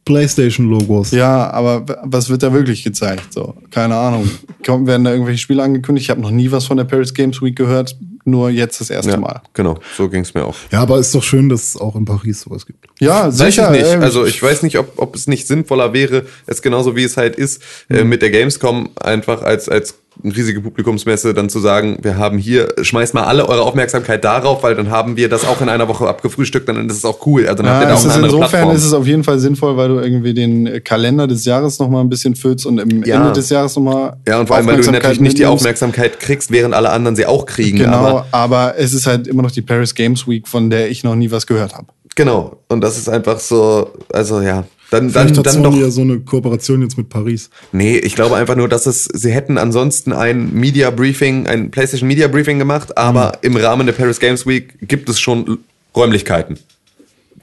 PlayStation-Logos. 0.05 1.11
Ja, 1.11 1.49
aber 1.51 1.85
was 2.03 2.29
wird 2.29 2.43
da 2.43 2.51
wirklich 2.53 2.83
gezeigt? 2.83 3.33
So, 3.33 3.55
keine 3.71 3.95
Ahnung. 3.95 4.29
Kommen, 4.65 4.85
werden 4.85 5.03
da 5.05 5.11
irgendwelche 5.11 5.39
Spiele 5.39 5.63
angekündigt? 5.63 6.05
Ich 6.05 6.09
habe 6.09 6.19
noch 6.21 6.31
nie 6.31 6.51
was 6.51 6.65
von 6.65 6.75
der 6.77 6.83
Paris 6.83 7.13
Games 7.13 7.41
Week 7.41 7.55
gehört, 7.55 7.95
nur 8.25 8.49
jetzt 8.49 8.81
das 8.81 8.89
erste 8.89 9.11
Ja, 9.11 9.17
Mal. 9.17 9.41
genau, 9.53 9.77
so 9.97 10.09
ging 10.09 10.21
es 10.21 10.33
mir 10.33 10.43
auch. 10.45 10.55
Ja, 10.71 10.81
aber 10.81 10.99
ist 10.99 11.15
doch 11.15 11.23
schön, 11.23 11.47
dass 11.49 11.63
es 11.69 11.77
auch 11.77 11.95
in 11.95 12.05
Paris 12.05 12.41
sowas 12.41 12.65
gibt. 12.65 12.85
Ja, 12.99 13.27
Weiß 13.27 13.37
sicher. 13.37 13.73
ich 13.73 13.81
nicht. 13.81 13.95
Also 13.95 14.25
ich 14.25 14.41
weiß 14.43 14.63
nicht, 14.63 14.77
ob, 14.77 14.93
ob 14.97 15.15
es 15.15 15.27
nicht 15.27 15.47
sinnvoller 15.47 15.93
wäre, 15.93 16.25
es 16.47 16.61
genauso 16.61 16.95
wie 16.95 17.03
es 17.03 17.15
halt 17.17 17.35
ist, 17.37 17.61
Mhm. 17.89 17.95
äh, 17.95 18.03
mit 18.03 18.21
der 18.21 18.31
Gamescom 18.31 18.89
einfach 18.99 19.41
als, 19.41 19.69
als 19.69 19.95
riesige 20.23 20.61
Publikumsmesse 20.61 21.33
dann 21.33 21.49
zu 21.49 21.59
sagen, 21.59 21.97
wir 22.01 22.17
haben 22.17 22.37
hier, 22.37 22.67
schmeißt 22.81 23.13
mal 23.13 23.23
alle 23.23 23.47
eure 23.47 23.61
Aufmerksamkeit 23.63 24.23
darauf, 24.23 24.63
weil 24.63 24.75
dann 24.75 24.89
haben 24.91 25.17
wir 25.17 25.29
das 25.29 25.45
auch 25.45 25.61
in 25.61 25.69
einer 25.69 25.87
Woche 25.87 26.07
abgefrühstückt, 26.07 26.67
dann 26.69 26.89
ist 26.89 26.97
es 26.97 27.05
auch 27.05 27.25
cool. 27.25 27.47
Also 27.47 27.63
dann 27.63 27.71
habt 27.71 27.83
ihr 27.85 27.89
Ja, 27.89 27.93
da 27.93 27.99
auch 27.99 28.03
eine 28.03 28.13
andere 28.13 28.25
insofern 28.35 28.49
Plattform. 28.49 28.75
ist 28.75 28.83
es 28.85 28.93
auf 28.93 29.07
jeden 29.07 29.23
Fall 29.23 29.39
sinnvoll, 29.39 29.77
weil 29.77 29.87
du 29.89 29.99
irgendwie 29.99 30.33
den 30.33 30.83
Kalender 30.83 31.27
des 31.27 31.45
Jahres 31.45 31.79
noch 31.79 31.89
mal 31.89 32.01
ein 32.01 32.09
bisschen 32.09 32.35
füllst 32.35 32.65
und 32.65 32.79
im 32.79 33.03
Ja. 33.03 33.17
Ende 33.21 33.33
des 33.33 33.49
Jahres 33.49 33.75
noch 33.75 33.83
mal 33.83 34.17
ja, 34.27 34.39
und 34.39 34.47
vor 34.47 34.55
allem, 34.57 34.67
weil 34.67 34.81
du 34.81 34.91
natürlich 34.91 35.19
nicht 35.19 35.37
die. 35.39 35.45
Aufmerksamkeit 35.45 36.19
kriegst, 36.19 36.51
während 36.51 36.73
alle 36.73 36.89
anderen 36.89 37.15
sie 37.15 37.25
auch 37.25 37.45
kriegen. 37.45 37.79
Genau, 37.79 37.93
Aber, 37.97 38.25
aber, 38.31 38.73
es 38.77 38.93
ist 38.93 39.05
halt 39.07 39.27
immer 39.27 39.41
noch 39.43 39.51
die 39.51 39.61
Paris 39.61 39.93
Games 39.95 40.27
Week, 40.27 40.47
von 40.47 40.69
der 40.69 40.89
ich 40.89 41.03
noch 41.03 41.15
nie 41.15 41.31
was 41.31 41.45
gehört 41.47 41.73
habe. 41.73 41.87
genau. 42.15 42.57
Und 42.69 42.81
das 42.81 42.97
ist 42.97 43.09
einfach 43.09 43.39
so, 43.39 43.91
also 44.11 44.41
ja. 44.41 44.63
Dann, 44.93 45.11
dann, 45.11 45.27
Vielleicht 45.27 45.37
hat 45.39 45.45
dann 45.47 45.53
Sony 45.63 45.75
doch. 45.77 45.81
ja 45.85 45.89
so 45.89 46.01
eine 46.01 46.19
Kooperation 46.19 46.81
jetzt 46.83 46.97
mit 46.97 47.09
Paris. 47.09 47.49
Nee, 47.71 47.97
ich 47.97 48.13
glaube 48.15 48.35
einfach 48.35 48.55
nur, 48.55 48.69
dass 48.69 48.85
es, 48.85 49.05
sie 49.05 49.31
hätten 49.31 49.57
ansonsten 49.57 50.13
ein 50.13 50.53
Media 50.53 50.91
Briefing, 50.91 51.47
ein 51.47 51.71
PlayStation 51.71 52.07
Media 52.07 52.27
Briefing 52.27 52.59
gemacht, 52.59 52.95
aber 52.97 53.33
Mhm. 53.41 53.55
im 53.55 53.55
Rahmen 53.57 53.85
der 53.87 53.93
Paris 53.93 54.19
Games 54.19 54.45
Week 54.45 54.75
gibt 54.87 55.09
es 55.09 55.19
schon 55.19 55.57
Räumlichkeiten, 55.95 56.59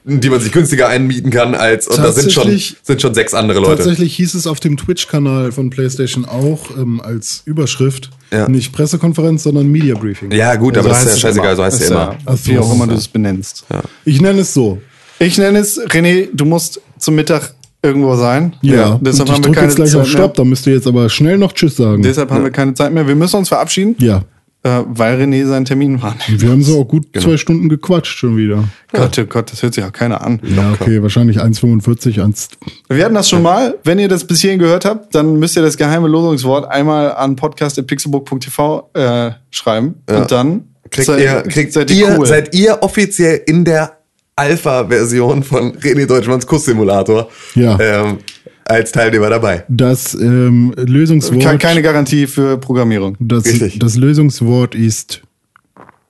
die 0.05 0.29
man 0.29 0.39
sich 0.39 0.51
günstiger 0.51 0.87
einmieten 0.87 1.29
kann 1.29 1.53
als, 1.55 1.87
und 1.87 1.97
da 1.99 2.11
sind 2.11 2.31
schon, 2.31 2.43
Tatsächlich- 2.43 2.77
sind 2.83 3.01
schon 3.01 3.13
sechs 3.13 3.33
andere 3.33 3.59
Leute. 3.59 3.77
Tatsächlich 3.83 4.15
hieß 4.15 4.33
es 4.33 4.47
auf 4.47 4.59
dem 4.59 4.77
Twitch-Kanal 4.77 5.51
von 5.51 5.69
PlayStation 5.69 6.25
auch 6.25 6.69
ähm, 6.77 7.01
als 7.01 7.43
Überschrift 7.45 8.09
Ja. 8.31 8.47
nicht 8.49 8.71
Pressekonferenz, 8.71 9.43
sondern 9.43 9.67
Media 9.67 9.95
Briefing. 9.95 10.31
Ja, 10.31 10.55
gut, 10.55 10.77
aber 10.77 10.89
das 10.89 11.03
ist 11.05 11.15
ja 11.15 11.17
scheißegal, 11.29 11.47
immer. 11.49 11.55
so 11.57 11.63
heißt 11.65 11.81
es 11.81 11.89
ja 11.89 11.95
immer. 12.03 12.17
Ach 12.25 12.37
so. 12.37 12.51
Wie 12.51 12.57
auch 12.57 12.73
immer 12.73 12.87
du 12.87 12.95
es 12.95 13.07
benennst. 13.09 13.65
Ich 14.05 14.21
nenne 14.21 14.41
es 14.41 14.53
so. 14.53 14.81
Ich 15.19 15.37
nenne 15.37 15.59
es, 15.59 15.79
René, 15.79 16.29
du 16.33 16.45
musst 16.45 16.81
zum 17.01 17.15
Mittag 17.15 17.53
irgendwo 17.83 18.15
sein. 18.15 18.55
Ja, 18.61 18.99
deshalb 19.01 19.29
und 19.29 19.35
ich 19.39 19.41
haben 19.41 19.45
wir 19.45 19.51
keine 19.53 19.67
jetzt 19.67 19.75
gleich 19.75 19.91
Zeit 19.91 20.01
auf 20.01 20.07
Stopp, 20.07 20.35
da 20.35 20.43
müsst 20.43 20.67
ihr 20.67 20.73
jetzt 20.73 20.87
aber 20.87 21.09
schnell 21.09 21.37
noch 21.37 21.51
Tschüss 21.53 21.75
sagen. 21.77 22.01
mehr. 22.01 22.09
Deshalb 22.09 22.29
haben 22.31 22.43
wir 22.43 22.51
keine 22.51 22.73
Zeit 22.75 22.93
mehr. 22.93 23.07
Wir 23.07 23.15
müssen 23.15 23.37
uns 23.37 23.47
verabschieden, 23.49 23.95
ja, 23.97 24.23
äh, 24.63 24.83
weil 24.87 25.19
René 25.19 25.47
seinen 25.47 25.65
Termin 25.65 25.99
wahrnimmt. 25.99 26.39
wir 26.41 26.49
haben 26.51 26.61
so 26.61 26.79
auch 26.81 26.87
gut 26.87 27.07
zwei 27.19 27.37
Stunden 27.37 27.69
gequatscht 27.69 28.15
schon 28.19 28.37
wieder. 28.37 28.65
Gott, 28.93 29.17
oh 29.17 29.25
Gott, 29.25 29.51
das 29.51 29.63
hört 29.63 29.73
sich 29.73 29.83
auch 29.83 29.91
keiner 29.91 30.23
an. 30.23 30.39
Ja, 30.43 30.73
okay, 30.79 31.01
wahrscheinlich 31.01 31.39
1,45, 31.41 32.23
1. 32.23 32.49
Wir 32.89 33.03
hatten 33.03 33.15
das 33.15 33.27
schon 33.27 33.41
mal. 33.41 33.75
Wenn 33.83 33.97
ihr 33.97 34.07
das 34.07 34.25
bis 34.25 34.41
hierhin 34.41 34.59
gehört 34.59 34.85
habt, 34.85 35.15
dann 35.15 35.37
müsst 35.39 35.55
ihr 35.55 35.63
das 35.63 35.75
geheime 35.75 36.07
Losungswort 36.07 36.69
einmal 36.69 37.13
an 37.15 37.35
podcast.pixelbook.tv 37.35 38.89
äh, 38.93 39.31
schreiben. 39.49 39.95
Und 40.07 40.31
dann 40.31 40.65
Kriegt 40.91 41.07
seid- 41.07 41.19
ihr, 41.21 41.41
kriegt 41.43 41.73
seid 41.73 41.89
ihr, 41.89 42.09
ihr 42.09 42.19
cool. 42.19 42.25
seid 42.27 42.53
ihr 42.53 42.77
offiziell 42.83 43.41
in 43.47 43.65
der 43.65 43.97
Alpha-Version 44.41 45.43
von 45.43 45.73
René 45.77 46.05
Deutschmanns 46.07 46.45
Kusssimulator 46.47 47.29
Ja. 47.55 47.77
ähm, 47.79 48.17
als 48.65 48.91
Teilnehmer 48.91 49.29
dabei. 49.29 49.63
Das 49.69 50.13
ähm, 50.15 50.73
Lösungswort. 50.77 51.41
Ke- 51.43 51.57
keine 51.57 51.81
Garantie 51.81 52.25
für 52.27 52.57
Programmierung. 52.57 53.15
das, 53.19 53.45
Richtig. 53.45 53.77
das 53.79 53.95
Lösungswort 53.97 54.73
ist 54.75 55.21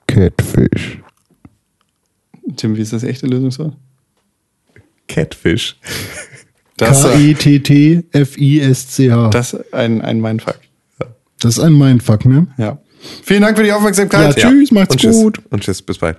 Catfish. 0.06 0.98
Tim, 2.56 2.76
wie 2.76 2.80
ist 2.82 2.92
das 2.92 3.02
echte 3.04 3.26
Lösungswort? 3.26 3.74
Catfish. 5.08 5.76
Das, 6.78 7.02
K-E-T-T-F-I-S-C-H. 8.12 9.28
das 9.30 9.52
ist 9.52 9.74
ein, 9.74 10.00
ein 10.00 10.20
Mindfuck. 10.20 10.58
Das 11.40 11.58
ist 11.58 11.60
ein 11.64 11.76
Mindfuck, 11.76 12.24
ne? 12.24 12.46
Ja. 12.56 12.78
Vielen 13.24 13.42
Dank 13.42 13.56
für 13.58 13.64
die 13.64 13.72
Aufmerksamkeit. 13.72 14.36
Ja, 14.38 14.48
Tschüss, 14.50 14.70
macht's 14.70 14.94
und 14.94 15.00
tschüss. 15.00 15.16
gut. 15.16 15.40
Und 15.50 15.62
tschüss, 15.62 15.82
bis 15.82 15.98
bald. 15.98 16.18